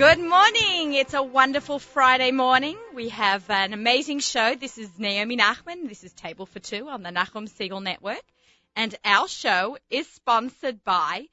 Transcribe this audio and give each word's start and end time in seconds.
Good 0.00 0.18
morning. 0.18 0.94
It's 0.94 1.12
a 1.12 1.22
wonderful 1.22 1.78
Friday 1.78 2.30
morning. 2.30 2.78
We 2.94 3.10
have 3.10 3.50
an 3.50 3.74
amazing 3.74 4.20
show. 4.20 4.54
This 4.54 4.78
is 4.78 4.88
Naomi 4.98 5.36
Nachman. 5.36 5.90
This 5.90 6.04
is 6.04 6.14
Table 6.14 6.46
for 6.46 6.58
Two 6.58 6.88
on 6.88 7.02
the 7.02 7.10
Nachum 7.10 7.46
Segal 7.46 7.82
Network. 7.82 8.22
And 8.74 8.94
our 9.04 9.28
show 9.28 9.76
is 9.90 10.08
sponsored 10.08 10.82
by 10.84 11.26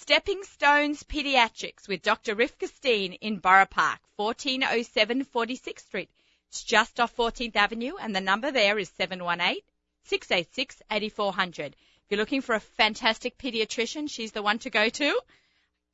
Stepping 0.00 0.42
Stones 0.42 1.02
Pediatrics 1.02 1.88
with 1.88 2.02
Dr. 2.02 2.36
Rivka 2.36 2.68
Steen 2.68 3.14
in 3.14 3.38
Borough 3.38 3.64
Park, 3.64 4.00
1407 4.16 5.24
46th 5.24 5.78
Street. 5.78 6.10
It's 6.50 6.62
just 6.62 7.00
off 7.00 7.16
14th 7.16 7.56
Avenue 7.56 7.94
and 7.98 8.14
the 8.14 8.20
number 8.20 8.50
there 8.50 8.78
is 8.78 8.90
718 8.98 9.62
686 10.04 10.82
8400. 10.90 11.72
If 11.72 12.10
you're 12.10 12.18
looking 12.18 12.42
for 12.42 12.54
a 12.54 12.60
fantastic 12.60 13.38
pediatrician, 13.38 14.10
she's 14.10 14.32
the 14.32 14.42
one 14.42 14.58
to 14.58 14.68
go 14.68 14.90
to 14.90 15.18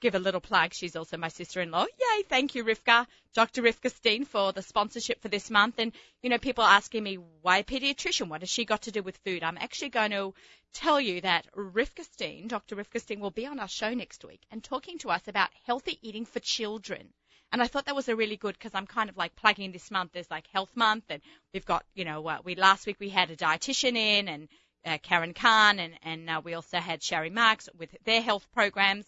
give 0.01 0.15
a 0.15 0.19
little 0.19 0.41
plug. 0.41 0.75
She's 0.75 0.97
also 0.97 1.17
my 1.17 1.29
sister-in-law. 1.29 1.85
Yay! 1.85 2.23
Thank 2.29 2.55
you, 2.55 2.65
Rivka, 2.65 3.07
Dr. 3.35 3.63
Rivka 3.63 3.91
Steen, 3.91 4.25
for 4.25 4.53
the 4.53 4.63
sponsorship 4.63 5.23
for 5.23 5.29
this 5.29 5.51
month. 5.51 5.79
And 5.79 5.93
you 6.23 6.31
know, 6.31 6.39
people 6.39 6.65
asking 6.65 7.03
me 7.03 7.19
why 7.43 7.59
a 7.59 7.65
pediatrician? 7.65 8.29
What 8.29 8.43
has 8.43 8.51
she 8.51 8.65
got 8.65 8.83
to 8.83 8.91
do 8.91 9.03
with 9.03 9.17
food? 9.19 9.43
I'm 9.43 9.59
actually 9.59 9.91
going 9.91 10.11
to 10.11 10.35
tell 10.73 11.01
you 11.01 11.21
that 11.23 11.47
Rivka 11.55 12.05
Steen, 12.05 12.49
Dr. 12.49 12.77
Rivka 12.77 13.01
Steen, 13.01 13.21
will 13.21 13.31
be 13.31 13.47
on 13.47 13.59
our 13.59 13.69
show 13.69 13.95
next 13.95 14.25
week 14.25 14.43
and 14.51 14.63
talking 14.63 14.99
to 14.99 15.11
us 15.11 15.27
about 15.29 15.51
healthy 15.65 15.99
eating 16.03 16.27
for 16.27 16.41
children. 16.41 17.13
And 17.53 17.63
I 17.63 17.69
thought 17.69 17.87
that 17.87 17.95
was 17.95 18.09
a 18.09 18.17
really 18.17 18.37
good 18.37 18.55
because 18.55 18.75
I'm 18.75 18.87
kind 18.87 19.09
of 19.09 19.17
like 19.17 19.37
plugging 19.37 19.73
this 19.73 19.91
month. 19.91 20.11
There's 20.13 20.31
like 20.31 20.47
Health 20.49 20.73
Month, 20.75 21.05
and 21.11 21.23
we've 21.55 21.65
got 21.65 21.85
you 21.95 22.05
know 22.05 22.27
uh, 22.27 22.39
we 22.45 22.55
last 22.55 22.87
week 22.87 22.97
we 22.99 23.09
had 23.09 23.31
a 23.31 23.37
dietitian 23.37 23.97
in 23.97 24.29
and 24.29 24.49
uh, 24.85 24.99
Karen 25.03 25.33
Khan, 25.33 25.79
and 25.79 25.95
and 26.03 26.29
uh, 26.29 26.41
we 26.45 26.55
also 26.55 26.79
had 26.79 27.03
Sherry 27.03 27.31
Marks 27.31 27.69
with 27.79 27.97
their 28.05 28.21
health 28.21 28.47
programs. 28.53 29.07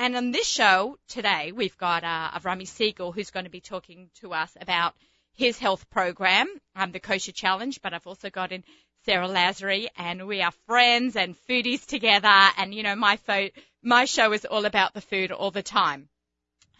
And 0.00 0.14
on 0.14 0.30
this 0.30 0.46
show 0.46 0.96
today, 1.08 1.50
we've 1.50 1.76
got 1.76 2.04
uh, 2.04 2.30
Avrami 2.30 2.68
Segal, 2.68 3.12
who's 3.12 3.32
going 3.32 3.46
to 3.46 3.50
be 3.50 3.60
talking 3.60 4.10
to 4.20 4.32
us 4.32 4.56
about 4.60 4.94
his 5.32 5.58
health 5.58 5.90
program, 5.90 6.46
um, 6.76 6.92
the 6.92 7.00
Kosher 7.00 7.32
Challenge. 7.32 7.82
But 7.82 7.94
I've 7.94 8.06
also 8.06 8.30
got 8.30 8.52
in 8.52 8.62
Sarah 9.04 9.26
Lasry, 9.26 9.88
and 9.96 10.28
we 10.28 10.40
are 10.40 10.52
friends 10.66 11.16
and 11.16 11.34
foodies 11.48 11.84
together. 11.84 12.28
And 12.28 12.72
you 12.72 12.84
know, 12.84 12.94
my 12.94 13.16
fo- 13.16 13.50
my 13.82 14.04
show 14.04 14.32
is 14.32 14.44
all 14.44 14.66
about 14.66 14.94
the 14.94 15.00
food 15.00 15.32
all 15.32 15.50
the 15.50 15.64
time. 15.64 16.08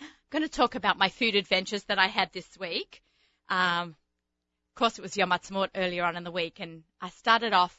I'm 0.01 0.09
going 0.31 0.45
to 0.45 0.49
talk 0.49 0.77
about 0.77 0.97
my 0.97 1.09
food 1.09 1.35
adventures 1.35 1.83
that 1.85 1.99
I 1.99 2.07
had 2.07 2.33
this 2.33 2.49
week. 2.57 3.03
Um, 3.49 3.97
of 4.71 4.75
course, 4.77 4.97
it 4.97 5.03
was 5.03 5.17
Yom 5.17 5.31
Ha'atzmaut 5.31 5.71
earlier 5.75 6.05
on 6.05 6.15
in 6.15 6.23
the 6.23 6.31
week, 6.31 6.61
and 6.61 6.85
I 7.01 7.09
started 7.09 7.53
off 7.53 7.77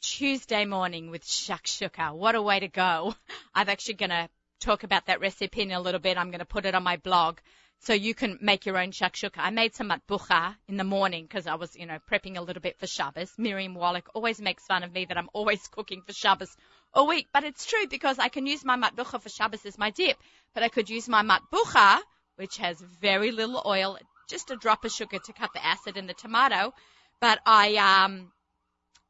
Tuesday 0.00 0.64
morning 0.64 1.12
with 1.12 1.24
shakshuka. 1.24 2.12
What 2.12 2.34
a 2.34 2.42
way 2.42 2.58
to 2.58 2.68
go! 2.68 3.14
I'm 3.54 3.68
actually 3.68 3.94
going 3.94 4.10
to 4.10 4.28
talk 4.60 4.82
about 4.82 5.06
that 5.06 5.20
recipe 5.20 5.62
in 5.62 5.70
a 5.72 5.80
little 5.80 6.00
bit. 6.00 6.18
I'm 6.18 6.30
going 6.30 6.40
to 6.40 6.44
put 6.44 6.66
it 6.66 6.74
on 6.74 6.82
my 6.82 6.96
blog 6.96 7.38
so 7.80 7.92
you 7.92 8.14
can 8.14 8.38
make 8.40 8.66
your 8.66 8.78
own 8.78 8.90
shakshuka. 8.90 9.38
I 9.38 9.50
made 9.50 9.74
some 9.74 9.90
matbucha 9.90 10.56
in 10.66 10.76
the 10.76 10.84
morning 10.84 11.24
because 11.24 11.46
I 11.46 11.54
was, 11.54 11.76
you 11.76 11.86
know, 11.86 11.98
prepping 12.10 12.36
a 12.36 12.40
little 12.40 12.60
bit 12.60 12.78
for 12.78 12.86
Shabbos. 12.86 13.32
Miriam 13.38 13.74
Wallach 13.74 14.08
always 14.14 14.40
makes 14.40 14.66
fun 14.66 14.82
of 14.82 14.92
me 14.92 15.04
that 15.04 15.16
I'm 15.16 15.30
always 15.32 15.66
cooking 15.72 16.02
for 16.02 16.12
Shabbos 16.12 16.56
a 16.94 17.04
week, 17.04 17.28
but 17.32 17.44
it's 17.44 17.66
true 17.66 17.86
because 17.88 18.18
I 18.18 18.28
can 18.28 18.46
use 18.46 18.64
my 18.64 18.76
matbucha 18.76 19.20
for 19.22 19.28
Shabbos 19.28 19.64
as 19.64 19.78
my 19.78 19.90
dip, 19.90 20.16
but 20.54 20.62
I 20.62 20.68
could 20.68 20.90
use 20.90 21.08
my 21.08 21.22
matbucha, 21.22 22.00
which 22.36 22.56
has 22.58 22.80
very 22.80 23.30
little 23.30 23.62
oil, 23.64 23.98
just 24.28 24.50
a 24.50 24.56
drop 24.56 24.84
of 24.84 24.92
sugar 24.92 25.18
to 25.18 25.32
cut 25.32 25.50
the 25.54 25.64
acid 25.64 25.96
in 25.96 26.06
the 26.06 26.14
tomato. 26.14 26.72
But 27.20 27.40
I, 27.46 27.76
um, 27.76 28.32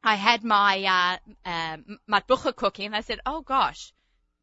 I 0.03 0.15
had 0.15 0.43
my 0.43 1.19
uh, 1.45 1.49
uh, 1.49 1.77
matbucha 2.09 2.55
cooking, 2.55 2.87
and 2.87 2.95
I 2.95 3.01
said, 3.01 3.19
"Oh 3.25 3.41
gosh, 3.41 3.93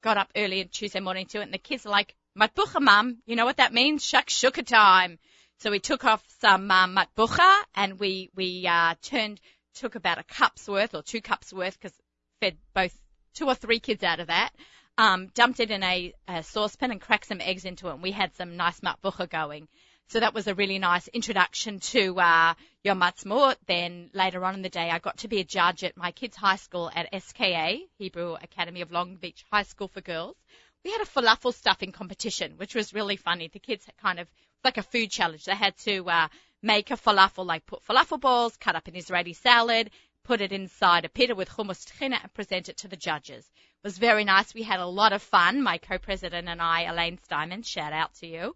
got 0.02 0.16
up 0.16 0.30
early 0.36 0.62
on 0.62 0.68
Tuesday 0.68 1.00
morning 1.00 1.26
to 1.26 1.40
it, 1.40 1.44
and 1.44 1.54
the 1.54 1.58
kids 1.58 1.86
are 1.86 1.90
like, 1.90 2.14
matbucha, 2.38 2.80
mum. 2.80 3.18
You 3.26 3.36
know 3.36 3.44
what 3.44 3.58
that 3.58 3.72
means? 3.72 4.04
Shakshuka 4.04 4.66
time. 4.66 5.18
So 5.58 5.70
we 5.70 5.80
took 5.80 6.04
off 6.04 6.22
some 6.40 6.70
um, 6.70 6.96
matbucha, 6.96 7.62
and 7.74 7.98
we 7.98 8.30
we 8.34 8.66
uh, 8.66 8.94
turned 9.02 9.40
took 9.74 9.94
about 9.94 10.18
a 10.18 10.24
cup's 10.24 10.68
worth 10.68 10.94
or 10.94 11.02
two 11.02 11.20
cups 11.20 11.52
worth 11.52 11.78
because 11.78 11.96
fed 12.40 12.56
both 12.74 12.98
two 13.34 13.46
or 13.46 13.54
three 13.54 13.80
kids 13.80 14.02
out 14.02 14.20
of 14.20 14.28
that. 14.28 14.50
Um, 14.98 15.28
dumped 15.34 15.60
it 15.60 15.70
in 15.70 15.82
a, 15.82 16.14
a 16.26 16.42
saucepan 16.42 16.90
and 16.90 17.00
cracked 17.00 17.26
some 17.26 17.40
eggs 17.40 17.66
into 17.66 17.88
it, 17.88 17.94
and 17.94 18.02
we 18.02 18.12
had 18.12 18.34
some 18.34 18.56
nice 18.56 18.80
matbucha 18.80 19.28
going. 19.28 19.68
So 20.08 20.20
that 20.20 20.34
was 20.34 20.46
a 20.46 20.54
really 20.54 20.78
nice 20.78 21.08
introduction 21.08 21.80
to 21.80 22.20
uh, 22.20 22.54
Yom 22.84 23.00
Ha'atzmaut. 23.00 23.56
Then 23.66 24.08
later 24.12 24.44
on 24.44 24.54
in 24.54 24.62
the 24.62 24.68
day, 24.68 24.88
I 24.88 25.00
got 25.00 25.18
to 25.18 25.28
be 25.28 25.40
a 25.40 25.44
judge 25.44 25.82
at 25.82 25.96
my 25.96 26.12
kids' 26.12 26.36
high 26.36 26.56
school 26.56 26.88
at 26.94 27.08
SKA, 27.22 27.80
Hebrew 27.98 28.34
Academy 28.34 28.82
of 28.82 28.92
Long 28.92 29.16
Beach 29.16 29.44
High 29.50 29.64
School 29.64 29.88
for 29.88 30.00
Girls. 30.00 30.36
We 30.84 30.92
had 30.92 31.00
a 31.00 31.06
falafel 31.06 31.52
stuffing 31.52 31.90
competition, 31.90 32.52
which 32.56 32.76
was 32.76 32.94
really 32.94 33.16
funny. 33.16 33.48
The 33.48 33.58
kids 33.58 33.84
had 33.84 33.96
kind 33.96 34.20
of 34.20 34.28
like 34.62 34.78
a 34.78 34.84
food 34.84 35.10
challenge. 35.10 35.44
They 35.44 35.56
had 35.56 35.76
to 35.78 36.08
uh, 36.08 36.28
make 36.62 36.92
a 36.92 36.96
falafel, 36.96 37.44
like 37.44 37.66
put 37.66 37.84
falafel 37.84 38.20
balls, 38.20 38.56
cut 38.56 38.76
up 38.76 38.86
an 38.86 38.94
Israeli 38.94 39.32
salad, 39.32 39.90
put 40.22 40.40
it 40.40 40.52
inside 40.52 41.04
a 41.04 41.08
pita 41.08 41.34
with 41.34 41.48
hummus 41.48 41.84
tahina, 41.84 42.22
and 42.22 42.32
present 42.32 42.68
it 42.68 42.76
to 42.78 42.88
the 42.88 42.96
judges. 42.96 43.44
It 43.44 43.82
was 43.82 43.98
very 43.98 44.22
nice. 44.22 44.54
We 44.54 44.62
had 44.62 44.78
a 44.78 44.86
lot 44.86 45.12
of 45.12 45.20
fun. 45.20 45.62
My 45.64 45.78
co-president 45.78 46.48
and 46.48 46.62
I, 46.62 46.82
Elaine 46.82 47.18
Steinman, 47.24 47.64
shout 47.64 47.92
out 47.92 48.14
to 48.20 48.28
you. 48.28 48.54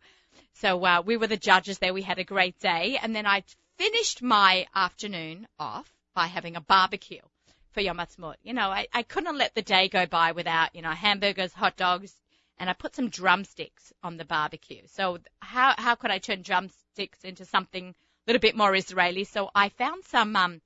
So 0.55 0.85
uh, 0.85 1.03
we 1.05 1.17
were 1.17 1.27
the 1.27 1.37
judges 1.37 1.79
there. 1.79 1.95
We 1.95 2.03
had 2.03 2.19
a 2.19 2.25
great 2.25 2.59
day, 2.59 2.99
and 3.03 3.15
then 3.15 3.27
I 3.27 3.45
finished 3.79 4.23
my 4.23 4.67
afternoon 4.75 5.49
off 5.59 5.91
by 6.15 6.27
having 6.27 6.57
a 6.57 6.61
barbecue 6.61 7.23
for 7.73 7.81
Yom 7.81 7.99
Ha'atzmaut. 7.99 8.37
You 8.43 8.53
know, 8.53 8.71
I, 8.71 8.87
I 8.93 9.03
couldn't 9.03 9.39
let 9.39 9.55
the 9.55 9.63
day 9.63 9.89
go 9.89 10.07
by 10.07 10.33
without 10.33 10.75
you 10.75 10.83
know 10.83 10.91
hamburgers, 10.91 11.53
hot 11.53 11.77
dogs, 11.77 12.15
and 12.59 12.69
I 12.69 12.75
put 12.75 12.95
some 12.95 13.09
drumsticks 13.09 13.93
on 14.03 14.17
the 14.17 14.25
barbecue. 14.25 14.83
So 14.87 15.19
how 15.41 15.75
how 15.79 15.95
could 15.95 16.11
I 16.11 16.19
turn 16.19 16.43
drumsticks 16.43 17.25
into 17.25 17.45
something 17.45 17.89
a 17.89 17.95
little 18.27 18.41
bit 18.41 18.57
more 18.57 18.75
Israeli? 18.75 19.25
So 19.25 19.51
I 19.55 19.71
found 19.71 20.05
some 20.05 20.37
um, 20.37 20.61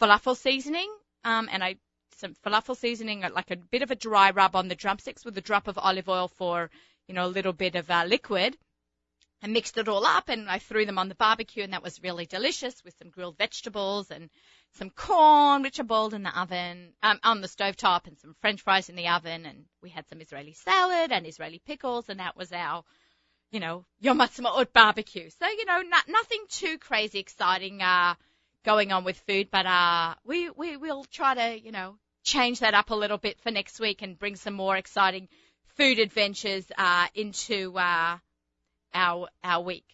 falafel 0.00 0.36
seasoning, 0.36 0.90
um, 1.24 1.48
and 1.50 1.64
I 1.64 1.76
some 2.16 2.34
falafel 2.44 2.76
seasoning, 2.76 3.22
like 3.34 3.50
a 3.50 3.56
bit 3.56 3.82
of 3.82 3.90
a 3.90 3.96
dry 3.96 4.30
rub 4.30 4.54
on 4.54 4.68
the 4.68 4.76
drumsticks 4.76 5.24
with 5.24 5.36
a 5.38 5.40
drop 5.40 5.66
of 5.66 5.78
olive 5.78 6.08
oil 6.08 6.28
for 6.28 6.70
you 7.08 7.14
know 7.14 7.26
a 7.26 7.34
little 7.36 7.52
bit 7.52 7.74
of 7.74 7.90
uh, 7.90 8.04
liquid 8.06 8.56
I 9.44 9.48
mixed 9.48 9.76
it 9.76 9.88
all 9.88 10.06
up 10.06 10.28
and 10.28 10.48
I 10.48 10.60
threw 10.60 10.86
them 10.86 10.98
on 10.98 11.08
the 11.08 11.16
barbecue 11.16 11.64
and 11.64 11.72
that 11.72 11.82
was 11.82 12.00
really 12.00 12.26
delicious 12.26 12.84
with 12.84 12.96
some 12.98 13.10
grilled 13.10 13.36
vegetables 13.36 14.12
and 14.12 14.30
some 14.74 14.88
corn 14.90 15.62
which 15.62 15.80
I 15.80 15.82
boiled 15.82 16.14
in 16.14 16.22
the 16.22 16.40
oven 16.40 16.92
um, 17.02 17.18
on 17.24 17.40
the 17.40 17.48
stove 17.48 17.76
top 17.76 18.06
and 18.06 18.16
some 18.18 18.36
french 18.40 18.62
fries 18.62 18.88
in 18.88 18.94
the 18.94 19.08
oven 19.08 19.44
and 19.44 19.64
we 19.82 19.90
had 19.90 20.08
some 20.08 20.20
Israeli 20.20 20.52
salad 20.52 21.10
and 21.10 21.26
Israeli 21.26 21.60
pickles 21.66 22.08
and 22.08 22.20
that 22.20 22.36
was 22.36 22.52
our 22.52 22.84
you 23.50 23.58
know 23.58 23.84
Yom 24.00 24.20
Ha'atzmaut 24.20 24.72
barbecue. 24.72 25.28
So 25.30 25.48
you 25.48 25.64
know 25.64 25.82
not, 25.82 26.08
nothing 26.08 26.44
too 26.48 26.78
crazy 26.78 27.18
exciting 27.18 27.82
uh 27.82 28.14
going 28.64 28.92
on 28.92 29.02
with 29.02 29.18
food 29.26 29.48
but 29.50 29.66
uh 29.66 30.14
we 30.24 30.50
we 30.50 30.76
will 30.76 31.02
try 31.10 31.34
to 31.34 31.60
you 31.60 31.72
know 31.72 31.96
change 32.22 32.60
that 32.60 32.74
up 32.74 32.90
a 32.90 32.94
little 32.94 33.18
bit 33.18 33.40
for 33.40 33.50
next 33.50 33.80
week 33.80 34.02
and 34.02 34.16
bring 34.20 34.36
some 34.36 34.54
more 34.54 34.76
exciting 34.76 35.28
food 35.76 35.98
adventures 35.98 36.70
uh 36.78 37.08
into 37.16 37.76
uh 37.76 38.18
our 38.94 39.28
our 39.42 39.62
week. 39.62 39.84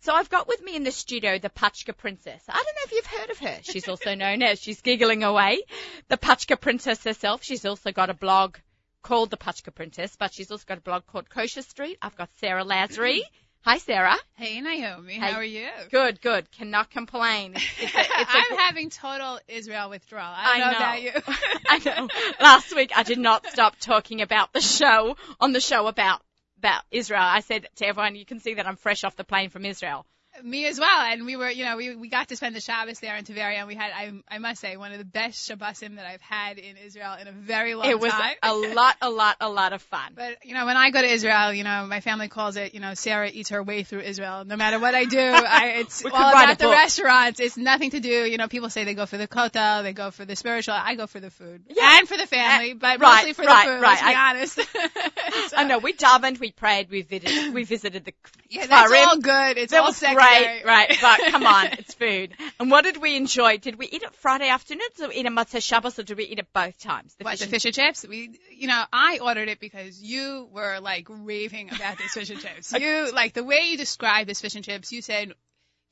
So 0.00 0.12
I've 0.12 0.28
got 0.28 0.48
with 0.48 0.60
me 0.60 0.74
in 0.74 0.82
the 0.82 0.90
studio 0.90 1.38
the 1.38 1.48
Pachka 1.48 1.96
Princess. 1.96 2.42
I 2.48 2.54
don't 2.54 2.64
know 2.64 2.86
if 2.86 2.92
you've 2.92 3.06
heard 3.06 3.30
of 3.30 3.38
her. 3.38 3.58
She's 3.62 3.88
also 3.88 4.16
known 4.16 4.42
as, 4.42 4.60
she's 4.60 4.80
giggling 4.80 5.22
away, 5.22 5.62
the 6.08 6.16
Pachka 6.16 6.60
Princess 6.60 7.04
herself. 7.04 7.44
She's 7.44 7.64
also 7.64 7.92
got 7.92 8.10
a 8.10 8.14
blog 8.14 8.56
called 9.02 9.30
the 9.30 9.36
Pachka 9.36 9.72
Princess, 9.72 10.16
but 10.18 10.34
she's 10.34 10.50
also 10.50 10.64
got 10.66 10.78
a 10.78 10.80
blog 10.80 11.06
called 11.06 11.30
Kosher 11.30 11.62
Street. 11.62 11.98
I've 12.02 12.16
got 12.16 12.30
Sarah 12.40 12.64
Lasry. 12.64 13.20
Hi, 13.64 13.78
Sarah. 13.78 14.16
Hey, 14.34 14.60
Naomi. 14.60 15.18
How 15.18 15.34
are 15.34 15.44
you? 15.44 15.68
Good, 15.92 16.20
good. 16.20 16.50
Cannot 16.50 16.90
complain. 16.90 17.52
It's, 17.54 17.64
it's 17.80 17.94
a, 17.94 18.00
it's 18.00 18.10
I'm 18.50 18.58
having 18.58 18.90
total 18.90 19.38
Israel 19.46 19.88
withdrawal. 19.88 20.34
I, 20.36 20.54
I 20.54 20.58
know, 20.58 20.70
know 20.72 20.76
about 20.78 21.02
you. 21.02 21.12
I 21.68 21.78
know. 21.78 22.08
Last 22.40 22.74
week 22.74 22.90
I 22.96 23.04
did 23.04 23.18
not 23.18 23.46
stop 23.46 23.76
talking 23.78 24.20
about 24.20 24.52
the 24.52 24.60
show 24.60 25.16
on 25.38 25.52
the 25.52 25.60
show 25.60 25.86
about 25.86 26.22
about 26.62 26.84
Israel, 26.92 27.22
I 27.22 27.40
said 27.40 27.66
to 27.76 27.86
everyone, 27.86 28.14
you 28.14 28.24
can 28.24 28.38
see 28.38 28.54
that 28.54 28.68
I'm 28.68 28.76
fresh 28.76 29.02
off 29.02 29.16
the 29.16 29.24
plane 29.24 29.50
from 29.50 29.64
Israel. 29.64 30.06
Me 30.42 30.66
as 30.66 30.78
well, 30.78 31.00
and 31.00 31.24
we 31.24 31.36
were, 31.36 31.50
you 31.50 31.64
know, 31.64 31.76
we 31.76 31.94
we 31.96 32.08
got 32.08 32.28
to 32.28 32.36
spend 32.36 32.56
the 32.56 32.60
Shabbos 32.60 33.00
there 33.00 33.16
in 33.16 33.24
Tveria, 33.24 33.58
and 33.58 33.68
we 33.68 33.74
had, 33.74 33.92
I 33.94 34.12
I 34.28 34.38
must 34.38 34.60
say, 34.60 34.76
one 34.76 34.92
of 34.92 34.98
the 34.98 35.04
best 35.04 35.48
Shabbosim 35.48 35.96
that 35.96 36.06
I've 36.06 36.20
had 36.20 36.58
in 36.58 36.76
Israel 36.76 37.16
in 37.20 37.28
a 37.28 37.32
very 37.32 37.74
long 37.74 37.84
time. 37.84 37.92
It 37.92 38.00
was 38.00 38.12
time. 38.12 38.34
a 38.42 38.54
lot, 38.74 38.96
a 39.00 39.10
lot, 39.10 39.36
a 39.40 39.48
lot 39.48 39.72
of 39.72 39.82
fun. 39.82 40.12
But 40.14 40.44
you 40.44 40.54
know, 40.54 40.66
when 40.66 40.76
I 40.76 40.90
go 40.90 41.00
to 41.00 41.08
Israel, 41.08 41.52
you 41.52 41.64
know, 41.64 41.86
my 41.86 42.00
family 42.00 42.28
calls 42.28 42.56
it, 42.56 42.74
you 42.74 42.80
know, 42.80 42.94
Sarah 42.94 43.30
eats 43.32 43.50
her 43.50 43.62
way 43.62 43.82
through 43.82 44.00
Israel. 44.00 44.44
No 44.44 44.56
matter 44.56 44.78
what 44.78 44.94
I 44.94 45.04
do, 45.04 45.20
I, 45.20 45.66
it's 45.76 46.04
all 46.04 46.10
about 46.10 46.58
the 46.58 46.68
restaurants. 46.68 47.40
It's 47.40 47.56
nothing 47.56 47.90
to 47.90 48.00
do. 48.00 48.24
You 48.24 48.36
know, 48.36 48.48
people 48.48 48.70
say 48.70 48.84
they 48.84 48.94
go 48.94 49.06
for 49.06 49.18
the 49.18 49.28
kotel, 49.28 49.82
they 49.82 49.92
go 49.92 50.10
for 50.10 50.24
the 50.24 50.36
spiritual. 50.36 50.74
I 50.74 50.94
go 50.94 51.06
for 51.06 51.20
the 51.20 51.30
food 51.30 51.62
yeah. 51.68 51.98
and 51.98 52.08
for 52.08 52.16
the 52.16 52.26
family, 52.26 52.72
uh, 52.72 52.76
but 52.78 53.00
right, 53.00 53.26
mostly 53.26 53.32
for 53.32 53.42
right, 53.44 53.66
the 53.66 53.72
food. 53.74 53.82
Right, 53.82 53.90
let's 53.90 54.02
be 54.02 54.14
I, 54.14 54.30
honest. 54.30 55.50
so, 55.50 55.56
I 55.56 55.64
know 55.64 55.78
we 55.78 55.92
davened, 55.92 56.40
we 56.40 56.52
prayed, 56.52 56.90
we 56.90 57.02
visited, 57.02 57.54
we 57.54 57.64
visited 57.64 58.04
the. 58.04 58.12
Yeah, 58.48 58.66
that's 58.66 58.92
all 58.92 59.18
good. 59.18 59.58
It's 59.58 59.72
that 59.72 59.82
all 59.82 59.92
great. 59.92 60.31
Right, 60.32 60.64
right. 60.64 60.98
But 61.00 61.30
come 61.30 61.46
on, 61.46 61.66
it's 61.78 61.94
food. 61.94 62.34
And 62.60 62.70
what 62.70 62.84
did 62.84 62.96
we 62.98 63.16
enjoy? 63.16 63.58
Did 63.58 63.76
we 63.76 63.86
eat 63.86 64.02
it 64.02 64.14
Friday 64.16 64.48
afternoons 64.48 65.00
or 65.00 65.12
eat 65.12 65.26
it 65.26 65.32
Motzei 65.32 65.62
Shabbos 65.62 65.98
or 65.98 66.02
did 66.02 66.16
we 66.16 66.24
eat 66.24 66.38
it 66.38 66.52
both 66.52 66.78
times? 66.78 67.14
The 67.16 67.24
what, 67.24 67.32
fish 67.32 67.40
the 67.40 67.46
fish 67.46 67.64
and 67.64 67.74
chips? 67.74 68.06
We, 68.06 68.38
you 68.50 68.68
know, 68.68 68.84
I 68.92 69.18
ordered 69.18 69.48
it 69.48 69.60
because 69.60 70.00
you 70.02 70.48
were 70.52 70.78
like 70.80 71.06
raving 71.08 71.74
about 71.74 71.98
this 71.98 72.12
fish 72.12 72.30
and 72.30 72.40
chips. 72.40 72.72
You, 72.82 73.12
like 73.12 73.32
the 73.32 73.44
way 73.44 73.60
you 73.66 73.76
described 73.76 74.28
this 74.28 74.40
fish 74.40 74.56
and 74.56 74.64
chips, 74.64 74.90
you 74.90 75.02
said 75.02 75.34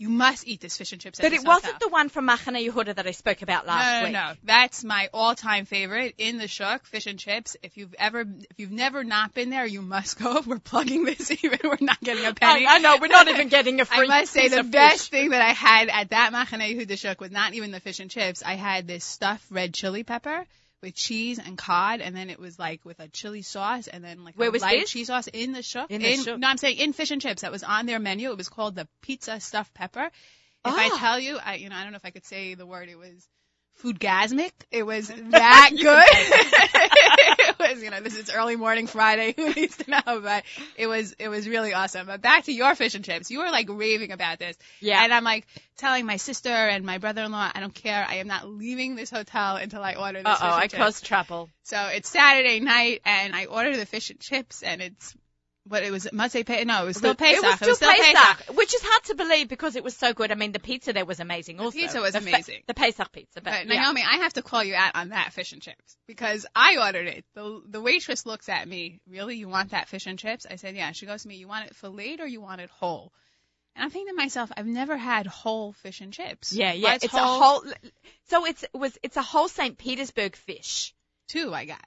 you 0.01 0.09
must 0.09 0.49
eat 0.49 0.63
this 0.63 0.79
fish 0.79 0.93
and 0.93 1.01
chips. 1.01 1.21
But 1.21 1.35
it 1.35 1.45
wasn't 1.45 1.79
the 1.79 1.89
one 1.89 2.09
from 2.09 2.27
Machane 2.27 2.67
Yehuda 2.67 2.95
that 2.95 3.07
I 3.07 3.11
spoke 3.11 3.43
about 3.43 3.67
last 3.67 3.85
no, 3.85 4.01
no, 4.01 4.05
week. 4.05 4.13
No, 4.15 4.29
no, 4.29 4.35
that's 4.45 4.83
my 4.83 5.11
all-time 5.13 5.67
favorite 5.67 6.15
in 6.17 6.39
the 6.39 6.49
shuk, 6.49 6.87
fish 6.87 7.07
and 7.07 7.19
chips. 7.19 7.55
If 7.63 7.77
you've 7.77 7.95
ever, 7.99 8.21
if 8.23 8.59
you've 8.59 8.71
never 8.71 9.05
not 9.05 9.35
been 9.35 9.51
there, 9.51 9.67
you 9.67 9.83
must 9.83 10.19
go. 10.19 10.41
We're 10.47 10.59
plugging 10.59 11.05
this 11.05 11.31
even. 11.45 11.59
We're 11.63 11.77
not 11.83 12.01
getting 12.01 12.25
a 12.25 12.33
penny. 12.33 12.67
I, 12.67 12.77
I 12.77 12.79
know. 12.79 12.97
We're 12.99 13.09
not 13.09 13.29
even 13.29 13.49
getting 13.51 13.83
a 13.83 13.85
free. 13.85 14.07
I 14.07 14.21
must 14.21 14.33
say 14.33 14.49
the 14.49 14.63
best 14.63 15.11
fish. 15.11 15.21
thing 15.21 15.31
that 15.31 15.43
I 15.43 15.53
had 15.53 15.91
at 15.91 16.11
that 16.11 16.33
Machane 16.33 16.75
Yehuda 16.75 16.97
shuk 16.97 17.21
was 17.21 17.31
not 17.31 17.53
even 17.53 17.71
the 17.71 17.81
fish 17.81 18.01
and 18.01 18.11
chips. 18.11 18.43
I 18.43 18.55
had 18.55 18.87
this 18.87 19.05
stuffed 19.05 19.51
red 19.51 19.75
chili 19.75 20.03
pepper 20.03 20.47
with 20.83 20.95
cheese 20.95 21.39
and 21.39 21.59
cod, 21.59 22.01
and 22.01 22.17
then 22.17 22.31
it 22.31 22.39
was 22.39 22.59
like 22.59 22.85
with 22.85 23.01
a 23.01 23.09
chili 23.09 23.43
sauce, 23.43 23.87
and 23.87 24.03
then 24.03 24.25
like 24.25 24.35
Where 24.37 24.49
a 24.49 24.53
was 24.53 24.63
light 24.63 24.81
this? 24.81 24.91
cheese 24.91 25.09
sauce 25.09 25.27
in 25.27 25.53
the 25.53 25.63
shuk. 25.63 25.91
In 25.91 26.01
the 26.03 26.13
shuk. 26.17 26.39
No, 26.39 26.49
I'm 26.49 26.57
saying 26.57 26.79
in 26.79 26.93
fish 26.93 27.11
and 27.11 27.21
chips. 27.21 27.43
That 27.43 27.53
was 27.53 27.63
on 27.63 27.87
their 27.87 27.99
menu. 27.99 28.31
It 28.31 28.37
was 28.39 28.49
called 28.49 28.75
the 28.75 28.89
pizza 29.03 29.41
stuffed 29.41 29.75
pepper. 29.75 30.05
If 30.65 30.75
I 30.75 30.91
Ah. 30.93 30.99
tell 30.99 31.19
you, 31.21 31.39
I 31.39 31.55
you 31.57 31.69
know 31.69 31.77
I 31.77 31.83
don't 31.83 31.93
know 31.93 31.97
if 31.97 32.05
I 32.05 32.11
could 32.11 32.27
say 32.27 32.55
the 32.55 32.67
word. 32.67 32.89
It 32.89 32.97
was 32.99 33.27
foodgasmic. 33.83 34.53
It 34.71 34.85
was 34.85 35.09
that 35.09 35.71
good. 35.81 36.91
was 37.61 37.83
you 37.83 37.91
know 37.91 38.01
this 38.01 38.17
is 38.17 38.31
early 38.31 38.57
morning 38.57 38.87
Friday. 38.87 39.35
Who 39.37 39.53
needs 39.53 39.77
to 39.79 39.91
know? 39.91 40.21
But 40.21 40.45
it 40.77 40.87
was 40.87 41.15
it 41.19 41.29
was 41.29 41.49
really 41.49 41.73
awesome. 41.73 42.07
But 42.07 42.21
back 42.21 42.45
to 42.45 42.53
your 42.53 42.75
fish 42.75 42.95
and 42.95 43.05
chips. 43.05 43.31
You 43.31 43.41
were 43.41 43.51
like 43.51 43.69
raving 43.71 44.13
about 44.13 44.39
this. 44.39 44.57
Yeah. 44.81 45.03
And 45.05 45.13
I'm 45.13 45.25
like 45.25 45.47
telling 45.77 46.07
my 46.07 46.17
sister 46.17 46.51
and 46.51 46.85
my 46.85 46.99
brother-in-law, 46.99 47.53
I 47.55 47.61
don't 47.61 47.75
care. 47.75 48.05
I 48.09 48.17
am 48.17 48.27
not 48.27 48.49
leaving 48.49 48.97
this 48.97 49.11
hotel 49.11 49.57
until 49.57 49.83
I 49.83 49.95
order 49.95 50.19
this 50.19 50.27
Uh 50.27 50.39
oh, 50.41 50.55
I 50.55 50.69
caused 50.69 51.05
trouble. 51.05 51.49
So 51.63 51.79
it's 51.87 52.09
Saturday 52.09 52.61
night, 52.61 53.01
and 53.05 53.35
I 53.35 53.45
order 53.45 53.77
the 53.77 53.87
fish 53.87 54.11
and 54.11 54.19
chips, 54.19 54.63
and 54.63 54.83
it's 54.83 55.15
what 55.69 55.83
it 55.83 55.91
was. 55.91 56.07
Motzei 56.13 56.45
Pe- 56.45 56.65
No, 56.65 56.83
it 56.83 56.87
was 56.87 56.97
still 56.97 57.15
Pesach. 57.15 57.43
It 57.45 57.67
was 57.67 57.77
still, 57.77 57.91
Pesach, 57.93 58.15
Pesach. 58.17 58.57
which 58.57 58.75
is 58.75 58.81
hard 58.83 59.05
to 59.05 59.15
believe 59.15 59.49
because 59.49 59.77
it 59.77 59.85
was 59.85 59.97
so 59.97 60.13
good. 60.15 60.33
I 60.33 60.35
mean, 60.35 60.53
the 60.53 60.59
pizza 60.59 60.93
there 60.93 61.05
was 61.05 61.21
amazing. 61.21 61.61
Also, 61.61 61.77
the 61.77 61.83
pizza 61.83 62.01
was 62.01 62.13
The 62.15 62.19
amazing. 62.19 62.63
the 62.67 62.75
Pesach 62.75 63.13
pizza, 63.13 63.41
but, 63.41 63.53
But 63.67 63.67
yeah. 63.75 63.83
Naomi, 63.83 64.03
I 64.03 64.17
have 64.19 64.33
to 64.35 64.43
call 64.43 64.65
you 64.65 64.75
out 64.75 64.93
on 64.97 65.11
that 65.11 65.33
fish 65.33 65.53
and 65.53 65.61
chips 65.63 65.97
because 66.07 66.47
I 66.57 66.79
ordered 66.85 67.07
it. 67.07 67.25
The 67.35 67.63
the 67.69 67.81
waitress 67.81 68.25
looks 68.27 68.49
at 68.49 68.67
me. 68.67 69.01
Really, 69.09 69.37
you 69.37 69.49
want 69.49 69.71
that 69.73 69.89
fish 69.89 70.07
and 70.07 70.19
chips? 70.19 70.47
I 70.51 70.57
said, 70.57 70.75
yeah. 70.77 70.93
She 70.93 71.07
goes 71.07 71.23
to 71.23 71.29
me, 71.29 71.37
you 71.37 71.47
want 71.49 71.67
it 71.67 71.77
filleted 71.77 72.21
or 72.21 72.27
you 72.27 72.41
want 72.41 72.61
it 72.61 72.71
whole? 72.71 73.13
And 73.77 73.85
I'm 73.85 73.91
thinking 73.91 74.13
to 74.15 74.17
myself, 74.21 74.51
I've 74.57 74.67
never 74.67 74.97
had 74.97 75.27
whole 75.29 75.73
fish 75.75 76.01
and 76.01 76.13
chips. 76.13 76.53
yeah, 76.53 76.73
yeah. 76.73 76.93
What's 76.93 77.05
It's 77.05 77.13
whole? 77.15 77.37
a 77.37 77.45
whole. 77.45 77.65
So 78.29 78.45
it's 78.47 78.63
it 78.65 78.71
was 78.75 78.99
it's 79.03 79.17
a 79.17 79.23
whole 79.23 79.47
St. 79.49 79.79
Petersburg 79.79 80.35
fish. 80.37 80.95
two. 81.29 81.55
I 81.55 81.67
got 81.67 81.85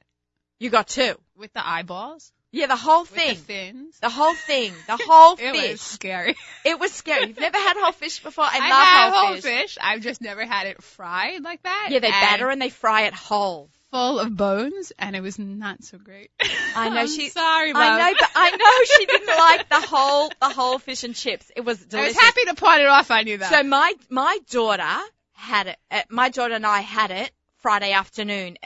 You 0.60 0.70
got 0.70 0.88
two. 0.88 1.16
with 1.36 1.52
the 1.54 1.68
eyeballs, 1.68 2.32
Yeah, 2.56 2.68
the 2.68 2.76
whole 2.76 3.02
with 3.02 3.10
thing. 3.10 3.30
the 3.36 3.42
fins. 3.42 3.98
The 4.00 4.10
whole 4.10 4.36
thing, 4.36 4.74
the 4.88 4.98
whole 5.06 5.34
It 5.40 5.54
fish. 5.56 5.72
was 5.72 5.82
scary. 5.82 6.36
It 6.64 6.80
was 6.80 6.92
scary. 6.94 7.28
You've 7.28 7.40
never 7.40 7.58
had 7.58 7.76
whole 7.78 7.92
fish 7.92 8.20
before. 8.22 8.46
I 8.46 8.50
I've 8.62 8.70
love 8.70 9.14
whole, 9.14 9.26
whole 9.26 9.36
fish. 9.36 9.44
fish. 9.44 9.78
I've 9.82 10.02
just 10.02 10.22
never 10.22 10.46
had 10.46 10.68
it 10.68 10.82
fried 10.84 11.42
like 11.44 11.64
that. 11.64 11.88
Yeah, 11.90 11.98
they 12.00 12.08
and 12.08 12.14
batter 12.22 12.50
and 12.50 12.62
they 12.62 12.70
fry 12.70 13.02
it 13.04 13.14
whole. 13.16 13.70
full 13.90 14.20
of 14.20 14.38
bones, 14.38 14.92
and 15.00 15.16
it 15.16 15.22
was 15.22 15.40
not 15.40 15.84
so 15.84 15.98
great. 15.98 16.30
I 16.76 16.90
know 16.90 17.08
she- 17.08 17.30
Sorry, 17.30 17.74
Mom. 17.74 17.82
I 17.82 17.98
know, 18.12 18.18
but 18.20 18.30
I 18.36 18.50
know 18.52 18.86
she 18.98 19.06
didn't 19.08 19.38
like 19.38 19.70
the 19.70 19.82
whole 19.88 20.32
the 20.40 20.50
whole 20.50 20.78
fish 20.80 21.04
and 21.04 21.16
chips. 21.16 21.52
It 21.56 21.62
was 21.62 21.80
delicious. 21.80 22.16
I 22.18 22.20
was 22.20 22.26
happy 22.36 22.46
to 22.50 22.54
point 22.56 22.82
it 22.82 22.88
off 22.88 23.10
I 23.10 23.24
knew 23.24 23.38
that. 23.40 23.52
So 23.52 23.64
my 23.64 23.94
my 24.10 24.38
daughter 24.52 24.96
had 25.34 25.68
it. 25.68 25.78
Uh, 25.90 26.02
my 26.10 26.30
daughter 26.30 26.54
and 26.54 26.66
I 26.68 26.82
had 26.82 27.10
it 27.10 27.32
Friday 27.58 27.94
afternoon. 27.94 28.58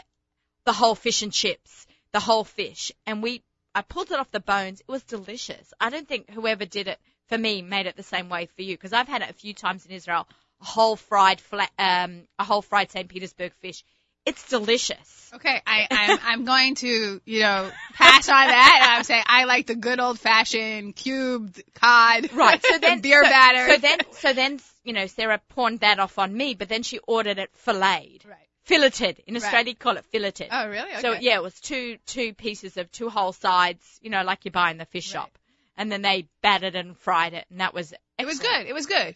The 0.66 0.74
whole 0.74 0.96
fish 0.96 1.22
and 1.22 1.32
chips, 1.32 1.88
the 2.12 2.20
whole 2.20 2.44
fish, 2.44 2.92
and 3.06 3.24
we. 3.24 3.44
I 3.78 3.84
pulled 3.84 4.10
it 4.10 4.18
off 4.18 4.32
the 4.32 4.40
bones. 4.40 4.82
It 4.82 4.88
was 4.88 5.04
delicious. 5.04 5.72
I 5.80 5.92
don't 5.92 6.08
think 6.08 6.32
whoever 6.32 6.66
did 6.66 6.88
it 6.88 7.00
for 7.28 7.38
me 7.38 7.62
made 7.62 7.86
it 7.86 7.96
the 7.96 8.02
same 8.02 8.28
way 8.28 8.48
for 8.48 8.64
you 8.64 8.76
because 8.76 8.92
I've 8.92 9.08
had 9.08 9.22
it 9.22 9.30
a 9.30 9.34
few 9.34 9.54
times 9.54 9.86
in 9.86 9.92
Israel. 9.92 10.28
A 10.62 10.66
whole 10.66 10.96
fried 10.96 11.40
flat, 11.40 11.70
um, 11.78 12.24
a 12.40 12.44
whole 12.44 12.64
fried 12.64 12.90
St. 12.90 13.08
Petersburg 13.08 13.54
fish. 13.60 13.84
It's 14.26 14.50
delicious. 14.50 15.32
Okay, 15.36 15.62
I, 15.68 15.88
I'm 15.92 16.20
I'm 16.24 16.46
going 16.46 16.74
to 16.76 17.22
you 17.24 17.40
know 17.42 17.70
pass 17.94 18.28
on 18.28 18.48
that. 18.48 18.96
I'm 18.98 19.04
saying 19.04 19.24
I 19.28 19.44
like 19.44 19.68
the 19.68 19.76
good 19.76 20.00
old 20.00 20.20
fashioned 20.20 20.96
cubed 20.96 21.62
cod, 21.76 22.34
Right. 22.34 22.66
So 22.66 22.80
then 22.82 23.02
beer 23.02 23.24
so, 23.24 23.30
batter. 23.30 23.74
So 23.74 23.78
then, 23.78 24.00
so 24.14 24.34
then, 24.34 24.60
you 24.86 24.94
know, 24.94 25.06
Sarah 25.06 25.40
pawned 25.50 25.82
that 25.82 26.00
off 26.00 26.18
on 26.18 26.36
me, 26.36 26.56
but 26.56 26.68
then 26.68 26.82
she 26.82 26.98
ordered 26.98 27.38
it 27.38 27.52
filleted, 27.54 28.26
right. 28.26 28.47
Filleted. 28.68 29.24
In 29.26 29.34
Right. 29.34 29.44
Australia, 29.44 29.70
you 29.70 29.76
call 29.76 29.98
it 29.98 30.06
filleted. 30.06 30.50
Oh 30.52 30.68
really? 30.68 30.92
Okay. 30.92 31.02
So 31.02 31.14
yeah, 31.14 31.36
it 31.36 31.44
was 31.44 31.60
two 31.60 31.98
two 32.06 32.34
pieces 32.34 32.78
of 32.78 32.92
two 32.92 33.10
whole 33.10 33.34
sides, 33.34 34.00
you 34.02 34.10
know, 34.10 34.24
like 34.24 34.46
you 34.46 34.52
buy 34.52 34.72
in 34.72 34.78
the 34.78 34.86
fish 34.86 35.08
Right. 35.14 35.22
shop, 35.22 35.38
and 35.78 35.92
then 35.92 36.02
they 36.02 36.28
battered 36.42 36.76
and 36.76 36.98
fried 36.98 37.34
it, 37.34 37.46
and 37.50 37.62
that 37.62 37.74
was 37.74 37.94
it 38.20 38.26
was 38.26 38.40
good. 38.40 38.66
It 38.68 38.74
was 38.74 38.86
good. 38.86 39.16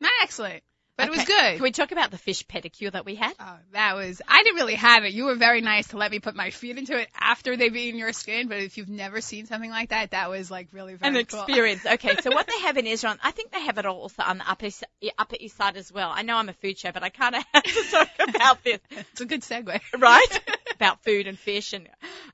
Not 0.00 0.12
excellent, 0.22 0.62
but 1.00 1.08
it 1.08 1.16
was 1.16 1.24
good. 1.24 1.54
Can 1.54 1.62
we 1.62 1.70
talk 1.72 1.92
about 1.92 2.10
the 2.10 2.18
fish 2.18 2.46
pedicure 2.46 2.92
that 2.92 3.04
we 3.04 3.14
had? 3.14 3.32
Oh, 3.40 3.56
that 3.72 3.96
was. 3.96 4.20
I 4.28 4.42
didn't 4.42 4.56
really 4.56 4.74
have 4.74 5.04
it. 5.04 5.12
You 5.12 5.24
were 5.24 5.34
very 5.34 5.60
nice 5.60 5.88
to 5.88 5.96
let 5.96 6.10
me 6.10 6.18
put 6.20 6.34
my 6.34 6.50
feet 6.50 6.78
into 6.78 6.98
it 6.98 7.08
after 7.18 7.56
they've 7.56 7.74
eaten 7.74 7.98
your 7.98 8.12
skin. 8.12 8.48
But 8.48 8.58
if 8.58 8.76
you've 8.78 8.88
never 8.88 9.20
seen 9.20 9.46
something 9.46 9.70
like 9.70 9.90
that, 9.90 10.12
that 10.12 10.30
was 10.30 10.50
like 10.50 10.68
really 10.72 10.94
very 10.94 11.18
An 11.18 11.24
cool. 11.26 11.40
experience. 11.42 11.84
Okay, 11.92 12.16
so 12.22 12.30
what 12.30 12.46
they 12.46 12.60
have 12.60 12.76
in 12.76 12.86
Israel, 12.86 13.16
I 13.22 13.30
think 13.32 13.50
they 13.52 13.60
have 13.62 13.78
it 13.78 13.86
also 13.86 14.22
on 14.22 14.38
the 14.38 14.48
upper, 14.50 14.66
East- 14.66 14.84
upper 15.18 15.36
East 15.40 15.56
Side 15.56 15.76
as 15.76 15.92
well. 15.92 16.10
I 16.14 16.22
know 16.22 16.36
I'm 16.36 16.48
a 16.48 16.52
food 16.52 16.78
show, 16.78 16.92
but 16.92 17.02
I 17.02 17.08
kind 17.08 17.34
of 17.34 17.44
have 17.52 17.62
to 17.64 17.82
talk 17.90 18.08
about 18.34 18.62
this. 18.64 18.78
It's 18.90 19.20
a 19.20 19.26
good 19.26 19.42
segue. 19.42 19.80
right? 19.98 20.40
About 20.74 21.02
food 21.04 21.26
and 21.26 21.38
fish 21.38 21.72
and 21.74 21.88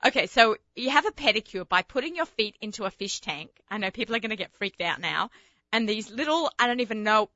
okay, 0.04 0.26
so 0.26 0.56
you 0.76 0.90
have 0.90 1.04
a 1.06 1.10
pedicure 1.10 1.68
by 1.68 1.82
putting 1.82 2.14
your 2.14 2.26
feet 2.26 2.56
into 2.60 2.84
a 2.84 2.90
fish 2.90 3.20
tank. 3.20 3.50
I 3.70 3.78
know 3.78 3.90
people 3.90 4.14
are 4.14 4.20
going 4.20 4.30
to 4.30 4.36
get 4.36 4.52
freaked 4.52 4.80
out 4.80 5.00
now, 5.00 5.30
and 5.72 5.88
these 5.88 6.10
little 6.10 6.50
I 6.58 6.66
don't 6.68 6.80
even 6.80 7.02
know, 7.02 7.28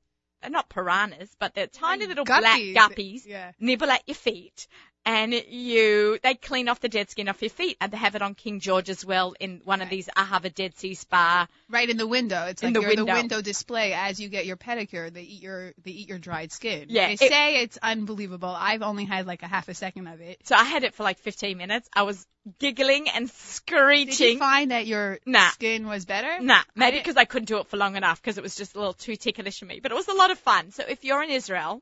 not 0.49 0.69
piranhas, 0.69 1.35
but 1.39 1.53
they're 1.53 1.67
tiny 1.67 2.07
little 2.07 2.25
black 2.25 2.59
Guppies. 2.59 2.75
guppies 2.75 3.25
Yeah. 3.25 3.51
nibble 3.59 3.91
at 3.91 4.03
your 4.07 4.15
feet. 4.15 4.67
And 5.03 5.33
you, 5.33 6.19
they 6.21 6.35
clean 6.35 6.69
off 6.69 6.79
the 6.79 6.87
dead 6.87 7.09
skin 7.09 7.27
off 7.27 7.41
your 7.41 7.49
feet, 7.49 7.75
and 7.81 7.91
they 7.91 7.97
have 7.97 8.13
it 8.15 8.21
on 8.21 8.35
King 8.35 8.59
George 8.59 8.87
as 8.87 9.03
well 9.03 9.33
in 9.39 9.59
one 9.63 9.81
of 9.81 9.89
these 9.89 10.07
I 10.15 10.23
have 10.25 10.45
a 10.45 10.51
Dead 10.51 10.77
Sea 10.77 10.93
Spa. 10.93 11.47
Right 11.69 11.89
in 11.89 11.97
the 11.97 12.05
window. 12.05 12.45
It's 12.45 12.61
In 12.61 12.67
like 12.67 12.73
the 12.75 12.81
you're 12.81 12.95
the 12.95 13.05
window. 13.05 13.13
window 13.19 13.41
display 13.41 13.93
as 13.93 14.19
you 14.19 14.29
get 14.29 14.45
your 14.45 14.57
pedicure. 14.57 15.11
They 15.11 15.23
eat 15.23 15.41
your 15.41 15.73
they 15.83 15.91
eat 15.91 16.07
your 16.09 16.19
dried 16.19 16.51
skin. 16.51 16.85
Yeah, 16.89 17.07
They 17.07 17.13
it- 17.13 17.19
say 17.31 17.61
it's 17.63 17.79
unbelievable. 17.81 18.49
I've 18.55 18.83
only 18.83 19.05
had 19.05 19.25
like 19.25 19.41
a 19.41 19.47
half 19.47 19.69
a 19.69 19.73
second 19.73 20.05
of 20.07 20.21
it. 20.21 20.37
So 20.45 20.55
I 20.55 20.63
had 20.65 20.83
it 20.83 20.93
for 20.93 21.01
like 21.01 21.17
15 21.17 21.57
minutes. 21.57 21.89
I 21.95 22.03
was 22.03 22.27
giggling 22.59 23.09
and 23.09 23.25
Did 23.27 23.35
screeching. 23.35 24.33
you 24.33 24.37
find 24.39 24.69
that 24.69 24.85
your 24.85 25.17
Nah. 25.25 25.49
skin 25.49 25.87
was 25.87 26.05
better? 26.05 26.41
Nah, 26.41 26.61
maybe 26.75 26.97
because 26.97 27.17
I 27.17 27.25
couldn't 27.25 27.47
do 27.47 27.57
it 27.57 27.67
for 27.67 27.77
long 27.77 27.95
enough 27.95 28.21
because 28.21 28.37
it 28.37 28.43
was 28.43 28.55
just 28.55 28.75
a 28.75 28.77
little 28.79 28.93
too 28.93 29.15
ticklish 29.15 29.57
for 29.59 29.65
me. 29.65 29.79
But 29.81 29.91
it 29.91 29.95
was 29.95 30.07
a 30.07 30.13
lot 30.13 30.29
of 30.29 30.37
fun. 30.39 30.71
So 30.71 30.83
if 30.87 31.03
you're 31.03 31.23
in 31.23 31.31
Israel, 31.31 31.81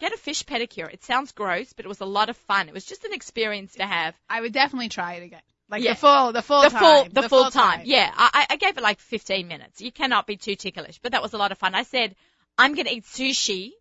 get 0.00 0.12
a 0.12 0.16
fish 0.16 0.44
pedicure. 0.44 0.92
It 0.92 1.02
sounds 1.04 1.32
gross, 1.32 1.72
but 1.72 1.84
it 1.84 1.88
was 1.88 2.00
a 2.00 2.04
lot 2.06 2.28
of 2.28 2.36
fun. 2.36 2.68
It 2.68 2.74
was 2.74 2.84
just 2.84 3.04
an 3.04 3.12
experience 3.12 3.74
to 3.74 3.84
have. 3.86 4.14
I 4.28 4.40
would 4.40 4.52
definitely 4.52 4.88
try 4.88 5.14
it 5.14 5.22
again. 5.24 5.40
Like 5.70 5.82
Yeah. 5.82 5.92
the 5.92 5.98
full 6.00 6.32
the 6.32 6.42
full 6.42 6.62
the 6.62 6.70
time. 6.70 6.80
full, 6.80 7.22
the, 7.22 7.28
full, 7.28 7.50
time. 7.50 7.82
Yeah, 7.84 8.10
I, 8.16 8.46
I 8.50 8.56
gave 8.56 8.78
it 8.78 8.82
like 8.82 9.00
15 9.00 9.46
minutes. 9.48 9.80
You 9.80 9.92
cannot 9.92 10.26
be 10.26 10.36
too 10.36 10.54
ticklish, 10.54 10.98
but 11.02 11.12
that 11.12 11.22
was 11.22 11.34
a 11.34 11.38
lot 11.38 11.52
of 11.52 11.58
fun. 11.58 11.74
I 11.74 11.82
said, 11.82 12.14
I'm 12.56 12.74
going 12.74 12.86
to 12.86 12.94
eat 12.94 13.04
sushi 13.04 13.72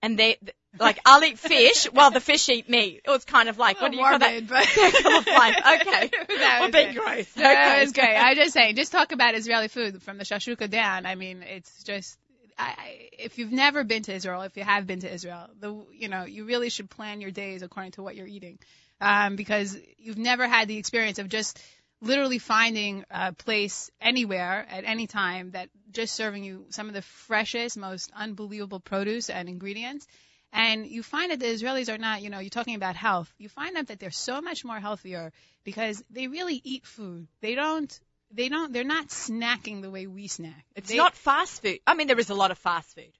and 0.00 0.18
they, 0.18 0.38
like, 0.78 0.98
I'll 1.04 1.22
eat 1.22 1.38
fish 1.38 1.84
while 1.92 2.10
the 2.10 2.20
fish 2.20 2.48
eat 2.48 2.68
me. 2.68 3.00
It 3.04 3.10
was 3.10 3.24
kind 3.24 3.48
of 3.48 3.58
like, 3.58 3.80
what 3.80 3.90
do 3.92 3.96
you 3.98 4.04
call 4.04 4.18
that? 4.18 4.30
morbid, 4.32 4.48
but 4.48 4.64
Circle 4.68 5.12
of 5.18 5.26
life. 5.26 5.56
Okay. 5.82 6.10
That 6.38 6.58
was 6.62 6.70
being 6.70 6.94
gross. 6.94 7.26
That 7.34 7.68
Okay. 7.74 7.80
was 7.82 7.92
great. 7.92 8.16
I 8.16 8.34
just 8.34 8.52
saying, 8.54 8.76
just 8.76 8.92
talk 8.92 9.12
about 9.12 9.34
Israeli 9.34 9.68
food 9.68 10.02
from 10.02 10.16
the 10.18 10.24
shashuka 10.24 10.68
down. 10.70 11.04
I 11.06 11.14
mean, 11.14 11.42
it's 11.42 11.82
just. 11.84 12.18
I, 12.56 13.08
if 13.18 13.38
you've 13.38 13.52
never 13.52 13.84
been 13.84 14.02
to 14.04 14.14
Israel, 14.14 14.42
if 14.42 14.56
you 14.56 14.64
have 14.64 14.86
been 14.86 15.00
to 15.00 15.12
Israel, 15.12 15.48
the 15.58 15.84
you 15.92 16.08
know 16.08 16.24
you 16.24 16.44
really 16.44 16.70
should 16.70 16.88
plan 16.88 17.20
your 17.20 17.30
days 17.30 17.62
according 17.62 17.92
to 17.92 18.02
what 18.02 18.14
you're 18.16 18.26
eating, 18.26 18.58
um, 19.00 19.36
because 19.36 19.76
you've 19.98 20.18
never 20.18 20.46
had 20.46 20.68
the 20.68 20.78
experience 20.78 21.18
of 21.18 21.28
just 21.28 21.60
literally 22.00 22.38
finding 22.38 23.04
a 23.10 23.32
place 23.32 23.90
anywhere 24.00 24.66
at 24.68 24.84
any 24.84 25.06
time 25.06 25.52
that 25.52 25.70
just 25.90 26.14
serving 26.14 26.44
you 26.44 26.66
some 26.70 26.88
of 26.88 26.94
the 26.94 27.02
freshest, 27.02 27.76
most 27.76 28.10
unbelievable 28.14 28.80
produce 28.80 29.30
and 29.30 29.48
ingredients. 29.48 30.06
And 30.52 30.86
you 30.86 31.02
find 31.02 31.32
that 31.32 31.40
the 31.40 31.46
Israelis 31.46 31.92
are 31.92 31.98
not, 31.98 32.22
you 32.22 32.30
know, 32.30 32.38
you're 32.38 32.50
talking 32.50 32.76
about 32.76 32.94
health. 32.94 33.32
You 33.38 33.48
find 33.48 33.76
out 33.76 33.88
that 33.88 33.98
they're 33.98 34.10
so 34.10 34.40
much 34.40 34.64
more 34.64 34.78
healthier 34.78 35.32
because 35.64 36.02
they 36.10 36.28
really 36.28 36.60
eat 36.62 36.86
food. 36.86 37.26
They 37.40 37.54
don't, 37.54 37.98
they 38.34 38.48
don't, 38.48 38.72
they're 38.72 38.84
not 38.84 39.08
snacking 39.08 39.82
the 39.82 39.90
way 39.90 40.06
we 40.06 40.26
snack. 40.28 40.64
It's 40.76 40.88
They- 40.88 40.96
not 40.96 41.14
fast 41.14 41.62
food. 41.62 41.78
I 41.86 41.94
mean, 41.94 42.06
there 42.06 42.18
is 42.18 42.30
a 42.30 42.34
lot 42.34 42.50
of 42.50 42.58
fast 42.58 42.94
food. 42.94 43.12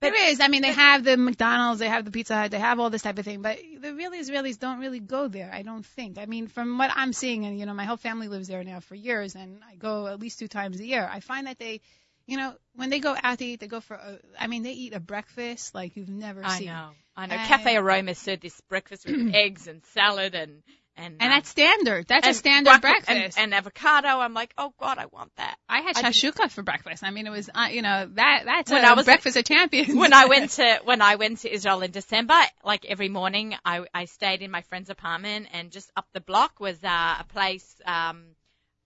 But, 0.00 0.14
There 0.14 0.30
is. 0.30 0.40
I 0.40 0.48
mean, 0.48 0.62
they 0.62 0.72
have 0.72 1.04
the 1.04 1.16
McDonald's, 1.16 1.78
they 1.78 1.88
have 1.88 2.04
the 2.04 2.10
Pizza 2.10 2.34
Hut, 2.34 2.50
they 2.50 2.58
have 2.58 2.80
all 2.80 2.90
this 2.90 3.02
type 3.02 3.20
of 3.20 3.24
thing, 3.24 3.40
but 3.40 3.58
the 3.80 3.94
real 3.94 4.10
Israelis 4.10 4.58
don't 4.58 4.80
really 4.80 4.98
go 4.98 5.28
there. 5.28 5.48
I 5.54 5.62
don't 5.62 5.86
think. 5.86 6.18
I 6.18 6.26
mean, 6.26 6.48
from 6.48 6.76
what 6.76 6.90
I'm 6.92 7.12
seeing, 7.12 7.46
and 7.46 7.56
you 7.56 7.66
know, 7.66 7.74
my 7.74 7.84
whole 7.84 7.96
family 7.96 8.26
lives 8.26 8.48
there 8.48 8.64
now 8.64 8.80
for 8.80 8.96
years, 8.96 9.36
and 9.36 9.60
I 9.70 9.76
go 9.76 10.08
at 10.08 10.18
least 10.18 10.40
two 10.40 10.48
times 10.48 10.80
a 10.80 10.84
year. 10.84 11.08
I 11.08 11.20
find 11.20 11.46
that 11.46 11.60
they, 11.60 11.82
you 12.26 12.36
know, 12.36 12.52
when 12.74 12.90
they 12.90 12.98
go 12.98 13.14
out 13.22 13.38
to 13.38 13.44
eat, 13.44 13.60
they 13.60 13.68
go 13.68 13.80
for, 13.80 13.94
a, 13.94 14.18
I 14.40 14.48
mean, 14.48 14.64
they 14.64 14.72
eat 14.72 14.92
a 14.92 14.98
breakfast 14.98 15.72
like 15.72 15.96
you've 15.96 16.08
never 16.08 16.44
I 16.44 16.58
seen. 16.58 16.66
know. 16.66 16.88
I 17.16 17.26
know. 17.26 17.34
And- 17.36 17.46
Cafe 17.48 17.76
Aroma 17.76 18.16
served 18.16 18.42
this 18.42 18.60
breakfast 18.62 19.06
with 19.06 19.32
eggs 19.36 19.68
and 19.68 19.84
salad 19.92 20.34
and 20.34 20.64
and 20.96 21.16
And 21.20 21.32
uh, 21.32 21.36
that's 21.36 21.48
standard. 21.48 22.06
That's 22.06 22.26
a 22.28 22.34
standard 22.34 22.80
breakfast. 22.80 23.08
and, 23.10 23.32
and 23.38 23.54
avocado. 23.54 24.08
I'm 24.08 24.34
like, 24.34 24.52
oh 24.58 24.72
god, 24.78 24.98
I 24.98 25.06
want 25.06 25.32
that. 25.36 25.56
I 25.68 25.80
had 25.80 25.96
I 25.96 26.02
shashuka 26.02 26.50
for 26.50 26.62
breakfast. 26.62 27.02
I 27.02 27.10
mean, 27.10 27.26
it 27.26 27.30
was, 27.30 27.48
uh, 27.54 27.68
you 27.70 27.82
know, 27.82 28.08
that 28.14 28.42
that's 28.44 28.70
When 28.70 28.84
I 28.84 28.92
was- 28.94 29.04
breakfast 29.06 29.36
of 29.36 29.44
champions. 29.44 29.94
when 29.94 30.12
I 30.12 30.26
went 30.26 30.50
to 30.58 30.80
when 30.84 31.00
I 31.02 31.16
went 31.16 31.38
to 31.40 31.52
Israel 31.52 31.80
in 31.82 31.90
December, 31.92 32.38
like 32.64 32.84
every 32.84 33.08
morning, 33.08 33.54
I 33.64 33.84
I 33.94 34.04
stayed 34.04 34.42
in 34.42 34.50
my 34.50 34.62
friend's 34.62 34.90
apartment, 34.90 35.48
and 35.52 35.70
just 35.70 35.90
up 35.96 36.06
the 36.12 36.20
block 36.20 36.60
was 36.60 36.82
uh, 36.84 37.16
a 37.20 37.24
place. 37.32 37.66
Um, 37.86 38.24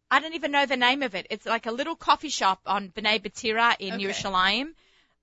I 0.08 0.20
don't 0.20 0.34
even 0.34 0.52
know 0.52 0.66
the 0.66 0.76
name 0.76 1.02
of 1.02 1.16
it. 1.16 1.26
It's 1.30 1.44
like 1.46 1.66
a 1.66 1.72
little 1.72 1.96
coffee 1.96 2.28
shop 2.28 2.60
on 2.66 2.90
Bnei 2.90 3.20
Batira 3.20 3.75
in 3.80 3.94
Okay. 3.94 4.04
Yerushalayim, 4.04 4.68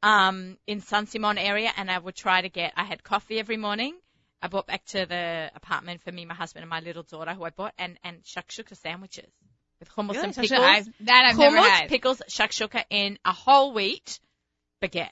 um, 0.01 0.57
in 0.67 0.81
San 0.81 1.07
Simon 1.07 1.37
area, 1.37 1.71
and 1.77 1.89
I 1.89 1.97
would 1.97 2.15
try 2.15 2.41
to 2.41 2.49
get. 2.49 2.73
I 2.75 2.83
had 2.83 3.01
coffee 3.03 3.39
every 3.39 3.55
morning. 3.57 3.95
I 4.43 4.47
brought 4.47 4.67
back 4.67 4.83
to 4.87 5.05
the 5.05 5.49
apartment 5.55 6.01
for 6.01 6.11
me, 6.11 6.25
my 6.25 6.33
husband, 6.35 6.63
and 6.63 6.69
my 6.69 6.81
little 6.81 7.03
daughter, 7.03 7.33
who 7.33 7.43
I 7.45 7.49
bought, 7.49 7.73
and 7.77 7.97
and 8.03 8.21
shakshuka 8.23 8.75
sandwiches 8.77 9.31
with 9.79 9.89
hummus 9.89 10.15
Really? 10.15 10.25
and 10.25 10.35
pickles. 10.35 10.51
I- 10.61 10.83
that 11.11 11.25
I've 11.29 11.37
never 11.37 11.57
hummus, 11.57 11.69
had. 11.69 11.89
pickles, 11.89 12.21
shakshuka 12.29 12.83
in 12.89 13.17
a 13.23 13.31
whole 13.31 13.73
wheat 13.73 14.19
baguette. 14.81 15.09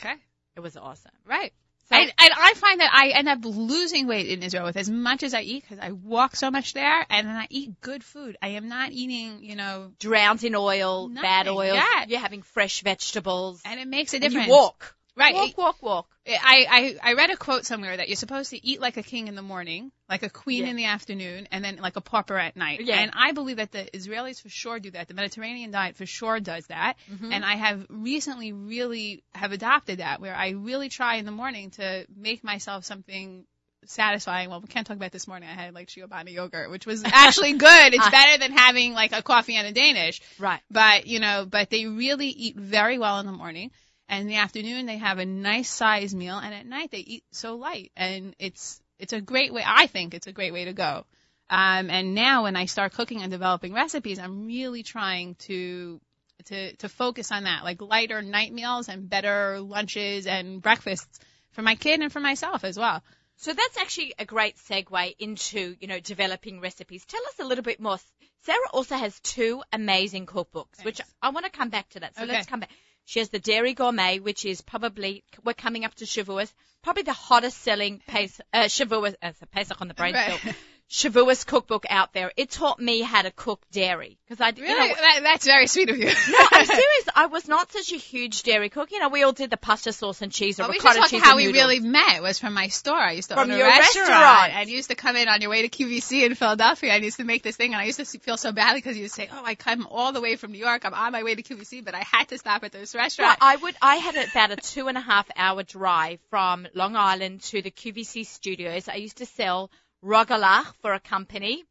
okay. 0.00 0.14
It 0.56 0.60
was 0.60 0.76
awesome. 0.76 1.12
Right. 1.24 1.52
So- 1.88 1.96
and, 1.96 2.12
and 2.18 2.30
I 2.36 2.52
find 2.54 2.80
that 2.80 2.90
I 2.92 3.10
end 3.10 3.28
up 3.28 3.38
losing 3.44 4.08
weight 4.08 4.28
in 4.28 4.42
Israel 4.42 4.64
with 4.66 4.76
as 4.76 4.90
much 4.90 5.22
as 5.22 5.32
I 5.34 5.40
eat 5.42 5.62
because 5.62 5.78
I 5.78 5.92
walk 5.92 6.34
so 6.36 6.50
much 6.50 6.74
there 6.74 7.06
and 7.08 7.26
then 7.28 7.36
I 7.36 7.46
eat 7.48 7.80
good 7.80 8.02
food. 8.04 8.36
I 8.42 8.48
am 8.48 8.68
not 8.68 8.90
eating, 8.92 9.42
you 9.44 9.54
know, 9.56 9.92
drowned 10.00 10.42
in 10.44 10.54
oil, 10.56 11.08
bad 11.08 11.46
oil. 11.48 11.74
Yeah. 11.74 12.04
You're 12.08 12.18
having 12.20 12.42
fresh 12.42 12.82
vegetables. 12.82 13.62
and 13.64 13.78
it 13.80 13.88
makes 13.88 14.12
a 14.12 14.16
And 14.16 14.22
difference. 14.24 14.48
you 14.48 14.52
walk. 14.52 14.96
Right. 15.18 15.34
Walk, 15.34 15.58
walk, 15.58 15.82
walk. 15.82 16.06
I, 16.26 16.96
I, 17.02 17.10
I 17.10 17.14
read 17.14 17.30
a 17.30 17.36
quote 17.36 17.64
somewhere 17.66 17.96
that 17.96 18.08
you're 18.08 18.16
supposed 18.16 18.50
to 18.50 18.66
eat 18.66 18.80
like 18.80 18.96
a 18.96 19.02
king 19.02 19.28
in 19.28 19.34
the 19.34 19.42
morning, 19.42 19.90
like 20.08 20.22
a 20.22 20.30
queen 20.30 20.64
Yeah. 20.64 20.70
in 20.70 20.76
the 20.76 20.84
afternoon, 20.84 21.48
and 21.50 21.64
then 21.64 21.76
like 21.76 21.96
a 21.96 22.00
pauper 22.00 22.38
at 22.38 22.56
night. 22.56 22.80
Yeah. 22.82 23.00
And 23.00 23.10
I 23.14 23.32
believe 23.32 23.56
that 23.56 23.72
the 23.72 23.84
Israelis 23.92 24.40
for 24.40 24.48
sure 24.48 24.78
do 24.78 24.90
that. 24.92 25.08
The 25.08 25.14
Mediterranean 25.14 25.70
diet 25.70 25.96
for 25.96 26.06
sure 26.06 26.38
does 26.40 26.66
that. 26.68 26.94
Mm-hmm. 27.10 27.32
And 27.32 27.44
I 27.44 27.56
have 27.56 27.86
recently 27.88 28.52
really 28.52 29.24
have 29.34 29.52
adopted 29.52 29.98
that 29.98 30.20
where 30.20 30.34
I 30.34 30.50
really 30.50 30.88
try 30.88 31.16
in 31.16 31.24
the 31.24 31.32
morning 31.32 31.70
to 31.72 32.06
make 32.14 32.44
myself 32.44 32.84
something 32.84 33.44
satisfying. 33.86 34.50
Well, 34.50 34.60
we 34.60 34.66
can't 34.68 34.86
talk 34.86 34.96
about 34.96 35.12
this 35.12 35.26
morning. 35.26 35.48
I 35.48 35.54
had 35.54 35.74
like 35.74 35.88
Giovanni 35.88 36.32
yogurt, 36.32 36.70
which 36.70 36.84
was 36.86 37.02
actually 37.06 37.54
good. 37.54 37.94
It's 37.94 38.06
Uh. 38.06 38.10
better 38.10 38.38
than 38.38 38.52
having 38.52 38.92
like 38.92 39.12
a 39.12 39.22
coffee 39.22 39.54
and 39.56 39.66
a 39.66 39.72
Danish. 39.72 40.20
Right. 40.38 40.60
But, 40.70 41.06
you 41.06 41.20
know, 41.20 41.46
but 41.48 41.70
they 41.70 41.86
really 41.86 42.28
eat 42.28 42.56
very 42.56 42.98
well 42.98 43.18
in 43.20 43.26
the 43.26 43.32
morning. 43.32 43.70
And 44.08 44.22
in 44.22 44.26
the 44.28 44.36
afternoon 44.36 44.86
they 44.86 44.98
have 44.98 45.18
a 45.18 45.26
nice 45.26 45.68
sized 45.68 46.16
meal 46.16 46.38
and 46.38 46.54
at 46.54 46.66
night 46.66 46.90
they 46.90 46.98
eat 46.98 47.24
so 47.32 47.56
light. 47.56 47.92
And 47.96 48.34
it's 48.38 48.80
it's 48.98 49.12
a 49.12 49.20
great 49.20 49.52
way 49.52 49.62
I 49.66 49.86
think 49.86 50.14
it's 50.14 50.26
a 50.26 50.32
great 50.32 50.52
way 50.52 50.64
to 50.66 50.72
go. 50.72 51.04
Um 51.50 51.90
and 51.90 52.14
now 52.14 52.44
when 52.44 52.56
I 52.56 52.66
start 52.66 52.92
cooking 52.94 53.22
and 53.22 53.30
developing 53.30 53.72
recipes, 53.72 54.18
I'm 54.18 54.46
really 54.46 54.82
trying 54.82 55.34
to 55.46 56.00
to 56.46 56.76
to 56.76 56.88
focus 56.88 57.32
on 57.32 57.44
that, 57.44 57.64
like 57.64 57.80
lighter 57.82 58.22
night 58.22 58.52
meals 58.52 58.88
and 58.88 59.08
better 59.10 59.60
lunches 59.60 60.26
and 60.26 60.62
breakfasts 60.62 61.20
for 61.52 61.62
my 61.62 61.74
kid 61.74 62.00
and 62.00 62.12
for 62.12 62.20
myself 62.20 62.64
as 62.64 62.78
well. 62.78 63.02
So 63.36 63.52
that's 63.52 63.78
actually 63.78 64.14
a 64.18 64.24
great 64.24 64.56
segue 64.56 65.14
into, 65.20 65.76
you 65.80 65.86
know, 65.86 66.00
developing 66.00 66.60
recipes. 66.60 67.04
Tell 67.04 67.20
us 67.28 67.38
a 67.38 67.44
little 67.44 67.62
bit 67.62 67.78
more. 67.80 67.98
Sarah 68.42 68.58
also 68.72 68.96
has 68.96 69.18
two 69.20 69.62
amazing 69.72 70.26
cookbooks, 70.26 70.84
which 70.84 71.00
I 71.22 71.30
want 71.30 71.44
to 71.46 71.52
come 71.52 71.68
back 71.68 71.88
to 71.90 72.00
that. 72.00 72.16
So 72.16 72.22
Okay. 72.24 72.32
let's 72.32 72.46
come 72.48 72.60
back. 72.60 72.70
She 73.08 73.20
has 73.20 73.30
the 73.30 73.38
Dairy 73.38 73.72
Gourmet, 73.72 74.18
which 74.18 74.44
is 74.44 74.60
probably, 74.60 75.24
we're 75.42 75.54
coming 75.54 75.86
up 75.86 75.94
to 75.94 76.04
Shavuos, 76.04 76.52
probably 76.82 77.04
the 77.04 77.14
hottest 77.14 77.56
selling 77.62 78.02
Pes- 78.06 78.38
uh, 78.52 78.64
Shavuos, 78.64 79.14
uh, 79.22 79.32
Pesach 79.50 79.80
on 79.80 79.88
the 79.88 79.94
brain 79.94 80.12
Right. 80.12 80.38
still, 80.38 80.52
Shavuos 80.90 81.44
cookbook 81.46 81.84
out 81.90 82.14
there. 82.14 82.32
It 82.36 82.50
taught 82.50 82.80
me 82.80 83.02
how 83.02 83.20
to 83.20 83.30
cook 83.30 83.60
dairy. 83.72 84.18
Because 84.26 84.40
I, 84.40 84.50
Really? 84.58 84.62
you 84.70 84.88
know, 84.88 84.94
that, 84.94 85.20
that's 85.22 85.44
very 85.44 85.66
sweet 85.66 85.90
of 85.90 85.98
you. 85.98 86.06
No, 86.30 86.38
I'm 86.52 86.64
serious. 86.66 87.08
I 87.14 87.26
was 87.26 87.46
not 87.46 87.70
such 87.72 87.92
a 87.92 87.96
huge 87.96 88.42
dairy 88.42 88.70
cook. 88.70 88.90
You 88.90 88.98
know, 89.00 89.10
we 89.10 89.22
all 89.22 89.32
did 89.32 89.50
the 89.50 89.58
pasta 89.58 89.92
sauce 89.92 90.22
and 90.22 90.32
cheese 90.32 90.58
or 90.58 90.62
Well, 90.62 90.70
we 90.70 90.76
ricotta 90.78 91.00
just 91.00 91.10
cheese 91.10 91.22
how 91.22 91.36
we 91.36 91.52
really 91.52 91.80
met 91.80 92.22
was 92.22 92.38
from 92.38 92.54
my 92.54 92.68
store. 92.68 92.96
I 92.96 93.12
used 93.12 93.28
to 93.28 93.34
From 93.34 93.50
own 93.50 93.54
a 93.54 93.58
your 93.58 93.66
restaurant, 93.66 94.08
restaurant. 94.08 94.52
and 94.54 94.70
you 94.70 94.76
used 94.76 94.88
to 94.88 94.94
come 94.96 95.16
in 95.16 95.28
on 95.28 95.42
your 95.42 95.50
way 95.50 95.66
to 95.66 95.68
QVC 95.68 96.24
in 96.24 96.34
Philadelphia. 96.34 96.92
I 96.94 96.96
used 96.96 97.18
to 97.18 97.24
make 97.24 97.42
this 97.42 97.56
thing, 97.56 97.74
and 97.74 97.80
I 97.82 97.84
used 97.84 97.98
to 97.98 98.04
feel 98.06 98.38
so 98.38 98.52
badly 98.52 98.78
because 98.80 98.96
you'd 98.96 99.10
say, 99.10 99.28
"Oh, 99.30 99.42
I 99.44 99.56
come 99.56 99.86
all 99.90 100.12
the 100.12 100.22
way 100.22 100.36
from 100.36 100.52
New 100.52 100.58
York. 100.58 100.86
I'm 100.86 100.94
on 100.94 101.12
my 101.12 101.22
way 101.22 101.34
to 101.34 101.42
QVC, 101.42 101.84
but 101.84 101.94
I 101.94 102.02
had 102.10 102.28
to 102.28 102.38
stop 102.38 102.64
at 102.64 102.72
this 102.72 102.94
Well, 102.94 103.02
restaurant." 103.02 103.38
I 103.42 103.56
would. 103.56 103.74
I 103.82 103.96
had 103.96 104.16
about 104.16 104.52
a 104.52 104.56
two 104.56 104.88
and 104.88 104.96
a 104.96 105.02
half 105.02 105.28
hour 105.36 105.62
drive 105.64 106.18
from 106.30 106.66
Long 106.74 106.96
Island 106.96 107.42
to 107.42 107.60
the 107.60 107.70
QVC 107.70 108.24
studios. 108.26 108.88
I 108.88 108.94
used 108.96 109.18
to 109.18 109.26
sell 109.26 109.70
rogalach 110.04 110.74
for 110.80 110.92
a 110.92 111.00
company 111.00 111.64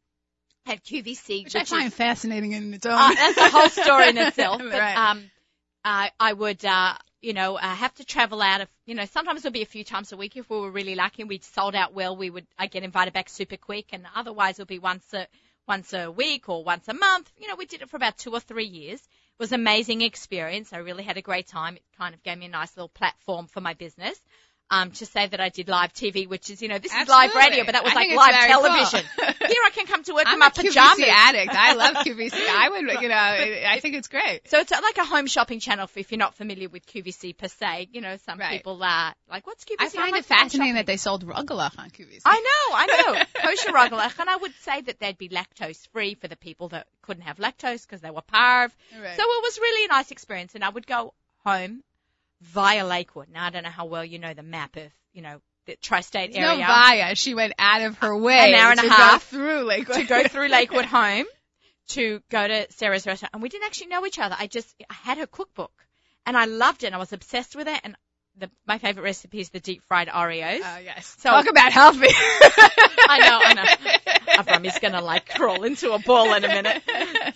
at 0.66 0.84
QVC, 0.84 1.44
which 1.44 1.56
I 1.56 1.64
find 1.64 1.92
fascinating 1.92 2.52
in 2.52 2.74
its 2.74 2.86
own. 2.86 2.94
uh, 2.98 3.14
that's 3.14 3.38
a 3.38 3.48
whole 3.48 3.68
story 3.68 4.08
in 4.10 4.18
itself. 4.18 4.62
But 4.70 4.78
Right. 4.78 4.96
um, 4.96 5.30
I 5.84 6.10
I 6.20 6.32
would 6.32 6.64
uh, 6.64 6.94
you 7.20 7.32
know, 7.32 7.56
uh, 7.56 7.60
have 7.74 7.94
to 7.94 8.04
travel 8.04 8.40
out 8.40 8.60
of, 8.60 8.68
you 8.86 8.94
know, 8.94 9.04
sometimes 9.06 9.40
it 9.40 9.48
would 9.48 9.52
be 9.52 9.62
a 9.62 9.66
few 9.66 9.82
times 9.84 10.12
a 10.12 10.16
week 10.16 10.36
if 10.36 10.48
we 10.48 10.60
were 10.60 10.70
really 10.70 10.94
lucky 10.94 11.22
and 11.22 11.28
we'd 11.28 11.44
sold 11.44 11.74
out 11.74 11.92
well. 11.92 12.16
We 12.16 12.30
would 12.30 12.46
I 12.58 12.66
get 12.68 12.84
invited 12.84 13.12
back 13.14 13.28
super 13.28 13.56
quick, 13.56 13.86
and 13.92 14.06
otherwise 14.14 14.58
it 14.58 14.62
would 14.62 14.68
be 14.68 14.78
once 14.78 15.12
a 15.14 15.26
once 15.66 15.92
a 15.92 16.10
week 16.10 16.48
or 16.48 16.62
once 16.64 16.86
a 16.88 16.94
month. 16.94 17.30
You 17.36 17.48
know, 17.48 17.56
we 17.56 17.66
did 17.66 17.82
it 17.82 17.90
for 17.90 17.96
about 17.96 18.18
two 18.18 18.32
or 18.32 18.40
three 18.40 18.66
years. 18.66 19.00
It 19.00 19.38
was 19.42 19.52
an 19.52 19.60
amazing 19.60 20.02
experience. 20.02 20.72
I 20.72 20.78
really 20.78 21.02
had 21.04 21.16
a 21.16 21.22
great 21.22 21.46
time. 21.48 21.76
It 21.76 21.82
kind 21.96 22.14
of 22.14 22.22
gave 22.22 22.38
me 22.38 22.46
a 22.46 22.50
nice 22.50 22.76
little 22.76 22.88
platform 22.88 23.46
for 23.46 23.60
my 23.60 23.74
business. 23.74 24.18
Um, 24.70 24.90
to 24.90 25.06
say 25.06 25.26
that 25.26 25.40
I 25.40 25.48
did 25.48 25.66
live 25.70 25.94
TV, 25.94 26.28
which 26.28 26.50
is, 26.50 26.60
you 26.60 26.68
know, 26.68 26.78
this 26.78 26.92
is 26.94 27.08
live 27.08 27.34
radio, 27.34 27.64
but 27.64 27.72
that 27.72 27.84
was 27.84 27.94
I 27.94 27.96
like 27.96 28.10
live 28.14 28.34
very 28.34 28.52
cool. 28.52 28.62
television. 28.64 29.00
Here 29.48 29.62
I 29.64 29.70
can 29.72 29.86
come 29.86 30.02
to 30.04 30.12
work 30.12 30.26
in 30.26 30.32
I'm 30.34 30.38
my 30.40 30.48
a 30.48 30.50
pajamas. 30.50 30.98
QVC 30.98 31.08
addict. 31.08 31.54
I 31.54 31.72
love 31.72 31.94
QVC. 32.04 32.34
I 32.34 32.68
would, 32.68 33.00
you 33.00 33.08
know, 33.08 33.14
I 33.16 33.78
think 33.80 33.94
it's 33.94 34.08
great. 34.08 34.42
So 34.46 34.58
it's 34.58 34.70
like 34.70 34.98
a 34.98 35.06
home 35.06 35.26
shopping 35.26 35.58
channel 35.58 35.88
if 35.96 36.12
you're 36.12 36.18
not 36.18 36.34
familiar 36.34 36.68
with 36.68 36.84
QVC 36.86 37.34
per 37.38 37.48
se. 37.48 37.88
You 37.92 38.02
know, 38.02 38.18
some 38.26 38.38
Right. 38.38 38.58
people 38.58 38.82
are 38.82 39.14
like, 39.30 39.46
what's 39.46 39.64
QVC? 39.64 39.76
I 39.80 39.88
find 39.88 40.12
like, 40.12 40.20
it 40.20 40.26
fascinating 40.26 40.74
that 40.74 40.84
they 40.84 40.98
sold 40.98 41.24
Rugelach 41.26 41.78
on 41.78 41.88
QVC. 41.88 42.20
I 42.26 42.38
know, 42.38 42.76
I 42.76 42.86
know. 42.86 43.24
Kosher 43.48 43.72
rogalach, 43.72 44.18
and 44.20 44.28
I 44.28 44.36
would 44.36 44.52
say 44.60 44.82
that 44.82 44.98
they'd 45.00 45.16
be 45.16 45.30
lactose 45.30 45.88
free 45.94 46.12
for 46.14 46.28
the 46.28 46.36
people 46.36 46.68
that 46.68 46.86
couldn't 47.00 47.22
have 47.22 47.38
lactose 47.38 47.84
because 47.86 48.02
they 48.02 48.10
were 48.10 48.20
parv. 48.20 48.70
Right. 48.92 49.16
So 49.16 49.22
it 49.22 49.42
was 49.42 49.58
really 49.58 49.86
a 49.86 49.88
nice 49.88 50.10
experience, 50.10 50.54
and 50.54 50.62
I 50.62 50.68
would 50.68 50.86
go 50.86 51.14
home 51.42 51.82
via 52.40 52.84
Lakewood. 52.86 53.28
Now 53.32 53.44
I 53.46 53.50
don't 53.50 53.62
know 53.64 53.70
how 53.70 53.86
well 53.86 54.04
you 54.04 54.18
know 54.18 54.34
the 54.34 54.42
map 54.42 54.76
of, 54.76 54.84
you 55.12 55.22
know, 55.22 55.40
the 55.66 55.76
tri-state 55.76 56.34
area. 56.34 56.56
no 56.56 56.66
via. 56.66 57.14
She 57.14 57.34
went 57.34 57.52
out 57.58 57.82
of 57.82 57.98
her 57.98 58.16
way 58.16 58.52
An 58.52 58.54
hour 58.54 58.70
and 58.70 58.80
a 58.80 58.84
to 58.84 58.88
half 58.88 59.30
go 59.30 59.36
through 59.38 59.60
Lakewood. 59.64 59.96
to 59.96 60.04
go 60.04 60.24
through 60.24 60.48
Lakewood 60.58 60.86
home 60.86 61.26
to 61.88 62.22
go 62.30 62.46
to 62.46 62.66
Sarah's 62.72 63.06
restaurant, 63.06 63.30
and 63.34 63.42
we 63.42 63.48
didn't 63.48 63.64
actually 63.64 63.88
know 63.88 64.04
each 64.06 64.18
other. 64.18 64.36
I 64.38 64.46
just 64.46 64.74
I 64.90 64.94
had 64.94 65.18
her 65.18 65.26
cookbook, 65.26 65.72
and 66.26 66.36
I 66.36 66.44
loved 66.44 66.84
it. 66.84 66.88
and 66.88 66.94
I 66.94 66.98
was 66.98 67.12
obsessed 67.12 67.56
with 67.56 67.66
it, 67.68 67.80
and 67.84 67.96
the, 68.38 68.50
my 68.66 68.78
favorite 68.78 69.02
recipe 69.02 69.40
is 69.40 69.50
the 69.50 69.60
deep 69.60 69.82
fried 69.88 70.08
Oreos. 70.08 70.60
Oh 70.62 70.78
yes. 70.78 71.16
So- 71.18 71.30
Talk 71.30 71.48
about 71.48 71.72
healthy. 71.72 72.06
I 72.10 73.18
know, 73.20 73.40
I 73.42 73.54
know. 73.54 74.32
Avrami's 74.42 74.78
gonna 74.78 75.00
like 75.00 75.28
crawl 75.34 75.64
into 75.64 75.92
a 75.92 75.98
ball 75.98 76.32
in 76.34 76.44
a 76.44 76.48
minute. 76.48 76.82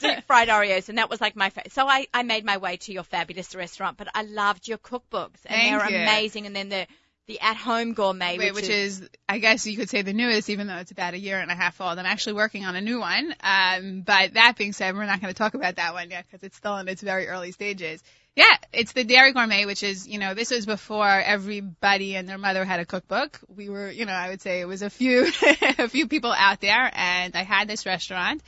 Deep 0.00 0.25
fried 0.26 0.49
Oreos, 0.49 0.88
and 0.88 0.99
that 0.99 1.11
was 1.11 1.21
like 1.21 1.37
my 1.37 1.50
favorite. 1.50 1.73
So 1.73 1.87
I, 1.87 2.06
I 2.12 2.23
made 2.23 2.44
my 2.44 2.59
way 2.59 2.76
to 2.78 2.92
your 2.92 3.02
fabulous 3.04 3.54
restaurant, 3.54 3.97
but 3.97 4.09
I 4.14 4.23
loved 4.23 4.68
your 4.68 4.78
cookbooks, 4.78 5.40
and 5.47 5.54
Thank 5.61 5.80
they're 5.80 5.90
you. 5.90 5.97
amazing. 5.99 6.47
And 6.47 6.54
then 6.54 6.68
the 6.68 6.87
the 7.28 7.40
at 7.40 7.56
home 7.56 7.94
gourmet, 7.94 8.37
Wait, 8.37 8.52
which, 8.52 8.62
which 8.64 8.71
is, 8.71 9.09
I 9.28 9.38
guess 9.38 9.64
you 9.64 9.76
could 9.76 9.88
say 9.88 10.02
the 10.02 10.12
newest, 10.12 10.50
even 10.50 10.66
though 10.66 10.78
it's 10.78 10.90
about 10.90 11.14
a 11.14 11.18
year 11.18 11.38
and 11.38 11.52
a 11.52 11.54
half 11.54 11.80
old. 11.80 11.97
I'm 11.97 12.04
actually 12.04 12.32
working 12.32 12.64
on 12.64 12.75
a 12.75 12.80
new 12.80 12.99
one. 12.99 13.32
Um, 13.40 14.00
but 14.02 14.35
that 14.35 14.56
being 14.56 14.73
said, 14.73 14.97
we're 14.97 15.06
not 15.06 15.21
going 15.21 15.32
to 15.32 15.38
talk 15.38 15.54
about 15.54 15.76
that 15.76 15.94
one 15.94 16.11
yet 16.11 16.25
because 16.28 16.42
it's 16.42 16.56
still 16.56 16.76
in 16.78 16.88
its 16.88 17.00
very 17.00 17.28
early 17.28 17.52
stages. 17.52 18.02
Yeah, 18.35 18.57
it's 18.73 18.93
the 18.93 19.05
Dairy 19.05 19.33
Gourmet, 19.33 19.67
which 19.67 19.83
is, 19.83 20.09
you 20.09 20.19
know, 20.19 20.33
this 20.33 20.51
was 20.51 20.65
before 20.65 21.07
everybody 21.07 22.17
and 22.17 22.27
their 22.27 22.39
mother 22.39 22.65
had 22.65 22.81
a 22.81 22.87
cookbook. 22.87 23.39
We 23.55 23.69
were, 23.69 23.91
you 23.91 24.07
know, 24.07 24.12
I 24.12 24.31
would 24.31 24.41
say 24.41 24.61
it 24.61 24.65
was 24.65 24.81
a 24.81 24.89
few, 24.89 25.27
a 25.79 25.89
few 25.89 26.09
people 26.09 26.33
out 26.33 26.61
there, 26.61 26.91
and 26.95 27.37
I 27.37 27.43
had 27.43 27.69
this 27.69 27.85
restaurant, 27.85 28.43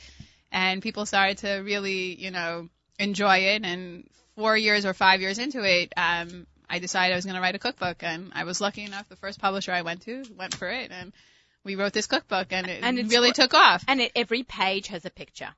and 0.51 0.81
people 0.81 1.05
started 1.05 1.37
to 1.39 1.57
really, 1.57 2.15
you 2.15 2.31
know, 2.31 2.67
enjoy 2.97 3.37
it. 3.53 3.63
And 3.63 4.09
four 4.35 4.57
years 4.57 4.85
or 4.85 4.95
five 4.95 5.21
years 5.21 5.37
into 5.37 5.61
it, 5.63 5.93
um, 5.95 6.47
I 6.67 6.79
decided 6.79 7.13
I 7.13 7.17
was 7.17 7.25
going 7.25 7.35
to 7.35 7.41
write 7.41 7.53
a 7.55 7.59
cookbook, 7.59 8.01
and 8.01 8.31
I 8.33 8.43
was 8.45 8.59
lucky 8.59 8.83
enough. 8.83 9.07
The 9.07 9.15
first 9.17 9.39
publisher 9.39 9.71
I 9.71 9.83
went 9.83 10.01
to 10.03 10.23
went 10.35 10.55
for 10.55 10.67
it, 10.67 10.91
and 10.91 11.13
we 11.63 11.75
wrote 11.75 11.93
this 11.93 12.07
cookbook, 12.07 12.47
and 12.51 12.67
it 12.67 12.83
And 12.83 13.11
really 13.11 13.33
took 13.33 13.53
off. 13.53 13.83
and 13.87 14.01
it, 14.01 14.11
every 14.15 14.41
page 14.41 14.87
has 14.87 15.05
a 15.05 15.11
picture. 15.11 15.53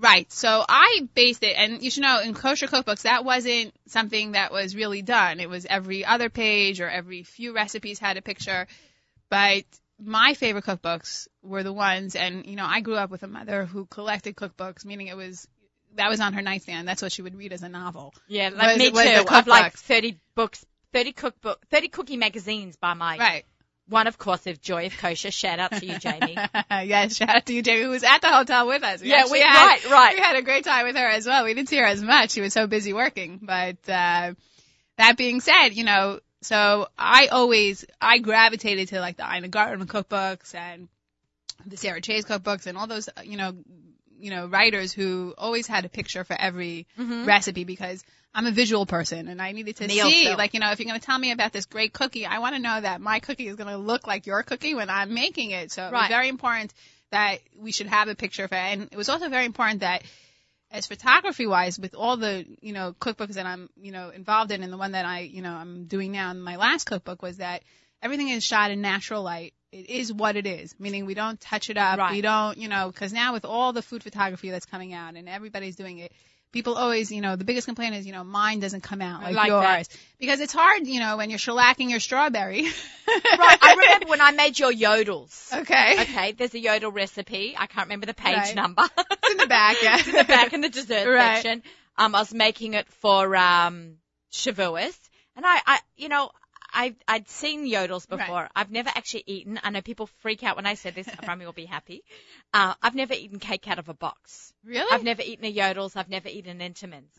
Right. 0.00 0.32
So 0.32 0.64
I 0.66 1.08
based 1.14 1.44
it, 1.44 1.54
and 1.56 1.82
you 1.82 1.90
should 1.90 2.02
know 2.02 2.20
in 2.20 2.32
kosher 2.34 2.66
cookbooks 2.66 3.02
that 3.02 3.24
wasn't 3.24 3.74
something 3.86 4.32
that 4.32 4.50
was 4.50 4.74
really 4.74 5.02
done. 5.02 5.40
It 5.40 5.48
was 5.48 5.66
every 5.66 6.04
other 6.04 6.30
page 6.30 6.80
or 6.80 6.88
every 6.88 7.22
few 7.22 7.54
recipes 7.54 7.98
had 7.98 8.16
a 8.16 8.22
picture. 8.22 8.66
But 9.28 9.64
my 10.02 10.34
favorite 10.34 10.64
cookbooks 10.64 11.28
were 11.42 11.62
the 11.62 11.72
ones, 11.72 12.16
and 12.16 12.46
you 12.46 12.56
know, 12.56 12.66
I 12.66 12.80
grew 12.80 12.96
up 12.96 13.10
with 13.10 13.22
a 13.22 13.28
mother 13.28 13.66
who 13.66 13.84
collected 13.86 14.36
cookbooks, 14.36 14.84
meaning 14.84 15.08
it 15.08 15.16
was 15.16 15.46
that 15.96 16.08
was 16.08 16.20
on 16.20 16.32
her 16.32 16.42
nightstand. 16.42 16.88
That's 16.88 17.02
what 17.02 17.12
she 17.12 17.22
would 17.22 17.36
read 17.36 17.52
as 17.52 17.62
a 17.62 17.68
novel. 17.68 18.14
Yeah, 18.26 18.50
like 18.50 18.68
Was- 18.68 18.78
me 18.78 18.90
was 18.90 19.02
too. 19.02 19.24
I've 19.28 19.46
like 19.46 19.74
30 19.74 20.18
books, 20.34 20.64
30 20.92 21.12
cookbook, 21.12 21.60
30 21.70 21.88
cookie 21.88 22.16
magazines 22.16 22.76
by 22.76 22.94
my 22.94 23.18
Right. 23.18 23.44
One, 23.90 24.06
of 24.06 24.16
course, 24.18 24.46
of 24.46 24.60
Joy 24.62 24.86
of 24.86 24.96
Kosher. 24.96 25.30
Shout 25.30 25.58
out 25.58 25.72
to 25.72 25.84
you, 25.84 25.98
Jamie. 25.98 26.36
yes, 26.70 27.16
shout 27.16 27.28
out 27.28 27.46
to 27.46 27.52
you, 27.52 27.62
Jamie, 27.62 27.82
who 27.82 27.90
was 27.90 28.04
at 28.04 28.22
the 28.22 28.28
hotel 28.30 28.66
with 28.66 28.82
us. 28.82 29.02
Yeah, 29.02 29.24
we- 29.30 29.40
had, 29.40 29.66
right, 29.66 29.90
right. 29.90 30.14
We 30.16 30.20
had 30.22 30.36
a 30.36 30.42
great 30.42 30.64
time 30.64 30.86
with 30.86 30.96
her 30.96 31.06
as 31.06 31.26
well. 31.26 31.44
We 31.44 31.52
didn't 31.54 31.68
see 31.68 31.76
her 31.76 31.84
as 31.84 32.00
much; 32.00 32.30
she 32.30 32.40
was 32.40 32.52
so 32.52 32.66
busy 32.66 32.92
working. 32.92 33.38
But 33.42 33.76
uh, 33.88 34.34
that 34.96 35.16
being 35.16 35.40
said, 35.40 35.70
you 35.70 35.84
know, 35.84 36.20
so 36.42 36.88
I 36.98 37.26
always 37.26 37.84
I 38.00 38.18
gravitated 38.18 38.88
to 38.88 39.00
like 39.00 39.16
the 39.18 39.24
Ina 39.30 39.48
Garten 39.48 39.86
cookbooks 39.86 40.54
and 40.54 40.88
the 41.66 41.76
Sarah 41.76 42.00
Chase 42.00 42.24
cookbooks 42.24 42.66
and 42.66 42.78
all 42.78 42.86
those, 42.86 43.08
you 43.24 43.36
know, 43.36 43.52
you 44.18 44.30
know, 44.30 44.46
writers 44.46 44.92
who 44.92 45.34
always 45.36 45.66
had 45.66 45.84
a 45.84 45.88
picture 45.88 46.24
for 46.24 46.36
every 46.38 46.86
Mhm. 46.98 47.26
recipe 47.26 47.64
because 47.64 48.02
I'm 48.34 48.46
a 48.46 48.52
visual 48.52 48.86
person 48.86 49.28
and 49.28 49.42
I 49.42 49.52
needed 49.52 49.76
to 49.76 49.86
Neil 49.86 50.08
see, 50.08 50.24
Phil. 50.24 50.36
like, 50.36 50.54
you 50.54 50.60
know, 50.60 50.70
if 50.70 50.78
you're 50.78 50.86
going 50.88 51.00
to 51.00 51.04
tell 51.04 51.18
me 51.18 51.32
about 51.32 51.52
this 51.52 51.66
great 51.66 51.92
cookie, 51.92 52.26
I 52.26 52.38
want 52.38 52.54
to 52.54 52.60
know 52.60 52.80
that 52.80 53.00
my 53.00 53.18
cookie 53.18 53.48
is 53.48 53.56
going 53.56 53.70
to 53.70 53.76
look 53.76 54.06
like 54.06 54.26
your 54.26 54.42
cookie 54.42 54.74
when 54.74 54.88
I'm 54.88 55.12
making 55.14 55.50
it. 55.50 55.72
So 55.72 55.86
it 55.86 55.92
was 55.92 56.08
very 56.08 56.28
important 56.28 56.72
that 57.10 57.38
we 57.58 57.72
should 57.72 57.88
have 57.88 58.08
a 58.08 58.14
picture 58.14 58.46
for 58.46 58.54
it. 58.54 58.58
And 58.58 58.88
it 58.92 58.96
was 58.96 59.08
also 59.08 59.28
very 59.28 59.46
important 59.46 59.80
that 59.80 60.04
as 60.70 60.86
photography 60.86 61.46
wise, 61.46 61.78
with 61.78 61.96
all 61.96 62.16
the, 62.16 62.46
you 62.60 62.72
know, 62.72 62.94
cookbooks 63.00 63.34
that 63.34 63.46
I'm, 63.46 63.68
you 63.80 63.90
know, 63.90 64.10
involved 64.10 64.52
in 64.52 64.62
and 64.62 64.72
the 64.72 64.76
one 64.76 64.92
that 64.92 65.04
I, 65.04 65.20
you 65.20 65.42
know, 65.42 65.52
I'm 65.52 65.86
doing 65.86 66.12
now 66.12 66.30
in 66.30 66.40
my 66.40 66.56
last 66.56 66.84
cookbook 66.84 67.22
was 67.22 67.38
that 67.38 67.62
everything 68.00 68.28
is 68.28 68.44
shot 68.44 68.70
in 68.70 68.80
natural 68.80 69.22
light. 69.22 69.54
It 69.72 69.90
is 69.90 70.12
what 70.12 70.36
it 70.36 70.46
is, 70.46 70.74
meaning 70.78 71.06
we 71.06 71.14
don't 71.14 71.40
touch 71.40 71.70
it 71.70 71.76
up. 71.76 71.98
Right. 71.98 72.12
We 72.12 72.20
don't, 72.20 72.58
you 72.58 72.68
know, 72.68 72.88
because 72.88 73.12
now 73.12 73.32
with 73.32 73.44
all 73.44 73.72
the 73.72 73.82
food 73.82 74.02
photography 74.02 74.50
that's 74.50 74.66
coming 74.66 74.94
out 74.94 75.16
and 75.16 75.28
everybody's 75.28 75.76
doing 75.76 75.98
it, 75.98 76.12
people 76.52 76.74
always, 76.74 77.10
you 77.12 77.20
know, 77.20 77.36
the 77.36 77.44
biggest 77.44 77.66
complaint 77.66 77.94
is, 77.94 78.06
you 78.06 78.12
know, 78.12 78.24
mine 78.24 78.60
doesn't 78.60 78.82
come 78.82 79.00
out 79.00 79.22
like, 79.22 79.34
like 79.34 79.48
yours. 79.48 79.62
that. 79.88 79.88
Because 80.18 80.40
it's 80.40 80.52
hard, 80.52 80.86
you 80.86 81.00
know, 81.00 81.16
when 81.16 81.30
you're 81.30 81.38
shellacking 81.38 81.90
your 81.90 82.00
strawberry. 82.00 82.62
right. 82.64 83.58
I 83.62 83.74
remember 83.78 84.08
when 84.08 84.20
I 84.20 84.32
made 84.32 84.58
your 84.58 84.72
yodels. 84.72 85.52
Okay. 85.52 86.02
Okay, 86.02 86.32
there's 86.32 86.54
a 86.54 86.58
yodel 86.60 86.90
recipe. 86.92 87.54
I 87.58 87.66
can't 87.66 87.86
remember 87.86 88.06
the 88.06 88.14
page 88.14 88.34
Right. 88.36 88.54
number. 88.54 88.82
It's 88.98 89.32
in 89.32 89.38
the 89.38 89.46
back, 89.46 89.76
yeah. 89.82 89.98
It's 89.98 90.08
in 90.08 90.14
the 90.14 90.24
back 90.24 90.52
in 90.52 90.60
the 90.60 90.68
dessert 90.68 91.06
Right. 91.08 91.42
section. 91.42 91.62
Um, 91.96 92.14
I 92.14 92.20
was 92.20 92.32
making 92.34 92.74
it 92.74 92.88
for 93.00 93.34
um 93.36 93.96
Shavuos, 94.32 94.96
and 95.36 95.44
I, 95.46 95.60
I, 95.66 95.78
you 95.96 96.08
know, 96.08 96.30
I 96.72 96.94
I'd 97.08 97.28
seen 97.28 97.66
yodels 97.66 98.06
Right. 98.10 98.18
before. 98.18 98.48
I've 98.54 98.70
never 98.70 98.90
actually 98.94 99.24
eaten. 99.26 99.60
I 99.62 99.70
know 99.70 99.82
people 99.82 100.06
freak 100.06 100.42
out 100.42 100.56
when 100.56 100.66
I 100.66 100.74
say 100.74 100.90
this. 100.90 101.08
Rami 101.26 101.44
will 101.46 101.52
be 101.52 101.66
happy. 101.66 102.02
Uh, 102.52 102.74
I've 102.82 102.94
never 102.94 103.14
eaten 103.14 103.38
cake 103.38 103.68
out 103.68 103.78
of 103.78 103.88
a 103.88 103.94
box. 103.94 104.52
Really? 104.64 104.86
I've 104.92 105.04
never 105.04 105.22
eaten 105.22 105.44
a 105.44 105.52
yodels. 105.52 105.96
I've 105.96 106.08
never 106.08 106.28
eaten 106.28 106.60
an 106.60 106.72
Entenmann's. 106.72 107.14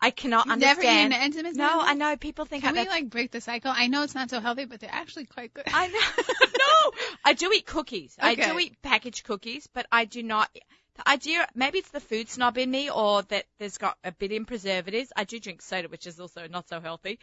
I 0.00 0.10
cannot 0.10 0.46
You've 0.46 0.58
never 0.58 0.80
understand. 0.80 1.12
eaten 1.12 1.44
Entenmann's? 1.44 1.56
no? 1.56 1.80
I 1.80 1.94
know 1.94 2.16
people 2.16 2.46
think 2.46 2.64
Can 2.64 2.76
I, 2.76 2.82
we 2.82 2.88
like 2.88 3.10
break 3.10 3.30
the 3.30 3.40
cycle? 3.40 3.72
I 3.74 3.86
know 3.88 4.02
it's 4.02 4.14
not 4.14 4.30
so 4.30 4.40
healthy, 4.40 4.64
but 4.64 4.80
they're 4.80 4.90
actually 4.92 5.26
quite 5.26 5.52
good. 5.52 5.64
I 5.66 5.88
know. 5.88 5.98
no, 6.58 6.92
I 7.24 7.32
do 7.34 7.52
eat 7.52 7.66
cookies. 7.66 8.16
I 8.18 8.34
do 8.34 8.58
eat 8.58 8.80
packaged 8.82 9.24
cookies, 9.24 9.66
but 9.72 9.86
I 9.92 10.04
do 10.06 10.22
not. 10.22 10.48
The 10.96 11.08
idea, 11.08 11.46
maybe 11.54 11.78
it's 11.78 11.90
the 11.90 12.00
food 12.00 12.28
snob 12.28 12.58
in 12.58 12.70
me, 12.70 12.90
or 12.90 13.22
that 13.22 13.44
there's 13.58 13.78
got 13.78 13.96
a 14.02 14.10
bit 14.12 14.32
in 14.32 14.44
preservatives. 14.46 15.12
I 15.14 15.24
do 15.24 15.38
drink 15.38 15.62
soda, 15.62 15.88
which 15.88 16.06
is 16.06 16.18
also 16.18 16.46
not 16.48 16.68
so 16.68 16.80
healthy. 16.80 17.18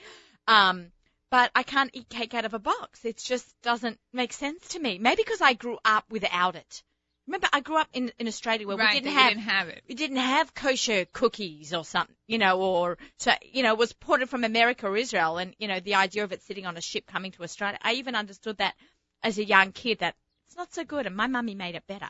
Um, 0.48 0.92
but 1.30 1.52
I 1.56 1.64
can't 1.64 1.90
eat 1.94 2.10
cake 2.10 2.34
out 2.34 2.46
of 2.46 2.54
a 2.54 2.60
box. 2.60 3.04
It 3.06 3.18
just 3.18 3.54
doesn't 3.62 4.00
make 4.14 4.34
sense 4.34 4.70
to 4.70 4.80
me. 4.80 4.98
Maybe 4.98 5.24
because 5.24 5.42
I 5.42 5.54
grew 5.54 5.78
up 5.84 6.06
without 6.10 6.56
it. 6.56 6.84
Remember, 7.28 7.48
I 7.52 7.60
grew 7.60 7.78
up 7.78 7.90
in 7.92 8.12
in 8.20 8.28
Australia 8.28 8.66
where 8.66 8.78
right, 8.78 8.94
we 8.94 9.02
didn't 9.02 9.14
have 9.14 9.30
didn't 9.30 9.44
have 9.44 9.68
it. 9.68 9.84
we 9.90 9.96
didn't 9.96 10.18
have 10.18 10.54
kosher 10.54 11.06
cookies 11.12 11.74
or 11.74 11.84
something, 11.84 12.16
you 12.26 12.38
know, 12.38 12.62
or 12.62 12.98
so 13.18 13.34
you 13.42 13.64
know, 13.64 13.74
it 13.74 13.78
was 13.78 13.92
ported 13.92 14.30
from 14.30 14.46
America 14.46 14.88
or 14.88 14.96
Israel, 14.96 15.38
and 15.38 15.54
you 15.60 15.68
know, 15.68 15.82
the 15.82 15.96
idea 15.96 16.24
of 16.24 16.32
it 16.32 16.42
sitting 16.44 16.66
on 16.66 16.78
a 16.78 16.82
ship 16.82 17.06
coming 17.06 17.34
to 17.34 17.44
Australia. 17.44 17.80
I 17.82 17.94
even 17.94 18.16
understood 18.16 18.58
that 18.60 18.76
as 19.24 19.38
a 19.38 19.44
young 19.44 19.74
kid 19.74 20.00
that 20.00 20.16
it's 20.46 20.56
not 20.56 20.74
so 20.74 20.86
good, 20.86 21.06
and 21.06 21.18
my 21.18 21.28
mummy 21.28 21.56
made 21.56 21.76
it 21.76 21.86
better. 21.86 22.10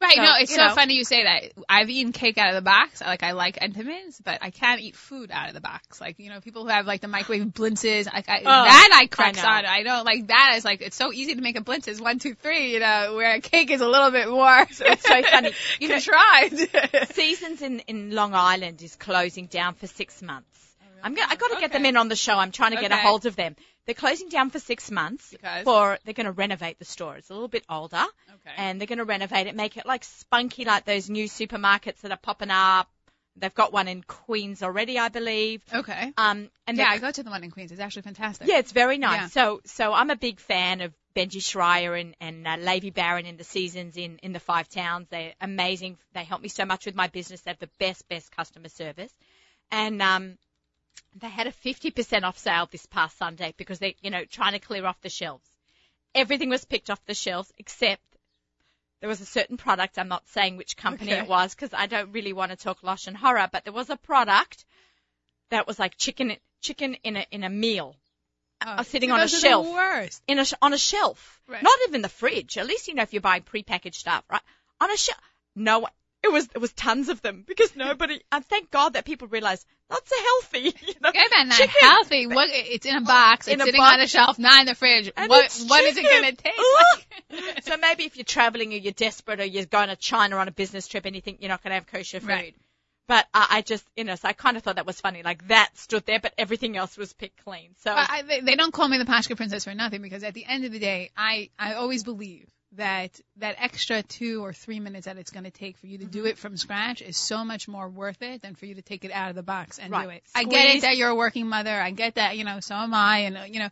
Right, 0.00 0.14
So, 0.14 0.22
no, 0.22 0.32
it's 0.38 0.54
so 0.54 0.66
know. 0.68 0.74
funny 0.74 0.94
you 0.94 1.04
say 1.04 1.24
that. 1.24 1.64
I've 1.68 1.90
eaten 1.90 2.12
cake 2.12 2.38
out 2.38 2.50
of 2.50 2.54
the 2.54 2.62
box. 2.62 3.00
Like 3.00 3.24
I 3.24 3.32
like 3.32 3.58
Entenmann's, 3.58 4.20
but 4.20 4.38
I 4.42 4.50
can't 4.50 4.80
eat 4.80 4.94
food 4.94 5.30
out 5.32 5.48
of 5.48 5.54
the 5.54 5.60
box. 5.60 6.00
Like 6.00 6.20
you 6.20 6.30
know, 6.30 6.40
people 6.40 6.62
who 6.62 6.68
have 6.68 6.86
like 6.86 7.00
the 7.00 7.08
microwave 7.08 7.46
blintzes, 7.46 8.06
like 8.06 8.28
I, 8.28 8.40
oh, 8.40 8.44
that 8.44 8.90
I 8.94 9.06
cracks 9.06 9.42
on. 9.42 9.66
I 9.66 9.82
don't 9.82 10.04
like 10.04 10.28
that. 10.28 10.54
Is 10.56 10.64
like 10.64 10.82
it's 10.82 10.96
so 10.96 11.12
easy 11.12 11.34
to 11.34 11.40
make 11.40 11.58
a 11.58 11.62
blintzes 11.62 12.00
one 12.00 12.20
two 12.20 12.34
three. 12.34 12.72
You 12.74 12.80
know, 12.80 13.14
where 13.16 13.34
a 13.34 13.40
cake 13.40 13.72
is 13.72 13.80
a 13.80 13.88
little 13.88 14.12
bit 14.12 14.28
more. 14.28 14.66
So 14.70 14.84
it's 14.86 15.06
so 15.06 15.22
funny. 15.22 15.50
You 15.80 15.88
contrived. 15.88 17.12
Seasons 17.14 17.62
in 17.62 17.80
in 17.80 18.10
Long 18.12 18.34
Island 18.34 18.80
is 18.82 18.94
closing 18.94 19.46
down 19.46 19.74
for 19.74 19.88
six 19.88 20.22
months. 20.22 20.46
Oh, 20.80 20.86
I'm 21.02 21.14
gonna, 21.14 21.26
I 21.28 21.36
got 21.36 21.50
to 21.52 21.60
get 21.60 21.72
them 21.72 21.84
in 21.84 21.96
on 21.96 22.08
the 22.08 22.16
show. 22.16 22.34
I'm 22.34 22.52
trying 22.52 22.72
to 22.72 22.80
get 22.80 22.92
a 22.92 22.96
hold 22.96 23.26
of 23.26 23.34
them. 23.34 23.56
They're 23.88 23.94
closing 23.94 24.28
down 24.28 24.50
for 24.50 24.58
six 24.58 24.90
months 24.90 25.30
Because? 25.30 25.64
for 25.64 25.98
they're 26.04 26.12
going 26.12 26.26
to 26.26 26.32
renovate 26.32 26.78
the 26.78 26.84
store. 26.84 27.16
It's 27.16 27.30
a 27.30 27.32
little 27.32 27.48
bit 27.48 27.64
older. 27.70 28.04
Okay. 28.34 28.54
and 28.58 28.78
they're 28.78 28.86
going 28.86 28.98
to 28.98 29.06
renovate 29.06 29.46
it, 29.46 29.56
make 29.56 29.78
it 29.78 29.86
like 29.86 30.04
spunky, 30.04 30.66
like 30.66 30.84
those 30.84 31.08
new 31.08 31.24
supermarkets 31.24 32.02
that 32.02 32.10
are 32.10 32.18
popping 32.18 32.50
up. 32.50 32.90
They've 33.34 33.54
got 33.54 33.72
one 33.72 33.88
in 33.88 34.02
Queens 34.02 34.62
already, 34.62 34.98
I 34.98 35.08
believe. 35.08 35.62
okay. 35.72 36.12
Um, 36.18 36.50
and 36.66 36.76
Yeah, 36.76 36.88
I 36.90 36.98
go 36.98 37.10
to 37.10 37.22
the 37.22 37.30
one 37.30 37.42
in 37.44 37.50
Queens. 37.50 37.72
It's 37.72 37.80
actually 37.80 38.02
fantastic. 38.02 38.46
yeah, 38.46 38.58
it's 38.58 38.72
very 38.72 38.98
nice. 38.98 39.20
Yeah. 39.20 39.26
So, 39.28 39.60
so 39.64 39.94
I'm 39.94 40.10
a 40.10 40.16
big 40.16 40.38
fan 40.38 40.82
of 40.82 40.92
Benji 41.16 41.40
Schreier 41.40 41.98
and 41.98 42.14
and 42.20 42.46
uh, 42.46 42.56
Levy 42.60 42.90
Barron 42.90 43.24
in 43.24 43.38
the 43.38 43.44
seasons 43.44 43.96
in 43.96 44.18
in 44.22 44.34
the 44.34 44.38
five 44.40 44.68
towns. 44.68 45.06
They're 45.08 45.32
amazing. 45.40 45.96
They 46.12 46.24
help 46.24 46.42
me 46.42 46.48
so 46.48 46.66
much 46.66 46.84
with 46.84 46.94
my 46.94 47.06
business. 47.06 47.40
They 47.40 47.52
have 47.52 47.58
the 47.58 47.70
best 47.78 48.06
best 48.10 48.30
customer 48.36 48.68
service, 48.68 49.12
and 49.70 50.02
um, 50.02 50.36
they 51.14 51.28
had 51.28 51.46
a 51.46 51.52
50% 51.52 52.22
off 52.24 52.38
sale 52.38 52.68
this 52.70 52.86
past 52.86 53.18
Sunday 53.18 53.54
because 53.56 53.78
they, 53.78 53.96
you 54.02 54.10
know, 54.10 54.24
trying 54.24 54.52
to 54.52 54.58
clear 54.58 54.84
off 54.86 55.00
the 55.00 55.08
shelves. 55.08 55.48
Everything 56.14 56.48
was 56.50 56.64
picked 56.64 56.90
off 56.90 57.04
the 57.06 57.14
shelves 57.14 57.52
except 57.58 58.02
there 59.00 59.08
was 59.08 59.20
a 59.20 59.26
certain 59.26 59.56
product. 59.56 59.98
I'm 59.98 60.08
not 60.08 60.26
saying 60.28 60.56
which 60.56 60.76
company 60.76 61.12
Okay. 61.12 61.22
it 61.22 61.28
was 61.28 61.54
because 61.54 61.72
I 61.72 61.86
don't 61.86 62.12
really 62.12 62.32
want 62.32 62.50
to 62.50 62.56
talk 62.56 62.80
loshon 62.82 63.14
hora, 63.14 63.48
but 63.52 63.64
there 63.64 63.72
was 63.72 63.90
a 63.90 63.96
product 63.96 64.64
that 65.50 65.66
was 65.66 65.78
like 65.78 65.96
chicken, 65.96 66.36
chicken 66.60 66.94
in 67.04 67.16
a, 67.16 67.26
in 67.30 67.44
a 67.44 67.48
meal 67.50 67.96
Oh, 68.60 68.70
uh, 68.70 68.82
sitting 68.82 69.10
so 69.10 69.14
on 69.14 69.20
a 69.20 69.28
shelf. 69.28 70.20
In 70.26 70.38
a, 70.40 70.44
on 70.60 70.72
a 70.72 70.78
shelf. 70.78 71.40
Right. 71.46 71.62
Not 71.62 71.78
even 71.86 72.02
the 72.02 72.08
fridge. 72.08 72.58
At 72.58 72.66
least 72.66 72.88
you 72.88 72.94
know 72.94 73.04
if 73.04 73.12
you're 73.12 73.22
buying 73.22 73.42
prepackaged 73.42 73.94
stuff, 73.94 74.24
right? 74.28 74.42
On 74.80 74.90
a 74.90 74.96
shelf. 74.96 75.20
No 75.54 75.78
one. 75.80 75.92
It 76.22 76.32
was 76.32 76.48
it 76.52 76.58
was 76.58 76.72
tons 76.72 77.08
of 77.08 77.22
them 77.22 77.44
because 77.46 77.76
nobody. 77.76 78.20
And 78.32 78.44
thank 78.44 78.70
God 78.70 78.94
that 78.94 79.04
people 79.04 79.28
realize 79.28 79.64
that's 79.88 80.10
a 80.12 80.22
healthy. 80.22 80.74
You 80.86 80.94
know, 81.00 81.10
not 81.12 81.52
chicken. 81.52 81.74
healthy. 81.80 82.26
What? 82.26 82.48
It's 82.52 82.86
in 82.86 82.96
a 82.96 83.00
box. 83.00 83.46
In 83.46 83.54
it's 83.54 83.62
a 83.62 83.66
sitting 83.66 83.80
box. 83.80 83.94
on 83.94 84.00
a 84.00 84.06
shelf, 84.06 84.38
not 84.38 84.60
in 84.60 84.66
the 84.66 84.74
fridge. 84.74 85.12
And 85.16 85.28
what? 85.30 85.64
What 85.66 85.84
is 85.84 85.96
it 85.96 86.02
going 86.02 86.24
to 86.24 86.42
taste 86.42 86.56
like? 87.30 87.62
so 87.64 87.76
maybe 87.76 88.04
if 88.04 88.16
you're 88.16 88.24
traveling 88.24 88.72
or 88.72 88.76
you're 88.76 88.92
desperate 88.92 89.40
or 89.40 89.44
you're 89.44 89.64
going 89.64 89.88
to 89.88 89.96
China 89.96 90.36
on 90.36 90.48
a 90.48 90.50
business 90.52 90.88
trip 90.88 91.04
and 91.06 91.14
you 91.14 91.22
think 91.22 91.38
you're 91.40 91.48
not 91.50 91.62
going 91.62 91.70
to 91.70 91.74
have 91.76 91.86
kosher 91.86 92.20
food. 92.20 92.28
Right. 92.28 92.54
But 93.06 93.26
uh, 93.32 93.46
I 93.48 93.62
just, 93.62 93.86
you 93.96 94.04
know, 94.04 94.16
so 94.16 94.28
I 94.28 94.34
kind 94.34 94.56
of 94.58 94.62
thought 94.62 94.76
that 94.76 94.84
was 94.86 95.00
funny. 95.00 95.22
Like 95.22 95.48
that 95.48 95.70
stood 95.78 96.04
there, 96.04 96.20
but 96.20 96.34
everything 96.36 96.76
else 96.76 96.96
was 96.98 97.12
picked 97.14 97.42
clean. 97.44 97.70
So 97.82 97.90
I, 97.90 98.06
I- 98.10 98.22
they, 98.22 98.40
they 98.40 98.54
don't 98.56 98.72
call 98.72 98.86
me 98.88 98.98
the 98.98 99.06
Pashka 99.06 99.36
princess 99.36 99.64
for 99.64 99.74
nothing 99.74 100.02
because 100.02 100.24
at 100.24 100.34
the 100.34 100.44
end 100.44 100.64
of 100.66 100.72
the 100.72 100.78
day, 100.78 101.10
I, 101.16 101.48
I 101.58 101.74
always 101.74 102.02
believe 102.04 102.48
that 102.72 103.18
that 103.38 103.56
extra 103.58 104.02
two 104.02 104.44
or 104.44 104.52
three 104.52 104.78
minutes 104.78 105.06
that 105.06 105.16
it's 105.16 105.30
going 105.30 105.44
to 105.44 105.50
take 105.50 105.78
for 105.78 105.86
you 105.86 105.98
to 105.98 106.04
do 106.04 106.18
Mm-hmm. 106.20 106.26
it 106.28 106.38
from 106.38 106.56
scratch 106.56 107.00
is 107.00 107.16
so 107.16 107.44
much 107.44 107.66
more 107.66 107.88
worth 107.88 108.20
it 108.20 108.42
than 108.42 108.54
for 108.54 108.66
you 108.66 108.74
to 108.74 108.82
take 108.82 109.04
it 109.04 109.10
out 109.10 109.30
of 109.30 109.36
the 109.36 109.42
box 109.42 109.78
and 109.78 109.90
do 109.90 109.96
Right. 109.96 110.16
it. 110.18 110.22
I 110.34 110.44
get 110.44 110.76
it 110.76 110.82
that 110.82 110.96
you're 110.98 111.08
a 111.08 111.14
working 111.14 111.46
mother. 111.48 111.70
I 111.72 111.90
get 111.92 112.16
that, 112.16 112.36
you 112.36 112.44
know, 112.44 112.60
so 112.60 112.74
am 112.74 112.92
I. 112.92 113.20
And, 113.20 113.54
you 113.54 113.60
know, 113.60 113.68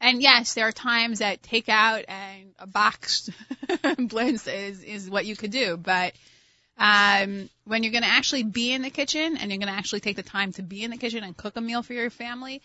and 0.00 0.20
yes, 0.20 0.54
there 0.54 0.66
are 0.66 0.72
times 0.72 1.20
that 1.20 1.42
takeout 1.42 2.06
and 2.08 2.52
a 2.58 2.66
box 2.66 3.30
blends 3.98 4.46
is, 4.48 4.82
is 4.82 5.08
what 5.08 5.26
you 5.26 5.36
could 5.36 5.52
do. 5.52 5.76
But 5.76 6.14
um, 6.76 7.48
when 7.64 7.82
you're 7.84 7.92
going 7.92 8.02
to 8.02 8.08
actually 8.10 8.42
be 8.42 8.72
in 8.72 8.82
the 8.82 8.90
kitchen 8.90 9.36
and 9.36 9.50
you're 9.50 9.58
going 9.60 9.72
to 9.72 9.78
actually 9.78 10.00
take 10.00 10.16
the 10.16 10.22
time 10.24 10.52
to 10.54 10.62
be 10.62 10.82
in 10.82 10.90
the 10.90 10.96
kitchen 10.96 11.22
and 11.22 11.36
cook 11.36 11.56
a 11.56 11.60
meal 11.60 11.82
for 11.84 11.92
your 11.92 12.10
family, 12.10 12.62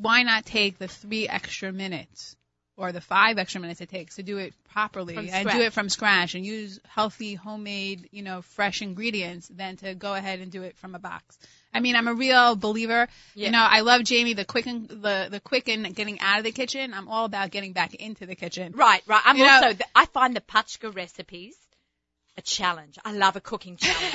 why 0.00 0.22
not 0.22 0.46
take 0.46 0.78
the 0.78 0.88
three 0.88 1.28
extra 1.28 1.72
minutes 1.72 2.36
or 2.78 2.92
the 2.92 3.00
five 3.00 3.38
extra 3.38 3.60
minutes 3.60 3.80
it 3.80 3.90
takes 3.90 4.16
to 4.16 4.22
do 4.22 4.38
it 4.38 4.54
properly 4.72 5.14
From 5.14 5.28
and 5.28 5.50
do 5.50 5.60
it 5.60 5.72
from 5.72 5.88
scratch 5.88 6.34
and 6.34 6.46
use 6.46 6.80
healthy, 6.88 7.34
homemade, 7.34 8.08
you 8.12 8.22
know, 8.22 8.40
fresh 8.40 8.80
ingredients 8.80 9.48
than 9.48 9.76
to 9.78 9.94
go 9.94 10.14
ahead 10.14 10.38
and 10.38 10.50
do 10.50 10.62
it 10.62 10.76
from 10.78 10.94
a 10.94 10.98
box. 10.98 11.36
I 11.74 11.80
mean, 11.80 11.96
I'm 11.96 12.08
a 12.08 12.14
real 12.14 12.56
believer. 12.56 13.08
Yeah. 13.34 13.46
You 13.46 13.52
know, 13.52 13.66
I 13.68 13.80
love 13.80 14.04
Jamie 14.04 14.32
the 14.32 14.44
quick 14.44 14.66
and 14.66 14.88
the 14.88 15.28
the 15.30 15.40
quick 15.40 15.68
and 15.68 15.94
getting 15.94 16.20
out 16.20 16.38
of 16.38 16.44
the 16.44 16.52
kitchen. 16.52 16.94
I'm 16.94 17.08
all 17.08 17.24
about 17.24 17.50
getting 17.50 17.72
back 17.72 17.94
into 17.94 18.24
the 18.24 18.36
kitchen. 18.36 18.72
Right, 18.74 19.02
right. 19.06 19.22
I'm 19.24 19.36
You 19.36 19.44
know- 19.44 19.60
also, 19.64 19.78
I 19.94 20.06
find 20.06 20.34
the 20.34 20.40
Pachka 20.40 20.94
recipes 20.94 21.56
a 22.38 22.42
challenge. 22.42 22.96
I 23.04 23.12
love 23.12 23.36
a 23.36 23.40
cooking 23.40 23.76
challenge. 23.84 24.14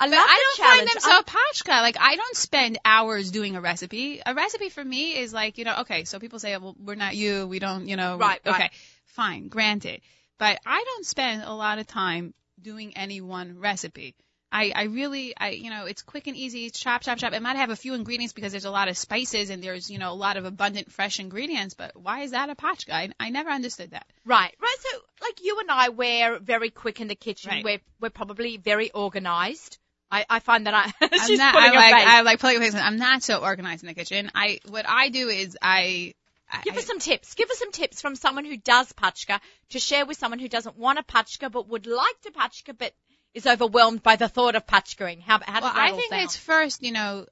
I 0.00 0.06
love 0.06 0.14
I 0.14 0.42
don't 0.56 0.66
find 0.66 0.88
challenge. 0.88 0.92
them 0.92 1.00
so 1.02 1.22
pashka. 1.22 1.82
Like 1.82 1.96
I 2.00 2.16
don't 2.16 2.36
spend 2.36 2.78
hours 2.84 3.30
doing 3.30 3.56
a 3.56 3.60
recipe. 3.60 4.22
A 4.24 4.34
recipe 4.34 4.68
for 4.70 4.84
me 4.84 5.18
is 5.18 5.32
like, 5.34 5.58
you 5.58 5.64
know, 5.64 5.76
okay, 5.80 6.04
so 6.04 6.18
people 6.18 6.38
say, 6.38 6.56
well, 6.56 6.74
we're 6.78 6.94
not 6.94 7.14
you. 7.16 7.46
We 7.46 7.58
don't, 7.58 7.88
you 7.88 7.96
know, 7.96 8.16
Right, 8.18 8.40
right. 8.46 8.54
okay, 8.54 8.70
fine, 9.06 9.48
granted. 9.48 10.00
But 10.38 10.60
I 10.64 10.82
don't 10.84 11.04
spend 11.06 11.42
a 11.42 11.52
lot 11.52 11.78
of 11.78 11.86
time 11.86 12.32
doing 12.60 12.96
any 12.96 13.20
one 13.20 13.58
recipe. 13.58 14.14
I, 14.52 14.72
I 14.74 14.82
really, 14.84 15.34
I, 15.36 15.50
you 15.50 15.70
know, 15.70 15.86
it's 15.86 16.02
quick 16.02 16.28
and 16.28 16.36
easy. 16.36 16.70
Chop, 16.70 17.02
chop, 17.02 17.18
chop. 17.18 17.32
It 17.32 17.42
might 17.42 17.56
have 17.56 17.70
a 17.70 17.76
few 17.76 17.94
ingredients 17.94 18.32
because 18.32 18.52
there's 18.52 18.64
a 18.64 18.70
lot 18.70 18.88
of 18.88 18.96
spices 18.96 19.50
and 19.50 19.62
there's, 19.62 19.90
you 19.90 19.98
know, 19.98 20.12
a 20.12 20.14
lot 20.14 20.36
of 20.36 20.44
abundant 20.44 20.90
fresh 20.92 21.18
ingredients. 21.18 21.74
But 21.74 21.96
why 21.96 22.20
is 22.20 22.30
that 22.30 22.48
a 22.48 22.54
pachka? 22.54 22.92
I, 22.92 23.10
I 23.18 23.30
never 23.30 23.50
understood 23.50 23.90
that. 23.90 24.06
Right, 24.24 24.54
right. 24.60 24.76
So, 24.78 24.98
like 25.22 25.42
you 25.42 25.58
and 25.60 25.70
I, 25.70 25.88
we're 25.88 26.38
very 26.38 26.70
quick 26.70 27.00
in 27.00 27.08
the 27.08 27.16
kitchen. 27.16 27.50
Right. 27.50 27.64
We're 27.64 27.80
we're 28.00 28.10
probably 28.10 28.56
very 28.56 28.90
organized. 28.90 29.78
I, 30.10 30.24
I 30.30 30.38
find 30.38 30.66
that 30.66 30.74
I 30.74 30.92
I'm 31.12 31.26
she's 31.26 31.38
not, 31.38 31.52
putting 31.54 31.70
I 31.70 31.74
like, 31.74 31.94
face. 31.94 32.04
I 32.06 32.20
like 32.22 32.40
pulling 32.40 32.56
a 32.56 32.60
face. 32.60 32.74
I'm 32.74 32.96
not 32.98 33.22
so 33.22 33.38
organized 33.38 33.82
in 33.82 33.88
the 33.88 33.94
kitchen. 33.94 34.30
I, 34.34 34.60
what 34.68 34.86
I 34.88 35.08
do 35.08 35.28
is 35.28 35.58
I, 35.60 36.14
I 36.50 36.62
Give 36.62 36.76
us 36.76 36.86
some 36.86 37.00
tips. 37.00 37.34
Give 37.34 37.50
us 37.50 37.58
some 37.58 37.72
tips 37.72 38.00
from 38.00 38.14
someone 38.14 38.44
who 38.44 38.56
does 38.56 38.92
pachka 38.92 39.40
to 39.70 39.78
share 39.80 40.06
with 40.06 40.16
someone 40.16 40.38
who 40.38 40.48
doesn't 40.48 40.78
want 40.78 41.00
a 41.00 41.02
pachka 41.02 41.50
but 41.50 41.68
would 41.68 41.86
like 41.86 42.20
to 42.22 42.30
pachka 42.30 42.76
but 42.78 42.92
is 43.36 43.46
overwhelmed 43.46 44.02
by 44.02 44.16
the 44.16 44.28
thought 44.28 44.54
of 44.54 44.66
pachkaing. 44.66 45.20
How, 45.20 45.38
how 45.44 45.60
does 45.60 45.62
well, 45.62 45.72
I 45.74 45.92
think 45.92 46.10
sound? 46.10 46.22
it's 46.22 46.36
first, 46.36 46.82
you 46.82 46.92
know, 46.92 47.26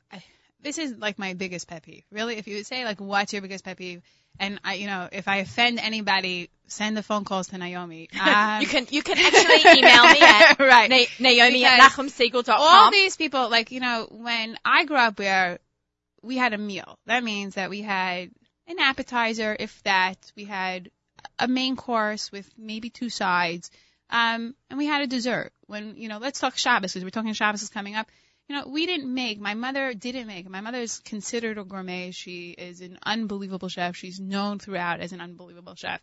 this 0.62 0.76
is 0.76 0.98
like 0.98 1.18
my 1.18 1.32
biggest 1.32 1.66
pet 1.66 1.82
peeve. 1.82 2.04
Really, 2.12 2.36
if 2.36 2.46
you 2.46 2.56
would 2.56 2.66
say 2.66 2.84
like, 2.84 3.00
what's 3.00 3.32
your 3.32 3.40
biggest 3.40 3.64
pet 3.64 3.78
peeve? 3.78 4.02
And 4.38 4.60
I, 4.62 4.74
you 4.74 4.86
know, 4.86 5.08
if 5.10 5.28
I 5.28 5.36
offend 5.36 5.78
anybody, 5.78 6.50
send 6.66 6.94
the 6.96 7.02
phone 7.02 7.24
calls 7.24 7.46
to 7.48 7.58
Naomi. 7.58 8.10
Um, 8.20 8.60
you 8.60 8.66
can 8.66 8.86
you 8.90 9.02
can 9.02 9.16
actually 9.16 9.78
email 9.78 10.04
me 10.04 10.20
at 10.20 10.56
right. 10.58 10.90
Na- 10.90 11.28
Naomi 11.30 11.64
at 11.64 11.76
Because 11.76 12.12
nachumsegal.com. 12.12 12.54
all 12.58 12.90
these 12.90 13.16
people, 13.16 13.48
like, 13.48 13.70
you 13.72 13.80
know, 13.80 14.06
when 14.10 14.58
I 14.62 14.84
grew 14.84 14.96
up 14.98 15.18
where 15.18 15.58
we 16.22 16.36
had 16.36 16.52
a 16.52 16.58
meal, 16.58 16.98
that 17.06 17.24
means 17.24 17.54
that 17.54 17.70
we 17.70 17.80
had 17.80 18.30
an 18.66 18.78
appetizer, 18.78 19.56
if 19.58 19.82
that, 19.84 20.18
we 20.36 20.44
had 20.44 20.90
a 21.38 21.48
main 21.48 21.76
course 21.76 22.30
with 22.30 22.50
maybe 22.58 22.90
two 22.90 23.08
sides, 23.08 23.70
um, 24.14 24.54
and 24.70 24.78
we 24.78 24.86
had 24.86 25.02
a 25.02 25.06
dessert. 25.06 25.52
When, 25.66 25.96
you 25.96 26.08
know, 26.08 26.18
let's 26.18 26.38
talk 26.40 26.56
Shabbos, 26.56 26.92
because 26.92 27.04
we're 27.04 27.10
talking 27.10 27.32
Shabbos 27.32 27.62
is 27.62 27.68
coming 27.68 27.94
up. 27.96 28.08
You 28.48 28.56
know, 28.56 28.68
we 28.68 28.84
didn't 28.86 29.12
make, 29.12 29.40
my 29.40 29.54
mother 29.54 29.94
didn't 29.94 30.26
make, 30.26 30.48
my 30.48 30.60
mother 30.60 30.78
is 30.78 30.98
considered 30.98 31.56
a 31.58 31.64
gourmet. 31.64 32.10
She 32.10 32.50
is 32.50 32.80
an 32.82 32.98
unbelievable 33.04 33.68
chef. 33.70 33.96
She's 33.96 34.20
known 34.20 34.58
throughout 34.58 35.00
as 35.00 35.12
an 35.12 35.20
unbelievable 35.22 35.74
chef. 35.74 36.00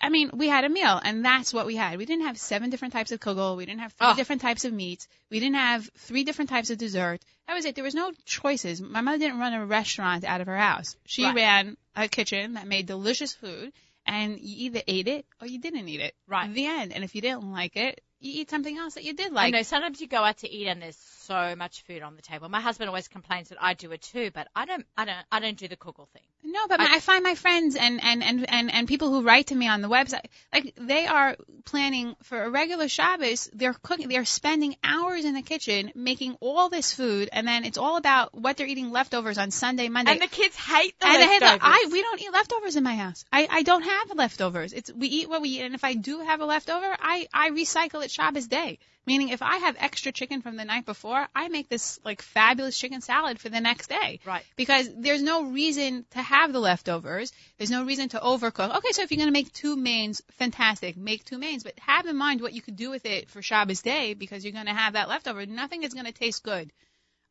I 0.00 0.10
mean, 0.10 0.30
we 0.32 0.46
had 0.48 0.64
a 0.64 0.68
meal, 0.68 1.00
and 1.04 1.24
that's 1.24 1.52
what 1.52 1.66
we 1.66 1.74
had. 1.74 1.98
We 1.98 2.06
didn't 2.06 2.26
have 2.26 2.38
seven 2.38 2.70
different 2.70 2.94
types 2.94 3.10
of 3.10 3.18
kugel. 3.20 3.56
We 3.56 3.66
didn't 3.66 3.80
have 3.80 3.92
three 3.94 4.06
Oh. 4.12 4.14
different 4.14 4.40
types 4.42 4.64
of 4.64 4.72
meats. 4.72 5.08
We 5.28 5.40
didn't 5.40 5.56
have 5.56 5.90
three 5.98 6.22
different 6.22 6.50
types 6.50 6.70
of 6.70 6.78
dessert. 6.78 7.20
That 7.48 7.54
was 7.54 7.64
it. 7.64 7.74
There 7.74 7.82
was 7.84 7.96
no 7.96 8.12
choices. 8.24 8.80
My 8.80 9.00
mother 9.00 9.18
didn't 9.18 9.40
run 9.40 9.54
a 9.54 9.66
restaurant 9.66 10.24
out 10.24 10.40
of 10.40 10.46
her 10.46 10.56
house. 10.56 10.96
She 11.04 11.24
Right. 11.24 11.34
ran 11.34 11.76
a 11.96 12.06
kitchen 12.08 12.54
that 12.54 12.68
made 12.68 12.86
delicious 12.86 13.34
food, 13.34 13.72
and 14.08 14.40
you 14.40 14.66
either 14.66 14.82
ate 14.88 15.06
it 15.06 15.26
or 15.40 15.46
you 15.46 15.60
didn't 15.60 15.86
eat 15.86 16.00
it. 16.00 16.14
Right. 16.26 16.46
In 16.46 16.54
The 16.54 16.66
end. 16.66 16.92
And 16.92 17.04
if 17.04 17.14
you 17.14 17.20
didn't 17.20 17.52
like 17.52 17.76
it, 17.76 18.00
you 18.20 18.40
eat 18.40 18.50
something 18.50 18.76
else 18.76 18.94
that 18.94 19.04
you 19.04 19.12
did 19.12 19.32
like. 19.32 19.46
I 19.46 19.50
know 19.50 19.62
sometimes 19.62 20.00
you 20.00 20.08
go 20.08 20.24
out 20.24 20.38
to 20.38 20.50
eat 20.50 20.66
and 20.66 20.82
there's 20.82 20.96
so 21.28 21.54
much 21.56 21.82
food 21.86 22.02
on 22.02 22.16
the 22.16 22.22
table. 22.22 22.48
My 22.48 22.60
husband 22.68 22.88
always 22.88 23.08
complains 23.08 23.50
that 23.50 23.58
I 23.60 23.74
do 23.74 23.92
it 23.92 24.02
too, 24.02 24.30
but 24.34 24.48
I 24.56 24.64
don't 24.70 24.84
I 24.96 25.04
don't 25.04 25.24
I 25.30 25.40
don't 25.40 25.56
do 25.64 25.68
the 25.68 25.76
kugel 25.76 26.08
thing. 26.14 26.22
No, 26.44 26.66
but 26.68 26.80
I- 26.80 26.84
I, 26.92 26.96
I 26.96 27.00
find 27.00 27.22
my 27.24 27.34
friends 27.34 27.76
and, 27.76 28.02
and, 28.02 28.22
and, 28.24 28.48
and, 28.48 28.72
and 28.72 28.88
people 28.88 29.10
who 29.10 29.22
write 29.22 29.48
to 29.48 29.54
me 29.54 29.68
on 29.68 29.82
the 29.82 29.88
website, 29.88 30.26
like 30.54 30.72
they 30.76 31.06
are 31.06 31.36
planning 31.66 32.14
for 32.22 32.42
a 32.42 32.48
regular 32.48 32.88
Shabbos. 32.88 33.50
They're 33.52 33.74
cooking, 33.74 34.08
they're 34.08 34.24
spending 34.24 34.76
hours 34.82 35.24
in 35.26 35.34
the 35.34 35.42
kitchen 35.42 35.92
making 35.94 36.36
all 36.40 36.70
this 36.70 36.92
food, 36.94 37.28
and 37.32 37.46
then 37.46 37.64
it's 37.64 37.76
all 37.76 37.96
about 37.98 38.32
what 38.34 38.56
they're 38.56 38.66
eating 38.74 38.90
leftovers 38.90 39.36
on 39.36 39.50
Sunday, 39.50 39.88
Monday. 39.88 40.12
And 40.12 40.22
the 40.22 40.26
kids 40.28 40.56
hate 40.56 40.98
the 41.00 41.06
And 41.08 41.20
leftovers. 41.20 41.58
the- 41.60 41.66
I 41.66 41.88
we 41.92 42.00
don't 42.02 42.20
eat 42.22 42.32
leftovers 42.32 42.76
in 42.76 42.84
my 42.84 42.94
house. 42.94 43.24
I 43.32 43.46
I 43.50 43.62
don't 43.62 43.82
have 43.82 44.14
leftovers. 44.16 44.72
It's 44.72 44.90
we 44.92 45.08
eat 45.08 45.28
what 45.28 45.42
we 45.42 45.50
eat, 45.50 45.62
and 45.62 45.74
if 45.74 45.84
I 45.84 45.94
do 45.94 46.20
have 46.20 46.40
a 46.40 46.46
leftover, 46.46 46.90
I 46.98 47.26
I 47.34 47.50
recycle 47.50 48.02
it 48.04 48.10
Shabbos 48.10 48.46
day. 48.46 48.78
Meaning, 49.06 49.30
if 49.30 49.40
I 49.40 49.56
have 49.56 49.76
extra 49.78 50.12
chicken 50.12 50.42
from 50.42 50.56
the 50.56 50.66
night 50.66 50.84
before, 50.84 51.17
I 51.34 51.48
make 51.48 51.68
this 51.68 51.98
like 52.04 52.22
fabulous 52.22 52.78
chicken 52.78 53.00
salad 53.00 53.40
for 53.40 53.48
the 53.48 53.60
next 53.60 53.88
day. 53.88 54.20
Right. 54.24 54.44
Because 54.56 54.88
there's 54.96 55.22
no 55.22 55.44
reason 55.50 56.04
to 56.10 56.22
have 56.22 56.52
the 56.52 56.60
leftovers. 56.60 57.32
There's 57.56 57.70
no 57.70 57.84
reason 57.84 58.08
to 58.10 58.18
overcook. 58.18 58.76
Okay, 58.76 58.92
so 58.92 59.02
if 59.02 59.10
you're 59.10 59.18
gonna 59.18 59.30
make 59.32 59.52
two 59.52 59.76
mains, 59.76 60.22
fantastic, 60.32 60.96
make 60.96 61.24
two 61.24 61.38
mains, 61.38 61.64
but 61.64 61.78
have 61.80 62.06
in 62.06 62.16
mind 62.16 62.40
what 62.40 62.52
you 62.52 62.62
could 62.62 62.76
do 62.76 62.90
with 62.90 63.06
it 63.06 63.30
for 63.30 63.42
Shabbos 63.42 63.82
day 63.82 64.14
because 64.14 64.44
you're 64.44 64.52
gonna 64.52 64.74
have 64.74 64.92
that 64.92 65.08
leftover. 65.08 65.46
Nothing 65.46 65.82
is 65.82 65.94
gonna 65.94 66.12
taste 66.12 66.42
good, 66.42 66.72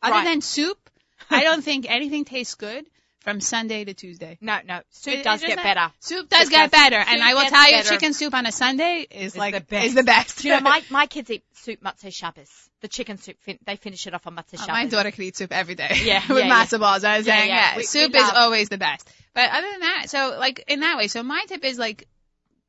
other 0.02 0.16
Right. 0.16 0.26
than 0.26 0.42
soup. 0.42 0.90
I 1.30 1.44
don't 1.44 1.64
think 1.64 1.90
anything 1.90 2.26
tastes 2.26 2.56
good 2.56 2.86
from 3.28 3.42
Sunday 3.42 3.84
to 3.84 3.94
Tuesday. 3.94 4.38
no, 4.40 4.60
no. 4.66 4.80
Soup 4.90 5.16
It- 5.16 5.24
does 5.26 5.44
it 5.44 5.48
get 5.48 5.58
better. 5.58 5.92
Soup 6.00 6.30
does 6.30 6.48
It 6.48 6.52
get 6.52 6.72
does. 6.72 6.80
better, 6.80 6.96
and 6.96 7.22
I 7.22 7.34
will 7.34 7.46
tell 7.50 7.66
you, 7.70 7.78
better. 7.78 7.90
chicken 7.90 8.14
soup 8.14 8.34
on 8.34 8.46
a 8.46 8.54
Sunday 8.54 9.06
is 9.12 9.34
It's 9.34 9.36
like 9.38 9.54
the 9.54 9.60
best. 9.62 9.86
is 9.88 9.94
the 9.96 10.04
best. 10.04 10.44
You 10.46 10.52
know 10.54 10.62
my 10.62 10.82
my 10.90 11.08
kids 11.08 11.30
eat 11.30 11.44
soup 11.54 11.82
matzah 11.82 12.14
Shabbos. 12.14 12.50
The 12.80 12.88
chicken 12.88 13.18
soup 13.18 13.36
fin- 13.42 13.60
they 13.66 13.76
finish 13.76 14.08
it 14.08 14.14
off 14.14 14.26
on 14.28 14.36
matzah 14.36 14.54
uh, 14.54 14.58
Oh, 14.62 14.66
Shabbos. 14.68 14.68
my 14.70 14.86
daughter 14.86 15.12
could 15.12 15.26
eat 15.26 15.36
soup 15.36 15.52
every 15.52 15.76
day. 15.76 16.00
Yeah, 16.04 16.24
with 16.30 16.46
yeah, 16.46 16.50
matzo 16.66 16.80
balls. 16.80 17.04
I 17.04 17.18
was 17.18 17.28
Yeah, 17.28 17.36
saying, 17.38 17.50
yeah. 17.50 17.56
yeah, 17.72 17.76
We- 17.76 17.80
we 17.82 17.84
soup 17.86 18.14
love- 18.14 18.24
is 18.32 18.38
always 18.38 18.70
the 18.70 18.78
best. 18.78 19.10
But 19.34 19.50
other 19.52 19.68
than 19.72 19.82
that, 19.82 20.10
so 20.10 20.38
like 20.40 20.64
in 20.70 20.80
that 20.80 20.98
way, 20.98 21.08
so 21.10 21.22
my 21.22 21.44
tip 21.50 21.66
is 21.66 21.78
like 21.78 22.08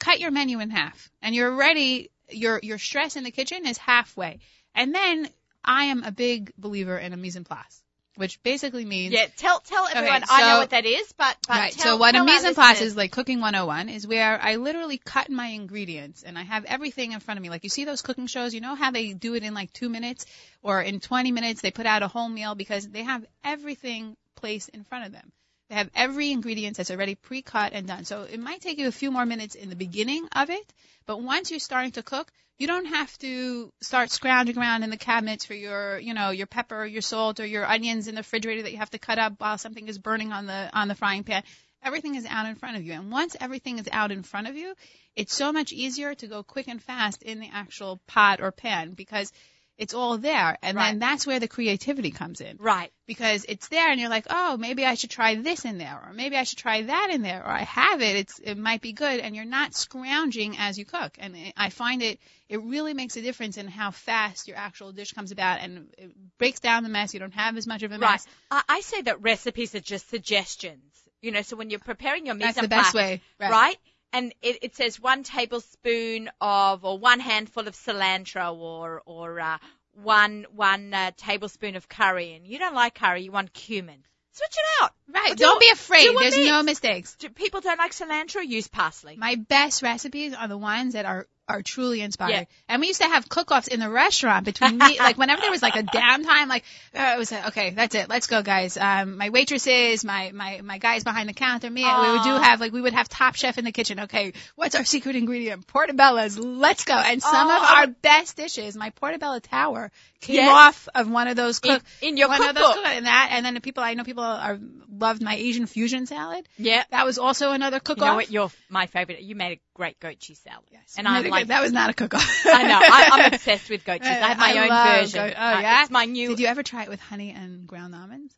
cut 0.00 0.18
your 0.18 0.32
menu 0.32 0.58
in 0.60 0.70
half, 0.70 1.08
and 1.22 1.34
you're 1.36 1.54
ready. 1.54 2.10
Your 2.30 2.58
your 2.62 2.78
stress 2.78 3.14
in 3.16 3.22
the 3.24 3.30
kitchen 3.30 3.64
is 3.66 3.78
halfway, 3.78 4.40
and 4.74 4.92
then 4.94 5.28
I 5.64 5.84
am 5.84 6.02
a 6.02 6.10
big 6.10 6.52
believer 6.58 6.98
in 6.98 7.12
a 7.12 7.16
mise 7.16 7.36
en 7.36 7.44
place, 7.44 7.82
which 8.18 8.42
basically 8.42 8.84
means 8.84 9.14
Yeah, 9.14 9.26
tell 9.36 9.60
tell 9.60 9.86
everyone. 9.86 10.24
Okay, 10.24 10.26
I 10.28 10.52
know 10.52 10.58
what 10.58 10.70
that 10.70 10.84
is, 10.84 11.12
but, 11.16 11.36
but 11.46 11.54
right. 11.54 11.72
tell, 11.72 11.84
so 11.84 11.96
what 11.96 12.16
a 12.16 12.24
mise 12.24 12.44
en 12.44 12.54
place 12.54 12.80
is 12.80 12.96
like 12.96 13.12
cooking 13.12 13.40
101 13.40 13.88
is 13.88 14.06
where 14.06 14.38
I 14.40 14.56
literally 14.56 14.98
cut 14.98 15.30
my 15.30 15.46
ingredients 15.46 16.24
and 16.24 16.36
I 16.36 16.42
have 16.42 16.64
everything 16.64 17.12
in 17.12 17.20
front 17.20 17.38
of 17.38 17.42
me. 17.42 17.48
Like 17.48 17.62
you 17.62 17.70
see 17.70 17.84
those 17.84 18.02
cooking 18.02 18.26
shows, 18.26 18.54
you 18.54 18.60
know 18.60 18.74
how 18.74 18.90
they 18.90 19.12
do 19.12 19.34
it 19.34 19.44
in 19.44 19.54
like 19.54 19.72
two 19.72 19.88
minutes 19.88 20.26
or 20.62 20.82
in 20.82 20.98
20 20.98 21.30
minutes 21.30 21.60
they 21.60 21.70
put 21.70 21.86
out 21.86 22.02
a 22.02 22.08
whole 22.08 22.28
meal 22.28 22.56
because 22.56 22.88
they 22.88 23.04
have 23.04 23.24
everything 23.44 24.16
placed 24.34 24.70
in 24.70 24.82
front 24.82 25.06
of 25.06 25.12
them. 25.12 25.30
They 25.68 25.76
have 25.76 25.90
every 25.94 26.32
ingredient 26.32 26.76
that's 26.76 26.90
already 26.90 27.14
pre-cut 27.14 27.72
and 27.74 27.86
done. 27.86 28.04
So 28.04 28.22
it 28.22 28.40
might 28.40 28.60
take 28.60 28.78
you 28.78 28.88
a 28.88 28.92
few 28.92 29.10
more 29.10 29.26
minutes 29.26 29.54
in 29.54 29.68
the 29.68 29.76
beginning 29.76 30.26
of 30.32 30.50
it, 30.50 30.72
but 31.06 31.20
once 31.20 31.50
you're 31.50 31.60
starting 31.60 31.92
to 31.92 32.02
cook, 32.02 32.32
you 32.58 32.66
don't 32.66 32.86
have 32.86 33.16
to 33.18 33.72
start 33.80 34.10
scrounging 34.10 34.58
around 34.58 34.82
in 34.82 34.90
the 34.90 34.96
cabinets 34.96 35.44
for 35.44 35.54
your, 35.54 35.98
you 35.98 36.12
know, 36.12 36.30
your 36.30 36.46
pepper, 36.46 36.84
your 36.84 37.02
salt, 37.02 37.38
or 37.38 37.46
your 37.46 37.64
onions 37.64 38.08
in 38.08 38.14
the 38.16 38.20
refrigerator 38.20 38.62
that 38.62 38.72
you 38.72 38.78
have 38.78 38.90
to 38.90 38.98
cut 38.98 39.18
up 39.18 39.34
while 39.38 39.58
something 39.58 39.86
is 39.86 39.98
burning 39.98 40.32
on 40.32 40.46
the 40.46 40.68
on 40.72 40.88
the 40.88 40.96
frying 40.96 41.22
pan. 41.22 41.44
Everything 41.84 42.16
is 42.16 42.26
out 42.26 42.46
in 42.46 42.56
front 42.56 42.76
of 42.76 42.84
you, 42.84 42.94
and 42.94 43.12
once 43.12 43.36
everything 43.40 43.78
is 43.78 43.88
out 43.92 44.10
in 44.10 44.24
front 44.24 44.48
of 44.48 44.56
you, 44.56 44.74
it's 45.14 45.34
so 45.34 45.52
much 45.52 45.72
easier 45.72 46.14
to 46.16 46.26
go 46.26 46.42
quick 46.42 46.66
and 46.66 46.82
fast 46.82 47.22
in 47.22 47.38
the 47.38 47.50
actual 47.52 48.00
pot 48.08 48.40
or 48.40 48.50
pan 48.50 48.94
because 48.94 49.32
it's 49.78 49.94
all 49.94 50.18
there, 50.18 50.58
and 50.60 50.76
Right. 50.76 50.88
then 50.90 50.98
that's 50.98 51.26
where 51.26 51.38
the 51.40 51.48
creativity 51.48 52.10
comes 52.10 52.40
in 52.40 52.56
right. 52.58 52.92
because 53.06 53.44
it's 53.48 53.68
there 53.68 53.90
and 53.90 54.00
you're 54.00 54.10
like, 54.10 54.26
oh, 54.28 54.56
maybe 54.56 54.84
I 54.84 54.94
should 54.94 55.10
try 55.10 55.36
this 55.36 55.64
in 55.64 55.78
there, 55.78 56.00
or 56.04 56.12
maybe 56.12 56.36
I 56.36 56.42
should 56.42 56.58
try 56.58 56.82
that 56.82 57.10
in 57.12 57.22
there, 57.22 57.40
or 57.42 57.48
I 57.50 57.62
have 57.62 58.02
it, 58.02 58.16
it's 58.16 58.38
it 58.40 58.56
might 58.58 58.80
be 58.80 58.92
good, 58.92 59.20
and 59.20 59.36
you're 59.36 59.44
not 59.44 59.74
scrounging 59.74 60.56
as 60.58 60.78
you 60.78 60.84
cook. 60.84 61.16
And 61.18 61.36
it- 61.36 61.54
I 61.56 61.70
find 61.70 62.02
it 62.02 62.20
it 62.48 62.62
really 62.62 62.94
makes 62.94 63.16
a 63.16 63.22
difference 63.22 63.56
in 63.58 63.68
how 63.68 63.90
fast 63.90 64.48
your 64.48 64.56
actual 64.56 64.90
dish 64.92 65.12
comes 65.12 65.30
about, 65.32 65.60
and 65.60 65.94
it 65.96 66.10
breaks 66.38 66.60
down 66.60 66.82
the 66.82 66.88
mess. 66.88 67.14
You 67.14 67.20
don't 67.20 67.34
have 67.34 67.56
as 67.56 67.66
much 67.66 67.82
of 67.82 67.92
a 67.92 67.98
Right. 67.98 68.12
mess. 68.12 68.26
I, 68.50 68.62
I 68.68 68.80
say 68.80 69.02
that 69.02 69.22
recipes 69.22 69.74
are 69.74 69.80
just 69.80 70.08
suggestions. 70.10 70.82
You 71.20 71.30
know, 71.32 71.42
so 71.42 71.56
when 71.56 71.68
you're 71.70 71.80
preparing 71.80 72.26
your 72.26 72.34
mise 72.36 72.54
That's 72.54 72.58
en 72.58 72.64
the 72.64 72.68
best 72.68 72.92
place, 72.92 73.18
way, 73.18 73.20
right? 73.40 73.50
right? 73.50 73.76
And 74.12 74.34
it, 74.42 74.58
it 74.62 74.76
says 74.76 74.98
one 75.00 75.22
tablespoon 75.22 76.30
of, 76.40 76.84
or 76.84 76.98
one 76.98 77.20
handful 77.20 77.68
of 77.68 77.74
cilantro, 77.74 78.56
or 78.56 79.02
or 79.04 79.38
uh, 79.38 79.58
one 80.02 80.46
one 80.54 80.94
uh, 80.94 81.10
tablespoon 81.16 81.76
of 81.76 81.88
curry. 81.88 82.32
And 82.34 82.46
you 82.46 82.58
don't 82.58 82.74
like 82.74 82.94
curry, 82.94 83.22
you 83.22 83.32
want 83.32 83.52
cumin. 83.52 84.02
Switch 84.32 84.50
it 84.52 84.82
out. 84.84 84.92
Right. 85.12 85.36
Do- 85.36 85.44
Don't 85.44 85.60
be 85.60 85.68
afraid. 85.72 86.06
There's 86.16 86.36
mix. 86.36 86.48
no 86.48 86.62
mistakes. 86.62 87.16
Do 87.16 87.28
people 87.28 87.60
don't 87.60 87.78
like 87.78 87.92
cilantro? 87.92 88.46
Use 88.46 88.68
parsley. 88.68 89.16
My 89.16 89.34
best 89.34 89.82
recipes 89.82 90.32
are 90.32 90.46
the 90.48 90.56
ones 90.58 90.92
that 90.94 91.04
are 91.04 91.26
are 91.48 91.62
truly 91.62 92.00
inspired. 92.02 92.30
Yeah. 92.30 92.44
And 92.68 92.80
we 92.80 92.88
used 92.88 93.00
to 93.00 93.08
have 93.08 93.28
cook-offs 93.28 93.68
in 93.68 93.80
the 93.80 93.88
restaurant 93.88 94.44
between 94.44 94.76
me, 94.78 94.98
like 94.98 95.16
whenever 95.16 95.40
there 95.40 95.50
was 95.50 95.62
like 95.62 95.76
a 95.76 95.82
downtime, 95.82 96.48
like 96.48 96.64
uh, 96.94 97.12
it 97.14 97.18
was 97.18 97.32
like, 97.32 97.48
okay, 97.48 97.70
that's 97.70 97.94
it, 97.94 98.08
let's 98.08 98.26
go, 98.26 98.42
guys. 98.42 98.76
Um, 98.76 99.16
my 99.16 99.30
waitresses, 99.30 100.04
my 100.04 100.30
my 100.32 100.60
my 100.62 100.78
guys 100.78 101.04
behind 101.04 101.28
the 101.28 101.32
counter, 101.32 101.70
me, 101.70 101.84
we 101.84 102.10
would 102.12 102.22
do 102.22 102.30
have 102.36 102.60
like 102.60 102.72
we 102.72 102.80
would 102.82 102.92
have 102.92 103.08
Top 103.08 103.34
Chef 103.34 103.56
in 103.58 103.64
the 103.64 103.72
kitchen. 103.72 104.00
Okay, 104.00 104.32
what's 104.56 104.74
our 104.74 104.84
secret 104.84 105.16
ingredient? 105.16 105.66
Portobello's. 105.66 106.38
Let's 106.38 106.84
go. 106.84 106.94
And 106.94 107.22
some 107.22 107.48
of 107.48 107.58
Oh. 107.62 107.74
our 107.76 107.86
best 107.86 108.36
dishes, 108.36 108.76
my 108.76 108.90
portobello 108.90 109.38
tower, 109.38 109.90
came 110.20 110.36
Yes. 110.36 110.50
off 110.50 110.88
of 110.94 111.08
one 111.10 111.28
of 111.28 111.36
those 111.36 111.60
cook. 111.60 111.82
in 112.02 112.16
your 112.16 112.28
one 112.28 112.42
of 112.46 112.54
those 112.54 112.64
cookbook. 112.64 112.84
cook 112.84 112.92
and 112.94 113.06
that, 113.06 113.28
and 113.32 113.46
then 113.46 113.54
the 113.54 113.60
people 113.60 113.82
I 113.82 113.94
know 113.94 114.04
people 114.04 114.24
are 114.24 114.58
loved 114.90 115.22
my 115.22 115.34
Asian 115.36 115.66
fusion 115.66 116.06
salad. 116.06 116.48
Yeah. 116.58 116.84
That 116.90 117.06
was 117.06 117.18
also 117.18 117.52
another 117.52 117.78
cook-off. 117.80 118.06
know 118.06 118.14
what? 118.16 118.30
You're 118.30 118.50
my 118.68 118.86
favorite. 118.86 119.20
You 119.20 119.34
made 119.36 119.58
a 119.58 119.60
great 119.74 120.00
goat 120.00 120.18
cheese 120.18 120.40
salad. 120.42 120.64
Yes. 120.72 120.94
And 120.98 121.06
I'm 121.06 121.24
like, 121.28 121.37
that 121.44 121.62
was 121.62 121.72
not 121.72 121.90
a 121.90 121.94
cook-off. 121.94 122.42
I 122.46 122.62
know. 122.64 122.78
I, 122.82 123.08
I'm 123.12 123.32
obsessed 123.32 123.70
with 123.70 123.84
goat 123.84 124.00
cheese. 124.02 124.10
I 124.10 124.14
have 124.14 124.38
my 124.38 124.52
I 124.52 124.58
own 124.94 125.00
version. 125.02 125.20
goat- 125.26 125.34
oh, 125.38 125.42
Uh, 125.42 125.60
yeah? 125.60 125.82
It's 125.82 125.90
my 125.90 126.04
new. 126.04 126.28
Did 126.30 126.40
you 126.40 126.46
ever 126.46 126.62
try 126.62 126.82
it 126.84 126.88
with 126.88 127.00
honey 127.00 127.30
and 127.30 127.66
ground 127.66 127.94
almonds? 127.94 128.34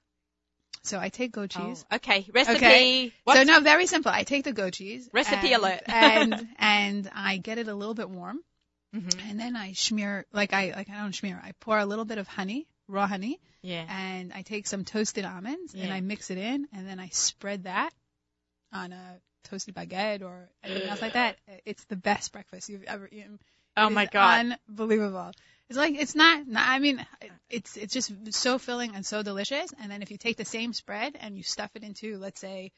So 0.83 0.99
I 0.99 1.09
take 1.11 1.33
goat 1.33 1.55
Oh, 1.57 1.67
cheese. 1.69 1.85
okay. 1.93 2.27
Recipe. 2.33 2.57
Okay. 2.57 3.13
So 3.35 3.43
no, 3.45 3.61
very 3.61 3.87
simple. 3.87 4.11
I 4.11 4.23
take 4.25 4.45
the 4.45 4.53
goat 4.53 4.73
cheese. 4.75 5.09
Recipe 5.13 5.53
and, 5.53 5.63
alert. 5.63 5.83
and 5.87 6.49
and 6.59 7.11
I 7.15 7.37
get 7.37 7.59
it 7.59 7.69
a 7.69 7.75
little 7.75 7.95
bit 7.95 8.09
warm. 8.09 8.39
Mm-hmm. 8.95 9.29
And 9.31 9.39
then 9.39 9.57
I 9.57 9.73
smear, 9.75 10.25
like 10.33 10.53
I, 10.53 10.73
like 10.75 10.89
I 10.91 10.97
don't 10.99 11.15
smear, 11.15 11.41
I 11.45 11.53
pour 11.61 11.79
a 11.79 11.85
little 11.87 12.05
bit 12.07 12.19
of 12.19 12.27
honey, 12.27 12.67
raw 12.89 13.07
honey. 13.07 13.39
Yeah. 13.63 13.85
And 13.89 14.33
I 14.33 14.41
take 14.43 14.67
some 14.67 14.85
toasted 14.85 15.25
almonds 15.27 15.75
Yeah. 15.75 15.85
and 15.85 15.93
I 15.93 16.01
mix 16.01 16.31
it 16.31 16.39
in 16.39 16.67
and 16.73 16.89
then 16.89 16.99
I 16.99 17.09
spread 17.11 17.65
that 17.65 17.91
on 18.73 18.93
a 18.93 19.21
toasted 19.45 19.75
baguette 19.75 20.23
or 20.23 20.49
anything 20.65 20.89
else 20.89 21.03
like 21.03 21.15
that. 21.15 21.37
It's 21.65 21.85
the 21.85 21.97
best 21.97 22.33
breakfast 22.33 22.69
you've 22.69 22.85
ever 22.85 23.09
eaten. 23.11 23.39
Oh 23.77 23.89
It 23.89 23.93
my 23.93 24.07
God. 24.07 24.57
Unbelievable. 24.69 25.33
It's 25.69 25.79
like 25.79 25.95
it's 25.95 26.15
not, 26.15 26.47
not. 26.47 26.65
I 26.69 26.79
mean, 26.81 27.05
it's 27.49 27.77
it's 27.77 27.95
just 27.95 28.13
so 28.35 28.59
filling 28.59 28.95
and 28.95 29.07
so 29.07 29.23
delicious. 29.23 29.73
And 29.81 29.91
then 29.91 30.03
if 30.03 30.11
you 30.11 30.17
take 30.19 30.37
the 30.37 30.45
same 30.45 30.73
spread 30.73 31.17
and 31.21 31.37
you 31.37 31.43
stuff 31.43 31.71
it 31.77 31.85
into, 31.85 32.19
let's 32.19 32.41
say, 32.41 32.73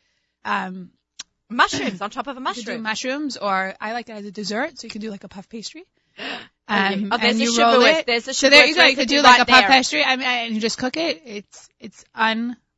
um, 0.44 0.90
Mushrooms 1.50 2.00
on 2.00 2.10
top 2.10 2.26
of 2.26 2.36
a 2.36 2.40
you 2.40 2.46
could 2.46 2.64
do 2.64 2.72
mushroom. 2.72 2.82
mushrooms, 2.82 3.36
or 3.36 3.74
I 3.80 3.92
like 3.92 4.08
it 4.08 4.12
as 4.12 4.24
a 4.26 4.30
dessert, 4.30 4.78
so 4.78 4.86
you 4.86 4.90
can 4.90 5.00
do 5.00 5.10
like 5.10 5.24
a 5.24 5.28
puff 5.28 5.48
pastry. 5.48 5.84
Um, 6.68 7.08
Oh, 7.12 7.18
there's 7.18 7.32
and 7.32 7.40
a 7.40 7.44
you 7.44 7.58
roll 7.60 7.82
it. 7.82 8.06
There's 8.06 8.28
a 8.28 8.34
So 8.34 8.48
there 8.48 8.64
you 8.64 8.74
go. 8.74 8.84
You 8.84 8.96
could 8.96 9.08
do 9.08 9.20
like 9.20 9.38
right 9.38 9.40
a 9.40 9.44
puff 9.44 9.60
there. 9.60 9.68
pastry. 9.68 10.04
I 10.04 10.16
mean, 10.16 10.26
and 10.26 10.54
you 10.54 10.60
just 10.60 10.78
cook 10.78 10.96
it. 10.96 11.20
It's 11.26 11.68
it's 11.80 12.04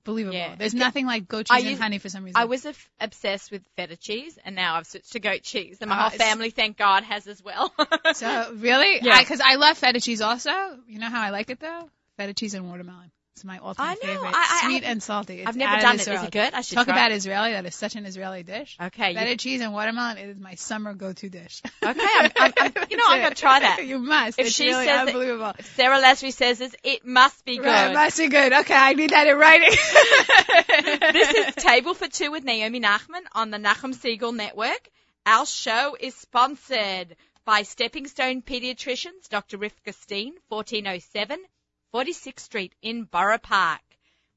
unbelievable. 0.07 0.37
Yeah. 0.37 0.55
There's 0.57 0.75
nothing 0.75 1.07
like 1.07 1.27
goat 1.29 1.47
I 1.51 1.57
cheese 1.59 1.65
and 1.65 1.71
used- 1.71 1.83
honey 1.83 1.99
for 1.99 2.09
some 2.09 2.25
reason. 2.25 2.37
I 2.41 2.45
was 2.45 2.65
f- 2.67 2.91
obsessed 3.01 3.51
with 3.51 3.63
feta 3.77 3.97
cheese, 3.97 4.39
and 4.45 4.55
now 4.55 4.75
I've 4.77 4.87
switched 4.87 5.13
to 5.13 5.21
goat 5.21 5.43
cheese, 5.43 5.79
and 5.81 5.89
my 5.91 5.97
Ah, 5.97 6.09
whole 6.11 6.19
family, 6.19 6.51
thank 6.51 6.77
God, 6.77 7.03
has 7.05 7.27
as 7.27 7.43
well. 7.43 7.73
so 8.15 8.53
really, 8.57 8.99
Yeah. 9.03 9.19
because 9.21 9.41
I, 9.41 9.57
love 9.57 9.79
feta 9.79 10.01
cheese 10.01 10.21
also. 10.21 10.51
You 10.87 10.99
know 10.99 11.09
how 11.09 11.23
I 11.23 11.31
like 11.31 11.51
it 11.51 11.61
though? 11.61 11.89
Feta 12.19 12.35
cheese 12.35 12.55
and 12.55 12.69
watermelon. 12.69 13.11
It's 13.35 13.45
my 13.45 13.59
all-time 13.59 13.89
I 13.89 13.95
know. 13.95 14.01
favorite. 14.01 14.33
I- 14.33 14.61
I- 14.63 14.67
Sweet 14.69 14.85
I- 14.85 14.91
and 14.91 15.03
salty. 15.03 15.41
It's 15.41 15.49
I've 15.49 15.57
never 15.57 15.81
done 15.81 15.97
this 15.97 16.07
it. 16.07 16.15
Is 16.15 16.23
it 16.23 16.31
good? 16.31 16.55
I 16.55 16.61
should 16.61 16.77
Talk 16.77 16.87
try. 16.87 16.95
about 16.95 17.11
Israeli. 17.11 17.51
That 17.51 17.67
is 17.67 17.75
such 17.75 17.97
an 17.97 18.07
Israeli 18.07 18.45
dish. 18.45 18.77
Okay, 18.81 19.11
you- 19.11 19.19
Feta 19.19 19.37
cheese 19.37 19.61
and 19.61 19.73
watermelon 19.73 20.19
is 20.19 20.39
my 20.39 20.55
summer 20.55 20.95
go-to 20.95 21.29
dish. 21.29 21.61
Okay, 21.83 22.01
I'm, 22.01 22.31
I'm, 22.37 22.53
I'm, 22.57 22.73
you 22.91 22.97
know, 22.97 23.03
I'm 23.09 23.19
going 23.23 23.31
to 23.33 23.41
try 23.41 23.59
that. 23.59 23.85
you 23.87 23.99
must. 23.99 24.39
If 24.39 24.47
it's 24.47 24.55
she 24.55 24.69
really 24.69 24.87
says 24.87 25.09
unbelievable. 25.09 25.53
If 25.59 25.75
Sarah 25.75 25.99
Lasry 26.01 26.33
says 26.33 26.59
this, 26.59 26.77
it 26.85 27.05
must 27.05 27.45
be 27.45 27.57
good. 27.57 27.67
Right, 27.67 27.93
must 27.93 28.19
be 28.19 28.29
good. 28.29 28.53
Okay, 28.53 28.75
I 28.77 28.93
need 28.93 29.11
that 29.11 29.27
in 29.27 29.37
writing. 29.37 29.71
this 31.13 31.49
is 31.49 31.55
Table 31.57 31.95
for 31.95 32.07
Two 32.07 32.31
with 32.31 32.45
Naomi 32.45 32.81
Nachman 32.81 33.23
on 33.33 33.51
the 33.51 33.59
Nachum 33.59 33.95
Segal 33.97 34.33
Network. 34.35 34.89
Our 35.27 35.45
show 35.47 35.97
is 35.99 36.15
sponsored 36.15 37.17
by 37.45 37.63
Stepping 37.63 38.07
Stone 38.07 38.43
Pediatricians, 38.43 39.29
Dr. 39.29 39.59
Rifka 39.59 39.93
Steen, 39.93 40.35
1407 40.49 41.39
46th 41.95 42.41
Street 42.41 42.75
in 42.83 43.05
Borough 43.05 43.39
Park. 43.39 43.81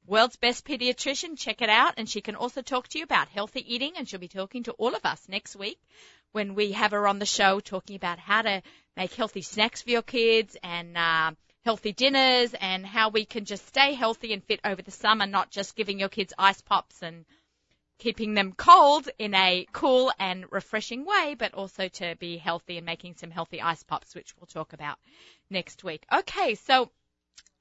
World's 0.06 0.36
best 0.36 0.64
pediatrician, 0.64 1.36
check 1.36 1.60
it 1.60 1.68
out, 1.68 1.94
and 1.96 2.08
she 2.08 2.20
can 2.20 2.36
also 2.36 2.62
talk 2.62 2.86
to 2.86 2.98
you 2.98 3.04
about 3.04 3.26
healthy 3.26 3.74
eating, 3.74 3.94
and 3.96 4.08
she'll 4.08 4.20
be 4.20 4.28
talking 4.28 4.62
to 4.62 4.72
all 4.74 4.94
of 4.94 5.04
us 5.04 5.28
next 5.28 5.56
week 5.56 5.80
when 6.30 6.54
we 6.54 6.70
have 6.70 6.92
her 6.92 7.08
on 7.08 7.18
the 7.18 7.26
show 7.26 7.58
talking 7.58 7.96
about 7.96 8.20
how 8.20 8.42
to 8.42 8.62
make 8.96 9.12
healthy 9.12 9.42
snacks 9.42 9.82
for 9.82 9.90
your 9.90 10.02
kids 10.02 10.56
and 10.62 10.96
uh, 10.96 11.32
healthy 11.64 11.92
dinners 11.92 12.54
and 12.60 12.86
how 12.86 13.08
we 13.08 13.24
can 13.24 13.44
just 13.44 13.66
stay 13.66 13.92
healthy 13.92 14.32
and 14.32 14.44
fit 14.44 14.60
over 14.64 14.80
the 14.80 14.92
summer, 14.92 15.26
not 15.26 15.50
just 15.50 15.74
giving 15.74 15.98
your 15.98 16.08
kids 16.08 16.32
ice 16.38 16.60
pops 16.60 17.02
and 17.02 17.24
keeping 17.98 18.34
them 18.34 18.52
cold 18.52 19.08
in 19.18 19.34
a 19.34 19.66
cool 19.72 20.12
and 20.20 20.44
refreshing 20.52 21.04
way, 21.04 21.34
but 21.36 21.54
also 21.54 21.88
to 21.88 22.14
be 22.20 22.36
healthy 22.36 22.76
and 22.76 22.86
making 22.86 23.16
some 23.16 23.32
healthy 23.32 23.60
ice 23.60 23.82
pops, 23.82 24.14
which 24.14 24.32
we'll 24.36 24.46
talk 24.46 24.74
about 24.74 24.96
next 25.50 25.82
week. 25.82 26.04
Okay, 26.12 26.54
so 26.54 26.92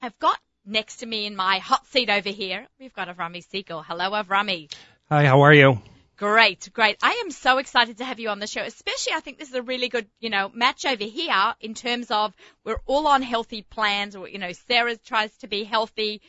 I've 0.02 0.18
got 0.20 0.40
next 0.66 0.98
to 0.98 1.06
me 1.06 1.26
in 1.26 1.36
my 1.36 1.60
hot 1.60 1.88
seat 1.88 2.10
over 2.10 2.30
here, 2.30 2.68
we've 2.80 2.94
got 2.94 3.08
Avrami 3.08 3.46
Segal. 3.46 3.84
Hello, 3.86 4.12
Avrami. 4.12 4.72
Hi, 5.10 5.26
how 5.26 5.42
are 5.42 5.54
you? 5.54 5.82
Great, 6.18 6.70
great. 6.74 6.98
I 7.04 7.22
am 7.24 7.30
so 7.30 7.60
excited 7.60 8.00
to 8.00 8.06
have 8.06 8.20
you 8.20 8.30
on 8.30 8.40
the 8.40 8.48
show, 8.48 8.62
especially 8.62 9.14
I 9.14 9.20
think 9.20 9.38
this 9.38 9.50
is 9.50 9.56
a 9.56 9.62
really 9.62 9.88
good, 9.88 10.08
you 10.20 10.32
know, 10.32 10.50
match 10.52 10.84
over 10.86 11.04
here 11.04 11.54
in 11.62 11.76
terms 11.76 12.10
of 12.10 12.34
we're 12.64 12.82
all 12.88 13.08
on 13.08 13.22
healthy 13.22 13.62
plans 13.62 14.16
or, 14.16 14.28
you 14.28 14.40
know, 14.40 14.52
Sarah 14.52 14.98
tries 14.98 15.36
to 15.38 15.48
be 15.48 15.64
healthy. 15.64 16.22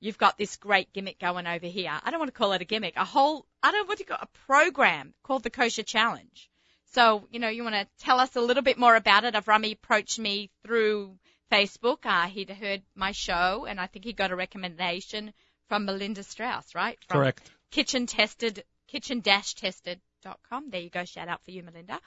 You've 0.00 0.18
got 0.18 0.38
this 0.38 0.56
great 0.56 0.92
gimmick 0.92 1.18
going 1.18 1.48
over 1.48 1.66
here. 1.66 1.90
I 2.04 2.10
don't 2.10 2.20
want 2.20 2.32
to 2.32 2.38
call 2.38 2.52
it 2.52 2.62
a 2.62 2.64
gimmick, 2.64 2.94
a 2.96 3.04
whole, 3.04 3.44
I 3.60 3.72
don't 3.72 3.88
want 3.88 3.98
to 3.98 4.04
call 4.04 4.18
a 4.20 4.28
program 4.46 5.14
called 5.24 5.42
the 5.42 5.50
Kosher 5.50 5.82
Challenge. 5.82 6.48
So, 6.92 7.26
you 7.32 7.40
know, 7.40 7.48
you 7.48 7.64
want 7.64 7.74
to 7.74 7.88
tell 7.98 8.20
us 8.20 8.36
a 8.36 8.40
little 8.40 8.62
bit 8.62 8.78
more 8.78 8.94
about 8.94 9.24
it. 9.24 9.34
Avrami 9.34 9.72
approached 9.72 10.20
me 10.20 10.50
through 10.64 11.18
Facebook. 11.50 12.04
Uh, 12.04 12.26
he'd 12.26 12.50
heard 12.50 12.82
my 12.94 13.12
show 13.12 13.66
and 13.68 13.80
I 13.80 13.86
think 13.86 14.04
he 14.04 14.12
got 14.12 14.30
a 14.30 14.36
recommendation 14.36 15.32
from 15.68 15.84
Melinda 15.84 16.22
Strauss, 16.22 16.74
right? 16.74 16.98
From 17.08 17.18
Correct. 17.20 17.50
kitchen 17.70 18.06
tested 18.06 18.64
kitchen 18.88 19.20
dash 19.20 19.54
tested 19.54 20.00
dot 20.22 20.38
com. 20.48 20.70
There 20.70 20.80
you 20.80 20.90
go. 20.90 21.04
Shout 21.04 21.28
out 21.28 21.44
for 21.44 21.50
you, 21.50 21.62
Melinda. 21.62 22.00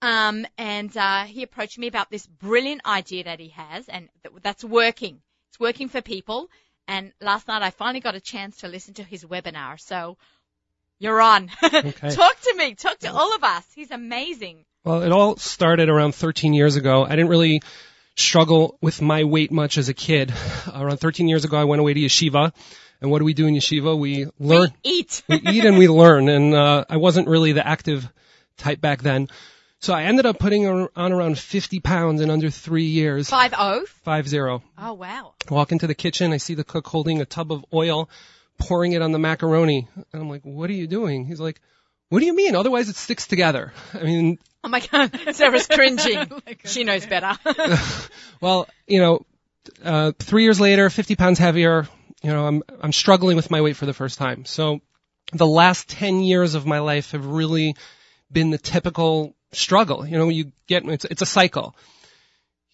Um, 0.00 0.46
and 0.58 0.94
uh, 0.96 1.24
he 1.24 1.42
approached 1.44 1.78
me 1.78 1.86
about 1.86 2.10
this 2.10 2.26
brilliant 2.26 2.84
idea 2.84 3.24
that 3.24 3.38
he 3.38 3.50
has, 3.50 3.88
and 3.88 4.08
th- 4.24 4.42
that's 4.42 4.64
working. 4.64 5.20
It's 5.50 5.60
working 5.60 5.88
for 5.88 6.02
people. 6.02 6.48
And 6.88 7.12
last 7.20 7.46
night 7.46 7.62
I 7.62 7.70
finally 7.70 8.00
got 8.00 8.16
a 8.16 8.20
chance 8.20 8.58
to 8.58 8.68
listen 8.68 8.94
to 8.94 9.04
his 9.04 9.24
webinar. 9.24 9.80
So 9.80 10.16
you're 10.98 11.20
on. 11.20 11.50
Okay. 11.62 12.10
Talk 12.10 12.40
to 12.40 12.54
me. 12.56 12.74
Talk 12.74 12.98
to 13.00 13.12
all 13.12 13.34
of 13.34 13.44
us. 13.44 13.64
He's 13.74 13.90
amazing. 13.90 14.64
Well, 14.84 15.02
it 15.02 15.12
all 15.12 15.36
started 15.36 15.88
around 15.88 16.14
13 16.14 16.54
years 16.54 16.74
ago. 16.76 17.04
I 17.04 17.10
didn't 17.10 17.28
really 17.28 17.62
struggle 18.16 18.78
with 18.80 19.00
my 19.00 19.24
weight 19.24 19.52
much 19.52 19.78
as 19.78 19.88
a 19.88 19.94
kid. 19.94 20.32
Around 20.72 20.98
13 20.98 21.28
years 21.28 21.44
ago, 21.44 21.56
I 21.56 21.64
went 21.64 21.80
away 21.80 21.94
to 21.94 22.00
yeshiva. 22.00 22.52
And 23.00 23.10
what 23.10 23.18
do 23.18 23.24
we 23.24 23.34
do 23.34 23.46
in 23.46 23.54
yeshiva? 23.54 23.98
We 23.98 24.26
learn, 24.38 24.72
Eat. 24.84 25.22
we 25.28 25.36
eat 25.36 25.64
and 25.64 25.78
we 25.78 25.88
learn. 26.02 26.28
And, 26.28 26.54
uh, 26.54 26.84
I 26.88 26.98
wasn't 26.98 27.28
really 27.28 27.52
the 27.52 27.66
active 27.66 28.08
type 28.56 28.80
back 28.80 29.02
then. 29.02 29.28
So 29.80 29.92
I 29.92 30.04
ended 30.04 30.26
up 30.26 30.38
putting 30.38 30.64
on 30.64 31.12
around 31.12 31.36
50 31.36 31.80
pounds 31.80 32.20
in 32.20 32.30
under 32.30 32.50
three 32.50 32.84
years. 32.84 33.28
Five 33.28 33.52
oh. 33.58 33.84
Five 34.04 34.28
zero. 34.28 34.62
Oh 34.78 34.92
wow. 34.92 35.34
Walk 35.50 35.72
into 35.72 35.88
the 35.88 35.94
kitchen. 35.94 36.32
I 36.32 36.36
see 36.36 36.54
the 36.54 36.62
cook 36.62 36.86
holding 36.86 37.20
a 37.20 37.24
tub 37.24 37.50
of 37.50 37.64
oil, 37.74 38.08
pouring 38.58 38.92
it 38.92 39.02
on 39.02 39.10
the 39.10 39.18
macaroni. 39.18 39.88
And 40.12 40.22
I'm 40.22 40.28
like, 40.28 40.42
what 40.44 40.70
are 40.70 40.74
you 40.74 40.86
doing? 40.86 41.26
He's 41.26 41.40
like, 41.40 41.60
what 42.12 42.20
do 42.20 42.26
you 42.26 42.36
mean? 42.36 42.54
Otherwise 42.54 42.90
it 42.90 42.96
sticks 42.96 43.26
together. 43.26 43.72
I 43.94 44.02
mean, 44.02 44.38
Oh 44.62 44.68
my 44.68 44.80
god. 44.80 45.18
Sarah's 45.32 45.66
cringing. 45.70 46.30
she 46.66 46.84
knows 46.84 47.06
better. 47.06 47.38
well, 48.42 48.68
you 48.86 49.00
know, 49.00 49.24
uh, 49.82 50.12
three 50.18 50.42
years 50.42 50.60
later, 50.60 50.90
50 50.90 51.16
pounds 51.16 51.38
heavier, 51.38 51.88
you 52.22 52.30
know, 52.30 52.46
I'm, 52.46 52.62
I'm 52.82 52.92
struggling 52.92 53.36
with 53.36 53.50
my 53.50 53.62
weight 53.62 53.76
for 53.76 53.86
the 53.86 53.94
first 53.94 54.18
time. 54.18 54.44
So 54.44 54.80
the 55.32 55.46
last 55.46 55.88
10 55.88 56.20
years 56.20 56.54
of 56.54 56.66
my 56.66 56.80
life 56.80 57.12
have 57.12 57.24
really 57.24 57.76
been 58.30 58.50
the 58.50 58.58
typical 58.58 59.34
struggle. 59.52 60.06
You 60.06 60.18
know, 60.18 60.28
you 60.28 60.52
get, 60.66 60.84
it's, 60.84 61.06
it's 61.06 61.22
a 61.22 61.26
cycle. 61.26 61.74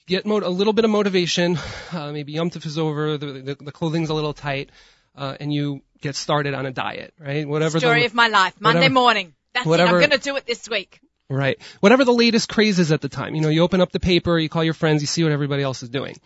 You 0.09 0.17
get 0.17 0.27
mo- 0.27 0.39
a 0.45 0.51
little 0.51 0.73
bit 0.73 0.85
of 0.85 0.91
motivation, 0.91 1.61
uh, 1.93 2.11
maybe 2.11 2.33
Yom 2.33 2.51
Tov 2.51 2.67
is 2.67 2.77
over, 2.77 3.17
the, 3.17 3.27
the, 3.27 3.55
the 3.55 3.73
clothing's 3.73 4.11
a 4.11 4.15
little 4.15 4.35
tight, 4.35 4.71
uh, 5.15 5.37
and 5.39 5.53
you 5.53 5.83
get 6.01 6.17
started 6.17 6.55
on 6.55 6.67
a 6.67 6.71
diet, 6.71 7.15
right? 7.19 7.47
Whatever 7.47 7.75
the 7.75 7.81
Story 7.81 8.01
the, 8.01 8.07
of 8.07 8.15
my 8.15 8.29
life. 8.29 8.55
Monday 8.61 8.79
whatever- 8.81 8.95
morning. 8.95 9.35
That's 9.55 9.67
whatever- 9.67 10.01
it. 10.01 10.05
I'm 10.05 10.09
going 10.11 10.21
to 10.21 10.25
do 10.25 10.37
it 10.37 10.47
this 10.47 10.69
week. 10.69 11.01
Right. 11.31 11.61
Whatever 11.81 12.05
the 12.05 12.13
latest 12.13 12.49
craze 12.49 12.79
is 12.79 12.91
at 12.91 13.03
the 13.03 13.09
time. 13.09 13.35
You 13.35 13.43
know, 13.43 13.51
you 13.51 13.63
open 13.63 13.81
up 13.83 13.93
the 13.93 14.01
paper, 14.01 14.39
you 14.39 14.49
call 14.49 14.65
your 14.65 14.75
friends, 14.75 15.03
you 15.03 15.07
see 15.07 15.23
what 15.23 15.33
everybody 15.33 15.63
else 15.63 15.83
is 15.83 15.91
doing. 15.91 16.17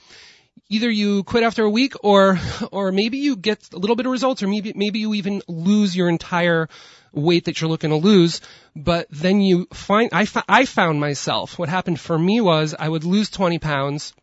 Either 0.69 0.89
you 0.91 1.25
quit 1.25 1.43
after 1.43 1.65
a 1.65 1.71
week 1.71 1.95
or, 2.05 2.39
or 2.71 2.93
maybe 2.93 3.19
you 3.19 3.37
get 3.37 3.69
a 3.73 3.79
little 3.79 3.97
bit 3.97 4.07
of 4.07 4.13
results 4.13 4.43
or 4.43 4.49
maybe, 4.49 4.73
maybe 4.77 5.01
you 5.01 5.15
even 5.15 5.43
lose 5.49 5.97
your 5.97 6.09
entire 6.09 6.69
weight 7.13 7.47
that 7.47 7.61
you're 7.61 7.69
looking 7.71 7.91
to 7.91 7.97
lose. 7.97 8.41
But 8.77 9.09
then 9.11 9.41
you 9.41 9.67
find, 9.73 10.11
I, 10.13 10.27
I 10.49 10.65
found 10.67 11.01
myself, 11.01 11.59
what 11.59 11.69
happened 11.69 11.99
for 11.99 12.17
me 12.19 12.41
was 12.41 12.75
I 12.79 12.89
would 12.89 13.05
lose 13.05 13.29
20 13.29 13.59
pounds 13.59 14.15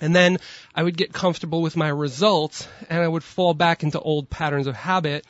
and 0.00 0.14
then 0.14 0.38
I 0.74 0.82
would 0.82 0.96
get 0.96 1.12
comfortable 1.12 1.62
with 1.62 1.76
my 1.76 1.88
results 1.88 2.68
and 2.88 3.02
I 3.02 3.08
would 3.08 3.24
fall 3.24 3.54
back 3.54 3.82
into 3.82 3.98
old 4.00 4.28
patterns 4.30 4.66
of 4.66 4.76
habit, 4.76 5.26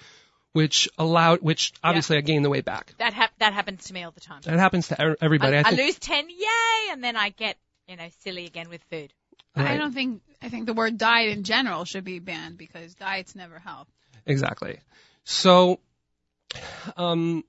which 0.53 0.89
allowed, 0.99 1.43
which 1.43 1.73
obviously 1.83 2.17
I 2.17 2.21
gained 2.21 2.45
the 2.45 2.51
weight 2.51 2.65
back. 2.65 2.95
That 2.99 3.13
hap- 3.13 3.39
that 3.39 3.53
happens 3.53 3.85
to 3.85 3.95
me 3.95 4.03
all 4.03 4.11
the 4.11 4.21
time. 4.21 4.41
That 4.43 4.59
happens 4.59 4.89
to 4.89 5.03
er- 5.03 5.17
everybody. 5.21 5.57
I, 5.57 5.61
I 5.61 5.63
I 5.67 5.71
lose 5.71 5.99
10, 5.99 6.29
yay, 6.31 6.93
and 6.93 7.03
then 7.03 7.17
I 7.17 7.31
get, 7.31 7.57
you 7.89 7.97
know, 7.97 8.09
silly 8.21 8.47
again 8.47 8.69
with 8.69 8.83
food. 8.91 9.13
I 9.57 9.77
don't 9.79 9.93
think 9.93 10.21
I 10.43 10.49
think 10.49 10.67
the 10.67 10.75
word 10.75 10.99
diet 10.99 11.31
in 11.31 11.45
general 11.45 11.85
should 11.85 12.05
be 12.05 12.19
banned 12.19 12.59
because 12.59 12.95
diets 12.95 13.35
never 13.35 13.59
help. 13.59 13.89
Exactly. 14.27 14.81
So, 15.25 15.81
um, 16.97 17.45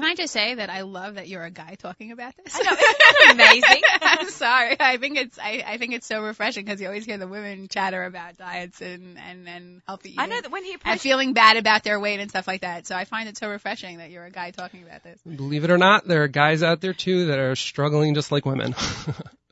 Can 0.00 0.08
I 0.10 0.14
just 0.14 0.32
say 0.32 0.54
that 0.54 0.70
I 0.70 0.80
love 0.80 1.16
that 1.16 1.28
you're 1.28 1.44
a 1.44 1.50
guy 1.50 1.74
talking 1.78 2.10
about 2.10 2.32
this? 2.42 2.54
I 2.56 2.62
know, 2.62 2.70
isn't 2.72 2.80
that 2.80 3.30
amazing? 3.34 3.82
I'm 4.02 4.30
sorry. 4.30 4.76
I 4.80 4.96
think 4.96 5.18
it's 5.18 5.38
I, 5.38 5.62
I 5.66 5.76
think 5.76 5.92
it's 5.92 6.06
so 6.06 6.22
refreshing 6.22 6.64
because 6.64 6.80
you 6.80 6.86
always 6.86 7.04
hear 7.04 7.18
the 7.18 7.28
women 7.28 7.68
chatter 7.68 8.02
about 8.04 8.38
diets 8.38 8.80
and 8.80 9.18
and 9.18 9.46
and 9.46 9.82
healthy 9.86 10.10
eating. 10.10 10.20
I 10.20 10.26
know 10.26 10.40
that 10.40 10.50
when 10.50 10.64
he 10.64 10.72
and 10.72 10.80
approached 10.80 11.02
feeling 11.02 11.34
bad 11.34 11.58
about 11.58 11.82
their 11.84 12.00
weight 12.00 12.18
and 12.20 12.30
stuff 12.30 12.46
like 12.48 12.62
that. 12.62 12.86
So 12.86 12.96
I 12.96 13.04
find 13.04 13.28
it 13.28 13.36
so 13.36 13.50
refreshing 13.50 13.98
that 13.98 14.10
you're 14.10 14.24
a 14.24 14.30
guy 14.30 14.52
talking 14.52 14.82
about 14.82 15.02
this. 15.04 15.20
believe 15.22 15.64
it 15.64 15.70
or 15.70 15.76
not, 15.78 16.08
there 16.08 16.22
are 16.22 16.28
guys 16.28 16.62
out 16.62 16.80
there 16.80 16.94
too 16.94 17.26
that 17.26 17.38
are 17.38 17.54
struggling 17.54 18.14
just 18.14 18.32
like 18.32 18.46
women. 18.46 18.74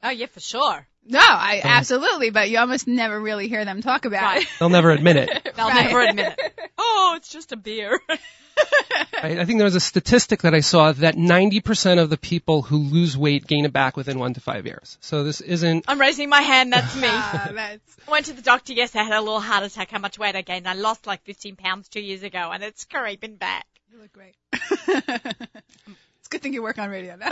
Oh, 0.00 0.10
yeah, 0.10 0.26
for 0.26 0.38
sure. 0.38 0.86
No, 1.04 1.18
I 1.20 1.60
absolutely, 1.64 2.30
but 2.30 2.48
you 2.48 2.58
almost 2.58 2.86
never 2.86 3.20
really 3.20 3.48
hear 3.48 3.64
them 3.64 3.82
talk 3.82 4.04
about 4.04 4.22
Right. 4.22 4.42
it. 4.42 4.48
They'll 4.60 4.68
never 4.68 4.92
admit 4.92 5.16
it. 5.16 5.52
They'll 5.56 5.66
Right. 5.66 5.86
never 5.86 6.00
admit 6.02 6.36
it. 6.38 6.70
Oh, 6.78 7.14
it's 7.16 7.28
just 7.32 7.50
a 7.50 7.56
beer. 7.56 7.98
I, 9.22 9.40
I 9.40 9.44
think 9.44 9.58
there 9.58 9.64
was 9.64 9.74
a 9.74 9.80
statistic 9.80 10.42
that 10.42 10.54
I 10.54 10.60
saw 10.60 10.92
that 10.92 11.16
90% 11.16 11.98
of 12.00 12.08
the 12.08 12.16
people 12.16 12.62
who 12.62 12.78
lose 12.78 13.16
weight 13.16 13.46
gain 13.46 13.64
it 13.64 13.72
back 13.72 13.96
within 13.96 14.18
one 14.18 14.34
to 14.34 14.40
five 14.40 14.64
years. 14.66 14.96
So 15.00 15.24
this 15.24 15.40
isn't. 15.40 15.84
I'm 15.88 16.00
raising 16.00 16.28
my 16.28 16.40
hand. 16.40 16.72
That's 16.72 16.94
me. 16.94 17.08
Ah, 17.10 17.50
that's, 17.54 17.96
I 18.06 18.10
went 18.10 18.26
to 18.26 18.32
the 18.32 18.42
doctor 18.42 18.72
yesterday. 18.74 19.00
I 19.00 19.04
had 19.04 19.16
a 19.16 19.20
little 19.20 19.40
heart 19.40 19.64
attack. 19.64 19.90
How 19.90 19.98
much 19.98 20.18
weight 20.18 20.36
I 20.36 20.42
gained? 20.42 20.68
I 20.68 20.74
lost 20.74 21.06
like 21.06 21.22
15 21.24 21.56
pounds 21.56 21.88
two 21.88 22.00
years 22.00 22.22
ago, 22.22 22.50
and 22.52 22.62
it's 22.62 22.84
creeping 22.84 23.36
back. 23.36 23.66
you 23.92 23.98
look 24.00 24.12
great. 24.12 24.34
it's 24.52 26.26
a 26.26 26.28
good 26.30 26.40
thing 26.42 26.52
you 26.54 26.62
work 26.62 26.78
on 26.78 26.88
radio 26.90 27.16
now. 27.16 27.28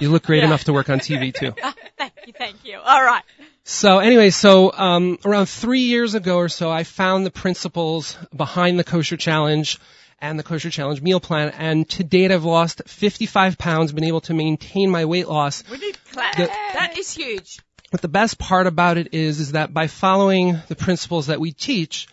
You 0.00 0.08
look 0.10 0.24
great 0.24 0.38
Yeah. 0.40 0.46
enough 0.46 0.64
to 0.64 0.72
work 0.72 0.90
on 0.90 0.98
TV 0.98 1.32
too. 1.32 1.52
thank 1.96 2.12
you, 2.26 2.32
thank 2.32 2.64
you. 2.64 2.78
All 2.82 3.02
right. 3.04 3.22
So 3.66 3.98
anyway, 3.98 4.28
so 4.28 4.70
um, 4.72 5.18
around 5.24 5.46
three 5.46 5.80
years 5.80 6.14
ago 6.14 6.36
or 6.36 6.50
so, 6.50 6.70
I 6.70 6.84
found 6.84 7.24
the 7.24 7.30
principles 7.30 8.16
behind 8.36 8.78
the 8.78 8.84
Kosher 8.84 9.16
Challenge 9.16 9.78
and 10.20 10.38
the 10.38 10.42
Kosher 10.42 10.68
Challenge 10.68 11.00
meal 11.00 11.18
plan, 11.18 11.48
and 11.48 11.88
to 11.90 12.04
date 12.04 12.30
I've 12.30 12.44
lost 12.44 12.82
55 12.86 13.56
pounds, 13.56 13.92
been 13.92 14.04
able 14.04 14.20
to 14.22 14.34
maintain 14.34 14.90
my 14.90 15.06
weight 15.06 15.28
loss. 15.28 15.64
We 15.70 15.78
need 15.78 15.96
clap. 16.12 16.36
The- 16.36 16.46
that 16.46 16.98
is 16.98 17.14
huge. 17.14 17.58
But 17.90 18.02
the 18.02 18.08
best 18.08 18.38
part 18.38 18.66
about 18.66 18.98
it 18.98 19.14
is, 19.14 19.40
is 19.40 19.52
that 19.52 19.72
by 19.72 19.86
following 19.86 20.58
the 20.68 20.76
principles 20.76 21.28
that 21.28 21.40
we 21.40 21.52
teach, 21.52 22.06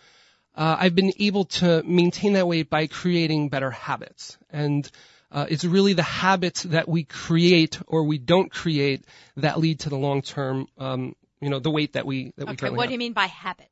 uh, 0.56 0.76
I've 0.78 0.94
been 0.94 1.12
able 1.18 1.44
to 1.60 1.82
maintain 1.82 2.32
that 2.34 2.46
weight 2.46 2.70
by 2.70 2.86
creating 2.86 3.50
better 3.50 3.70
habits. 3.70 4.38
And 4.50 4.90
uh, 5.30 5.46
it's 5.48 5.64
really 5.64 5.92
the 5.92 6.02
habits 6.02 6.62
that 6.62 6.88
we 6.88 7.04
create 7.04 7.78
or 7.86 8.04
we 8.04 8.18
don't 8.18 8.50
create 8.50 9.04
that 9.38 9.58
lead 9.58 9.80
to 9.80 9.88
the 9.88 9.96
long-term, 9.96 10.66
um, 10.78 11.14
you 11.42 11.50
know, 11.50 11.58
the 11.58 11.70
weight 11.70 11.94
that 11.94 12.06
we 12.06 12.32
that 12.36 12.46
we 12.46 12.52
Okay, 12.52 12.56
currently 12.56 12.76
what 12.78 12.86
do 12.86 12.92
you 12.92 12.98
mean 12.98 13.12
by 13.12 13.26
habits? 13.26 13.68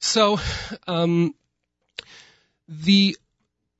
So, 0.00 0.38
um, 0.86 1.34
the 2.68 3.16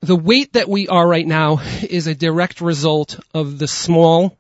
the 0.00 0.16
weight 0.16 0.52
that 0.52 0.68
we 0.68 0.88
are 0.88 1.06
right 1.06 1.26
now 1.26 1.58
is 1.82 2.06
a 2.06 2.14
direct 2.14 2.60
result 2.60 3.18
of 3.34 3.58
the 3.58 3.66
small, 3.66 4.38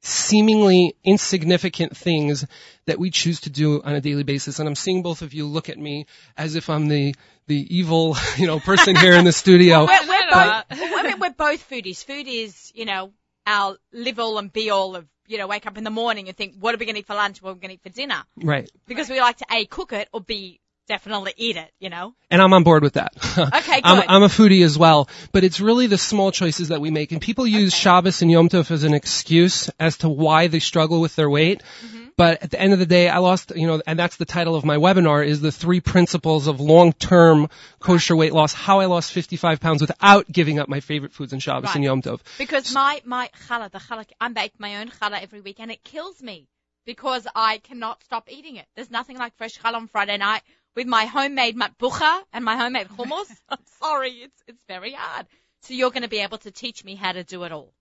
seemingly 0.00 0.94
insignificant 1.02 1.96
things 1.96 2.46
that 2.86 2.98
we 2.98 3.10
choose 3.10 3.40
to 3.42 3.50
do 3.50 3.82
on 3.82 3.94
a 3.94 4.00
daily 4.00 4.22
basis. 4.22 4.58
And 4.58 4.68
I'm 4.68 4.74
seeing 4.74 5.02
both 5.02 5.22
of 5.22 5.34
you 5.34 5.46
look 5.46 5.68
at 5.68 5.78
me 5.78 6.06
as 6.36 6.54
if 6.54 6.70
I'm 6.70 6.88
the 6.88 7.14
the 7.46 7.76
evil, 7.76 8.16
you 8.36 8.46
know, 8.46 8.60
person 8.60 8.94
here 8.94 9.14
in 9.14 9.24
the 9.24 9.32
studio. 9.32 9.86
We're, 9.86 10.08
we're 10.08 10.30
both. 10.30 10.64
I 10.70 11.02
mean, 11.02 11.18
we're 11.18 11.30
both 11.30 11.68
foodies. 11.68 12.04
Food 12.04 12.28
is, 12.28 12.70
you 12.74 12.84
know, 12.84 13.12
our 13.46 13.76
live 13.92 14.18
all 14.18 14.38
and 14.38 14.52
be 14.52 14.70
all 14.70 14.96
of, 14.96 15.06
you 15.26 15.38
know, 15.38 15.46
wake 15.46 15.66
up 15.66 15.78
in 15.78 15.84
the 15.84 15.90
morning 15.90 16.28
and 16.28 16.36
think, 16.36 16.54
what 16.58 16.74
are 16.74 16.78
we 16.78 16.86
going 16.86 16.94
to 16.94 17.00
eat 17.00 17.06
for 17.06 17.14
lunch? 17.14 17.42
What 17.42 17.50
are 17.50 17.54
we 17.54 17.60
going 17.60 17.70
to 17.70 17.74
eat 17.74 17.82
for 17.82 17.88
dinner? 17.88 18.22
Right. 18.36 18.70
Because 18.86 19.08
we 19.08 19.20
like 19.20 19.38
to 19.38 19.46
a 19.50 19.64
cook 19.66 19.92
it 19.92 20.08
or 20.12 20.20
b 20.20 20.60
definitely 20.88 21.32
eat 21.36 21.56
it. 21.56 21.70
You 21.78 21.90
know. 21.90 22.14
and 22.30 22.42
I'm 22.42 22.52
on 22.52 22.64
board 22.64 22.82
with 22.82 22.94
that. 22.94 23.12
Okay, 23.62 23.80
I'm, 23.82 23.96
good. 23.96 24.04
I'm 24.08 24.22
a 24.22 24.28
foodie 24.28 24.64
as 24.64 24.76
well, 24.76 25.08
but 25.32 25.42
it's 25.42 25.58
really 25.58 25.86
the 25.86 25.96
small 25.96 26.32
choices 26.32 26.68
that 26.68 26.80
we 26.80 26.90
make, 26.90 27.12
and 27.12 27.20
people 27.20 27.46
use 27.46 27.72
Shabbos 27.72 28.20
and 28.20 28.30
Yom 28.30 28.48
Tov 28.48 28.70
as 28.70 28.84
an 28.84 28.92
excuse 28.92 29.70
as 29.80 29.98
to 29.98 30.08
why 30.08 30.48
they 30.48 30.58
struggle 30.58 31.00
with 31.00 31.16
their 31.16 31.30
weight. 31.30 31.62
Mm-hmm. 31.84 32.01
But 32.16 32.42
at 32.42 32.50
the 32.50 32.60
end 32.60 32.72
of 32.72 32.78
the 32.78 32.86
day, 32.86 33.08
I 33.08 33.18
lost, 33.18 33.52
you 33.56 33.66
know, 33.66 33.80
and 33.86 33.98
that's 33.98 34.16
the 34.16 34.24
title 34.24 34.54
of 34.54 34.64
my 34.64 34.76
webinar 34.76 35.26
is 35.26 35.40
the 35.40 35.50
three 35.52 35.80
principles 35.80 36.46
of 36.46 36.60
long-term 36.60 37.48
kosher 37.80 38.14
weight 38.14 38.32
loss, 38.32 38.52
how 38.52 38.80
I 38.80 38.86
lost 38.86 39.12
55 39.12 39.60
pounds 39.60 39.80
without 39.80 40.30
giving 40.30 40.58
up 40.58 40.68
my 40.68 40.80
favorite 40.80 41.12
foods 41.12 41.32
in 41.32 41.38
Shabbos 41.40 41.68
Right. 41.68 41.76
and 41.76 41.84
Yom 41.84 42.02
Tov. 42.02 42.20
Because 42.38 42.72
my 42.74 43.00
my 43.04 43.30
challah, 43.48 43.70
the 43.70 43.78
challah, 43.78 44.04
I 44.20 44.28
make 44.28 44.58
my 44.60 44.76
own 44.76 44.90
challah 44.90 45.22
every 45.22 45.40
week, 45.40 45.56
and 45.58 45.70
it 45.70 45.82
kills 45.84 46.22
me 46.22 46.48
because 46.84 47.26
I 47.34 47.58
cannot 47.58 48.02
stop 48.04 48.28
eating 48.30 48.56
it. 48.56 48.66
There's 48.76 48.90
nothing 48.90 49.16
like 49.18 49.34
fresh 49.36 49.58
challah 49.58 49.76
on 49.76 49.86
Friday 49.88 50.18
night 50.18 50.42
with 50.76 50.86
my 50.86 51.06
homemade 51.06 51.56
matbucha 51.56 52.22
and 52.32 52.44
my 52.44 52.56
homemade 52.56 52.88
hummus. 52.88 53.30
I'm 53.48 53.58
sorry, 53.80 54.10
it's 54.10 54.42
it's 54.46 54.62
very 54.68 54.92
hard. 54.92 55.26
So 55.62 55.74
you're 55.74 55.90
going 55.90 56.02
to 56.02 56.08
be 56.08 56.18
able 56.18 56.38
to 56.38 56.50
teach 56.50 56.84
me 56.84 56.94
how 56.96 57.12
to 57.12 57.24
do 57.24 57.44
it 57.44 57.52
all. 57.52 57.72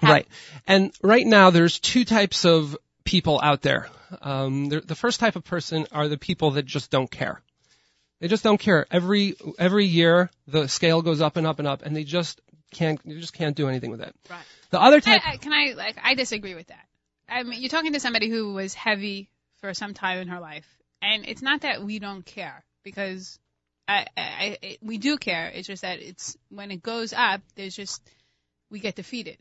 How- 0.00 0.12
Right. 0.12 0.26
And 0.66 0.92
right 1.02 1.26
now, 1.26 1.50
there's 1.50 1.78
two 1.78 2.04
types 2.04 2.44
of 2.44 2.76
people 3.08 3.40
out 3.42 3.62
there. 3.62 3.88
Um, 4.20 4.66
the, 4.66 4.80
the 4.80 4.94
first 4.94 5.18
type 5.18 5.34
of 5.34 5.42
person 5.42 5.86
are 5.92 6.08
the 6.08 6.18
people 6.18 6.50
that 6.52 6.66
just 6.66 6.90
don't 6.90 7.10
care. 7.10 7.40
They 8.20 8.28
just 8.28 8.44
don't 8.44 8.58
care. 8.58 8.86
Every 8.90 9.34
every 9.58 9.86
year, 9.86 10.30
the 10.46 10.68
scale 10.68 11.00
goes 11.00 11.22
up 11.22 11.36
and 11.36 11.46
up 11.46 11.58
and 11.58 11.66
up, 11.66 11.82
and 11.82 11.96
they 11.96 12.04
just 12.04 12.40
can't 12.70 13.00
they 13.06 13.14
just 13.14 13.32
can't 13.32 13.56
do 13.56 13.68
anything 13.68 13.90
with 13.90 14.02
it. 14.02 14.14
Right. 14.28 14.44
The 14.70 14.80
other 14.80 15.00
type, 15.00 15.22
I, 15.24 15.38
can 15.38 15.54
I 15.54 15.72
like? 15.74 15.96
I 16.02 16.14
disagree 16.14 16.54
with 16.54 16.66
that. 16.66 16.84
I 17.28 17.42
mean, 17.44 17.62
you're 17.62 17.70
talking 17.70 17.94
to 17.94 18.00
somebody 18.00 18.28
who 18.28 18.52
was 18.52 18.74
heavy 18.74 19.30
for 19.60 19.72
some 19.72 19.94
time 19.94 20.18
in 20.18 20.28
her 20.28 20.40
life, 20.40 20.66
and 21.00 21.26
it's 21.26 21.42
not 21.42 21.62
that 21.62 21.82
we 21.82 21.98
don't 21.98 22.26
care 22.26 22.62
because 22.84 23.38
I, 23.86 24.06
I, 24.16 24.58
I 24.62 24.78
we 24.82 24.98
do 24.98 25.16
care. 25.16 25.50
It's 25.54 25.66
just 25.66 25.82
that 25.82 26.00
it's 26.00 26.36
when 26.50 26.70
it 26.70 26.82
goes 26.82 27.14
up, 27.14 27.40
there's 27.54 27.74
just 27.74 28.02
we 28.70 28.80
get 28.80 28.96
defeated. 28.96 29.38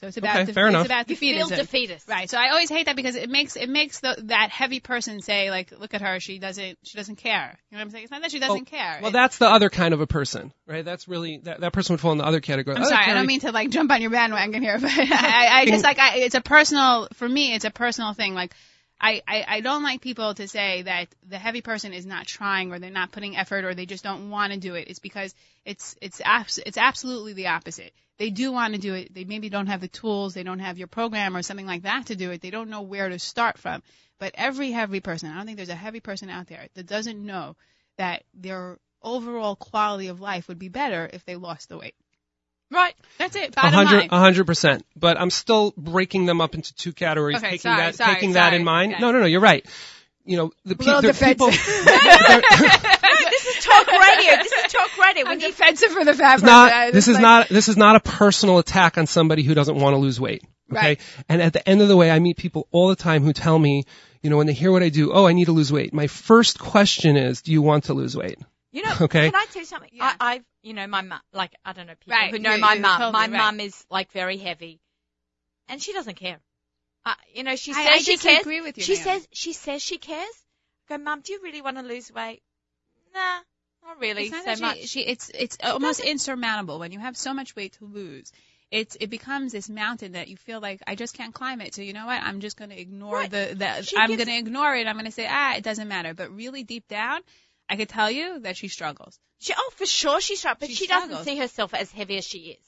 So 0.00 0.06
it's 0.06 0.16
about 0.16 0.36
Okay, 0.36 0.44
def- 0.46 0.54
fair 0.54 0.66
it's 0.68 0.74
enough. 0.74 0.86
about 0.86 1.10
You 1.10 1.16
feel 1.16 1.46
defeatist. 1.48 2.08
Right. 2.08 2.30
So 2.30 2.38
I 2.38 2.48
always 2.50 2.70
hate 2.70 2.86
that 2.86 2.96
because 2.96 3.16
it 3.16 3.28
makes 3.28 3.56
it 3.56 3.68
makes 3.68 4.00
the, 4.00 4.16
that 4.24 4.48
heavy 4.50 4.80
person 4.80 5.20
say 5.20 5.50
like, 5.50 5.72
look 5.78 5.92
at 5.92 6.00
her, 6.00 6.18
she 6.20 6.38
doesn't 6.38 6.78
she 6.82 6.96
doesn't 6.96 7.16
care. 7.16 7.58
You 7.70 7.76
know 7.76 7.80
what 7.80 7.84
I'm 7.84 7.90
saying? 7.90 8.04
It's 8.04 8.10
not 8.10 8.22
that 8.22 8.30
she 8.30 8.38
doesn't 8.40 8.64
care. 8.64 8.98
well, 9.02 9.10
It- 9.10 9.12
that's 9.12 9.36
the 9.36 9.46
other 9.48 9.68
kind 9.68 9.92
of 9.92 10.00
a 10.00 10.06
person, 10.06 10.52
right? 10.66 10.84
That's 10.84 11.06
really 11.06 11.38
that, 11.44 11.60
that 11.60 11.72
person 11.74 11.92
would 11.92 12.00
fall 12.00 12.12
in 12.12 12.18
the 12.18 12.24
other 12.24 12.40
category. 12.40 12.76
I'm 12.76 12.82
Other 12.82 12.90
sorry, 12.92 13.04
I 13.10 13.14
don't 13.14 13.26
mean 13.26 13.40
to 13.40 13.52
like 13.52 13.68
jump 13.70 13.90
on 13.92 14.00
your 14.00 14.10
bandwagon 14.10 14.62
here, 14.62 14.78
but 14.80 14.90
I, 14.90 15.60
I 15.60 15.66
just 15.66 15.84
like 15.84 15.98
I, 15.98 16.16
it's 16.16 16.34
a 16.34 16.40
personal 16.40 17.06
for 17.12 17.28
me. 17.28 17.54
It's 17.54 17.66
a 17.66 17.70
personal 17.70 18.14
thing. 18.14 18.32
Like 18.34 18.54
I, 19.00 19.22
I 19.26 19.44
I 19.48 19.60
don't 19.60 19.82
like 19.82 20.00
people 20.02 20.34
to 20.34 20.46
say 20.46 20.82
that 20.82 21.08
the 21.26 21.38
heavy 21.38 21.62
person 21.62 21.92
is 21.94 22.04
not 22.04 22.26
trying 22.26 22.72
or 22.72 22.78
they're 22.78 22.90
not 22.90 23.12
putting 23.12 23.36
effort 23.36 23.64
or 23.64 23.74
they 23.74 23.86
just 23.86 24.04
don't 24.04 24.30
want 24.30 24.52
to 24.52 24.58
do 24.58 24.74
it. 24.74 24.88
It's 24.88 24.98
because 24.98 25.34
it's 25.64 25.96
it's 26.02 26.20
abs- 26.24 26.60
it's 26.64 26.76
absolutely 26.76 27.32
the 27.32 27.48
opposite. 27.48 27.92
They 28.18 28.30
do 28.30 28.52
want 28.52 28.74
to 28.74 28.80
do 28.80 28.94
it. 28.94 29.14
They 29.14 29.24
maybe 29.24 29.48
don't 29.48 29.68
have 29.68 29.80
the 29.80 29.88
tools. 29.88 30.34
They 30.34 30.42
don't 30.42 30.58
have 30.58 30.76
your 30.76 30.88
program 30.88 31.36
or 31.36 31.42
something 31.42 31.66
like 31.66 31.82
that 31.82 32.06
to 32.06 32.16
do 32.16 32.30
it. 32.30 32.42
They 32.42 32.50
don't 32.50 32.68
know 32.68 32.82
where 32.82 33.08
to 33.08 33.18
start 33.18 33.56
from. 33.58 33.82
But 34.18 34.34
every 34.34 34.70
heavy 34.70 35.00
person, 35.00 35.30
I 35.30 35.36
don't 35.36 35.46
think 35.46 35.56
there's 35.56 35.70
a 35.70 35.74
heavy 35.74 36.00
person 36.00 36.28
out 36.28 36.46
there 36.46 36.68
that 36.74 36.86
doesn't 36.86 37.24
know 37.24 37.56
that 37.96 38.24
their 38.34 38.78
overall 39.02 39.56
quality 39.56 40.08
of 40.08 40.20
life 40.20 40.48
would 40.48 40.58
be 40.58 40.68
better 40.68 41.08
if 41.10 41.24
they 41.24 41.36
lost 41.36 41.70
the 41.70 41.78
weight. 41.78 41.94
Right. 42.70 42.94
That's 43.18 43.34
it. 43.36 43.48
A 43.48 43.52
Bottom 43.52 43.72
hundred, 43.72 44.08
a 44.12 44.18
hundred 44.18 44.46
percent. 44.46 44.84
But 44.96 45.20
I'm 45.20 45.30
still 45.30 45.74
breaking 45.76 46.26
them 46.26 46.40
up 46.40 46.54
into 46.54 46.74
two 46.74 46.92
categories, 46.92 47.38
Okay, 47.38 47.46
taking 47.46 47.60
sorry, 47.60 47.82
that, 47.82 47.94
sorry, 47.96 48.14
taking 48.14 48.32
that 48.32 48.54
in 48.54 48.64
mind. 48.64 48.92
Okay. 48.92 49.00
No, 49.00 49.12
no, 49.12 49.20
no, 49.20 49.26
you're 49.26 49.40
right. 49.40 49.66
You 50.24 50.36
know, 50.36 50.52
the, 50.64 50.76
pe- 50.76 50.84
little 50.84 51.12
people. 51.12 51.50
this 53.30 53.46
is 53.46 53.64
talk 53.64 53.86
radio. 53.88 54.36
This 54.36 54.52
is 54.52 54.72
talk 54.72 54.98
radio. 54.98 55.24
We 55.24 55.30
I'm 55.32 55.38
need 55.38 55.46
defensive 55.46 55.90
for 55.90 56.04
the 56.04 56.14
fat 56.14 56.34
It's 56.34 56.42
not, 56.42 56.72
I 56.72 56.90
this 56.90 57.08
is 57.08 57.14
like- 57.14 57.22
not, 57.22 57.48
this 57.48 57.68
is 57.68 57.76
not 57.76 57.96
a 57.96 58.00
personal 58.00 58.58
attack 58.58 58.98
on 58.98 59.06
somebody 59.06 59.42
who 59.42 59.54
doesn't 59.54 59.76
want 59.76 59.94
to 59.94 59.98
lose 59.98 60.20
weight. 60.20 60.44
Okay. 60.70 60.80
Right. 60.80 61.00
And 61.28 61.42
at 61.42 61.52
the 61.52 61.68
end 61.68 61.82
of 61.82 61.88
the 61.88 61.96
way, 61.96 62.10
I 62.10 62.20
meet 62.20 62.36
people 62.36 62.68
all 62.70 62.88
the 62.88 62.96
time 62.96 63.24
who 63.24 63.32
tell 63.32 63.58
me, 63.58 63.84
you 64.22 64.30
know, 64.30 64.36
when 64.36 64.46
they 64.46 64.52
hear 64.52 64.70
what 64.70 64.84
I 64.84 64.88
do, 64.90 65.12
oh, 65.12 65.26
I 65.26 65.32
need 65.32 65.46
to 65.46 65.52
lose 65.52 65.72
weight. 65.72 65.92
My 65.92 66.06
first 66.06 66.60
question 66.60 67.16
is, 67.16 67.42
do 67.42 67.50
you 67.50 67.62
want 67.62 67.84
to 67.84 67.94
lose 67.94 68.16
weight? 68.16 68.38
You 68.72 68.82
know, 68.84 68.94
Okay. 69.00 69.30
can 69.30 69.34
I 69.34 69.46
tell 69.50 69.62
you 69.62 69.66
something? 69.66 69.90
Yeah. 69.92 70.14
I, 70.20 70.34
I've, 70.34 70.44
you 70.62 70.74
know, 70.74 70.86
my 70.86 71.02
mum, 71.02 71.20
like, 71.32 71.52
I 71.64 71.72
don't 71.72 71.86
know, 71.88 71.94
people 71.98 72.12
Right, 72.18 72.30
who 72.30 72.38
know 72.38 72.54
you- 72.54 72.60
my 72.60 72.74
you 72.74 72.80
mum. 72.80 73.12
my 73.12 73.26
me, 73.26 73.32
right. 73.36 73.38
mum 73.46 73.60
is, 73.60 73.84
like, 73.90 74.12
very 74.12 74.36
heavy. 74.36 74.80
And 75.68 75.82
she 75.82 75.92
doesn't 75.92 76.14
care. 76.16 76.38
Uh, 77.04 77.14
you 77.34 77.42
know, 77.42 77.56
she 77.56 77.72
I- 77.72 77.74
says 77.74 77.86
I 77.88 77.98
she 77.98 78.16
cares. 78.18 78.36
disagree 78.38 78.60
with 78.60 78.78
you, 78.78 78.84
she 78.84 78.94
Naomi. 78.94 79.04
says, 79.04 79.28
she 79.32 79.52
says 79.54 79.82
she 79.82 79.98
cares. 79.98 80.44
I 80.88 80.96
go, 80.96 81.02
mum, 81.02 81.20
do 81.22 81.32
you 81.32 81.40
really 81.42 81.62
want 81.62 81.78
to 81.78 81.82
lose 81.82 82.12
weight? 82.12 82.42
Nah, 83.14 83.40
not 83.84 83.98
really 83.98 84.24
It's 84.24 84.32
not 84.32 84.44
so 84.44 84.46
that 84.50 84.58
she- 84.58 84.62
much. 84.62 84.88
She, 84.88 85.00
it's 85.00 85.30
it's 85.34 85.56
almost 85.64 86.00
insurmountable 86.00 86.78
when 86.78 86.92
you 86.92 87.00
have 87.00 87.16
so 87.16 87.34
much 87.34 87.56
weight 87.56 87.72
to 87.78 87.86
lose. 87.86 88.30
It's 88.70 88.96
it 89.00 89.08
becomes 89.10 89.50
this 89.50 89.68
mountain 89.68 90.12
that 90.12 90.28
you 90.28 90.36
feel 90.36 90.60
like 90.60 90.80
I 90.86 90.94
just 90.94 91.14
can't 91.14 91.34
climb 91.34 91.60
it. 91.60 91.74
So 91.74 91.82
you 91.82 91.92
know 91.92 92.06
what? 92.06 92.22
I'm 92.22 92.38
just 92.40 92.56
going 92.56 92.70
to 92.70 92.80
ignore 92.80 93.14
Right. 93.14 93.30
the 93.30 93.54
the. 93.56 93.82
She 93.82 93.96
I'm 93.96 94.08
going 94.14 94.26
to 94.28 94.36
ignore 94.38 94.76
it. 94.76 94.86
I'm 94.86 94.94
going 94.94 95.06
to 95.06 95.10
say 95.10 95.26
ah, 95.28 95.56
it 95.56 95.64
doesn't 95.64 95.88
matter. 95.88 96.14
But 96.14 96.30
really 96.36 96.62
deep 96.62 96.86
down, 96.86 97.20
I 97.70 97.76
could 97.76 97.88
tell 97.88 98.10
you 98.10 98.40
that 98.40 98.56
she 98.56 98.68
struggles. 98.68 99.18
She, 99.38 99.54
oh, 99.56 99.70
for 99.76 99.86
sure 99.86 100.20
she's 100.20 100.44
right, 100.44 100.56
but 100.58 100.68
She 100.68 100.74
she, 100.74 100.86
doesn't 100.86 101.08
struggles. 101.08 101.24
see 101.26 101.38
herself 101.38 101.72
as 101.72 101.90
heavy 101.92 102.18
as 102.18 102.26
she 102.26 102.38
is. 102.38 102.66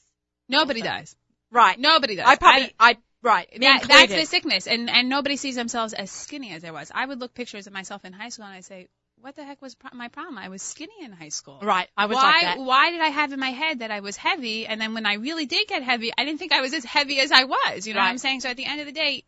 Nobody 0.48 0.80
Also. 0.80 0.92
does. 0.92 1.16
Right. 1.50 1.78
Nobody 1.78 2.16
does. 2.16 2.26
I 2.26 2.36
probably, 2.36 2.72
I, 2.80 2.96
right. 3.22 3.48
that, 3.60 3.84
that's 3.86 4.12
the 4.14 4.24
sickness, 4.24 4.66
and 4.66 4.88
and 4.88 5.08
nobody 5.08 5.36
sees 5.36 5.56
themselves 5.56 5.92
as 5.92 6.10
skinny 6.10 6.52
as 6.54 6.64
I 6.64 6.70
was. 6.70 6.90
I 6.94 7.04
would 7.04 7.20
look 7.20 7.34
pictures 7.34 7.66
of 7.66 7.72
myself 7.74 8.04
in 8.04 8.12
high 8.14 8.30
school 8.30 8.46
and 8.46 8.54
I 8.54 8.60
say, 8.60 8.88
what 9.20 9.36
the 9.36 9.44
heck 9.44 9.60
was 9.62 9.74
pro- 9.74 9.96
my 9.96 10.08
problem? 10.08 10.38
I 10.38 10.48
was 10.48 10.62
skinny 10.62 10.94
in 11.02 11.12
high 11.12 11.28
school. 11.28 11.58
Right. 11.62 11.88
I 11.96 12.06
was 12.06 12.16
why 12.16 12.22
like 12.22 12.42
that. 12.42 12.58
why 12.58 12.90
did 12.90 13.00
I 13.00 13.08
have 13.08 13.32
in 13.32 13.38
my 13.38 13.50
head 13.50 13.80
that 13.80 13.90
I 13.90 14.00
was 14.00 14.16
heavy 14.16 14.66
and 14.66 14.80
then 14.80 14.94
when 14.94 15.06
I 15.06 15.14
really 15.14 15.46
did 15.46 15.68
get 15.68 15.82
heavy, 15.82 16.10
I 16.16 16.24
didn't 16.24 16.38
think 16.38 16.52
I 16.52 16.60
was 16.60 16.72
as 16.74 16.84
heavy 16.84 17.20
as 17.20 17.30
I 17.30 17.44
was. 17.44 17.86
You 17.86 17.94
know 17.94 18.00
what 18.00 18.06
I'm 18.06 18.18
saying? 18.18 18.40
So 18.40 18.48
at 18.48 18.56
the 18.56 18.64
end 18.64 18.80
of 18.80 18.86
the 18.86 18.92
day, 18.92 19.24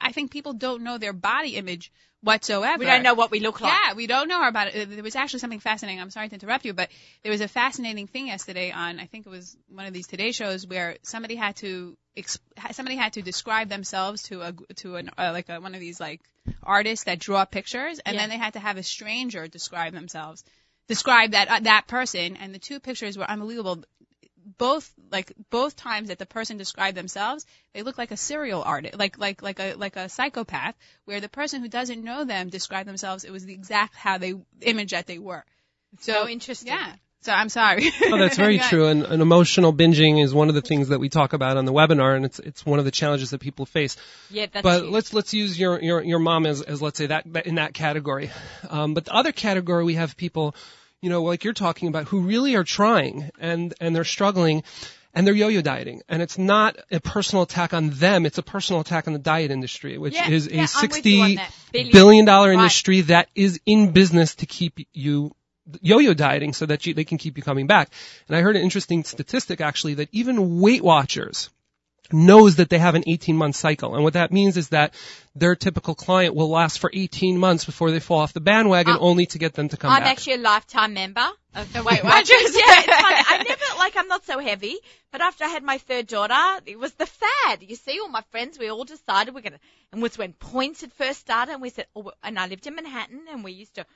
I 0.00 0.12
think 0.12 0.30
people 0.30 0.52
don't 0.52 0.82
know 0.84 0.98
their 0.98 1.12
body 1.12 1.56
image 1.56 1.90
whatsoever. 2.22 2.78
We 2.78 2.86
don't 2.86 3.02
know 3.02 3.14
what 3.14 3.30
we 3.30 3.40
look 3.40 3.60
like. 3.60 3.72
Yeah, 3.72 3.94
we 3.94 4.06
don't 4.06 4.28
know 4.28 4.46
about 4.46 4.74
it. 4.74 4.90
There 4.90 5.02
was 5.02 5.16
actually 5.16 5.40
something 5.40 5.60
fascinating. 5.60 6.00
I'm 6.00 6.10
sorry 6.10 6.28
to 6.28 6.34
interrupt 6.34 6.64
you, 6.64 6.72
but 6.72 6.90
there 7.22 7.32
was 7.32 7.40
a 7.40 7.48
fascinating 7.48 8.06
thing 8.06 8.28
yesterday 8.28 8.70
on 8.70 9.00
I 9.00 9.06
think 9.06 9.26
it 9.26 9.30
was 9.30 9.56
one 9.68 9.86
of 9.86 9.92
these 9.92 10.06
Today 10.06 10.32
shows 10.32 10.66
where 10.66 10.96
somebody 11.02 11.36
had 11.36 11.56
to 11.56 11.96
ex- 12.16 12.38
somebody 12.72 12.96
had 12.96 13.14
to 13.14 13.22
describe 13.22 13.68
themselves 13.68 14.22
to 14.24 14.42
a 14.42 14.52
to 14.76 14.96
an 14.96 15.10
uh, 15.18 15.30
like 15.32 15.48
a, 15.48 15.60
one 15.60 15.74
of 15.74 15.80
these 15.80 16.00
like 16.00 16.20
artists 16.62 17.04
that 17.04 17.18
draw 17.18 17.44
pictures, 17.44 17.98
and 17.98 18.14
Yeah. 18.14 18.22
then 18.22 18.30
they 18.30 18.38
had 18.38 18.54
to 18.54 18.60
have 18.60 18.76
a 18.76 18.82
stranger 18.82 19.46
describe 19.48 19.92
themselves 19.92 20.44
describe 20.88 21.30
that 21.32 21.48
uh, 21.48 21.60
that 21.60 21.86
person, 21.86 22.36
and 22.36 22.54
the 22.54 22.58
two 22.58 22.80
pictures 22.80 23.16
were 23.16 23.24
unbelievable. 23.30 23.84
Both 24.58 24.92
like 25.12 25.32
both 25.50 25.76
times 25.76 26.08
that 26.08 26.18
the 26.18 26.26
person 26.26 26.56
described 26.56 26.96
themselves, 26.96 27.46
they 27.74 27.82
look 27.82 27.98
like 27.98 28.10
a 28.10 28.16
serial 28.16 28.62
artist, 28.62 28.98
like 28.98 29.18
like 29.18 29.42
like 29.42 29.60
a 29.60 29.74
like 29.74 29.96
a 29.96 30.08
psychopath. 30.08 30.74
Where 31.04 31.20
the 31.20 31.28
person 31.28 31.60
who 31.62 31.68
doesn't 31.68 32.02
know 32.02 32.24
them 32.24 32.48
described 32.48 32.88
themselves, 32.88 33.24
it 33.24 33.30
was 33.30 33.44
the 33.44 33.52
exact 33.54 33.94
how 33.94 34.18
they 34.18 34.34
image 34.62 34.90
that 34.90 35.06
they 35.06 35.18
were. 35.18 35.44
So, 36.00 36.26
interesting. 36.28 36.72
Yeah. 36.72 36.94
So 37.20 37.30
I'm 37.32 37.50
sorry. 37.50 37.88
Oh, 38.06 38.16
that's 38.18 38.36
very 38.36 38.56
Yeah. 38.62 38.68
true. 38.68 38.86
And, 38.88 39.04
and 39.04 39.22
emotional 39.22 39.72
binging 39.72 40.20
is 40.24 40.34
one 40.34 40.48
of 40.48 40.56
the 40.56 40.60
things 40.60 40.88
that 40.88 40.98
we 40.98 41.08
talk 41.08 41.34
about 41.34 41.56
on 41.56 41.66
the 41.66 41.72
webinar, 41.72 42.16
and 42.16 42.24
it's 42.24 42.40
it's 42.40 42.66
one 42.66 42.80
of 42.80 42.84
the 42.84 42.90
challenges 42.90 43.30
that 43.30 43.38
people 43.40 43.64
face. 43.64 43.96
Yeah, 44.30 44.46
that's 44.52 44.64
but 44.64 44.80
huge. 44.82 44.90
let's 44.92 45.14
let's 45.14 45.32
use 45.34 45.56
your 45.56 45.80
your 45.80 46.02
your 46.02 46.18
mom 46.18 46.46
as 46.46 46.62
as 46.62 46.82
let's 46.82 46.98
say 46.98 47.06
that 47.06 47.32
that- 47.32 47.46
in 47.46 47.56
that 47.56 47.74
category. 47.74 48.30
Um, 48.68 48.94
but 48.94 49.04
the 49.04 49.14
other 49.14 49.30
category 49.30 49.84
we 49.84 49.94
have 49.94 50.16
people, 50.16 50.56
you 51.00 51.10
know, 51.10 51.22
like 51.22 51.44
you're 51.44 51.52
talking 51.52 51.86
about, 51.86 52.08
who 52.08 52.22
really 52.22 52.56
are 52.56 52.64
trying 52.64 53.30
and 53.38 53.72
and 53.80 53.94
they're 53.94 54.02
struggling. 54.04 54.64
And 55.14 55.26
they're 55.26 55.34
yo-yo 55.34 55.60
dieting, 55.60 56.00
and 56.08 56.22
it's 56.22 56.38
not 56.38 56.78
a 56.90 56.98
personal 56.98 57.42
attack 57.42 57.74
on 57.74 57.90
them; 57.90 58.24
it's 58.24 58.38
a 58.38 58.42
personal 58.42 58.80
attack 58.80 59.06
on 59.06 59.12
the 59.12 59.18
diet 59.18 59.50
industry, 59.50 59.98
which 59.98 60.14
Yeah, 60.14 60.30
is 60.30 60.46
yeah, 60.46 60.64
a 60.64 60.68
I'm 60.74 60.88
with 60.88 61.04
you 61.04 61.20
on 61.20 61.28
sixty. 61.28 61.40
Billion. 61.72 61.92
billion 61.92 62.24
dollar 62.24 62.48
Right. 62.48 62.54
industry 62.54 63.02
that 63.02 63.28
is 63.34 63.60
in 63.66 63.92
business 63.92 64.36
to 64.36 64.46
keep 64.46 64.78
you 64.94 65.34
yo-yo 65.80 66.14
dieting 66.14 66.54
so 66.54 66.66
that 66.66 66.86
you, 66.86 66.94
they 66.94 67.04
can 67.04 67.18
keep 67.18 67.36
you 67.36 67.42
coming 67.42 67.66
back. 67.66 67.90
And 68.28 68.36
I 68.36 68.40
heard 68.40 68.56
an 68.56 68.62
interesting 68.62 69.04
statistic 69.04 69.60
actually 69.60 69.94
that 69.94 70.08
even 70.12 70.60
Weight 70.60 70.82
Watchers 70.82 71.50
knows 72.12 72.56
that 72.56 72.68
they 72.70 72.78
have 72.78 72.94
an 72.94 73.04
18 73.06 73.36
month 73.36 73.56
cycle. 73.56 73.94
And 73.94 74.04
what 74.04 74.14
that 74.14 74.32
means 74.32 74.56
is 74.56 74.68
that 74.70 74.94
their 75.34 75.56
typical 75.56 75.94
client 75.94 76.34
will 76.34 76.50
last 76.50 76.78
for 76.78 76.90
18 76.92 77.38
months 77.38 77.64
before 77.64 77.90
they 77.90 78.00
fall 78.00 78.18
off 78.18 78.32
the 78.32 78.40
bandwagon 78.40 78.94
Uh, 78.94 78.98
only 79.00 79.26
to 79.26 79.38
get 79.38 79.54
them 79.54 79.68
to 79.70 79.76
come 79.76 79.90
back. 79.90 79.96
I'm 79.98 80.02
back. 80.04 80.12
actually 80.12 80.34
a 80.34 80.38
lifetime 80.38 80.94
member 80.94 81.26
of 81.54 81.72
the 81.72 81.82
Weight 81.88 82.04
Watchers. 82.04 82.28
Yeah, 82.30 82.80
it's 82.80 83.00
funny. 83.00 83.22
I 83.28 83.44
never 83.48 83.78
like 83.78 83.96
I'm 83.96 84.08
not 84.08 84.24
so 84.26 84.38
heavy, 84.38 84.76
but 85.10 85.20
after 85.20 85.44
I 85.44 85.48
had 85.48 85.62
my 85.62 85.78
third 85.78 86.06
daughter, 86.06 86.62
it 86.66 86.78
was 86.78 86.92
the 86.94 87.06
fad. 87.06 87.62
You 87.62 87.76
see, 87.76 87.98
all 88.00 88.08
my 88.08 88.22
friends, 88.30 88.58
we 88.58 88.68
all 88.68 88.84
decided 88.84 89.34
we're 89.34 89.40
gonna, 89.40 89.60
and 89.92 90.02
was 90.02 90.18
when 90.18 90.32
points 90.34 90.82
had 90.82 90.92
first 90.92 91.20
started, 91.20 91.52
and 91.52 91.62
we 91.62 91.70
said, 91.70 91.86
oh, 91.96 92.12
and 92.22 92.38
I 92.38 92.46
lived 92.46 92.66
in 92.66 92.74
Manhattan, 92.74 93.22
and 93.30 93.42
we 93.42 93.52
used 93.52 93.74
to 93.76 93.86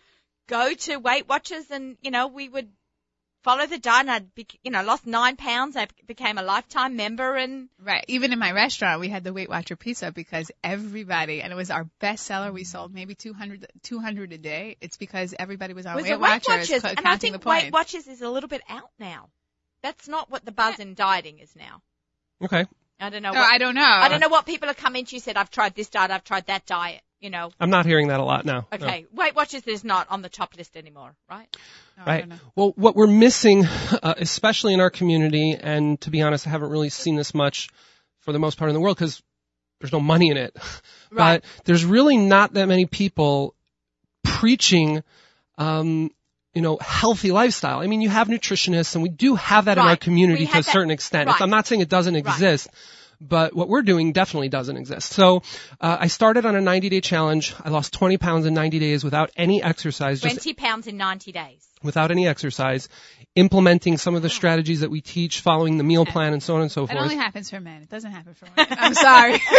go 0.48 0.72
to 0.74 0.96
Weight 0.96 1.28
Watchers, 1.28 1.70
and 1.70 1.96
you 2.02 2.10
know 2.10 2.28
we 2.28 2.48
would 2.48 2.68
follow 3.47 3.66
the 3.66 3.78
diet. 3.78 4.01
And 4.01 4.11
I'd, 4.11 4.34
be, 4.34 4.47
you 4.64 4.70
know, 4.72 4.82
lost 4.82 5.07
nine 5.07 5.36
pounds. 5.36 5.76
I 5.76 5.86
became 6.07 6.36
a 6.36 6.42
lifetime 6.42 6.97
member, 6.97 7.36
and 7.36 7.68
Right. 7.82 8.05
Even 8.09 8.32
in 8.32 8.38
my 8.38 8.51
restaurant, 8.51 9.01
we 9.01 9.09
had 9.09 9.24
the 9.24 9.32
Weight 9.32 9.49
Watcher 9.49 9.76
pizza 9.76 10.11
because 10.12 10.51
everybody, 10.62 11.40
and 11.40 11.53
it 11.53 11.57
was 11.57 11.70
our 11.70 11.84
best 12.01 12.26
seller. 12.26 12.53
We 12.53 12.64
sold 12.64 12.92
maybe 12.92 13.14
200, 13.14 13.66
200 13.82 14.32
a 14.32 14.38
day. 14.38 14.76
It's 14.80 14.97
because 14.97 15.34
everybody 15.38 15.72
was 15.72 15.86
on 15.86 15.94
was 15.94 16.05
Weight 16.05 16.11
the 16.11 16.18
Weight 16.18 16.30
Watchers, 16.30 16.70
Watchers, 16.70 16.82
co- 16.82 16.88
and 16.88 17.07
I 17.07 17.16
think 17.16 17.44
Weight. 17.44 17.72
Watchers 17.72 18.07
is 18.09 18.20
a 18.20 18.28
little 18.28 18.49
bit 18.49 18.62
out 18.68 18.90
now. 18.99 19.28
That's 19.82 20.09
not 20.09 20.30
what 20.30 20.44
the 20.44 20.53
buzz 20.53 20.80
in 20.80 20.94
dieting 20.94 21.38
is 21.38 21.55
now. 21.55 21.80
okay. 22.44 22.66
I 22.99 23.11
don't 23.11 23.22
know. 23.22 23.32
No, 23.32 23.40
what, 23.40 23.53
I 23.53 23.59
don't 23.59 23.74
know. 23.74 23.82
I 23.84 24.09
don't 24.09 24.20
know 24.20 24.28
what 24.28 24.47
people 24.47 24.70
are 24.70 24.74
coming 24.74 25.05
to 25.05 25.14
you 25.14 25.20
said. 25.20 25.36
I've 25.36 25.51
tried 25.51 25.74
this 25.74 25.88
diet. 25.88 26.11
I've 26.11 26.24
tried 26.24 26.47
that 26.47 26.64
diet. 26.64 27.03
You 27.20 27.30
know. 27.30 27.50
I'm 27.58 27.70
not 27.70 27.86
hearing 27.86 28.08
that 28.08 28.20
a 28.20 28.24
lot 28.24 28.44
now. 28.44 28.66
No. 28.70 28.86
Okay. 28.86 29.06
Weight 29.14 29.34
Watchers 29.34 29.66
is 29.66 29.84
not 29.84 30.06
on 30.10 30.20
the 30.22 30.28
top 30.28 30.54
list 30.56 30.76
anymore, 30.76 31.14
right? 31.30 31.48
No, 31.96 32.04
Right. 32.04 32.30
Well, 32.54 32.72
what 32.76 32.94
we're 32.94 33.06
missing, 33.06 33.64
uh, 33.64 34.14
especially 34.18 34.74
in 34.74 34.80
our 34.80 34.90
community, 34.90 35.56
and 35.58 35.98
to 36.02 36.10
be 36.10 36.20
honest, 36.22 36.46
I 36.46 36.50
haven't 36.50 36.70
really 36.70 36.90
seen 36.90 37.16
this 37.16 37.34
much 37.34 37.68
for 38.20 38.32
the 38.32 38.38
most 38.38 38.58
part 38.58 38.68
in 38.68 38.74
the 38.74 38.80
world 38.80 38.96
because 38.96 39.22
there's 39.80 39.92
no 39.92 40.00
money 40.00 40.30
in 40.30 40.36
it. 40.36 40.56
Right. 41.12 41.40
But 41.40 41.64
there's 41.64 41.84
really 41.84 42.16
not 42.16 42.54
that 42.54 42.66
many 42.66 42.84
people 42.84 43.54
preaching, 44.24 45.04
um, 45.56 46.10
you 46.52 46.62
know, 46.62 46.78
healthy 46.80 47.30
lifestyle. 47.30 47.78
I 47.78 47.86
mean, 47.86 48.00
you 48.00 48.08
have 48.08 48.26
nutritionists, 48.28 48.94
and 48.96 49.02
we 49.02 49.08
do 49.08 49.36
have 49.36 49.66
that 49.66 49.78
in 49.78 49.84
our 49.84 49.96
community 49.96 50.42
We 50.42 50.46
to 50.46 50.52
a 50.58 50.62
that- 50.62 50.72
certain 50.72 50.90
extent. 50.90 51.28
right. 51.28 51.40
I'm 51.40 51.48
not 51.48 51.66
saying 51.66 51.80
it 51.80 51.88
doesn't 51.88 52.16
exist. 52.16 52.68
But 53.20 53.54
what 53.54 53.68
we're 53.68 53.82
doing 53.82 54.12
definitely 54.12 54.48
doesn't 54.48 54.76
exist. 54.76 55.12
So 55.12 55.42
uh, 55.80 55.96
I 56.00 56.06
started 56.08 56.44
on 56.44 56.54
a 56.54 56.60
90-day 56.60 57.00
challenge. 57.00 57.54
I 57.64 57.70
lost 57.70 57.92
20 57.94 58.18
pounds 58.18 58.46
in 58.46 58.54
90 58.54 58.78
days 58.78 59.04
without 59.04 59.30
any 59.36 59.62
exercise, 59.62 60.20
just 60.20 60.34
Twenty 60.34 60.54
pounds 60.54 60.86
in 60.86 60.96
ninety 60.96 61.32
days. 61.32 61.65
Without 61.82 62.10
any 62.10 62.26
exercise, 62.26 62.88
implementing 63.34 63.98
some 63.98 64.14
of 64.14 64.22
the 64.22 64.30
strategies 64.30 64.80
that 64.80 64.90
we 64.90 65.00
teach, 65.02 65.40
following 65.40 65.76
the 65.76 65.84
meal 65.84 66.06
plan, 66.06 66.32
and 66.32 66.42
so 66.42 66.56
on 66.56 66.62
and 66.62 66.72
so 66.72 66.86
forth. 66.86 66.98
It 66.98 67.02
only 67.02 67.16
happens 67.16 67.50
for 67.50 67.60
men. 67.60 67.82
It 67.82 67.90
doesn't 67.90 68.10
happen 68.10 68.34
for 68.34 68.46
women. 68.56 68.76
I'm 68.78 68.94
sorry. 68.94 69.40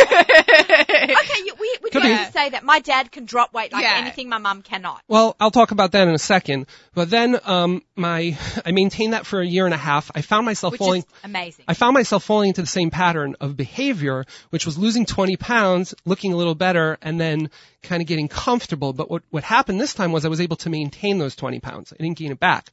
Okay, 0.49 1.43
you, 1.45 1.53
we 1.59 1.77
we 1.83 1.89
Could 1.89 2.01
do 2.01 2.07
be. 2.07 2.13
have 2.13 2.27
to 2.27 2.33
say 2.33 2.49
that 2.49 2.63
my 2.63 2.79
dad 2.79 3.11
can 3.11 3.25
drop 3.25 3.53
weight 3.53 3.71
like 3.71 3.83
Yeah. 3.83 3.95
anything 3.97 4.29
my 4.29 4.37
mum 4.37 4.61
cannot. 4.61 5.01
Well, 5.07 5.35
I'll 5.39 5.51
talk 5.51 5.71
about 5.71 5.91
that 5.93 6.07
in 6.07 6.13
a 6.13 6.17
second. 6.19 6.67
But 6.93 7.09
then, 7.09 7.39
um, 7.45 7.81
my 7.95 8.37
I 8.65 8.71
maintained 8.71 9.13
that 9.13 9.25
for 9.25 9.39
a 9.41 9.45
year 9.45 9.65
and 9.65 9.73
a 9.73 9.77
half. 9.77 10.11
I 10.15 10.21
found 10.21 10.45
myself 10.45 10.71
Which 10.73 10.79
falling. 10.79 11.01
is 11.01 11.05
amazing. 11.23 11.65
I 11.67 11.73
found 11.73 11.93
myself 11.93 12.23
falling 12.23 12.49
into 12.49 12.61
the 12.61 12.67
same 12.67 12.89
pattern 12.91 13.35
of 13.39 13.55
behavior, 13.55 14.25
which 14.49 14.65
was 14.65 14.77
losing 14.77 15.05
20 15.05 15.37
pounds, 15.37 15.93
looking 16.05 16.33
a 16.33 16.35
little 16.35 16.55
better, 16.55 16.97
and 17.01 17.19
then 17.19 17.49
kind 17.83 18.01
of 18.01 18.07
getting 18.07 18.27
comfortable. 18.27 18.93
But 18.93 19.09
what, 19.09 19.23
what 19.29 19.43
happened 19.43 19.79
this 19.79 19.93
time 19.93 20.11
was 20.11 20.25
I 20.25 20.29
was 20.29 20.41
able 20.41 20.55
to 20.57 20.69
maintain 20.69 21.17
those 21.17 21.35
20 21.35 21.59
pounds. 21.59 21.93
I 21.93 22.01
didn't 22.03 22.17
gain 22.17 22.31
it 22.31 22.39
back. 22.39 22.67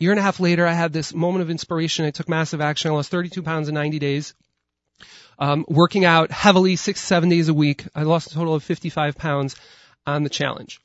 A 0.00 0.02
year 0.02 0.12
and 0.12 0.18
a 0.18 0.22
half 0.22 0.40
later, 0.40 0.66
I 0.66 0.72
had 0.72 0.92
this 0.92 1.14
moment 1.14 1.42
of 1.42 1.50
inspiration. 1.50 2.04
I 2.04 2.10
took 2.10 2.28
massive 2.28 2.60
action. 2.60 2.90
I 2.90 2.94
lost 2.94 3.10
32 3.10 3.42
pounds 3.42 3.68
in 3.68 3.74
90 3.74 3.98
days. 3.98 4.34
Um, 5.38 5.64
working 5.68 6.04
out 6.04 6.30
heavily 6.30 6.76
six, 6.76 7.00
seven 7.00 7.28
days 7.28 7.48
a 7.48 7.54
week. 7.54 7.84
I 7.94 8.02
lost 8.04 8.30
a 8.30 8.34
total 8.34 8.54
of 8.54 8.62
55 8.62 9.16
pounds 9.16 9.56
on 10.06 10.22
the 10.22 10.30
challenge. 10.30 10.80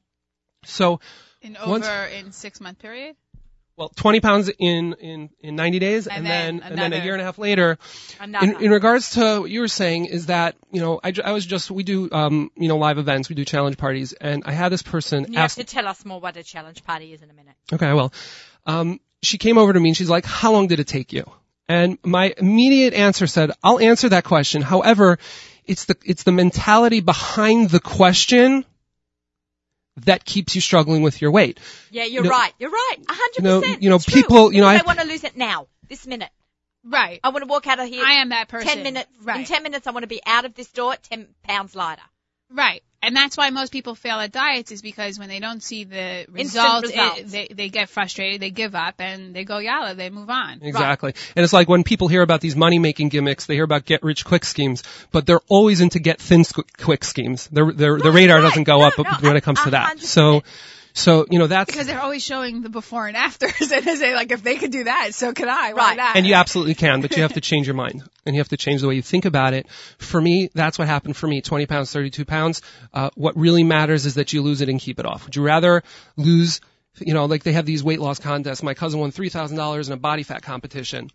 So, 0.66 1.00
in 1.42 1.56
Once- 1.66 1.86
over 1.88 2.06
in 2.06 2.32
six 2.32 2.60
month 2.60 2.80
period. 2.80 3.16
Well, 3.80 3.90
20 3.96 4.20
pounds 4.20 4.50
in, 4.50 4.94
in, 4.96 5.30
in 5.40 5.56
90 5.56 5.80
days, 5.80 6.06
and, 6.08 6.18
And 6.18 6.26
then, 6.26 6.58
then 6.58 6.72
and 6.72 6.78
then 6.78 7.02
a 7.02 7.02
year 7.02 7.14
and 7.14 7.22
a 7.22 7.24
half 7.24 7.38
later, 7.38 7.78
in, 8.20 8.62
in 8.62 8.72
regards 8.72 9.12
to 9.12 9.40
what 9.40 9.50
you 9.50 9.62
were 9.62 9.70
saying 9.70 10.08
is 10.08 10.26
that 10.26 10.58
you 10.70 10.82
know 10.82 11.00
I, 11.02 11.14
I 11.24 11.32
was 11.32 11.46
just 11.46 11.72
we 11.72 11.84
do 11.84 12.10
um 12.12 12.52
you 12.58 12.68
know 12.68 12.78
live 12.78 12.98
events 12.98 13.30
we 13.30 13.36
do 13.36 13.46
challenge 13.46 13.78
parties 13.78 14.12
and 14.12 14.44
I 14.46 14.52
had 14.52 14.70
this 14.70 14.82
person 14.82 15.28
you 15.30 15.38
have 15.38 15.46
ask 15.46 15.56
to 15.58 15.64
tell 15.64 15.88
us 15.88 16.04
more 16.04 16.20
what 16.20 16.36
a 16.36 16.44
challenge 16.44 16.84
party 16.84 17.14
is 17.14 17.22
in 17.22 17.30
a 17.30 17.34
minute. 17.34 17.56
okay 17.72 17.94
well 17.94 18.12
um 18.66 19.00
she 19.22 19.38
came 19.38 19.58
over 19.58 19.72
to 19.72 19.80
me 19.80 19.90
and 19.90 19.98
she's 19.98 20.10
like 20.10 20.26
how 20.26 20.52
long 20.52 20.68
did 20.68 20.80
it 20.80 20.88
take 20.88 21.14
you? 21.14 21.24
And 21.70 21.98
my 22.04 22.34
immediate 22.38 22.94
answer 22.94 23.28
said 23.28 23.52
I'll 23.64 23.80
answer 23.80 24.10
that 24.10 24.26
question. 24.26 24.62
However 24.62 25.20
it's 25.66 25.86
the 25.86 25.96
it's 26.04 26.24
the 26.24 26.34
mentality 26.34 27.00
behind 27.00 27.70
the 27.70 27.80
question 27.80 28.66
that 30.06 30.26
keeps 30.26 30.56
you 30.56 30.62
struggling 30.62 31.02
with 31.02 31.22
your 31.22 31.32
weight 31.32 31.60
Yeah, 31.92 32.04
you're 32.04 32.24
You 32.24 32.30
know- 32.30 32.36
right. 32.38 32.54
You're 32.60 32.72
right. 32.72 32.98
A 33.08 33.14
hundred 33.14 33.38
you 33.38 33.44
know- 33.44 33.62
percent. 33.62 33.84
you 33.84 33.90
know, 33.90 33.96
It's 33.98 34.06
true. 34.06 34.22
people- 34.22 34.54
you 34.54 34.62
know, 34.62 34.68
I- 34.68 34.78
I 34.78 34.82
want 34.84 35.00
to 35.00 35.06
lose 35.06 35.24
it 35.24 35.36
now, 35.38 35.68
this 35.88 36.06
minute. 36.08 36.30
Right. 36.84 37.20
I 37.24 37.30
want 37.30 37.44
to 37.44 37.48
walk 37.48 37.68
out 37.68 37.80
of 37.80 37.88
here. 37.90 38.04
I 38.06 38.22
am 38.22 38.30
that 38.30 38.48
person. 38.48 38.68
ten 38.68 38.84
minutes. 38.84 39.10
Right. 39.22 39.40
In 39.42 39.46
ten 39.46 39.64
minutes, 39.64 39.86
I 39.86 39.92
want 39.92 40.04
to 40.04 40.08
be 40.08 40.22
out 40.26 40.46
of 40.46 40.54
this 40.56 40.68
door 40.72 40.96
ten 41.10 41.28
pounds 41.44 41.76
lighter. 41.76 42.02
Right. 42.52 42.82
And 43.02 43.16
that's 43.16 43.38
why 43.38 43.50
most 43.50 43.72
people 43.72 43.96
fail 43.96 44.20
at 44.20 44.34
diets 44.34 44.74
is 44.74 44.82
because 44.82 45.18
when 45.18 45.30
they 45.30 45.40
don't 45.40 45.64
see 45.64 45.86
the 45.86 46.26
results, 46.30 46.90
results. 46.90 47.20
It, 47.20 47.28
they, 47.30 47.48
they 47.48 47.70
get 47.70 47.88
frustrated, 47.88 48.42
they 48.42 48.50
give 48.50 48.76
up, 48.76 48.96
and 49.00 49.34
they 49.34 49.46
go 49.46 49.60
yalla, 49.60 49.96
they 49.96 50.10
move 50.10 50.30
on. 50.30 50.60
Exactly. 50.62 51.14
And 51.36 51.44
it's 51.46 51.54
like 51.54 51.70
when 51.70 51.86
people 51.86 52.10
hear 52.10 52.22
about 52.22 52.42
these 52.42 52.58
money 52.58 52.78
making 52.78 53.08
gimmicks, 53.08 53.46
they 53.46 53.54
hear 53.54 53.64
about 53.64 53.86
get 53.86 54.04
rich 54.04 54.26
quick 54.26 54.44
schemes, 54.44 54.84
but 55.12 55.26
they're 55.26 55.40
always 55.48 55.80
into 55.80 56.00
get 56.00 56.20
thin 56.20 56.44
quick 56.78 57.06
schemes. 57.06 57.48
Their, 57.48 57.72
their, 57.72 57.98
the 57.98 58.10
Right, 58.10 58.16
radar 58.16 58.38
right. 58.40 58.44
doesn't 58.50 58.66
go 58.66 58.80
No, 58.80 58.88
up 58.88 58.98
no, 58.98 59.06
when 59.22 59.38
it 59.38 59.44
comes 59.44 59.62
a- 59.62 59.64
to 59.66 59.70
that. 59.72 59.88
hundred 59.88 60.06
So, 60.06 60.44
so, 61.00 61.26
you 61.30 61.40
know, 61.40 61.48
that's, 61.48 61.72
Because 61.72 61.88
they're 61.88 62.02
always 62.02 62.24
showing 62.24 62.62
the 62.62 62.70
before 62.70 63.08
and 63.08 63.16
afters, 63.18 63.72
and 63.72 63.86
they 63.86 63.96
say 63.96 64.14
like, 64.14 64.32
if 64.32 64.44
they 64.44 64.56
could 64.58 64.72
do 64.72 64.84
that, 64.84 65.14
so 65.16 65.34
can 65.34 65.50
I. 65.50 65.74
Why 65.74 65.90
Right. 65.90 65.98
not? 65.98 66.16
and 66.16 66.28
you 66.28 66.34
absolutely 66.36 66.76
can, 66.76 67.02
but 67.02 67.16
you 67.16 67.22
have 67.24 67.34
to 67.34 67.42
change 67.42 67.68
your 67.68 67.76
mind 67.76 68.04
and 68.26 68.36
you 68.36 68.40
have 68.42 68.50
to 68.50 68.58
change 68.58 68.82
the 68.82 68.88
way 68.88 68.96
you 68.96 69.02
think 69.02 69.26
about 69.26 69.54
it. 69.54 69.68
For 69.98 70.20
me, 70.22 70.50
that's 70.54 70.78
what 70.78 70.88
happened 70.88 71.16
for 71.18 71.28
me. 71.28 71.42
20 71.42 71.66
pounds, 71.66 71.92
32 71.92 72.26
pounds. 72.26 72.62
Uh, 72.94 73.10
what 73.16 73.36
really 73.38 73.64
matters 73.64 74.06
is 74.06 74.16
that 74.16 74.34
you 74.34 74.42
lose 74.42 74.62
it 74.62 74.70
and 74.70 74.80
keep 74.80 75.00
it 75.00 75.06
off. 75.06 75.26
Would 75.26 75.36
you 75.36 75.42
rather 75.44 75.84
lose, 76.18 76.62
you 77.00 77.14
know, 77.14 77.26
like 77.26 77.44
they 77.44 77.54
have 77.54 77.66
these 77.66 77.84
weight 77.84 78.00
loss 78.00 78.20
contests. 78.20 78.62
My 78.64 78.74
cousin 78.74 79.00
won 79.00 79.12
$3,000 79.12 79.88
in 79.88 79.94
a 79.94 79.98
body 79.98 80.24
fat 80.24 80.42
competition. 80.44 81.10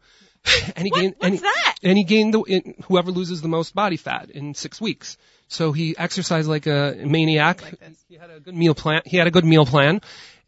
And 0.76 0.84
he 0.86 0.90
What- 0.90 1.00
gained, 1.00 1.14
what's 1.18 1.24
and 1.26 1.34
he- 1.34 1.40
that? 1.40 1.76
and 1.82 1.98
he 1.98 2.04
gained 2.04 2.34
the, 2.34 2.40
in, 2.42 2.74
whoever 2.84 3.10
loses 3.10 3.40
the 3.42 3.48
most 3.48 3.74
body 3.74 3.96
fat 3.96 4.30
in 4.30 4.54
six 4.54 4.78
weeks. 4.80 5.16
So 5.48 5.72
he 5.72 5.96
exercised 5.96 6.48
like 6.48 6.66
a 6.66 6.96
maniac. 7.04 7.62
Like. 7.62 7.78
He 8.08 8.16
had 8.16 8.30
a 8.30 8.40
good 8.40 8.54
meal 8.54 8.74
plan. 8.74 9.02
He 9.04 9.16
had 9.16 9.26
a 9.26 9.30
good 9.30 9.44
meal 9.44 9.66
plan, 9.66 10.00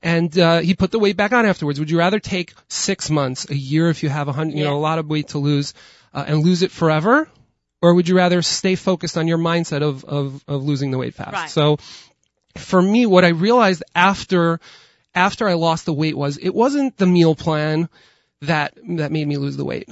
and 0.03 0.37
uh, 0.39 0.59
he 0.61 0.75
put 0.75 0.91
the 0.91 0.99
weight 0.99 1.17
back 1.17 1.33
on 1.33 1.47
afterwards. 1.47 1.79
Would 1.79 1.91
you 1.91 1.99
rather 1.99 2.21
take 2.21 2.55
six 2.69 3.11
months, 3.11 3.49
a 3.51 3.55
year, 3.55 3.89
if 3.89 4.03
you 4.03 4.09
have 4.09 4.29
a 4.29 4.33
hundred, 4.33 4.57
you 4.57 4.65
know, 4.65 4.77
a 4.77 4.79
lot 4.79 4.99
of 4.99 5.09
weight 5.09 5.29
to 5.29 5.39
lose, 5.39 5.75
uh, 6.15 6.25
and 6.27 6.45
lose 6.45 6.63
it 6.63 6.71
forever, 6.71 7.29
or 7.83 7.95
would 7.95 8.09
you 8.09 8.17
rather 8.17 8.43
stay 8.43 8.75
focused 8.75 9.19
on 9.19 9.29
your 9.29 9.39
mindset 9.39 9.83
of 9.83 10.05
of, 10.05 10.45
of 10.49 10.65
losing 10.65 10.91
the 10.91 10.99
weight 10.99 11.15
fast? 11.15 11.33
Right. 11.33 11.51
So, 11.51 11.79
for 12.57 12.81
me, 12.81 13.07
what 13.07 13.25
I 13.25 13.29
realized 13.29 13.83
after 13.95 14.61
after 15.15 15.49
I 15.49 15.55
lost 15.55 15.87
the 15.87 15.93
weight 15.93 16.17
was 16.17 16.37
it 16.37 16.55
wasn't 16.55 16.97
the 16.97 17.07
meal 17.07 17.35
plan 17.35 17.89
that 18.43 18.79
that 18.97 19.13
made 19.13 19.27
me 19.27 19.37
lose 19.37 19.57
the 19.57 19.65
weight. 19.65 19.89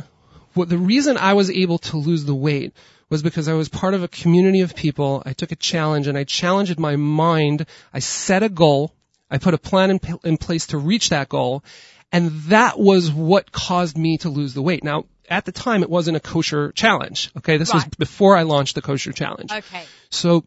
What 0.55 0.69
the 0.69 0.79
reason 0.79 1.17
I 1.17 1.35
was 1.35 1.51
able 1.51 1.79
to 1.79 1.97
lose 1.97 2.25
the 2.25 2.35
weight 2.35 2.75
was 3.09 3.23
because 3.23 3.49
I 3.49 3.55
was 3.55 3.69
part 3.69 3.95
of 3.95 4.03
a 4.03 4.09
community 4.09 4.61
of 4.63 4.75
people. 4.75 5.23
I 5.25 5.33
took 5.33 5.53
a 5.53 5.57
challenge 5.57 6.07
and 6.07 6.17
I 6.17 6.25
challenged 6.25 6.79
my 6.79 6.97
mind. 6.97 7.67
I 7.93 7.99
set 7.99 8.43
a 8.43 8.49
goal. 8.49 8.95
I 9.31 9.39
put 9.39 9.55
a 9.55 9.59
plan 9.59 9.91
in, 9.91 10.01
in 10.25 10.37
place 10.37 10.69
to 10.69 10.79
reach 10.79 11.11
that 11.11 11.29
goal. 11.29 11.65
And 12.13 12.31
that 12.45 12.79
was 12.79 13.11
what 13.11 13.51
caused 13.51 13.99
me 13.99 14.19
to 14.19 14.29
lose 14.29 14.55
the 14.55 14.63
weight. 14.63 14.85
Now, 14.85 15.07
at 15.29 15.45
the 15.45 15.53
time, 15.53 15.83
it 15.83 15.91
wasn't 15.91 16.17
a 16.17 16.21
kosher 16.21 16.71
challenge. 16.73 17.31
Okay. 17.37 17.57
This 17.57 17.73
was 17.73 17.85
before 17.99 18.37
I 18.37 18.43
launched 18.43 18.75
the 18.75 18.83
kosher 18.83 19.13
challenge. 19.13 19.51
Okay. 19.51 19.85
So 20.11 20.45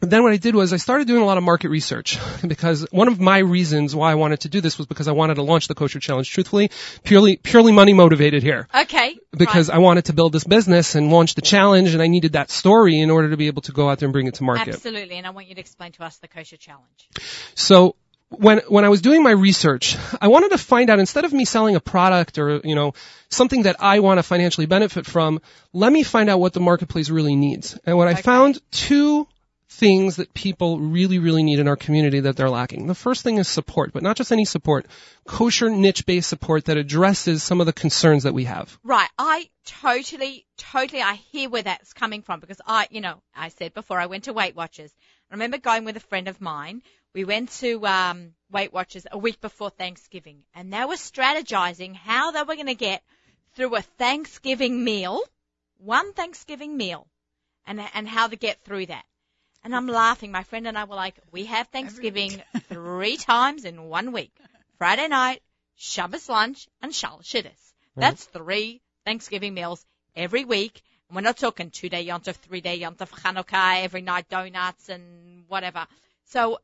then 0.00 0.22
what 0.22 0.32
I 0.32 0.38
did 0.38 0.54
was 0.54 0.72
I 0.72 0.78
started 0.78 1.06
doing 1.06 1.22
a 1.22 1.26
lot 1.26 1.36
of 1.36 1.44
market 1.44 1.68
research 1.68 2.18
because 2.46 2.86
one 2.90 3.08
of 3.08 3.20
my 3.20 3.38
reasons 3.38 3.94
why 3.94 4.10
I 4.10 4.14
wanted 4.14 4.40
to 4.40 4.48
do 4.48 4.60
this 4.60 4.78
was 4.78 4.86
because 4.86 5.08
I 5.08 5.12
wanted 5.12 5.34
to 5.34 5.42
launch 5.42 5.68
the 5.68 5.74
kosher 5.74 6.00
challenge 6.00 6.30
truthfully, 6.30 6.70
purely, 7.04 7.36
purely 7.36 7.72
money 7.72 7.92
motivated 7.92 8.42
here 8.42 8.66
Okay. 8.74 9.18
because 9.30 9.68
right. 9.68 9.76
I 9.76 9.78
wanted 9.78 10.06
to 10.06 10.12
build 10.14 10.32
this 10.32 10.44
business 10.44 10.94
and 10.94 11.10
launch 11.10 11.34
the 11.34 11.42
challenge 11.42 11.92
and 11.92 12.02
I 12.02 12.06
needed 12.06 12.32
that 12.32 12.50
story 12.50 12.98
in 12.98 13.10
order 13.10 13.30
to 13.30 13.36
be 13.36 13.48
able 13.48 13.62
to 13.62 13.72
go 13.72 13.90
out 13.90 13.98
there 13.98 14.06
and 14.06 14.12
bring 14.12 14.26
it 14.26 14.34
to 14.34 14.42
market. 14.42 14.74
Absolutely. 14.74 15.16
And 15.16 15.26
I 15.26 15.30
want 15.30 15.48
you 15.48 15.54
to 15.54 15.60
explain 15.60 15.92
to 15.92 16.04
us 16.04 16.16
the 16.16 16.28
kosher 16.28 16.56
challenge. 16.56 17.08
So 17.54 17.96
when 18.30 18.58
when 18.68 18.84
I 18.84 18.88
was 18.88 19.00
doing 19.02 19.22
my 19.22 19.32
research, 19.32 19.96
I 20.20 20.28
wanted 20.28 20.50
to 20.52 20.58
find 20.58 20.88
out 20.88 21.00
instead 21.00 21.24
of 21.24 21.32
me 21.32 21.44
selling 21.44 21.74
a 21.74 21.80
product 21.80 22.38
or 22.38 22.60
you 22.62 22.76
know 22.76 22.94
something 23.28 23.64
that 23.64 23.76
I 23.80 24.00
want 24.00 24.18
to 24.18 24.22
financially 24.22 24.66
benefit 24.66 25.04
from, 25.04 25.40
let 25.72 25.92
me 25.92 26.04
find 26.04 26.30
out 26.30 26.38
what 26.38 26.52
the 26.52 26.60
marketplace 26.60 27.10
really 27.10 27.34
needs. 27.34 27.76
And 27.84 27.96
what 27.96 28.08
I 28.08 28.14
found 28.14 28.60
two 28.70 29.26
things 29.70 30.16
that 30.16 30.34
people 30.34 30.80
really 30.80 31.20
really 31.20 31.44
need 31.44 31.60
in 31.60 31.68
our 31.68 31.76
community 31.76 32.20
that 32.20 32.36
they're 32.36 32.50
lacking. 32.50 32.88
The 32.88 32.94
first 32.94 33.22
thing 33.22 33.38
is 33.38 33.46
support, 33.46 33.92
but 33.92 34.02
not 34.02 34.16
just 34.16 34.32
any 34.32 34.44
support, 34.44 34.86
kosher 35.24 35.70
niche 35.70 36.04
based 36.06 36.28
support 36.28 36.64
that 36.64 36.76
addresses 36.76 37.44
some 37.44 37.60
of 37.60 37.66
the 37.66 37.72
concerns 37.72 38.24
that 38.24 38.34
we 38.34 38.44
have. 38.44 38.76
Right. 38.82 39.08
I 39.16 39.48
totally, 39.64 40.44
totally, 40.58 41.00
I 41.02 41.14
hear 41.14 41.48
where 41.48 41.62
that's 41.62 41.92
coming 41.92 42.22
from 42.22 42.40
because 42.40 42.60
I, 42.66 42.88
you 42.90 43.00
know, 43.00 43.22
I 43.34 43.50
said 43.50 43.72
before 43.72 44.00
I 44.00 44.06
went 44.06 44.24
to 44.24 44.32
Weight 44.32 44.56
Watchers. 44.56 44.92
I 45.30 45.34
remember 45.34 45.58
going 45.58 45.84
with 45.84 45.96
a 45.96 46.00
friend 46.00 46.26
of 46.26 46.40
mine. 46.40 46.82
We 47.14 47.24
went 47.24 47.50
to 47.60 47.86
um, 47.86 48.34
Weight 48.50 48.72
Watchers 48.72 49.06
a 49.10 49.18
week 49.18 49.40
before 49.40 49.70
Thanksgiving, 49.70 50.42
and 50.52 50.72
they 50.72 50.84
were 50.84 50.94
strategizing 50.94 51.94
how 51.94 52.32
they 52.32 52.42
were 52.42 52.56
going 52.56 52.66
to 52.66 52.74
get 52.74 53.02
through 53.54 53.76
a 53.76 53.82
Thanksgiving 53.82 54.82
meal, 54.82 55.20
one 55.78 56.12
Thanksgiving 56.12 56.76
meal, 56.76 57.06
and 57.66 57.80
and 57.94 58.08
how 58.08 58.26
to 58.26 58.36
get 58.36 58.64
through 58.64 58.86
that. 58.86 59.04
And 59.62 59.76
I'm 59.76 59.86
laughing. 59.86 60.32
My 60.32 60.42
friend 60.42 60.66
and 60.66 60.78
I 60.78 60.84
were 60.84 60.94
like, 60.94 61.16
we 61.32 61.44
have 61.46 61.68
Thanksgiving 61.68 62.42
three 62.68 63.16
times 63.16 63.64
in 63.64 63.84
one 63.84 64.12
week: 64.12 64.32
Friday 64.78 65.08
night, 65.08 65.42
Shabbos 65.76 66.28
lunch, 66.28 66.68
and 66.82 66.94
Shal 66.94 67.20
Shidduch. 67.22 67.72
That's 67.96 68.24
three 68.24 68.80
Thanksgiving 69.04 69.54
meals 69.54 69.84
every 70.16 70.44
week. 70.44 70.80
And 71.08 71.16
we're 71.16 71.22
not 71.22 71.36
talking 71.36 71.70
two 71.70 71.88
day 71.88 72.06
Yontif, 72.06 72.36
three 72.36 72.60
day 72.60 72.80
Yontif, 72.80 73.10
Hanukkah, 73.10 73.82
every 73.82 74.02
night 74.02 74.28
donuts 74.28 74.88
and 74.88 75.44
whatever. 75.48 75.86
So 76.26 76.60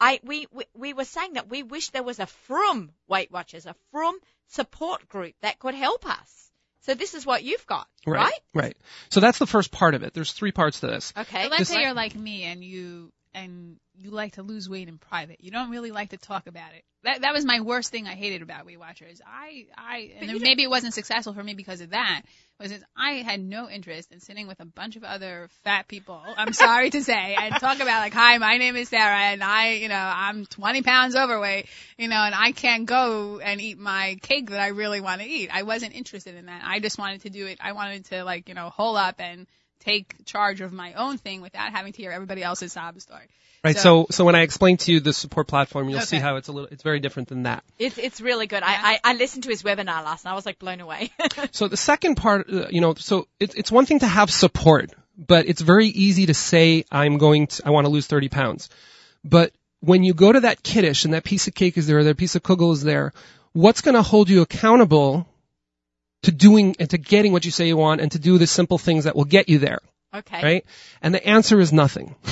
I, 0.00 0.20
we, 0.22 0.46
we, 0.52 0.64
we 0.74 0.92
were 0.94 1.04
saying 1.04 1.34
that 1.34 1.48
we 1.48 1.62
wish 1.62 1.90
there 1.90 2.02
was 2.02 2.18
a 2.18 2.26
Frum 2.26 2.90
Weight 3.06 3.30
Watchers, 3.30 3.66
a 3.66 3.74
Frum 3.90 4.18
support 4.48 5.08
group 5.08 5.34
that 5.40 5.58
could 5.58 5.74
help 5.74 6.06
us. 6.06 6.45
So 6.86 6.94
this 6.94 7.14
is 7.14 7.26
what 7.26 7.42
you've 7.42 7.66
got, 7.66 7.88
right? 8.06 8.32
Right. 8.54 8.76
So 9.10 9.18
that's 9.18 9.38
the 9.38 9.46
first 9.46 9.72
part 9.72 9.94
of 9.94 10.04
it. 10.04 10.14
There's 10.14 10.32
three 10.32 10.52
parts 10.52 10.80
to 10.80 10.86
this. 10.86 11.12
Okay. 11.18 11.42
But 11.42 11.50
let's 11.50 11.58
This- 11.62 11.68
say 11.70 11.82
you're 11.82 11.94
like 11.94 12.14
me 12.14 12.44
and 12.44 12.62
you 12.62 13.12
and 13.36 13.76
you 13.94 14.10
like 14.10 14.32
to 14.32 14.42
lose 14.42 14.68
weight 14.68 14.88
in 14.88 14.98
private. 14.98 15.36
You 15.40 15.50
don't 15.50 15.70
really 15.70 15.90
like 15.90 16.10
to 16.10 16.16
talk 16.16 16.46
about 16.46 16.72
it. 16.74 16.84
That 17.04 17.20
that 17.20 17.32
was 17.32 17.44
my 17.44 17.60
worst 17.60 17.92
thing 17.92 18.08
I 18.08 18.14
hated 18.14 18.42
about 18.42 18.66
Weight 18.66 18.80
Watchers. 18.80 19.20
I 19.24 19.66
I 19.76 20.12
and 20.18 20.30
you 20.30 20.40
maybe 20.40 20.62
it 20.62 20.70
wasn't 20.70 20.94
successful 20.94 21.34
for 21.34 21.42
me 21.42 21.54
because 21.54 21.80
of 21.82 21.90
that. 21.90 22.22
Was 22.58 22.72
is 22.72 22.82
I 22.96 23.16
had 23.16 23.40
no 23.40 23.68
interest 23.68 24.10
in 24.10 24.20
sitting 24.20 24.48
with 24.48 24.58
a 24.60 24.64
bunch 24.64 24.96
of 24.96 25.04
other 25.04 25.48
fat 25.64 25.86
people. 25.86 26.20
I'm 26.36 26.54
sorry 26.54 26.88
to 26.90 27.04
say 27.04 27.36
and 27.38 27.54
talk 27.56 27.76
about 27.76 28.00
like, 28.00 28.14
hi, 28.14 28.38
my 28.38 28.56
name 28.56 28.74
is 28.76 28.88
Sarah 28.88 29.18
and 29.18 29.44
I, 29.44 29.74
you 29.74 29.88
know, 29.88 29.94
I'm 29.94 30.46
20 30.46 30.80
pounds 30.82 31.14
overweight, 31.14 31.66
you 31.98 32.08
know, 32.08 32.16
and 32.16 32.34
I 32.34 32.52
can't 32.52 32.86
go 32.86 33.38
and 33.38 33.60
eat 33.60 33.78
my 33.78 34.16
cake 34.22 34.48
that 34.50 34.60
I 34.60 34.68
really 34.68 35.02
want 35.02 35.20
to 35.20 35.26
eat. 35.26 35.50
I 35.52 35.64
wasn't 35.64 35.94
interested 35.94 36.34
in 36.34 36.46
that. 36.46 36.62
I 36.64 36.80
just 36.80 36.98
wanted 36.98 37.22
to 37.22 37.30
do 37.30 37.46
it. 37.46 37.58
I 37.60 37.72
wanted 37.72 38.06
to 38.06 38.24
like, 38.24 38.48
you 38.48 38.54
know, 38.54 38.70
hole 38.70 38.96
up 38.96 39.16
and 39.20 39.46
take 39.80 40.24
charge 40.24 40.60
of 40.60 40.72
my 40.72 40.94
own 40.94 41.18
thing 41.18 41.40
without 41.40 41.72
having 41.72 41.92
to 41.92 42.02
hear 42.02 42.10
everybody 42.10 42.42
else's 42.42 42.72
sob 42.72 43.00
story. 43.00 43.26
Right. 43.64 43.76
So, 43.76 44.06
so 44.10 44.24
when 44.24 44.36
I 44.36 44.42
explain 44.42 44.76
to 44.78 44.92
you 44.92 45.00
the 45.00 45.12
support 45.12 45.48
platform, 45.48 45.88
you'll 45.88 46.00
see 46.00 46.18
how 46.18 46.36
it's 46.36 46.46
a 46.46 46.52
little, 46.52 46.68
it's 46.70 46.84
very 46.84 47.00
different 47.00 47.28
than 47.28 47.44
that. 47.44 47.64
It's, 47.78 47.98
it's 47.98 48.20
really 48.20 48.46
good. 48.46 48.62
I, 48.62 48.92
I, 48.92 49.00
I 49.02 49.14
listened 49.14 49.42
to 49.44 49.50
his 49.50 49.64
webinar 49.64 50.04
last 50.04 50.24
and 50.24 50.30
I 50.30 50.34
was 50.34 50.46
like 50.46 50.58
blown 50.58 50.80
away. 50.80 51.10
So 51.52 51.68
the 51.68 51.76
second 51.76 52.16
part, 52.16 52.48
uh, 52.52 52.66
you 52.70 52.80
know, 52.80 52.94
so 52.94 53.28
it's 53.40 53.54
it's 53.54 53.72
one 53.72 53.86
thing 53.86 54.00
to 54.00 54.06
have 54.06 54.30
support, 54.30 54.92
but 55.16 55.46
it's 55.46 55.60
very 55.60 55.86
easy 55.86 56.26
to 56.26 56.34
say 56.34 56.84
I'm 56.90 57.18
going 57.18 57.46
to, 57.48 57.62
I 57.66 57.70
want 57.70 57.86
to 57.86 57.90
lose 57.90 58.06
30 58.06 58.28
pounds. 58.28 58.68
But 59.24 59.52
when 59.80 60.04
you 60.04 60.14
go 60.14 60.32
to 60.32 60.40
that 60.40 60.62
kiddish 60.62 61.04
and 61.04 61.14
that 61.14 61.24
piece 61.24 61.46
of 61.48 61.54
cake 61.54 61.78
is 61.78 61.86
there, 61.86 61.98
or 61.98 62.04
that 62.04 62.16
piece 62.16 62.34
of 62.34 62.42
kugel 62.42 62.72
is 62.72 62.82
there, 62.82 63.12
what's 63.52 63.80
going 63.80 63.94
to 63.94 64.02
hold 64.02 64.28
you 64.28 64.42
accountable 64.42 65.26
to 66.22 66.32
doing 66.32 66.76
and 66.78 66.90
to 66.90 66.98
getting 66.98 67.32
what 67.32 67.44
you 67.44 67.50
say 67.50 67.68
you 67.68 67.76
want 67.76 68.00
and 68.00 68.12
to 68.12 68.18
do 68.18 68.38
the 68.38 68.46
simple 68.46 68.78
things 68.78 69.04
that 69.04 69.16
will 69.16 69.24
get 69.24 69.48
you 69.48 69.58
there, 69.58 69.80
okay. 70.14 70.42
right? 70.42 70.66
And 71.02 71.14
the 71.14 71.24
answer 71.26 71.60
is 71.60 71.72
nothing. 71.72 72.14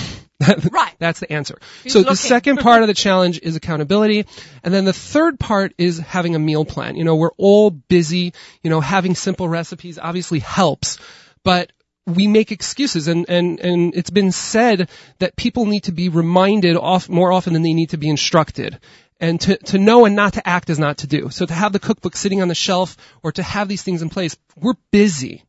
Right. 0.70 0.94
That's 0.98 1.20
the 1.20 1.32
answer. 1.32 1.58
Who's 1.82 1.92
so 1.92 2.00
looking? 2.00 2.12
the 2.12 2.16
second 2.16 2.56
part 2.60 2.82
of 2.82 2.88
the 2.88 2.94
challenge 2.94 3.40
is 3.42 3.56
accountability. 3.56 4.26
And 4.62 4.74
then 4.74 4.84
the 4.84 4.92
third 4.92 5.38
part 5.38 5.72
is 5.78 5.98
having 5.98 6.34
a 6.34 6.38
meal 6.38 6.64
plan. 6.64 6.96
You 6.96 7.04
know, 7.04 7.16
we're 7.16 7.30
all 7.36 7.70
busy, 7.70 8.34
you 8.62 8.68
know, 8.68 8.80
having 8.80 9.14
simple 9.14 9.48
recipes 9.48 9.98
obviously 9.98 10.40
helps, 10.40 10.98
but 11.44 11.72
we 12.06 12.26
make 12.26 12.52
excuses 12.52 13.08
and, 13.08 13.26
and, 13.28 13.60
and 13.60 13.94
it's 13.94 14.10
been 14.10 14.32
said 14.32 14.90
that 15.20 15.36
people 15.36 15.66
need 15.66 15.84
to 15.84 15.92
be 15.92 16.08
reminded 16.08 16.76
off, 16.76 17.08
more 17.08 17.32
often 17.32 17.54
than 17.54 17.62
they 17.62 17.72
need 17.72 17.90
to 17.90 17.96
be 17.96 18.10
instructed. 18.10 18.78
And 19.20 19.40
to, 19.42 19.56
to 19.56 19.78
know 19.78 20.04
and 20.04 20.16
not 20.16 20.34
to 20.34 20.46
act 20.46 20.70
is 20.70 20.78
not 20.78 20.98
to 20.98 21.06
do. 21.06 21.30
So 21.30 21.46
to 21.46 21.54
have 21.54 21.72
the 21.72 21.78
cookbook 21.78 22.16
sitting 22.16 22.42
on 22.42 22.48
the 22.48 22.54
shelf 22.54 22.96
or 23.22 23.32
to 23.32 23.42
have 23.42 23.68
these 23.68 23.82
things 23.82 24.02
in 24.02 24.10
place, 24.10 24.36
we're 24.56 24.74
busy 24.90 25.44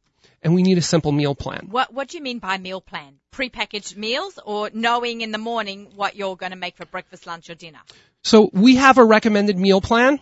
and 0.45 0.53
we 0.53 0.61
need 0.61 0.77
a 0.77 0.81
simple 0.81 1.11
meal 1.11 1.33
plan. 1.33 1.67
What 1.71 1.91
What 1.91 2.09
do 2.09 2.17
you 2.17 2.23
mean 2.23 2.37
by 2.37 2.59
meal 2.59 2.79
plan? 2.79 3.15
Prepackaged 3.33 3.97
meals 3.97 4.39
or 4.45 4.69
knowing 4.71 5.21
in 5.21 5.31
the 5.31 5.39
morning 5.39 5.91
what 5.95 6.15
you're 6.15 6.35
going 6.35 6.51
to 6.51 6.57
make 6.57 6.77
for 6.77 6.85
breakfast, 6.85 7.25
lunch, 7.25 7.49
or 7.49 7.55
dinner? 7.55 7.79
So 8.21 8.49
we 8.53 8.75
have 8.75 8.99
a 8.99 9.03
recommended 9.03 9.57
meal 9.57 9.81
plan, 9.81 10.19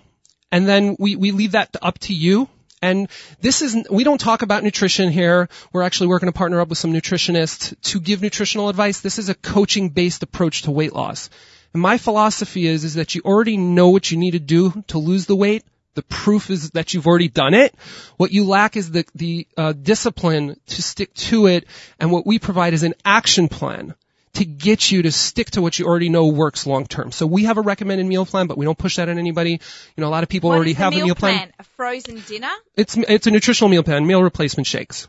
and 0.49 0.65
then 0.65 0.95
we, 0.97 1.17
we 1.17 1.31
leave 1.31 1.51
that 1.51 1.75
up 1.81 1.99
to 1.99 2.13
you. 2.13 2.47
And 2.81 3.09
this 3.39 3.61
is, 3.61 3.77
we 3.89 4.03
don't 4.03 4.17
talk 4.17 4.41
about 4.41 4.63
nutrition 4.63 5.09
here. 5.09 5.49
We're 5.71 5.83
actually 5.83 6.07
working 6.07 6.27
to 6.27 6.33
partner 6.33 6.59
up 6.61 6.69
with 6.69 6.77
some 6.77 6.93
nutritionists 6.93 7.75
to 7.91 7.99
give 7.99 8.21
nutritional 8.21 8.69
advice. 8.69 9.01
This 9.01 9.19
is 9.19 9.29
a 9.29 9.35
coaching 9.35 9.89
based 9.89 10.23
approach 10.23 10.63
to 10.63 10.71
weight 10.71 10.93
loss. 10.93 11.29
And 11.74 11.82
my 11.82 11.97
philosophy 11.97 12.67
is, 12.67 12.84
is 12.84 12.95
that 12.95 13.15
you 13.15 13.21
already 13.26 13.57
know 13.57 13.89
what 13.89 14.11
you 14.11 14.17
need 14.17 14.32
to 14.32 14.39
do 14.39 14.84
to 14.88 14.99
lose 14.99 15.26
the 15.26 15.36
weight. 15.36 15.63
The 15.95 16.03
proof 16.03 16.49
is 16.49 16.71
that 16.71 16.93
you've 16.93 17.05
already 17.05 17.28
done 17.28 17.53
it. 17.53 17.76
What 18.17 18.32
you 18.32 18.45
lack 18.45 18.78
is 18.78 18.91
the, 18.91 19.05
the 19.13 19.47
uh, 19.57 19.74
discipline 19.74 20.59
to 20.67 20.82
stick 20.82 21.13
to 21.15 21.47
it. 21.47 21.67
And 21.99 22.11
what 22.11 22.26
we 22.26 22.39
provide 22.39 22.74
is 22.74 22.84
an 22.84 22.95
action 23.05 23.47
plan 23.47 23.93
to 24.34 24.45
get 24.45 24.89
you 24.91 25.03
to 25.03 25.11
stick 25.11 25.51
to 25.51 25.61
what 25.61 25.78
you 25.78 25.86
already 25.86 26.09
know 26.09 26.28
works 26.28 26.65
long 26.65 26.86
term. 26.86 27.11
So 27.11 27.28
we 27.28 27.43
have 27.43 27.57
a 27.57 27.61
recommended 27.61 28.05
meal 28.05 28.26
plan, 28.26 28.47
but 28.47 28.57
we 28.57 28.65
don't 28.65 28.78
push 28.78 28.95
that 28.95 29.09
on 29.09 29.19
anybody. 29.19 29.51
You 29.51 30.01
know, 30.01 30.07
a 30.07 30.09
lot 30.09 30.24
of 30.24 30.30
people 30.30 30.49
What 30.49 30.55
already 30.55 30.74
have 30.74 30.93
meal 30.93 31.03
a 31.03 31.05
meal 31.05 31.15
plan. 31.15 31.53
A 31.59 31.63
frozen 31.63 32.21
dinner? 32.28 32.49
It's 32.76 32.97
it's 32.97 33.28
a 33.28 33.32
nutritional 33.32 33.69
meal 33.69 33.84
plan, 33.84 34.05
meal 34.07 34.24
replacement 34.24 34.65
shakes. 34.65 35.07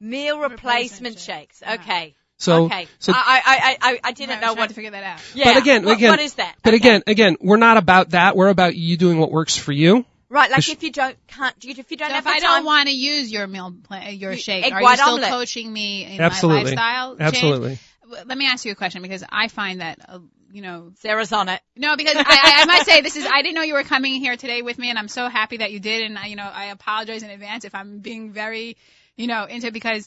Meal 0.00 0.40
replacement, 0.40 0.58
Replacement 0.62 1.18
shakes. 1.18 1.62
Okay. 1.62 2.14
So 2.38 2.64
okay. 2.66 2.86
so 3.00 3.12
I, 3.14 3.18
I, 3.18 3.42
I, 3.46 3.90
I, 3.92 4.00
I 4.04 4.12
didn't 4.12 4.30
I 4.30 4.34
was 4.36 4.40
know 4.42 4.46
trying 4.48 4.56
what. 4.58 4.68
to 4.68 4.74
figure 4.74 4.90
that 4.92 5.02
out. 5.02 5.20
Yeah. 5.34 5.44
but 5.54 5.56
again, 5.62 5.84
what, 5.84 5.96
again, 5.96 6.10
what 6.10 6.20
is 6.20 6.34
that? 6.34 6.54
But 6.62 6.70
Okay. 6.74 6.76
again, 6.76 7.02
again, 7.06 7.36
we're 7.40 7.56
not 7.56 7.76
about 7.78 8.10
that. 8.10 8.36
We're 8.36 8.48
about 8.48 8.76
you 8.76 8.96
doing 8.96 9.18
what 9.18 9.30
works 9.32 9.56
for 9.56 9.72
you. 9.72 10.04
right? 10.28 10.48
Like 10.50 10.68
if 10.68 10.82
you 10.82 10.92
don't 10.92 11.16
can't 11.26 11.54
if 11.64 11.90
you 11.90 11.96
don't 11.96 12.08
So 12.08 12.14
have 12.14 12.24
if 12.26 12.32
the 12.32 12.36
I 12.36 12.38
don't 12.40 12.64
want 12.64 12.88
to 12.88 12.94
use 12.94 13.32
your 13.32 13.46
meal 13.48 13.74
plan, 13.82 14.14
your 14.14 14.32
You- 14.32 14.38
shake, 14.38 14.64
egg 14.64 14.72
are 14.72 14.80
white 14.82 14.98
you 14.98 15.02
still 15.04 15.14
omelet. 15.14 15.30
coaching 15.30 15.72
me 15.72 16.04
in 16.04 16.20
Absolutely. 16.20 16.62
my 16.62 16.70
lifestyle 16.70 17.10
change? 17.16 17.22
Absolutely. 17.34 17.78
W- 18.02 18.22
Let 18.26 18.38
me 18.38 18.46
ask 18.46 18.64
you 18.64 18.70
a 18.72 18.76
question 18.76 19.02
because 19.02 19.24
I 19.28 19.48
find 19.48 19.80
that, 19.80 19.98
uh, 20.08 20.20
you 20.52 20.62
know, 20.62 20.92
Sarah's 21.00 21.32
on 21.32 21.48
it. 21.48 21.60
no, 21.76 21.96
because 21.96 22.14
I, 22.16 22.20
I, 22.20 22.62
I 22.62 22.64
must 22.66 22.86
say 22.86 23.00
this 23.02 23.16
is 23.16 23.26
I 23.26 23.42
didn't 23.42 23.54
know 23.56 23.62
you 23.62 23.74
were 23.74 23.82
coming 23.82 24.14
here 24.14 24.36
today 24.36 24.62
with 24.62 24.78
me, 24.78 24.90
and 24.90 24.98
I'm 24.98 25.08
so 25.08 25.28
happy 25.28 25.56
that 25.58 25.72
you 25.72 25.80
did, 25.80 26.04
and 26.04 26.16
I, 26.16 26.26
you 26.26 26.36
know 26.36 26.48
I 26.50 26.66
apologize 26.66 27.22
in 27.24 27.30
advance 27.30 27.64
if 27.64 27.74
I'm 27.74 27.98
being 27.98 28.32
very, 28.32 28.76
you 29.16 29.26
know, 29.26 29.44
into 29.44 29.66
it 29.66 29.72
because. 29.72 30.06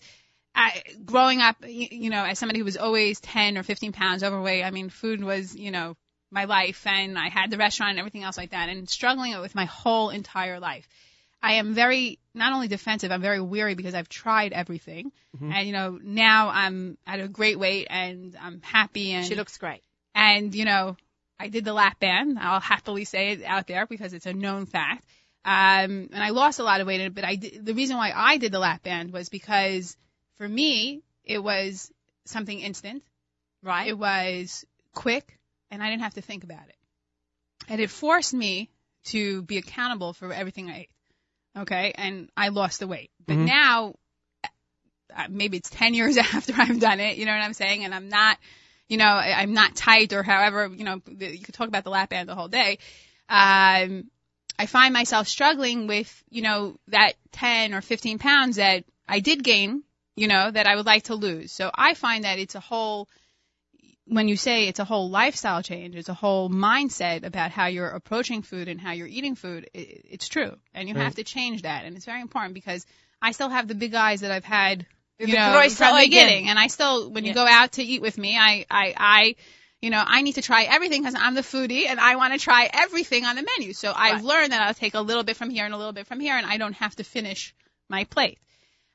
I, 0.54 0.84
growing 1.06 1.42
up, 1.42 1.58
you, 1.66 1.88
you 1.92 2.10
know, 2.10 2.24
as 2.24 2.38
somebody 2.40 2.60
who 2.60 2.66
was 2.66 2.78
always 2.78 3.20
10 3.22 3.58
or 3.58 3.64
15 3.64 3.92
pounds 3.94 4.24
overweight, 4.24 4.64
I 4.66 4.72
mean, 4.72 4.90
food 4.90 5.24
was, 5.24 5.56
you 5.56 5.72
know, 5.72 5.96
my 6.30 6.46
life 6.46 6.86
and 6.88 7.18
I 7.18 7.30
had 7.30 7.52
the 7.52 7.58
restaurant 7.58 7.92
and 7.92 8.00
everything 8.00 8.24
else 8.24 8.38
like 8.38 8.52
that 8.52 8.70
and 8.70 8.90
struggling 8.90 9.40
with 9.40 9.56
my 9.56 9.66
whole 9.66 10.10
entire 10.10 10.60
life. 10.60 10.88
I 11.44 11.54
am 11.54 11.74
very, 11.74 12.20
not 12.36 12.54
only 12.54 12.68
defensive, 12.68 13.12
I'm 13.12 13.22
very 13.22 13.42
weary 13.42 13.74
because 13.76 13.96
I've 13.96 14.08
tried 14.10 14.54
everything. 14.54 15.12
And, 15.42 15.66
you 15.66 15.74
know, 15.74 16.00
now 16.02 16.50
I'm 16.50 16.98
at 17.08 17.20
a 17.20 17.28
great 17.28 17.58
weight 17.58 17.88
and 17.90 18.38
I'm 18.40 18.62
happy 18.62 19.12
and 19.14 19.26
She 19.26 19.36
looks 19.36 19.58
great. 19.58 19.82
and, 20.14 20.54
you 20.54 20.66
know, 20.66 20.98
I 21.40 21.48
did 21.48 21.66
the 21.66 21.74
lap 21.74 22.00
band. 22.00 22.38
I'll 22.38 22.60
happily 22.60 23.06
say 23.06 23.32
it 23.32 23.44
out 23.44 23.66
there 23.66 23.88
because 23.88 24.14
it's 24.14 24.28
a 24.28 24.34
known 24.34 24.68
fact. 24.68 25.04
Um, 25.44 26.10
and 26.14 26.24
I 26.24 26.30
lost 26.30 26.60
a 26.60 26.64
lot 26.64 26.82
of 26.82 26.88
weight 26.88 27.02
in 27.02 27.08
it, 27.08 27.16
but 27.16 27.24
I 27.24 27.36
did, 27.36 27.66
the 27.66 27.74
reason 27.74 27.98
why 27.98 28.12
I 28.16 28.38
did 28.38 28.52
the 28.52 28.60
lap 28.60 28.84
band 28.84 29.12
was 29.12 29.30
because 29.30 29.98
for 30.42 30.50
me, 30.50 31.04
it 31.24 31.38
was 31.38 31.92
something 32.26 32.60
instant. 32.60 33.04
Right. 33.62 33.90
It 33.90 33.98
was 33.98 34.66
quick 34.92 35.38
and 35.70 35.84
I 35.84 35.90
didn't 35.92 36.02
have 36.02 36.16
to 36.16 36.22
think 36.22 36.44
about 36.44 36.68
it. 36.68 36.76
and 37.70 37.80
it 37.80 37.92
forced 37.92 38.34
me 38.34 38.72
to 39.04 39.44
be 39.44 39.60
accountable 39.60 40.14
for 40.14 40.34
everything 40.34 40.72
I 40.72 40.80
ate. 40.80 40.90
Okay, 41.56 41.94
and 41.96 42.28
I 42.36 42.48
lost 42.50 42.80
the 42.80 42.88
weight. 42.88 43.12
But 43.24 43.38
Mhm. 43.38 43.46
now, 43.46 43.96
uh, 45.16 45.28
maybe 45.30 45.58
it's 45.58 45.70
10 45.70 45.94
years 45.94 46.18
after 46.34 46.54
I've 46.58 46.80
done 46.80 47.00
it, 47.00 47.18
you 47.18 47.28
know 47.28 47.34
what 47.34 47.44
I'm 47.44 47.54
saying? 47.54 47.86
And 47.86 47.94
I'm 47.94 48.10
not, 48.10 48.40
you 48.88 48.98
know, 48.98 49.06
I'm 49.06 49.54
not 49.54 49.76
tight 49.76 50.12
or 50.12 50.24
however, 50.24 50.72
you 50.76 50.84
know, 50.84 51.04
you 51.20 51.40
could 51.40 51.54
talk 51.54 51.68
about 51.68 51.84
the 51.84 51.92
lap 51.92 52.10
band 52.10 52.28
the 52.28 52.36
whole 52.36 52.48
day. 52.48 52.80
Um, 53.30 54.10
I 54.58 54.66
find 54.66 54.92
myself 54.92 55.28
struggling 55.28 55.86
with, 55.86 56.12
you 56.32 56.42
know, 56.42 56.80
that 56.88 57.14
10 57.32 57.76
or 57.76 57.82
15 57.82 58.18
pounds 58.18 58.56
that 58.56 58.86
I 59.08 59.20
did 59.20 59.44
gain, 59.44 59.84
you 60.22 60.28
know, 60.28 60.52
that 60.52 60.68
I 60.68 60.76
would 60.76 60.86
like 60.86 61.04
to 61.06 61.16
lose. 61.16 61.52
So 61.52 61.72
I 61.74 61.96
find 61.96 62.26
that 62.26 62.38
it's 62.38 62.54
a 62.54 62.60
whole, 62.60 63.10
when 64.06 64.28
you 64.28 64.38
say 64.38 64.68
it's 64.68 64.80
a 64.80 64.86
whole 64.86 65.10
lifestyle 65.10 65.64
change, 65.64 65.96
it's 65.96 66.10
a 66.10 66.14
whole 66.14 66.48
mindset 66.48 67.26
about 67.26 67.50
how 67.50 67.66
you're 67.66 67.88
approaching 67.88 68.44
food 68.44 68.68
and 68.68 68.80
how 68.80 68.92
you're 68.92 69.08
eating 69.08 69.34
food. 69.34 69.70
It, 69.74 70.06
it's 70.14 70.28
true. 70.28 70.52
And 70.76 70.88
you 70.88 70.94
Right. 70.94 71.04
have 71.06 71.16
to 71.16 71.24
change 71.24 71.64
that. 71.64 71.86
And 71.86 71.96
it's 71.96 72.06
very 72.06 72.22
important 72.22 72.54
because 72.54 72.86
I 73.20 73.32
still 73.32 73.50
have 73.50 73.68
the 73.68 73.74
big 73.74 73.96
eyes 73.96 74.22
that 74.22 74.32
I've 74.32 74.46
had, 74.46 74.86
you 75.18 75.26
The 75.26 75.34
know, 75.38 75.54
Größe 75.54 75.76
from 75.76 75.96
the 75.96 76.02
Augen. 76.02 76.10
beginning. 76.10 76.50
And 76.50 76.60
I 76.60 76.68
still, 76.68 77.10
when 77.10 77.26
you 77.26 77.34
go 77.34 77.48
out 77.48 77.72
to 77.74 77.84
eat 77.84 78.02
with 78.04 78.18
me, 78.20 78.38
I, 78.38 78.68
I, 78.70 78.94
I, 78.96 79.36
you 79.82 79.90
know, 79.90 80.04
I 80.06 80.22
need 80.22 80.34
to 80.34 80.44
try 80.44 80.64
everything 80.66 81.02
because 81.02 81.16
I'm 81.20 81.34
the 81.34 81.42
foodie 81.42 81.88
and 81.88 82.00
I 82.00 82.16
want 82.18 82.34
to 82.34 82.40
try 82.40 82.70
everything 82.72 83.26
on 83.26 83.36
the 83.36 83.44
menu. 83.58 83.74
So 83.74 83.92
I've 83.96 84.24
learned 84.24 84.52
that 84.52 84.62
I'll 84.62 84.76
take 84.76 84.94
a 84.94 85.02
little 85.02 85.24
bit 85.24 85.36
from 85.36 85.50
here 85.50 85.66
and 85.66 85.74
a 85.74 85.78
little 85.78 85.94
bit 85.94 86.06
from 86.06 86.20
here 86.20 86.36
and 86.38 86.46
I 86.46 86.58
don't 86.58 86.74
have 86.74 86.96
to 86.98 87.04
finish 87.04 87.56
my 87.90 88.04
plate. 88.04 88.38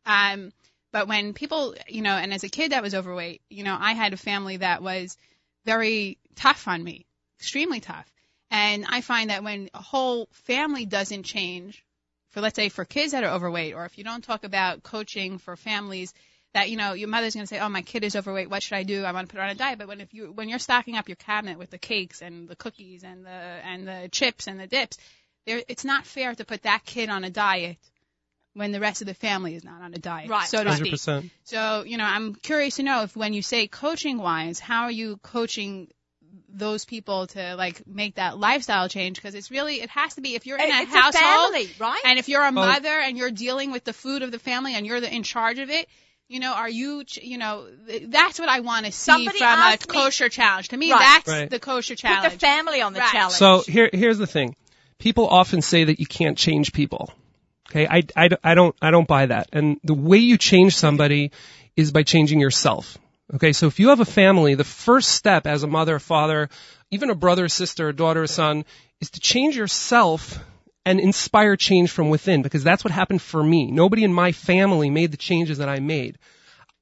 Um, 0.04 0.52
but 0.96 1.08
when 1.08 1.34
people, 1.34 1.74
you 1.88 2.00
know, 2.00 2.16
and 2.16 2.32
as 2.32 2.42
a 2.42 2.48
kid 2.48 2.72
that 2.72 2.82
was 2.82 2.94
overweight, 2.94 3.42
you 3.50 3.64
know, 3.64 3.76
I 3.78 3.92
had 3.92 4.14
a 4.14 4.16
family 4.16 4.56
that 4.56 4.82
was 4.82 5.18
very 5.66 6.16
tough 6.36 6.66
on 6.66 6.82
me, 6.82 7.04
extremely 7.38 7.80
tough. 7.80 8.10
And 8.50 8.86
I 8.88 9.02
find 9.02 9.28
that 9.28 9.44
when 9.44 9.68
a 9.74 9.82
whole 9.82 10.26
family 10.32 10.86
doesn't 10.86 11.24
change, 11.24 11.84
for 12.30 12.40
let's 12.40 12.56
say 12.56 12.70
for 12.70 12.86
kids 12.86 13.12
that 13.12 13.24
are 13.24 13.34
overweight, 13.34 13.74
or 13.74 13.84
if 13.84 13.98
you 13.98 14.04
don't 14.04 14.24
talk 14.24 14.44
about 14.44 14.84
coaching 14.84 15.36
for 15.36 15.54
families 15.54 16.14
that, 16.54 16.70
you 16.70 16.78
know, 16.78 16.94
your 16.94 17.08
mother's 17.08 17.34
going 17.34 17.44
to 17.44 17.46
say, 17.46 17.60
oh, 17.60 17.68
my 17.68 17.82
kid 17.82 18.02
is 18.02 18.16
overweight, 18.16 18.48
what 18.48 18.62
should 18.62 18.78
I 18.78 18.84
do? 18.84 19.04
I 19.04 19.12
want 19.12 19.28
to 19.28 19.30
put 19.30 19.38
her 19.38 19.44
on 19.44 19.50
a 19.50 19.54
diet. 19.54 19.78
But 19.78 19.88
when 19.88 20.00
if 20.00 20.14
you, 20.14 20.32
when 20.32 20.48
you're 20.48 20.58
stocking 20.58 20.96
up 20.96 21.10
your 21.10 21.16
cabinet 21.16 21.58
with 21.58 21.68
the 21.68 21.76
cakes 21.76 22.22
and 22.22 22.48
the 22.48 22.56
cookies 22.56 23.04
and 23.04 23.26
the, 23.26 23.28
and 23.28 23.86
the 23.86 24.08
chips 24.10 24.46
and 24.46 24.58
the 24.58 24.66
dips, 24.66 24.96
there, 25.44 25.60
it's 25.68 25.84
not 25.84 26.06
fair 26.06 26.34
to 26.34 26.44
put 26.46 26.62
that 26.62 26.86
kid 26.86 27.10
on 27.10 27.22
a 27.22 27.28
diet 27.28 27.76
when 28.56 28.72
the 28.72 28.80
rest 28.80 29.02
of 29.02 29.06
the 29.06 29.14
family 29.14 29.54
is 29.54 29.64
not 29.64 29.82
on 29.82 29.92
a 29.94 29.98
diet, 29.98 30.30
Right. 30.30 30.48
so 30.48 30.64
to 30.64 30.70
Hundred 30.70 30.84
speak. 30.84 30.92
percent. 30.92 31.30
So, 31.44 31.84
you 31.86 31.98
know, 31.98 32.04
I'm 32.04 32.34
curious 32.34 32.76
to 32.76 32.82
know 32.82 33.02
if 33.02 33.14
when 33.14 33.32
you 33.34 33.42
say 33.42 33.66
coaching 33.66 34.16
wise, 34.18 34.58
how 34.58 34.84
are 34.84 34.90
you 34.90 35.18
coaching 35.22 35.88
those 36.48 36.84
people 36.86 37.26
to 37.28 37.54
like 37.56 37.86
make 37.86 38.14
that 38.14 38.38
lifestyle 38.38 38.88
change? 38.88 39.16
Because 39.16 39.34
it's 39.34 39.50
really, 39.50 39.82
it 39.82 39.90
has 39.90 40.14
to 40.14 40.22
be 40.22 40.34
if 40.36 40.46
you're 40.46 40.56
in 40.58 40.70
a 40.70 40.82
it's 40.82 40.90
household 40.92 41.14
a 41.14 41.58
family, 41.58 41.68
right? 41.78 42.00
and 42.06 42.18
if 42.18 42.28
you're 42.30 42.44
a 42.44 42.52
mother 42.52 42.88
and 42.88 43.18
you're 43.18 43.30
dealing 43.30 43.72
with 43.72 43.84
the 43.84 43.92
food 43.92 44.22
of 44.22 44.30
the 44.32 44.38
family 44.38 44.74
and 44.74 44.86
you're 44.86 45.00
the, 45.00 45.14
in 45.14 45.22
charge 45.22 45.58
of 45.58 45.68
it, 45.68 45.86
you 46.28 46.40
know, 46.40 46.54
are 46.54 46.68
you, 46.68 47.04
ch- 47.04 47.18
you 47.22 47.38
know, 47.38 47.66
that's 48.06 48.40
what 48.40 48.48
I 48.48 48.60
want 48.60 48.86
to 48.86 48.92
see 48.92 49.12
Somebody 49.12 49.38
from 49.38 49.46
a 49.48 49.62
asked 49.62 49.88
me- 49.88 49.94
kosher 49.94 50.28
challenge. 50.30 50.68
To 50.68 50.76
me, 50.76 50.90
Right. 50.92 50.98
that's 50.98 51.28
Right. 51.28 51.50
the 51.50 51.60
kosher 51.60 51.94
challenge 51.94 52.16
Put 52.16 52.22
challenge. 52.22 52.40
the 52.40 52.46
family 52.46 52.80
on 52.80 52.92
the 52.94 53.00
Right. 53.00 53.12
challenge. 53.12 53.34
So 53.34 53.62
here, 53.66 53.90
here's 53.92 54.18
the 54.18 54.26
thing. 54.26 54.56
People 54.98 55.28
often 55.28 55.60
say 55.62 55.84
that 55.84 56.00
you 56.00 56.06
can't 56.06 56.38
change 56.38 56.72
people. 56.72 57.12
Okay, 57.70 57.86
I, 57.86 58.02
I, 58.16 58.28
I 58.42 58.54
don't, 58.54 58.74
I 58.80 58.90
don't 58.90 59.08
buy 59.08 59.26
that. 59.26 59.48
And 59.52 59.80
the 59.82 59.94
way 59.94 60.18
you 60.18 60.38
change 60.38 60.76
somebody 60.76 61.32
is 61.76 61.92
by 61.92 62.02
changing 62.02 62.40
yourself. 62.40 62.98
Okay, 63.34 63.52
so 63.52 63.66
if 63.66 63.80
you 63.80 63.88
have 63.88 64.00
a 64.00 64.04
family, 64.04 64.54
the 64.54 64.64
first 64.64 65.10
step 65.10 65.46
as 65.46 65.64
a 65.64 65.66
mother, 65.66 65.96
a 65.96 66.00
father, 66.00 66.48
even 66.90 67.10
a 67.10 67.14
brother, 67.14 67.48
sister, 67.48 67.88
a 67.88 67.96
daughter, 67.96 68.26
son, 68.26 68.64
is 69.00 69.10
to 69.10 69.20
change 69.20 69.56
yourself 69.56 70.38
and 70.84 71.00
inspire 71.00 71.56
change 71.56 71.90
from 71.90 72.08
within 72.08 72.42
because 72.42 72.62
that's 72.62 72.84
what 72.84 72.92
happened 72.92 73.20
for 73.20 73.42
me. 73.42 73.70
Nobody 73.72 74.04
in 74.04 74.12
my 74.12 74.30
family 74.30 74.88
made 74.88 75.10
the 75.10 75.16
changes 75.16 75.58
that 75.58 75.68
I 75.68 75.80
made. 75.80 76.18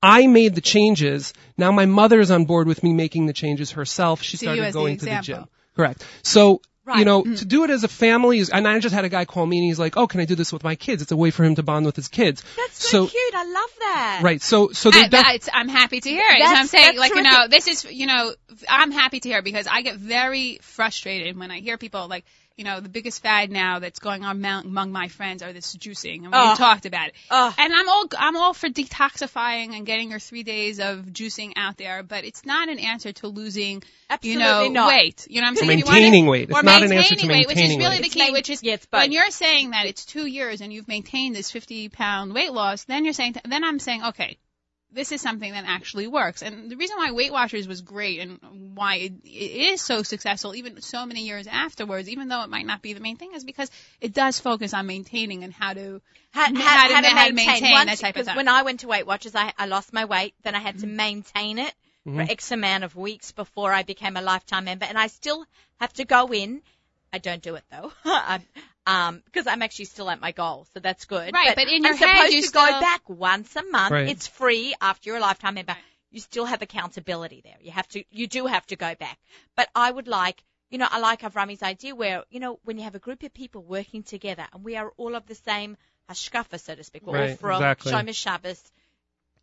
I 0.03 0.26
made 0.26 0.55
the 0.55 0.61
changes. 0.61 1.32
Now 1.57 1.72
my 1.72 1.87
mother 1.87 2.20
is 2.20 2.30
on 2.30 2.45
board 2.45 2.68
with 2.68 2.82
me 2.82 2.93
making 2.93 3.24
the 3.24 3.32
changes 3.32 3.70
herself. 3.70 4.22
She 4.22 4.37
See 4.37 4.45
started 4.45 4.74
going 4.74 4.99
to 4.99 5.07
the 5.07 5.20
gym. 5.22 5.47
Correct. 5.74 6.07
So, 6.22 6.61
Right. 6.87 6.99
you 6.99 7.07
know, 7.07 7.22
mm. 7.22 7.39
to 7.39 7.47
do 7.47 7.64
it 7.64 7.70
as 7.70 7.82
a 7.82 7.89
family 7.89 8.39
is, 8.39 8.51
and 8.51 8.68
I 8.68 8.78
just 8.78 8.95
had 8.95 9.07
a 9.07 9.09
guy 9.09 9.24
call 9.24 9.47
me 9.47 9.57
and 9.57 9.66
he's 9.66 9.78
like, 9.78 9.97
oh, 9.97 10.07
can 10.07 10.20
I 10.20 10.26
do 10.26 10.35
this 10.35 10.53
with 10.53 10.62
my 10.62 10.74
kids? 10.74 11.01
It's 11.01 11.12
a 11.12 11.16
way 11.16 11.30
for 11.30 11.43
him 11.43 11.55
to 11.55 11.62
bond 11.62 11.87
with 11.87 11.97
his 11.97 12.09
kids. 12.09 12.45
That's 12.59 12.91
so, 12.91 13.07
cute. 13.07 13.35
I 13.35 13.45
love 13.45 13.70
that. 13.78 14.20
Right. 14.22 14.43
So, 14.43 14.68
so 14.68 14.91
there 14.91 15.05
I, 15.05 15.09
def- 15.09 15.22
that's, 15.22 15.49
I'm 15.51 15.68
happy 15.68 16.01
to 16.01 16.09
hear 16.11 16.28
it. 16.28 16.41
That's, 16.41 16.51
what 16.51 16.59
I'm 16.59 16.66
saying, 16.66 16.97
that's 16.97 16.99
like 16.99 17.14
you 17.14 17.22
know, 17.22 17.49
this 17.49 17.68
is 17.68 17.85
you 17.91 18.07
know, 18.07 18.35
I'm 18.68 18.91
happy 18.91 19.20
to 19.20 19.28
hear 19.30 19.39
it 19.39 19.45
because 19.45 19.66
I 19.66 19.80
get 19.80 19.97
very 19.97 20.59
frustrated 20.61 21.39
when 21.39 21.51
I 21.51 21.61
hear 21.61 21.78
people 21.78 22.07
like 22.07 22.26
you 22.57 22.65
know 22.65 22.81
the 22.81 22.89
biggest 22.89 23.21
fad 23.23 23.51
now 23.51 23.79
that's 23.81 23.99
going 23.99 24.23
on 24.25 24.37
among, 24.37 24.65
among 24.67 24.93
my 24.93 25.09
friends 25.09 25.43
are 25.43 25.53
this 25.53 25.75
juicing, 25.77 26.19
and 26.25 26.27
we 26.27 26.31
Oh. 26.35 26.55
talked 26.57 26.87
about 26.87 27.09
it. 27.09 27.15
Oh. 27.31 27.55
And 27.59 27.73
I'm 27.75 27.89
all 27.89 28.05
I'm 28.19 28.37
all 28.37 28.55
for 28.55 28.69
detoxifying 28.69 29.77
and 29.77 29.85
getting 29.87 30.11
your 30.11 30.21
three 30.21 30.43
days 30.43 30.79
of 30.81 31.01
juicing 31.07 31.53
out 31.57 31.77
there, 31.77 32.03
but 32.03 32.25
it's 32.25 32.45
not 32.45 32.69
an 32.69 32.79
answer 32.79 33.13
to 33.13 33.29
losing 33.29 33.83
you 34.23 34.39
know 34.39 34.45
Absolutely 34.45 34.69
not. 34.71 34.89
weight. 34.89 35.27
You 35.29 35.41
know 35.41 35.47
what 35.47 35.49
I'm 35.49 35.55
For 35.57 35.65
saying? 35.65 35.79
You 35.81 35.85
wanna- 35.85 36.01
maintaining 36.01 36.27
weight. 36.27 36.49
It's 36.51 36.59
or 36.59 36.63
not 36.63 36.83
an 36.83 36.93
answer 36.93 37.15
to 37.17 37.27
maintaining 37.27 37.31
weight, 37.37 37.47
which 37.49 37.57
is 37.59 37.77
really 37.77 37.89
weight. 37.89 38.03
the 38.03 38.09
key. 38.09 38.19
main- 38.21 38.33
which 38.33 38.51
is 38.51 38.63
yeah, 38.63 38.77
when 38.91 39.13
you're 39.13 39.31
saying 39.31 39.71
that 39.71 39.87
it's 39.87 40.05
two 40.05 40.27
years 40.27 40.61
and 40.61 40.73
you've 40.73 40.89
maintained 40.89 41.35
this 41.35 41.51
50 41.51 41.89
pound 41.89 42.33
weight 42.35 42.53
loss, 42.53 42.85
then 42.85 43.05
you're 43.05 43.15
saying 43.15 43.37
then 43.45 43.65
I'm 43.65 43.79
saying 43.79 44.05
okay, 44.05 44.37
this 44.95 45.12
is 45.12 45.20
something 45.20 45.53
that 45.53 45.64
actually 45.66 46.07
works. 46.07 46.42
And 46.42 46.70
the 46.70 46.76
reason 46.76 46.97
why 46.97 47.11
Weight 47.11 47.32
Watchers 47.32 47.66
was 47.68 47.82
great 47.82 48.20
and 48.20 48.38
why 48.76 48.97
it, 48.97 49.12
it 49.24 49.72
is 49.74 49.80
so 49.82 50.03
successful, 50.03 50.55
even 50.55 50.80
so 50.80 51.05
many 51.05 51.22
years 51.26 51.47
afterwards, 51.47 52.09
even 52.09 52.28
though 52.28 52.42
it 52.42 52.49
might 52.51 52.64
not 52.66 52.80
be 52.80 52.92
the 52.92 53.01
main 53.01 53.16
thing, 53.16 53.34
is 53.34 53.45
because 53.45 53.70
it 54.01 54.14
does 54.14 54.38
focus 54.40 54.72
on 54.72 54.86
maintaining 54.86 55.45
and 55.45 55.53
how 55.53 55.72
to 55.74 56.01
How, 56.30 56.47
How 56.47 56.55
how, 56.55 56.88
to 56.88 56.95
how 56.95 57.01
to 57.01 57.03
ma- 57.03 57.09
how 57.20 57.26
to 57.28 57.32
maintain, 57.34 57.47
maintain 57.62 57.72
Once- 57.72 57.90
that 57.90 57.99
type 57.99 58.16
of 58.16 58.22
because. 58.24 58.36
When 58.36 58.49
I 58.49 58.62
went 58.62 58.80
to 58.80 58.88
Weight 58.88 59.07
Watchers, 59.07 59.34
I, 59.34 59.53
I 59.59 59.66
lost 59.66 59.92
my 59.92 60.05
weight. 60.05 60.34
Then 60.42 60.55
I 60.55 60.61
had 60.61 60.78
to 60.80 60.86
maintain 60.86 61.59
it 61.59 61.74
for 62.05 62.11
Mhm. 62.11 62.30
X 62.30 62.51
amount 62.53 62.84
of 62.84 62.95
weeks 62.97 63.32
before 63.32 63.72
I 63.72 63.82
became 63.82 64.16
a 64.16 64.22
lifetime 64.22 64.64
member, 64.66 64.84
and 64.84 64.99
I 64.99 65.07
still 65.09 65.45
have 65.80 65.92
to 65.95 66.05
go 66.05 66.32
in. 66.32 66.61
I 67.12 67.18
don't 67.18 67.42
do 67.42 67.55
it 67.55 67.64
though, 67.70 67.92
I'm, 68.05 68.42
um, 68.87 69.22
because 69.24 69.47
I'm 69.47 69.62
actually 69.62 69.87
still 69.87 70.11
at 70.11 70.20
my 70.20 70.32
goal, 70.32 70.66
so 70.74 70.80
that's 70.80 71.05
good. 71.07 71.32
Right, 71.32 71.55
but 71.57 71.68
in 71.68 71.82
your 71.85 71.93
I'm 71.93 71.99
head, 71.99 72.16
supposed 72.16 72.35
you 72.35 72.43
to 72.43 72.53
go 72.53 72.80
back 72.80 73.09
once 73.09 73.55
a 73.57 73.62
month. 73.64 73.93
Right. 73.93 74.09
It's 74.09 74.26
free 74.26 74.74
after 74.80 75.11
you're 75.11 75.18
a 75.18 75.22
lifetime 75.22 75.55
member. 75.55 75.76
You 76.11 76.20
still 76.20 76.45
have 76.45 76.62
accountability 76.62 77.41
there. 77.45 77.57
You 77.61 77.72
have 77.72 77.89
to, 77.89 78.05
you 78.11 78.26
do 78.26 78.47
have 78.47 78.64
to 78.66 78.76
go 78.76 78.95
back. 78.95 79.18
But 79.57 79.68
I 79.74 79.91
would 79.91 80.07
like, 80.07 80.43
you 80.70 80.78
know, 80.78 80.87
I 80.91 80.99
like 81.01 81.22
Avrami's 81.22 81.62
idea 81.62 81.95
where, 81.95 82.24
you 82.30 82.41
know, 82.41 82.61
when 82.64 82.78
you 82.78 82.85
have 82.85 82.95
a 82.95 83.01
group 83.01 83.22
of 83.24 83.35
people 83.35 83.62
working 83.62 84.03
together 84.03 84.47
and 84.53 84.62
we 84.64 84.76
are 84.76 84.93
all 84.97 85.14
of 85.16 85.26
the 85.26 85.35
same 85.35 85.76
hashkafa, 86.09 86.61
so 86.61 86.74
to 86.74 86.85
speak. 86.85 87.07
We're 87.07 87.16
all 87.18 87.24
Right, 87.24 87.39
from 87.39 87.57
exactly. 87.62 87.93
Shomer 87.93 88.14
Shabbos 88.14 88.62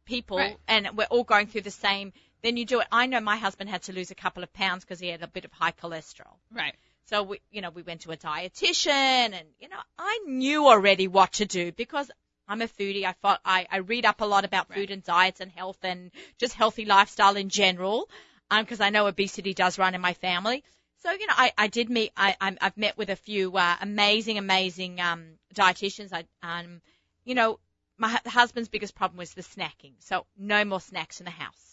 people 0.05 0.37
Right. 0.37 0.57
and 0.67 0.89
we're 0.95 1.05
all 1.05 1.23
going 1.23 1.47
through 1.47 1.61
the 1.61 1.71
same, 1.71 2.13
then 2.41 2.57
you 2.57 2.65
do 2.65 2.79
it. 2.79 2.87
I 2.91 3.05
know 3.05 3.19
my 3.19 3.37
husband 3.37 3.69
had 3.69 3.83
to 3.83 3.93
lose 3.93 4.11
a 4.11 4.15
couple 4.15 4.43
of 4.43 4.51
pounds 4.53 4.83
because 4.83 4.99
he 4.99 5.07
had 5.09 5.21
a 5.21 5.27
bit 5.27 5.45
of 5.45 5.51
high 5.51 5.71
cholesterol. 5.71 6.35
right. 6.53 6.75
So 7.05 7.23
we, 7.23 7.41
you 7.51 7.61
know, 7.61 7.69
we 7.71 7.81
went 7.81 8.01
to 8.01 8.11
a 8.11 8.17
dietitian 8.17 8.89
and, 9.33 9.47
you 9.59 9.69
know, 9.69 9.79
I 9.97 10.19
knew 10.27 10.67
already 10.67 11.07
what 11.07 11.33
to 11.33 11.45
do 11.45 11.71
because 11.71 12.09
I'm 12.47 12.61
a 12.61 12.67
foodie. 12.67 13.05
I 13.05 13.13
thought 13.13 13.41
I, 13.45 13.67
I 13.69 13.77
read 13.77 14.05
up 14.05 14.21
a 14.21 14.25
lot 14.25 14.45
about 14.45 14.67
food 14.69 14.89
Right. 14.89 14.91
and 14.91 15.03
diets 15.03 15.41
and 15.41 15.51
health 15.51 15.79
and 15.83 16.11
just 16.37 16.53
healthy 16.53 16.85
lifestyle 16.85 17.35
in 17.35 17.49
general. 17.49 18.09
Um, 18.49 18.65
cause 18.65 18.81
I 18.81 18.89
know 18.89 19.07
obesity 19.07 19.53
does 19.53 19.77
run 19.79 19.95
in 19.95 20.01
my 20.01 20.13
family. 20.13 20.63
So, 21.03 21.11
you 21.11 21.25
know, 21.27 21.33
I, 21.35 21.51
I 21.57 21.67
did 21.67 21.89
meet, 21.89 22.11
I, 22.15 22.35
I'm, 22.39 22.57
I've 22.61 22.77
met 22.77 22.97
with 22.97 23.09
a 23.09 23.15
few, 23.15 23.55
uh, 23.57 23.75
amazing, 23.81 24.37
amazing, 24.37 25.01
um, 25.01 25.39
dietitians. 25.55 26.11
I, 26.13 26.25
um, 26.43 26.81
you 27.25 27.35
know, 27.35 27.59
my 27.97 28.19
husband's 28.25 28.69
biggest 28.69 28.95
problem 28.95 29.17
was 29.17 29.33
the 29.33 29.41
snacking. 29.41 29.93
So 29.99 30.25
no 30.37 30.63
more 30.65 30.81
snacks 30.81 31.19
in 31.19 31.25
the 31.25 31.31
house. 31.31 31.70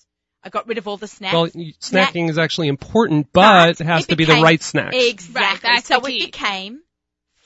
I 0.48 0.50
got 0.50 0.66
rid 0.66 0.78
of 0.78 0.88
all 0.88 0.96
the 0.96 1.06
snacks. 1.08 1.34
well, 1.34 1.46
you- 1.54 1.74
Snack- 1.78 2.14
snacking 2.14 2.30
is 2.30 2.38
actually 2.38 2.68
important, 2.68 3.28
but 3.32 3.78
it 3.80 3.84
has 3.84 4.04
it 4.04 4.08
to 4.08 4.16
be 4.16 4.24
the 4.24 4.40
right 4.40 4.62
snack. 4.62 4.94
Exactly. 4.94 5.68
Right, 5.70 5.84
so 5.84 6.00
the 6.00 6.08
it 6.16 6.24
became 6.26 6.80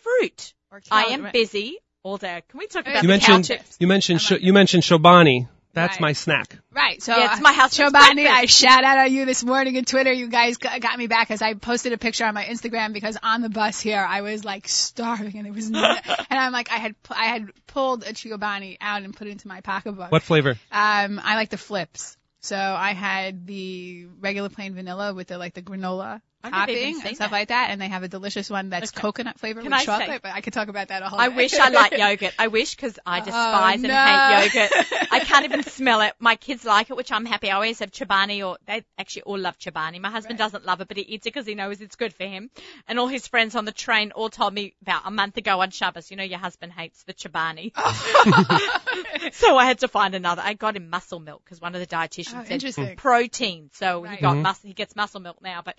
fruit. 0.03 0.55
Or 0.71 0.81
I 0.91 1.05
am 1.07 1.25
right. 1.25 1.33
busy 1.33 1.79
all 2.05 2.17
day. 2.17 2.43
Can 2.49 2.59
we 2.59 2.67
talk 2.67 2.83
about 2.83 2.97
You 2.97 3.03
the 3.03 3.09
mentioned, 3.09 3.49
couches? 3.49 3.77
you 3.79 3.87
mentioned, 3.87 4.21
I 4.21 4.23
sh- 4.23 4.41
you 4.41 4.53
mentioned 4.53 4.83
Chobani. 4.85 5.49
That's 5.75 5.95
Right. 5.95 6.01
my 6.03 6.13
snack. 6.13 6.59
Right. 6.71 7.03
So 7.03 7.17
Yeah, 7.17 7.33
it's 7.33 7.41
my 7.41 7.53
husband's 7.55 7.95
Chobani, 7.95 8.27
I 8.27 8.45
shout 8.45 8.85
out 8.85 8.99
on 8.99 9.13
you 9.13 9.25
this 9.25 9.43
morning 9.43 9.79
on 9.79 9.85
Twitter. 9.85 10.13
You 10.13 10.29
guys 10.29 10.59
got 10.59 10.99
me 10.99 11.07
back 11.07 11.31
as 11.31 11.41
I 11.41 11.55
posted 11.55 11.95
a 11.95 11.99
picture 11.99 12.27
on 12.27 12.35
my 12.35 12.45
Instagram 12.45 12.93
because 12.93 13.17
on 13.23 13.41
the 13.41 13.49
bus 13.49 13.81
here 13.81 14.05
I 14.07 14.21
was 14.21 14.45
like 14.45 14.69
starving 14.69 15.39
and 15.39 15.47
it 15.47 15.55
was, 15.55 15.69
n- 15.69 15.75
and 16.31 16.39
I'm 16.39 16.53
like 16.53 16.71
I 16.71 16.77
had 16.77 16.95
I 17.11 17.25
had 17.27 17.49
pulled 17.67 18.03
a 18.05 18.13
Chobani 18.13 18.77
out 18.83 19.01
and 19.03 19.17
put 19.17 19.29
it 19.29 19.31
into 19.31 19.49
my 19.49 19.63
pocketbook. 19.63 20.13
What 20.13 20.23
flavor? 20.23 20.59
Um, 20.71 21.19
I 21.25 21.37
like 21.37 21.49
the 21.49 21.57
flips. 21.57 22.19
So 22.43 22.57
I 22.57 22.93
had 22.93 23.47
the 23.47 24.07
regular 24.19 24.49
plain 24.49 24.75
vanilla 24.75 25.15
with 25.15 25.29
the 25.29 25.39
like 25.39 25.55
the 25.55 25.63
granola 25.63 26.21
topping 26.51 27.01
and 27.05 27.17
stuff 27.17 27.19
that. 27.19 27.33
like 27.33 27.49
that, 27.49 27.71
and 27.71 27.81
they 27.81 27.89
have 27.89 28.03
a 28.03 28.09
delicious 28.09 28.51
one 28.51 28.71
that's 28.71 28.91
Okay. 28.93 29.01
coconut 29.01 29.39
flavored 29.39 29.63
Can 29.63 29.71
with 29.73 29.81
I 29.81 29.85
say- 29.85 29.87
chocolate. 29.87 30.23
But 30.23 30.33
I 30.35 30.41
could 30.41 30.53
talk 30.53 30.69
about 30.69 30.89
that 30.89 31.03
a 31.03 31.09
whole. 31.09 31.21
I 31.21 31.29
day. 31.29 31.37
wish 31.37 31.55
I 31.55 31.69
liked 31.69 31.97
yogurt. 31.99 32.35
I 32.39 32.49
wish 32.49 32.75
because 32.75 32.99
I 33.07 33.21
despise 33.21 33.75
and 33.83 33.83
no. 33.85 33.95
hate 33.95 34.55
yogurt. 34.55 35.09
I 35.13 35.21
can't 35.21 35.45
even 35.45 35.63
smell 35.79 36.01
it. 36.03 36.15
My 36.19 36.37
kids 36.37 36.65
like 36.65 36.91
it, 36.91 36.97
which 36.97 37.13
I'm 37.13 37.25
happy. 37.27 37.51
I 37.51 37.55
always 37.55 37.79
have 37.81 37.91
Chobani 37.91 38.47
or 38.47 38.59
they 38.67 38.85
actually 38.99 39.23
all 39.23 39.39
love 39.39 39.59
Chobani. 39.59 40.01
My 40.01 40.11
husband 40.11 40.39
Right. 40.39 40.45
doesn't 40.45 40.65
love 40.65 40.81
it, 40.81 40.89
but 40.89 40.97
he 40.97 41.03
eats 41.05 41.27
it 41.27 41.33
because 41.33 41.47
he 41.47 41.55
knows 41.55 41.81
it's 41.81 41.97
good 41.97 42.15
for 42.15 42.25
him. 42.25 42.51
And 42.89 42.99
all 42.99 43.09
his 43.09 43.27
friends 43.27 43.55
on 43.55 43.65
the 43.65 43.73
train 43.73 44.13
all 44.13 44.29
told 44.31 44.53
me 44.55 44.75
about 44.83 45.03
a 45.05 45.11
month 45.11 45.37
ago 45.37 45.61
on 45.61 45.71
Shabbos, 45.71 46.11
you 46.11 46.17
know, 46.17 46.25
your 46.25 46.39
husband 46.39 46.73
hates 46.73 47.03
the 47.05 47.15
Chobani. 47.15 47.73
so 49.33 49.57
I 49.57 49.65
had 49.67 49.81
to 49.81 49.89
find 49.89 50.15
another. 50.15 50.43
I 50.45 50.55
got 50.55 50.77
him 50.77 50.91
muscle 50.91 51.21
milk 51.21 51.43
because 51.45 51.61
one 51.61 51.75
of 51.75 51.81
the 51.81 51.87
dietitians 51.87 52.35
Oh, 52.41 52.43
said 52.45 52.53
interesting. 52.53 52.97
protein. 52.97 53.71
So 53.75 54.03
he 54.03 54.09
Right. 54.11 54.21
got 54.21 54.37
Mhm. 54.37 54.43
mus- 54.43 54.63
he 54.63 54.73
gets 54.73 54.97
muscle 54.97 55.21
milk 55.21 55.39
now, 55.43 55.63
but 55.65 55.77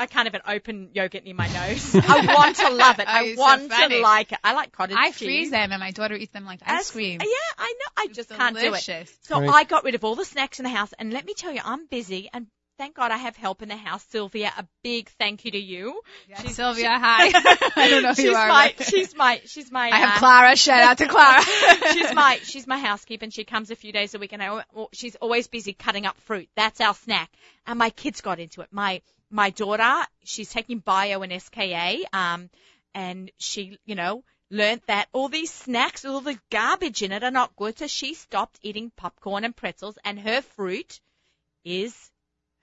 I 0.00 0.06
can't 0.06 0.26
even 0.26 0.40
open 0.46 0.90
yogurt 0.94 1.24
near 1.24 1.34
my 1.34 1.46
nose. 1.52 1.94
I 1.94 2.34
want 2.34 2.56
to 2.56 2.70
love 2.70 2.98
it. 2.98 3.08
I 3.08 3.22
you're 3.22 3.36
so 3.36 3.40
want 3.42 3.70
to 3.70 4.00
like 4.00 4.32
it. 4.32 4.38
I 4.42 4.54
like 4.54 4.72
cottage 4.72 4.96
I 4.98 5.10
cheese. 5.10 5.16
freeze 5.18 5.50
them, 5.50 5.72
and 5.72 5.80
my 5.80 5.90
daughter 5.90 6.14
eats 6.14 6.32
them 6.32 6.44
like 6.46 6.60
ice 6.64 6.80
As- 6.86 6.90
cream. 6.90 7.20
Yeah, 7.20 7.26
I 7.58 7.72
know. 7.78 7.92
I 8.02 8.04
It's 8.08 8.16
just 8.16 8.30
can't 8.30 8.56
do 8.58 8.74
it. 8.74 9.08
So 9.22 9.40
Right. 9.40 9.48
I 9.50 9.64
got 9.64 9.84
rid 9.84 9.94
of 9.94 10.04
all 10.04 10.14
the 10.16 10.24
snacks 10.24 10.58
in 10.58 10.64
the 10.64 10.70
house, 10.70 10.92
and 10.98 11.12
let 11.12 11.24
me 11.26 11.34
tell 11.34 11.52
you, 11.52 11.60
I'm 11.64 11.86
busy, 11.86 12.28
and 12.32 12.46
thank 12.78 12.94
God 12.96 13.10
I 13.10 13.18
have 13.18 13.36
help 13.36 13.60
in 13.60 13.68
the 13.68 13.76
house. 13.76 14.02
Sylvia, 14.08 14.50
a 14.56 14.66
big 14.82 15.10
thank 15.18 15.44
you 15.44 15.50
to 15.50 15.58
you. 15.58 16.00
Yeah, 16.28 16.40
She's- 16.40 16.54
Sylvia, 16.56 16.98
hi. 16.98 17.26
I 17.76 17.88
don't 17.90 18.02
know 18.02 18.14
who 18.14 18.22
you 18.22 18.34
are. 18.34 18.48
my, 18.48 18.74
she's 18.80 19.14
my, 19.14 19.42
she's 19.44 19.70
my. 19.70 19.90
I 19.92 19.96
have 19.98 20.16
uh, 20.16 20.18
Clara. 20.18 20.56
Shout 20.56 20.82
out 20.82 20.96
to 20.98 21.06
Clara. 21.06 21.42
she's 21.92 22.14
my 22.14 22.38
she's 22.42 22.66
my 22.66 22.78
housekeeper 22.78 23.24
and 23.24 23.34
she 23.34 23.44
comes 23.44 23.70
a 23.70 23.76
few 23.76 23.92
days 23.92 24.14
a 24.14 24.18
week 24.18 24.32
and 24.32 24.42
I, 24.42 24.46
al- 24.46 24.88
she's 24.94 25.14
always 25.16 25.46
busy 25.46 25.74
cutting 25.74 26.06
up 26.06 26.16
fruit. 26.22 26.48
That's 26.56 26.80
our 26.80 26.94
snack. 26.94 27.30
And 27.66 27.78
my 27.78 27.90
kids 27.90 28.22
got 28.22 28.40
into 28.40 28.62
it. 28.62 28.68
My 28.70 29.02
my 29.30 29.50
daughter, 29.50 30.06
she's 30.24 30.50
taking 30.50 30.78
bio 30.78 31.22
and 31.22 31.40
SKA, 31.40 32.04
um, 32.12 32.50
and 32.94 33.30
she, 33.38 33.78
you 33.84 33.94
know, 33.94 34.24
learnt 34.50 34.86
that 34.86 35.08
all 35.12 35.28
these 35.28 35.52
snacks, 35.52 36.04
all 36.04 36.20
the 36.20 36.38
garbage 36.50 37.02
in 37.02 37.12
it 37.12 37.22
are 37.22 37.30
not 37.30 37.54
good. 37.56 37.78
So 37.78 37.86
she 37.86 38.14
stopped 38.14 38.58
eating 38.62 38.90
popcorn 38.96 39.44
and 39.44 39.54
pretzels 39.54 39.96
and 40.04 40.18
her 40.18 40.42
fruit 40.42 41.00
is 41.64 42.10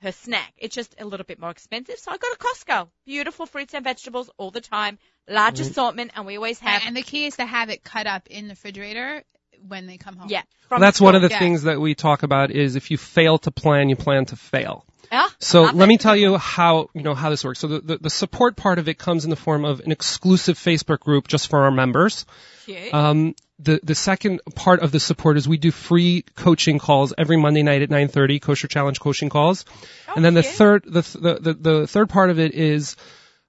her 0.01 0.11
snack. 0.11 0.53
It's 0.57 0.75
just 0.75 0.95
a 0.99 1.05
little 1.05 1.25
bit 1.25 1.39
more 1.39 1.49
expensive. 1.49 1.97
So 1.97 2.11
I 2.11 2.17
go 2.17 2.31
to 2.31 2.37
Costco. 2.37 2.89
Beautiful 3.05 3.45
fruits 3.45 3.73
and 3.73 3.83
vegetables 3.83 4.29
all 4.37 4.51
the 4.51 4.61
time. 4.61 4.99
Large 5.27 5.61
assortment 5.61 6.11
and 6.15 6.25
we 6.25 6.35
always 6.35 6.59
have, 6.59 6.83
and 6.85 6.95
the 6.95 7.01
key 7.01 7.25
is 7.25 7.37
to 7.37 7.45
have 7.45 7.69
it 7.69 7.83
cut 7.83 8.07
up 8.07 8.27
in 8.27 8.47
the 8.47 8.51
refrigerator 8.51 9.23
when 9.67 9.87
they 9.87 9.97
come 9.97 10.15
home. 10.15 10.29
yeah. 10.29 10.41
Well, 10.69 10.77
from 10.77 10.81
that's 10.81 10.99
one 10.99 11.15
of 11.15 11.21
the 11.21 11.29
Yeah. 11.29 11.39
things 11.39 11.63
that 11.63 11.79
we 11.79 11.95
talk 11.95 12.23
about 12.23 12.51
is 12.51 12.75
if 12.75 12.91
you 12.91 12.97
fail 12.97 13.37
to 13.39 13.51
plan, 13.51 13.89
you 13.89 13.95
plan 13.95 14.25
to 14.25 14.35
fail. 14.35 14.85
Yeah, 15.09 15.29
So 15.39 15.61
let 15.63 15.75
it. 15.75 15.87
me 15.87 15.97
tell 15.97 16.17
you 16.17 16.35
how 16.37 16.89
you 16.93 17.01
know 17.01 17.13
how 17.15 17.29
this 17.29 17.45
works. 17.45 17.59
So 17.59 17.67
the, 17.67 17.79
the, 17.79 17.97
the 17.99 18.09
support 18.09 18.57
part 18.57 18.77
of 18.77 18.89
it 18.89 18.97
comes 18.97 19.23
in 19.23 19.29
the 19.29 19.37
form 19.37 19.63
of 19.63 19.79
an 19.79 19.93
exclusive 19.93 20.57
Facebook 20.57 20.99
group 20.99 21.29
just 21.29 21.47
for 21.49 21.63
our 21.63 21.71
members. 21.71 22.25
Cute. 22.65 22.93
Um, 22.93 23.33
the 23.59 23.79
the 23.81 23.95
second 23.95 24.41
part 24.53 24.81
of 24.81 24.91
the 24.91 24.99
support 24.99 25.37
is 25.37 25.47
we 25.47 25.57
do 25.57 25.71
free 25.71 26.23
coaching 26.35 26.77
calls 26.77 27.13
every 27.17 27.37
Monday 27.37 27.63
night 27.63 27.81
at 27.83 27.89
9:30, 27.89 28.41
Kosher 28.41 28.67
Challenge 28.67 28.99
coaching 28.99 29.29
calls. 29.29 29.63
okay. 30.03 30.13
and 30.17 30.25
then 30.25 30.33
the 30.33 30.43
third 30.43 30.83
the, 30.85 31.01
the 31.01 31.37
the 31.39 31.53
the 31.53 31.87
third 31.87 32.09
part 32.09 32.29
of 32.29 32.37
it 32.37 32.53
is 32.53 32.97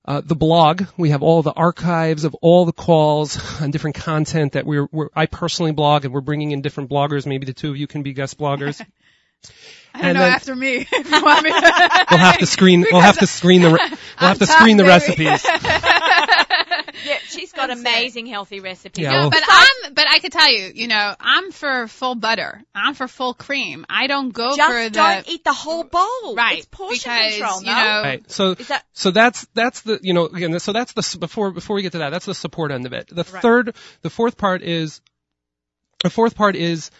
uh, 0.08 0.22
the 0.24 0.34
blog. 0.34 0.84
We 0.96 1.10
have 1.10 1.22
all 1.22 1.42
the 1.42 1.52
archives 1.52 2.24
of 2.24 2.34
all 2.40 2.64
the 2.64 2.72
calls 2.72 3.38
and 3.60 3.70
different 3.72 3.96
content 3.96 4.52
that 4.54 4.64
we're, 4.64 4.88
we're 4.90 5.08
I 5.14 5.26
personally 5.26 5.72
blog, 5.72 6.04
and 6.06 6.14
we're 6.14 6.22
bringing 6.22 6.50
in 6.52 6.62
different 6.62 6.88
bloggers. 6.90 7.26
Maybe 7.26 7.44
the 7.44 7.52
two 7.52 7.70
of 7.70 7.76
you 7.76 7.86
can 7.86 8.02
be 8.02 8.14
guest 8.14 8.38
bloggers. 8.38 8.80
I 9.94 9.98
don't 9.98 10.04
And 10.10 10.18
know 10.18 10.24
then- 10.24 10.32
after 10.32 10.56
me. 10.56 10.86
If 10.92 11.10
you 11.10 11.22
want 11.22 11.44
me 11.44 11.50
to- 11.50 12.06
We'll 12.10 12.20
have 12.20 12.38
to 12.38 12.46
screen. 12.46 12.86
We'll 12.90 13.00
have 13.02 13.18
to 13.18 13.26
screen 13.26 13.62
the. 13.62 13.70
We'll 14.20 14.28
have 14.30 14.38
to 14.38 14.46
screen 14.46 14.76
the 14.78 14.84
recipes. 14.84 15.44
Yeah, 17.04 17.18
she's 17.28 17.52
got 17.52 17.68
That's 17.68 17.80
it. 17.80 17.86
amazing 17.86 18.26
healthy 18.26 18.60
recipes. 18.60 19.02
Yeah, 19.02 19.10
No, 19.12 19.20
well- 19.20 19.30
but 19.30 19.42
I'm, 19.48 19.94
but 19.94 20.06
I 20.08 20.18
could 20.18 20.32
tell 20.32 20.50
you, 20.50 20.72
you 20.74 20.88
know, 20.88 21.14
I'm 21.20 21.50
for 21.52 21.88
full 21.88 22.14
butter. 22.14 22.62
I'm 22.74 22.94
for 22.94 23.08
full 23.08 23.34
cream. 23.34 23.86
I 23.88 24.06
don't 24.06 24.30
go 24.30 24.56
Just 24.56 24.68
for 24.70 24.84
the 24.84 24.90
don't 24.90 25.28
eat 25.28 25.44
the 25.44 25.52
whole 25.52 25.84
bowl. 25.84 26.34
right 26.36 26.58
It's 26.58 26.66
portion 26.66 27.10
because 27.12 27.36
control, 27.36 27.60
no? 27.62 27.70
you 27.70 27.76
know, 27.84 28.02
Right. 28.02 28.30
So 28.30 28.54
that 28.54 28.84
so 28.92 29.10
that's 29.10 29.46
that's 29.54 29.80
the 29.82 29.98
you 30.02 30.14
know 30.14 30.26
again 30.26 30.58
so 30.60 30.72
that's 30.72 30.92
the 30.92 31.18
before 31.18 31.50
before 31.50 31.76
we 31.76 31.82
get 31.82 31.92
to 31.92 31.98
that 31.98 32.10
that's 32.10 32.26
the 32.26 32.34
support 32.34 32.70
end 32.70 32.86
of 32.86 32.92
it. 32.92 33.08
The 33.08 33.24
Right. 33.24 33.42
third 33.42 33.74
the 34.02 34.10
fourth 34.10 34.36
part 34.36 34.62
is 34.62 35.00
the 36.02 36.10
fourth 36.10 36.34
part 36.36 36.56
is 36.56 36.90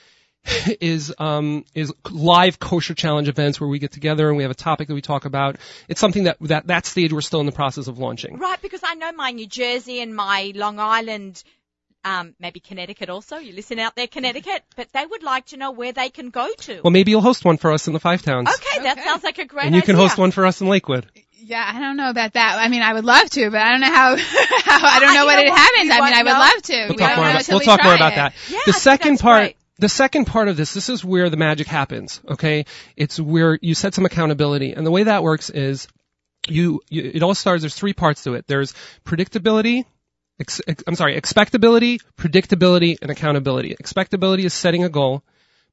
is 0.81 1.15
um 1.19 1.65
is 1.75 1.93
live 2.11 2.59
kosher 2.59 2.95
challenge 2.95 3.29
events 3.29 3.61
where 3.61 3.69
we 3.69 3.79
get 3.79 3.93
together 3.93 4.29
and 4.29 4.37
we 4.37 4.43
have 4.45 4.51
a 4.51 4.55
topic 4.55 4.89
that 4.89 4.95
we 4.95 5.03
talk 5.03 5.25
about. 5.25 5.57
It's 5.89 6.01
something 6.01 6.25
that 6.25 6.39
that 6.41 6.67
that 6.69 6.87
stage 6.87 7.13
we're 7.13 7.21
still 7.21 7.41
in 7.41 7.47
the 7.47 7.53
process 7.53 7.87
of 7.89 7.99
launching. 7.99 8.39
right? 8.39 8.61
Because 8.63 8.81
I 8.85 8.95
know 8.95 9.13
my 9.13 9.31
New 9.33 9.47
Jersey 9.47 10.01
and 10.01 10.15
my 10.15 10.53
Long 10.55 10.79
Island, 10.79 11.43
um, 12.05 12.35
maybe 12.39 12.61
Connecticut 12.61 13.11
also. 13.11 13.37
You 13.37 13.53
listen 13.53 13.79
out 13.79 13.95
there, 13.97 14.07
Connecticut, 14.07 14.63
but 14.77 14.89
they 14.93 15.05
would 15.05 15.23
like 15.23 15.47
to 15.47 15.57
know 15.57 15.71
where 15.73 15.93
they 15.93 16.09
can 16.11 16.31
go 16.31 16.49
to. 16.61 16.81
Well, 16.83 16.91
maybe 16.93 17.11
you'll 17.11 17.21
host 17.21 17.45
one 17.45 17.57
for 17.59 17.73
us 17.73 17.87
in 17.87 17.93
the 17.93 18.01
five 18.01 18.23
towns, 18.23 18.49
okay, 18.49 18.83
that 18.85 18.99
Okay. 18.99 19.07
sounds 19.07 19.25
like 19.25 19.39
a 19.39 19.45
great 19.45 19.67
and 19.67 19.75
you 19.75 19.83
can 19.83 19.97
host 19.97 20.17
one 20.17 20.31
for 20.31 20.47
us 20.47 20.61
in 20.61 20.69
Lakewood. 20.69 21.07
yeah, 21.41 21.71
I 21.75 21.79
don't 21.81 21.97
know 21.97 22.09
about 22.11 22.33
that. 22.35 22.57
I 22.59 22.69
mean, 22.69 22.83
I 22.83 22.95
would 22.95 23.05
love 23.05 23.29
to, 23.31 23.51
but 23.51 23.61
I 23.61 23.71
don't 23.73 23.81
know 23.81 23.87
how. 23.93 24.17
how 24.17 24.87
I 24.87 25.01
don't 25.01 25.11
I- 25.11 25.15
know 25.15 25.25
what 25.27 25.35
know 25.37 25.43
it 25.43 25.51
what? 25.51 25.59
happens. 25.59 25.91
We 25.91 25.91
I 25.91 25.95
mean, 25.95 26.01
won't 26.01 26.15
I 26.15 26.23
would 26.23 26.33
know. 26.33 26.39
love 26.39 26.63
to. 26.63 26.77
We'll 26.77 26.89
We 26.89 26.97
talk 26.97 27.17
more 27.17 27.29
about 27.31 27.49
we'll 27.49 27.59
we 27.59 27.65
talk 27.65 27.85
more 27.85 27.95
about 27.95 28.13
it. 28.13 28.17
that. 28.17 28.35
Yeah, 28.49 28.57
I 28.59 28.63
the 28.67 28.73
think 28.73 28.77
second 28.83 29.11
that's 29.13 29.23
part 29.23 29.43
great. 29.43 29.57
The 29.79 29.89
second 29.89 30.25
part 30.25 30.49
of 30.49 30.57
this, 30.57 30.75
this 30.75 30.89
is 30.89 31.05
where 31.05 31.31
the 31.31 31.37
magic 31.37 31.67
happens, 31.67 32.21
okay? 32.29 32.65
It's 32.97 33.21
where 33.21 33.59
you 33.63 33.75
set 33.75 33.95
some 33.95 34.05
accountability. 34.05 34.73
And 34.73 34.85
the 34.85 34.91
way 34.91 35.05
that 35.05 35.23
works 35.23 35.51
is 35.51 35.87
you, 36.49 36.81
you 36.89 37.11
it 37.15 37.23
all 37.23 37.35
starts, 37.35 37.63
there's 37.63 37.75
three 37.75 37.93
parts 37.93 38.25
to 38.25 38.35
it. 38.35 38.47
There's 38.47 38.75
predictability, 39.05 39.85
ex, 40.41 40.61
I'm 40.87 40.97
sorry, 40.97 41.21
expectability, 41.21 42.01
predictability, 42.17 42.97
and 43.01 43.11
accountability. 43.11 43.77
Expectability 43.81 44.45
is 44.45 44.55
setting 44.55 44.83
a 44.83 44.89
goal. 44.89 45.23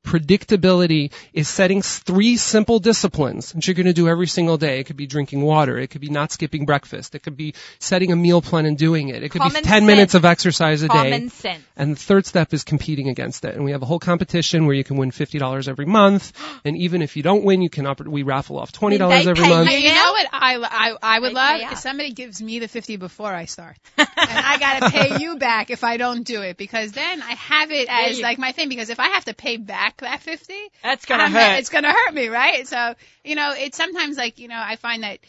Predictability 0.05 1.11
is 1.33 1.47
setting 1.47 1.81
three 1.81 2.37
simple 2.37 2.79
disciplines 2.79 3.51
that 3.53 3.67
you're 3.67 3.73
going 3.75 3.85
to 3.85 3.93
do 3.93 4.07
every 4.07 4.27
single 4.27 4.57
day. 4.57 4.79
It 4.79 4.85
could 4.85 4.97
be 4.97 5.07
drinking 5.07 5.41
water. 5.41 5.77
It 5.77 5.87
could 5.89 6.01
be 6.01 6.09
not 6.09 6.31
skipping 6.31 6.65
breakfast. 6.65 7.15
It 7.15 7.23
could 7.23 7.37
be 7.37 7.53
setting 7.79 8.11
a 8.11 8.15
meal 8.15 8.41
plan 8.41 8.65
and 8.65 8.77
doing 8.77 9.09
it. 9.09 9.23
It 9.23 9.29
could 9.29 9.41
Common 9.41 9.61
be 9.63 9.67
10 9.67 9.71
sense. 9.81 9.85
minutes 9.85 10.13
of 10.15 10.25
exercise 10.25 10.81
a 10.83 10.87
day. 10.87 10.93
Common 10.93 11.29
sense. 11.29 11.63
And 11.75 11.91
the 11.95 11.99
third 11.99 12.25
step 12.25 12.53
is 12.53 12.63
competing 12.63 13.09
against 13.09 13.45
it. 13.45 13.55
And 13.55 13.63
we 13.65 13.71
have 13.71 13.81
a 13.81 13.85
whole 13.85 13.99
competition 13.99 14.65
where 14.65 14.75
you 14.75 14.83
can 14.83 14.97
win 14.97 15.11
$50 15.11 15.67
every 15.67 15.85
month. 15.85 16.31
And 16.65 16.75
even 16.77 17.01
if 17.03 17.15
you 17.15 17.21
don't 17.21 17.43
win, 17.43 17.61
you 17.61 17.69
can, 17.69 17.85
oper- 17.85 18.07
we 18.07 18.23
raffle 18.23 18.57
off 18.57 18.71
$20 18.71 18.97
They 18.97 19.29
every 19.29 19.35
pay 19.35 19.49
month. 19.49 19.69
you. 19.71 19.77
You 19.77 19.93
know 19.93 20.11
what 20.13 20.27
I, 20.31 20.55
I, 20.57 20.95
I 21.15 21.19
would 21.19 21.29
They 21.31 21.33
love? 21.35 21.59
pay. 21.61 21.67
If 21.73 21.77
somebody 21.79 22.11
gives 22.11 22.41
me 22.41 22.57
the 22.59 22.67
50 22.67 22.95
before 22.97 23.31
I 23.31 23.45
start. 23.45 23.77
and 23.97 24.07
I 24.17 24.57
gotta 24.57 24.89
pay 24.89 25.19
you 25.21 25.37
back 25.37 25.69
if 25.69 25.83
I 25.83 25.97
don't 25.97 26.23
do 26.23 26.41
it 26.41 26.57
because 26.57 26.91
then 26.93 27.21
I 27.21 27.33
have 27.33 27.71
it 27.71 27.87
as 27.89 28.17
you- 28.17 28.23
like 28.23 28.39
my 28.39 28.51
thing 28.51 28.69
because 28.69 28.89
if 28.89 28.99
I 28.99 29.09
have 29.09 29.25
to 29.25 29.33
pay 29.35 29.57
back 29.57 29.94
that 30.03 30.21
50, 30.21 30.53
That's 30.83 31.05
gonna 31.05 31.23
I'm- 31.23 31.31
hurt. 31.33 31.59
It's 31.59 31.69
gonna 31.69 31.91
hurt 31.91 32.13
me, 32.13 32.27
right? 32.27 32.67
So, 32.67 32.95
you 33.23 33.35
know, 33.35 33.53
it's 33.57 33.77
sometimes 33.77 34.17
like, 34.17 34.39
you 34.39 34.47
know, 34.47 34.59
I 34.59 34.75
find 34.75 35.03
that 35.03 35.19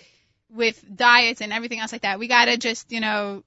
with 0.51 0.83
diets 0.95 1.41
and 1.41 1.53
everything 1.53 1.81
else 1.81 1.93
like 1.93 2.03
that, 2.03 2.19
we 2.19 2.29
gotta 2.29 2.57
just, 2.57 2.93
you 2.93 3.01
know, 3.01 3.43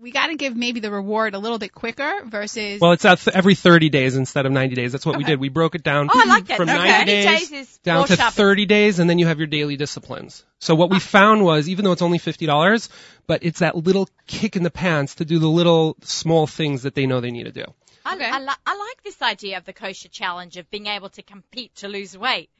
we 0.00 0.12
gotta 0.12 0.36
give 0.36 0.56
maybe 0.56 0.78
the 0.78 0.90
reward 0.92 1.34
a 1.34 1.38
little 1.40 1.58
bit 1.58 1.72
quicker 1.74 2.22
versus 2.24 2.80
Well, 2.80 2.92
it's 2.92 3.04
at 3.04 3.18
th- 3.18 3.36
every 3.36 3.56
30 3.56 3.88
days 3.88 4.14
instead 4.16 4.46
of 4.46 4.52
90 4.52 4.76
days. 4.76 4.92
That's 4.92 5.04
what 5.04 5.16
we 5.16 5.24
did. 5.24 5.40
We 5.40 5.48
broke 5.48 5.74
it 5.74 5.82
down 5.82 6.08
Oh, 6.12 6.20
I 6.20 6.24
like 6.26 6.46
that. 6.46 6.56
from 6.56 6.68
Okay. 6.68 6.78
90 6.78 7.04
days, 7.06 7.50
days, 7.50 7.78
down 7.78 8.06
to 8.06 8.14
shopping. 8.16 8.36
30 8.36 8.66
days, 8.66 8.98
and 9.00 9.10
then 9.10 9.18
you 9.18 9.26
have 9.26 9.38
your 9.38 9.48
daily 9.48 9.76
disciplines. 9.76 10.44
So 10.60 10.76
what 10.76 10.90
we 10.90 10.96
ah. 10.96 11.00
found 11.00 11.44
was, 11.44 11.68
even 11.68 11.84
though 11.84 11.92
it's 11.92 12.02
only 12.02 12.18
$50, 12.20 12.88
but 13.26 13.42
it's 13.42 13.58
that 13.58 13.76
little 13.76 14.08
kick 14.28 14.54
in 14.54 14.62
the 14.62 14.70
pants 14.70 15.16
to 15.16 15.24
do 15.24 15.40
the 15.40 15.48
little 15.48 15.96
small 16.02 16.46
things 16.46 16.82
that 16.84 16.94
they 16.94 17.06
know 17.06 17.20
they 17.20 17.32
need 17.32 17.44
to 17.44 17.52
do. 17.52 17.64
I, 18.04 18.16
I, 18.16 18.40
li- 18.40 18.62
I 18.66 18.76
like 18.76 19.02
this 19.02 19.20
idea 19.22 19.58
of 19.58 19.64
the 19.64 19.72
kosher 19.72 20.08
challenge 20.08 20.56
of 20.56 20.70
being 20.70 20.86
able 20.86 21.08
to 21.10 21.22
compete 21.22 21.74
to 21.76 21.88
lose 21.88 22.16
weight. 22.16 22.50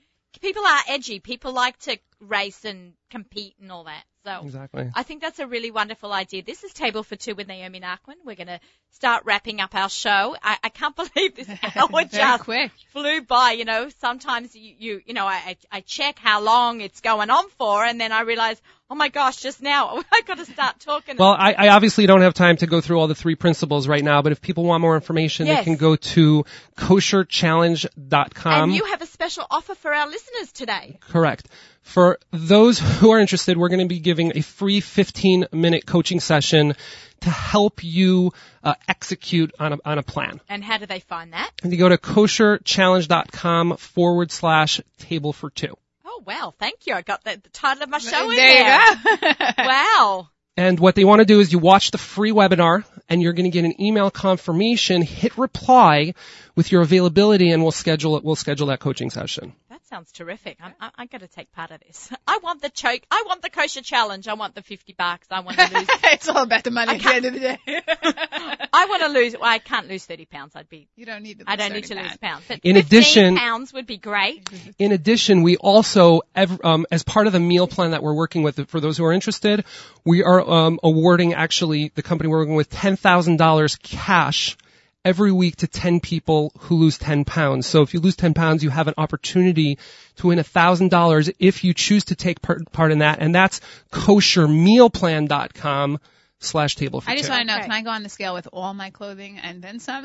People 0.41 0.65
are 0.65 0.81
edgy. 0.89 1.21
People 1.21 1.53
like 1.53 1.79
to 1.81 1.99
race 2.21 2.65
and 2.65 2.95
compete 3.11 3.55
and 3.61 3.73
all 3.73 3.85
that. 3.85 4.05
So 4.25 4.41
Exactly. 4.45 4.91
I 4.95 5.03
think 5.05 5.23
that's 5.23 5.39
a 5.39 5.47
really 5.47 5.71
wonderful 5.71 6.13
idea. 6.13 6.43
This 6.43 6.65
is 6.65 6.73
Table 6.73 7.03
for 7.03 7.17
Two 7.17 7.35
with 7.35 7.47
Naomi 7.49 7.81
Nachman. 7.81 8.15
We're 8.25 8.35
going 8.37 8.49
to 8.49 8.61
start 8.91 9.25
wrapping 9.25 9.61
up 9.61 9.75
our 9.75 9.89
show. 9.89 10.37
I, 10.43 10.59
I 10.65 10.69
can't 10.71 10.95
believe 11.15 11.35
this 11.37 11.49
hour 11.77 12.05
just 12.05 12.45
quick. 12.45 12.73
flew 12.93 13.23
by. 13.23 13.53
You 13.53 13.65
know, 13.65 13.89
sometimes 14.01 14.55
you, 14.55 14.75
you, 14.79 15.01
you 15.07 15.15
know, 15.15 15.27
I, 15.27 15.57
I 15.73 15.79
I 15.79 15.81
check 15.81 16.19
how 16.19 16.41
long 16.43 16.81
it's 16.81 17.01
going 17.01 17.31
on 17.31 17.49
for, 17.51 17.85
and 17.85 18.01
then 18.01 18.11
I 18.13 18.23
realize, 18.23 18.61
oh 18.91 18.95
my 18.97 19.09
gosh, 19.09 19.37
just 19.37 19.63
now 19.63 20.03
I 20.13 20.23
got 20.23 20.39
to 20.39 20.47
start 20.47 20.81
talking. 20.81 21.17
Well, 21.17 21.37
I, 21.39 21.53
I 21.57 21.69
obviously 21.69 22.07
don't 22.07 22.23
have 22.23 22.35
time 22.35 22.57
to 22.59 22.67
go 22.67 22.81
through 22.81 22.99
all 22.99 23.07
the 23.09 23.15
three 23.15 23.37
principles 23.37 23.87
right 23.89 24.03
now, 24.05 24.21
but 24.23 24.33
if 24.33 24.41
people 24.41 24.65
want 24.65 24.81
more 24.81 24.95
information, 24.97 25.47
Yes. 25.47 25.59
they 25.61 25.65
can 25.65 25.77
go 25.77 25.95
to 25.97 26.45
kosherchallenge.com. 26.77 28.63
and 28.65 28.75
you 28.75 28.85
have 28.87 29.03
a 29.03 29.07
special 29.07 29.47
offer 29.51 29.75
for 29.75 29.93
our 29.95 30.09
listeners 30.09 30.53
today. 30.53 30.99
Correct. 31.01 31.49
For 31.89 32.19
those 32.31 32.79
who 32.79 33.13
are 33.13 33.19
interested, 33.19 33.57
we're 33.57 33.71
going 33.71 33.81
to 33.81 33.87
be 33.87 33.99
giving 33.99 34.37
a 34.37 34.43
free 34.43 34.81
15 34.81 35.47
minute 35.53 35.87
coaching 35.87 36.21
session 36.21 36.75
to 37.23 37.31
help 37.31 37.83
you 37.83 38.35
uh, 38.63 38.75
execute 38.87 39.55
on 39.59 39.73
a, 39.73 39.79
on 39.87 39.97
a 39.97 40.03
plan. 40.03 40.43
And 40.51 40.63
how 40.63 40.77
do 40.77 40.85
they 40.85 41.01
find 41.01 41.33
that? 41.33 41.51
And 41.63 41.73
you 41.73 41.79
go 41.79 41.89
to 41.89 41.97
kosherchallenge.com 41.97 43.79
forward 43.79 44.31
slash 44.31 44.83
table 44.99 45.33
for 45.33 45.49
two. 45.49 45.79
Oh 46.05 46.23
well, 46.27 46.55
thank 46.59 46.87
you. 46.87 46.93
I 46.93 47.01
got 47.01 47.25
the, 47.25 47.41
the 47.43 47.49
title 47.49 47.85
of 47.85 47.89
my 47.89 47.99
show 47.99 48.31
in 48.31 48.37
there 48.37 48.69
there. 48.69 49.29
you 49.31 49.35
go. 49.35 49.47
Wow. 49.65 50.29
And 50.59 50.79
what 50.79 50.95
they 50.95 51.05
want 51.05 51.21
to 51.21 51.25
do 51.25 51.41
is 51.41 51.53
you 51.53 51.59
watch 51.59 51.91
the 51.91 51.99
free 51.99 52.33
webinar 52.33 52.85
and 53.09 53.23
you're 53.23 53.33
going 53.33 53.51
to 53.51 53.51
get 53.51 53.65
an 53.65 53.81
email 53.81 54.11
confirmation, 54.11 55.01
hit 55.01 55.39
reply 55.39 56.13
with 56.55 56.71
your 56.71 56.83
availability 56.83 57.51
and 57.51 57.63
we'll 57.63 57.73
schedule 57.73 58.19
it, 58.19 58.25
we'll 58.25 58.37
schedule 58.37 58.67
that 58.67 58.81
coaching 58.81 59.09
session. 59.09 59.55
That 59.89 59.95
sounds 59.95 60.13
terrific. 60.13 60.59
I'm, 60.63 60.75
I, 60.81 60.91
I 60.99 61.07
got 61.07 61.21
to 61.21 61.29
take 61.29 61.51
part 61.53 61.71
of 61.71 61.81
this. 61.81 62.11
I 62.27 62.39
want 62.43 62.61
the 62.61 62.69
choke. 62.69 63.03
I 63.11 63.25
want 63.27 63.43
the 63.43 63.49
kosher 63.49 63.81
challenge. 63.81 64.29
I 64.29 64.35
want 64.35 64.55
the 64.55 64.63
50 64.63 64.95
bucks. 64.99 65.27
I 65.31 65.41
want 65.41 65.57
to 65.57 65.63
lose. 65.75 65.87
it's 66.05 66.29
all 66.29 66.43
about 66.43 66.65
the 66.65 66.71
money 66.71 66.97
at 66.97 67.03
the 67.03 67.15
end 67.15 67.25
of 67.25 67.33
the 67.33 67.41
day. 67.41 67.59
I 67.67 68.87
want 68.89 69.03
to 69.03 69.09
lose. 69.09 69.33
Well, 69.35 69.45
I 69.51 69.59
can't 69.59 69.89
lose 69.89 70.05
30 70.05 70.27
pounds. 70.27 70.53
I'd 70.55 70.69
be. 70.69 70.89
you 70.95 71.07
don't 71.07 71.23
need 71.23 71.39
to. 71.39 71.45
I 71.47 71.57
don't 71.57 71.73
need 71.73 71.85
to 71.85 71.95
30 71.95 72.03
lose 72.03 72.17
pounds. 72.19 72.45
But 72.49 72.61
In 72.65 72.77
15 72.77 72.77
addition- 72.77 73.37
pounds 73.37 73.73
would 73.73 73.87
be 73.87 73.97
great. 73.97 74.49
In 74.79 74.93
addition, 74.93 75.43
we 75.43 75.57
also, 75.57 76.21
um, 76.63 76.85
as 76.91 77.03
part 77.03 77.27
of 77.27 77.33
the 77.33 77.41
meal 77.41 77.67
plan 77.67 77.93
that 77.93 78.03
we're 78.03 78.15
working 78.15 78.43
with, 78.43 78.69
for 78.69 78.81
those 78.81 78.99
who 78.99 79.05
are 79.05 79.13
interested, 79.13 79.65
we 80.05 80.23
are 80.23 80.41
um, 80.41 80.81
awarding 80.83 81.35
actually 81.35 81.93
the 81.95 82.03
company 82.03 82.29
we're 82.29 82.39
working 82.39 82.57
with 82.57 82.69
$10,000 82.71 83.83
cash 83.83 84.57
every 85.05 85.33
week 85.33 85.57
to 85.57 85.67
10 85.67 86.01
people 86.01 86.53
who 86.59 86.77
lose 86.77 86.97
10 86.99 87.25
pounds. 87.25 87.67
So 87.67 87.83
if 87.83 87.95
you 87.95 88.01
lose 88.01 88.17
10 88.17 88.35
pounds, 88.35 88.63
you 88.65 88.71
have 88.71 88.89
an 88.89 88.95
opportunity 88.99 89.79
to 90.17 90.27
win 90.29 90.39
$1,000 90.39 91.33
if 91.39 91.65
you 91.65 91.73
choose 91.75 92.05
to 92.07 92.15
take 92.15 92.41
part, 92.43 92.71
part 92.73 92.93
in 92.93 92.99
that. 92.99 93.19
And 93.21 93.35
that's 93.35 93.61
koshermealplan.com 93.93 95.99
slash 96.41 96.77
table 96.77 97.01
for 97.01 97.11
I 97.11 97.17
just 97.17 97.27
two. 97.27 97.33
want 97.33 97.41
to 97.43 97.47
know, 97.47 97.55
Okay. 97.55 97.63
can 97.65 97.73
I 97.73 97.83
go 97.83 97.91
on 97.91 98.03
the 98.05 98.09
scale 98.09 98.33
with 98.35 98.47
all 98.53 98.73
my 98.75 98.91
clothing 98.91 99.39
and 99.39 99.61
then 99.63 99.79
some? 99.81 100.05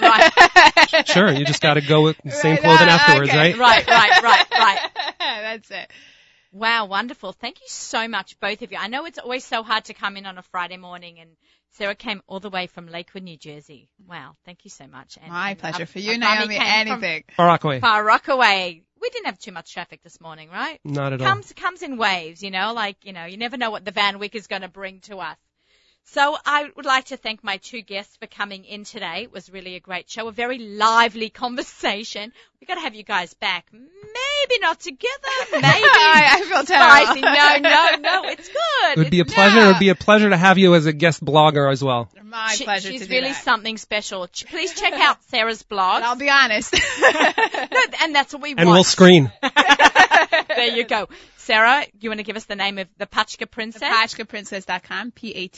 Right. 0.00 0.30
Sure, 1.06 1.30
you 1.32 1.44
just 1.46 1.62
got 1.62 1.74
to 1.74 1.80
go 1.80 2.02
with 2.02 2.18
the 2.22 2.30
same 2.30 2.52
Right, 2.56 2.60
clothing 2.62 2.88
uh, 2.88 2.92
afterwards, 2.92 3.30
okay. 3.30 3.38
right? 3.38 3.56
Right, 3.58 3.86
right, 3.86 4.22
right, 4.22 4.46
right. 4.50 4.78
That's 5.18 5.70
it. 5.70 5.90
Wow, 6.52 6.84
wonderful. 6.86 7.32
Thank 7.32 7.60
you 7.60 7.66
so 7.68 8.06
much, 8.08 8.38
both 8.38 8.60
of 8.62 8.70
you. 8.72 8.78
I 8.78 8.88
know 8.88 9.06
it's 9.06 9.18
always 9.18 9.42
so 9.44 9.62
hard 9.62 9.84
to 9.86 9.94
come 9.94 10.16
in 10.18 10.26
on 10.26 10.36
a 10.38 10.42
Friday 10.42 10.76
morning, 10.76 11.18
and 11.18 11.30
Sarah 11.72 11.94
came 11.94 12.22
all 12.26 12.40
the 12.40 12.50
way 12.50 12.66
from 12.66 12.86
Lakewood, 12.86 13.22
New 13.22 13.36
Jersey. 13.36 13.88
Wow, 14.06 14.36
thank 14.44 14.64
you 14.64 14.70
so 14.70 14.86
much. 14.86 15.16
And, 15.20 15.32
My 15.32 15.50
and 15.50 15.58
pleasure. 15.58 15.82
Ab- 15.82 15.88
For 15.88 15.98
you, 16.00 16.12
Avrami 16.12 16.18
Naomi, 16.18 16.58
anything. 16.60 17.24
Far 17.36 17.46
Rockaway. 17.46 17.80
Far 17.80 18.04
Rockaway. 18.04 18.82
We 19.00 19.10
didn't 19.10 19.26
have 19.26 19.38
too 19.38 19.52
much 19.52 19.72
traffic 19.72 20.02
this 20.02 20.20
morning, 20.20 20.48
right? 20.50 20.78
Not 20.84 21.12
at 21.12 21.20
all. 21.20 21.26
Comes 21.26 21.52
comes 21.54 21.82
in 21.82 21.96
waves, 21.96 22.42
you 22.42 22.50
know, 22.50 22.72
like 22.72 23.04
you 23.04 23.12
know, 23.12 23.24
you 23.24 23.36
never 23.36 23.56
know 23.56 23.70
what 23.70 23.84
the 23.84 23.90
Van 23.90 24.18
Wyck 24.18 24.34
is 24.34 24.46
going 24.46 24.62
to 24.62 24.68
bring 24.68 25.00
to 25.00 25.16
us. 25.18 25.36
So 26.04 26.36
I 26.44 26.68
would 26.76 26.84
like 26.84 27.06
to 27.06 27.16
thank 27.16 27.42
my 27.42 27.56
two 27.56 27.80
guests 27.80 28.16
for 28.16 28.26
coming 28.26 28.64
in 28.64 28.84
today. 28.84 29.22
It 29.22 29.32
was 29.32 29.48
really 29.50 29.76
a 29.76 29.80
great 29.80 30.10
show, 30.10 30.28
a 30.28 30.32
very 30.32 30.58
lively 30.58 31.30
conversation. 31.42 32.32
We 32.60 32.66
got 32.66 32.74
to 32.74 32.80
have 32.80 32.94
you 32.94 33.02
guys 33.02 33.32
back. 33.34 33.66
Maybe 33.72 34.60
not 34.60 34.78
together. 34.78 35.08
Maybe. 35.52 35.64
I, 35.64 36.28
I 36.32 36.44
feel 36.44 36.66
Spicy. 36.66 37.20
terrible. 37.22 37.62
No, 37.62 37.96
no, 38.00 38.22
no. 38.22 38.28
It's 38.30 38.48
good. 38.48 38.58
It 38.92 38.98
would 38.98 39.10
be 39.10 39.20
a 39.20 39.22
It's- 39.22 39.34
pleasure. 39.34 39.60
It 39.60 39.66
would 39.68 39.78
be 39.78 39.88
a 39.88 39.94
pleasure 39.94 40.28
to 40.28 40.36
have 40.36 40.58
you 40.58 40.74
as 40.74 40.86
a 40.86 40.92
guest 40.92 41.24
blogger 41.24 41.70
as 41.70 41.82
well. 41.82 42.10
My 42.24 42.52
She- 42.54 42.64
pleasure 42.64 42.90
she's 42.90 43.02
to 43.02 43.06
do 43.08 43.14
really 43.14 43.30
that. 43.32 43.42
something 43.42 43.78
special. 43.78 44.26
Please 44.48 44.74
check 44.74 44.92
out 44.94 45.22
Sarah's 45.24 45.62
blog. 45.62 46.02
But 46.02 46.08
I'll 46.08 46.16
be 46.16 46.30
honest. 46.30 46.74
No, 46.74 47.80
and 48.02 48.14
that's 48.14 48.32
what 48.34 48.42
we 48.42 48.50
And 48.50 48.66
want. 48.66 48.70
we'll 48.76 48.84
screen. 48.84 49.32
there 50.48 50.76
you 50.76 50.84
go. 50.84 51.08
Sarah, 51.42 51.84
you 52.00 52.08
want 52.08 52.18
to 52.20 52.24
give 52.24 52.36
us 52.36 52.44
the 52.44 52.54
name 52.54 52.78
of 52.78 52.86
the 52.98 53.06
Patchke 53.06 53.50
Princess? 53.50 53.82
PatchkePrincess.com, 53.82 55.10
P-A-T-C-H-K-E, 55.10 55.50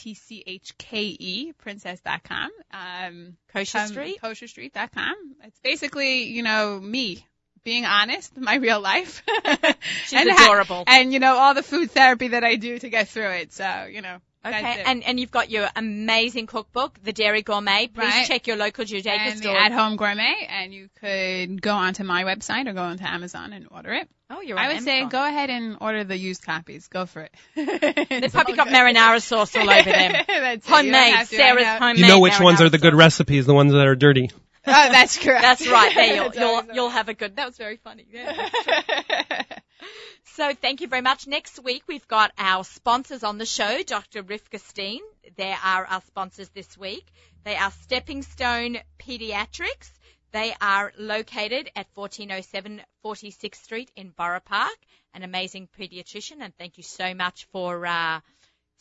princess.com. 1.59 2.51
Um, 2.73 3.37
Kosher 3.53 3.79
um, 3.79 3.89
Street? 3.89 4.19
Kosherstreet.com. 4.23 5.15
It's 5.45 5.59
basically, 5.61 6.25
you 6.25 6.43
know, 6.43 6.81
me 6.81 7.27
being 7.65 7.85
honest, 7.85 8.35
my 8.37 8.55
real 8.55 8.81
life. 8.81 9.23
She's 10.07 10.13
and 10.19 10.31
ha- 10.31 10.45
adorable. 10.45 10.85
and, 10.87 11.13
you 11.13 11.21
know, 11.21 11.37
all 11.37 11.53
the 11.53 11.63
food 11.63 11.91
therapy 11.91 12.29
that 12.29 12.45
I 12.45 12.57
do 12.57 12.79
to 12.79 12.89
get 12.89 13.09
through 13.09 13.33
it. 13.33 13.53
So, 13.53 13.85
you 13.91 14.01
know. 14.01 14.19
Okay, 14.45 14.83
and 14.85 15.03
and 15.05 15.19
you've 15.19 15.31
got 15.31 15.49
your 15.51 15.69
amazing 15.75 16.47
cookbook, 16.47 16.99
The 17.03 17.13
Dairy 17.13 17.43
Gourmet. 17.43 17.87
Please 17.87 18.05
Right. 18.13 18.27
check 18.27 18.47
your 18.47 18.57
local 18.57 18.85
Judaica 18.85 19.07
and 19.19 19.39
the 19.39 19.43
store. 19.43 19.57
at-home 19.57 19.97
gourmet, 19.97 20.47
and 20.51 20.75
you 20.75 20.89
could 21.01 21.63
go 21.63 21.73
onto 21.73 22.05
my 22.05 22.25
website 22.25 22.69
or 22.69 22.75
go 22.75 22.83
onto 22.83 23.05
Amazon 23.05 23.53
and 23.55 23.67
order 23.71 23.93
it. 23.95 24.09
oh, 24.31 24.41
you're 24.43 24.59
I 24.59 24.69
on 24.69 24.75
would 24.75 24.85
say 24.85 25.05
go 25.07 25.25
ahead 25.27 25.49
and 25.51 25.79
order 25.81 26.05
the 26.05 26.17
used 26.17 26.43
copies. 26.45 26.89
Go 26.89 27.07
for 27.07 27.23
it. 27.23 27.35
They've 27.55 28.33
probably 28.33 28.55
got 28.57 28.69
marinara 28.69 29.23
sauce 29.23 29.55
all 29.57 29.71
over 29.71 29.83
them. 29.91 30.13
That's 30.27 30.29
it. 30.29 30.29
You 30.29 30.43
don't 30.43 30.65
Homemade, 30.67 31.15
to, 31.21 31.37
Sarah's 31.37 31.65
know. 31.65 31.79
homemade. 31.79 31.99
You 32.01 32.07
know 32.09 32.21
which 32.21 32.39
ones 32.41 32.61
are 32.61 32.69
the 32.69 32.79
good 32.79 32.93
sauce. 32.93 32.99
recipes, 32.99 33.47
the 33.47 33.55
ones 33.55 33.73
that 33.73 33.87
are 33.87 33.97
dirty. 33.97 34.31
Oh, 34.67 34.73
that's 34.91 35.19
correct. 35.19 35.43
That's 35.43 35.69
right. 35.69 35.95
There 35.95 36.15
you'll 36.23 36.35
you'll, 36.35 36.75
you'll 36.75 36.89
have 36.89 37.11
a 37.11 37.15
good. 37.15 37.37
That 37.37 37.47
was 37.47 37.59
very 37.59 37.77
funny. 37.77 38.07
Yeah. 38.11 38.49
So 40.37 40.53
thank 40.53 40.81
you 40.81 40.89
very 40.89 41.03
much. 41.03 41.29
Next 41.29 41.63
week 41.63 41.85
we've 41.87 42.09
got 42.09 42.33
our 42.37 42.65
sponsors 42.65 43.23
on 43.23 43.39
the 43.39 43.47
show, 43.47 43.85
Dr. 43.85 44.25
Rivka 44.25 44.59
Steen. 44.59 45.01
They 45.37 45.53
are 45.53 45.87
our 45.87 46.03
sponsors 46.09 46.49
this 46.49 46.77
week. 46.77 47.07
They 47.45 47.55
are 47.55 47.71
Stepping 47.71 48.23
Stone 48.23 48.79
Pediatrics. 48.99 49.93
They 50.33 50.53
are 50.61 50.93
located 50.99 51.71
at 51.77 51.87
1407 51.95 52.83
46th 53.05 53.55
Street 53.55 53.93
in 53.95 54.11
Borough 54.11 54.41
Park. 54.41 54.77
An 55.13 55.23
amazing 55.23 55.69
pediatrician, 55.79 56.39
and 56.41 56.53
thank 56.57 56.79
you 56.79 56.83
so 56.83 57.15
much 57.15 57.45
for 57.53 57.87
uh, 57.87 58.19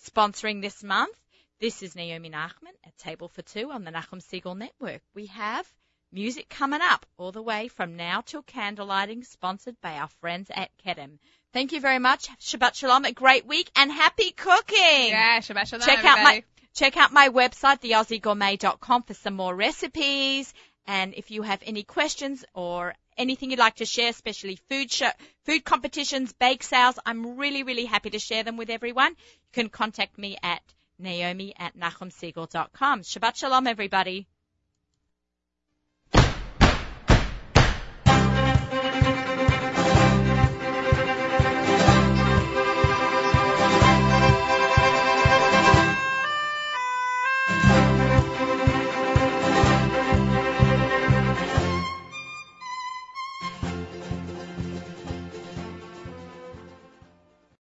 sponsoring 0.04 0.62
this 0.62 0.82
month. 0.82 1.16
This 1.60 1.84
is 1.84 1.96
Naomi 1.96 2.32
Nachman 2.32 2.74
at 2.84 2.98
Table 2.98 3.28
for 3.28 3.44
Two 3.44 3.72
on 3.72 3.84
the 3.84 3.92
Nachum 3.92 4.24
Segal 4.24 4.58
Network. 4.58 5.04
We 5.14 5.28
have 5.28 5.72
music 6.14 6.48
coming 6.48 6.82
up 6.82 7.06
all 7.18 7.32
the 7.32 7.42
way 7.42 7.68
from 7.68 7.96
now 7.96 8.22
till 8.22 8.44
candlelighting, 8.44 9.26
sponsored 9.26 9.76
by 9.82 9.98
our 9.98 10.08
friends 10.22 10.52
at 10.54 10.70
Kedem. 10.86 11.18
Thank 11.52 11.72
you 11.72 11.82
very 11.82 12.00
much. 12.00 12.28
Shabbat 12.40 12.76
Shalom, 12.76 13.06
a 13.06 13.12
great 13.12 13.46
week, 13.46 13.70
and 13.76 13.92
happy 13.92 14.32
cooking! 14.32 15.10
Yeah, 15.10 15.40
Shabbat 15.40 15.68
Shalom, 15.68 15.86
check 15.86 16.06
out 16.06 16.18
my 16.24 16.36
everybody. 16.38 16.46
check 16.74 16.98
out 16.98 17.12
my 17.12 17.30
website, 17.30 17.82
theaussiegourmet.com, 17.82 19.04
for 19.04 19.14
some 19.14 19.36
more 19.36 19.56
recipes. 19.56 20.54
And 20.86 21.14
if 21.16 21.32
you 21.32 21.42
have 21.42 21.62
any 21.66 21.84
questions 21.84 22.46
or 22.54 22.94
anything 23.18 23.52
you'd 23.52 23.60
like 23.60 23.76
to 23.76 23.86
share, 23.86 24.10
especially 24.10 24.58
food 24.70 24.92
show, 24.92 25.10
food 25.46 25.64
competitions, 25.64 26.34
bake 26.34 26.64
sales, 26.64 27.00
I'm 27.06 27.38
really, 27.38 27.64
really 27.64 27.86
happy 27.86 28.12
to 28.12 28.20
share 28.20 28.44
them 28.44 28.58
with 28.58 28.70
everyone. 28.70 29.12
You 29.12 29.52
can 29.54 29.70
contact 29.70 30.18
me 30.18 30.38
at 30.44 30.62
naomi 31.00 31.54
at 31.58 31.78
nachumsegal.com. 31.78 33.02
Shabbat 33.02 33.36
Shalom, 33.36 33.68
everybody. 33.68 34.28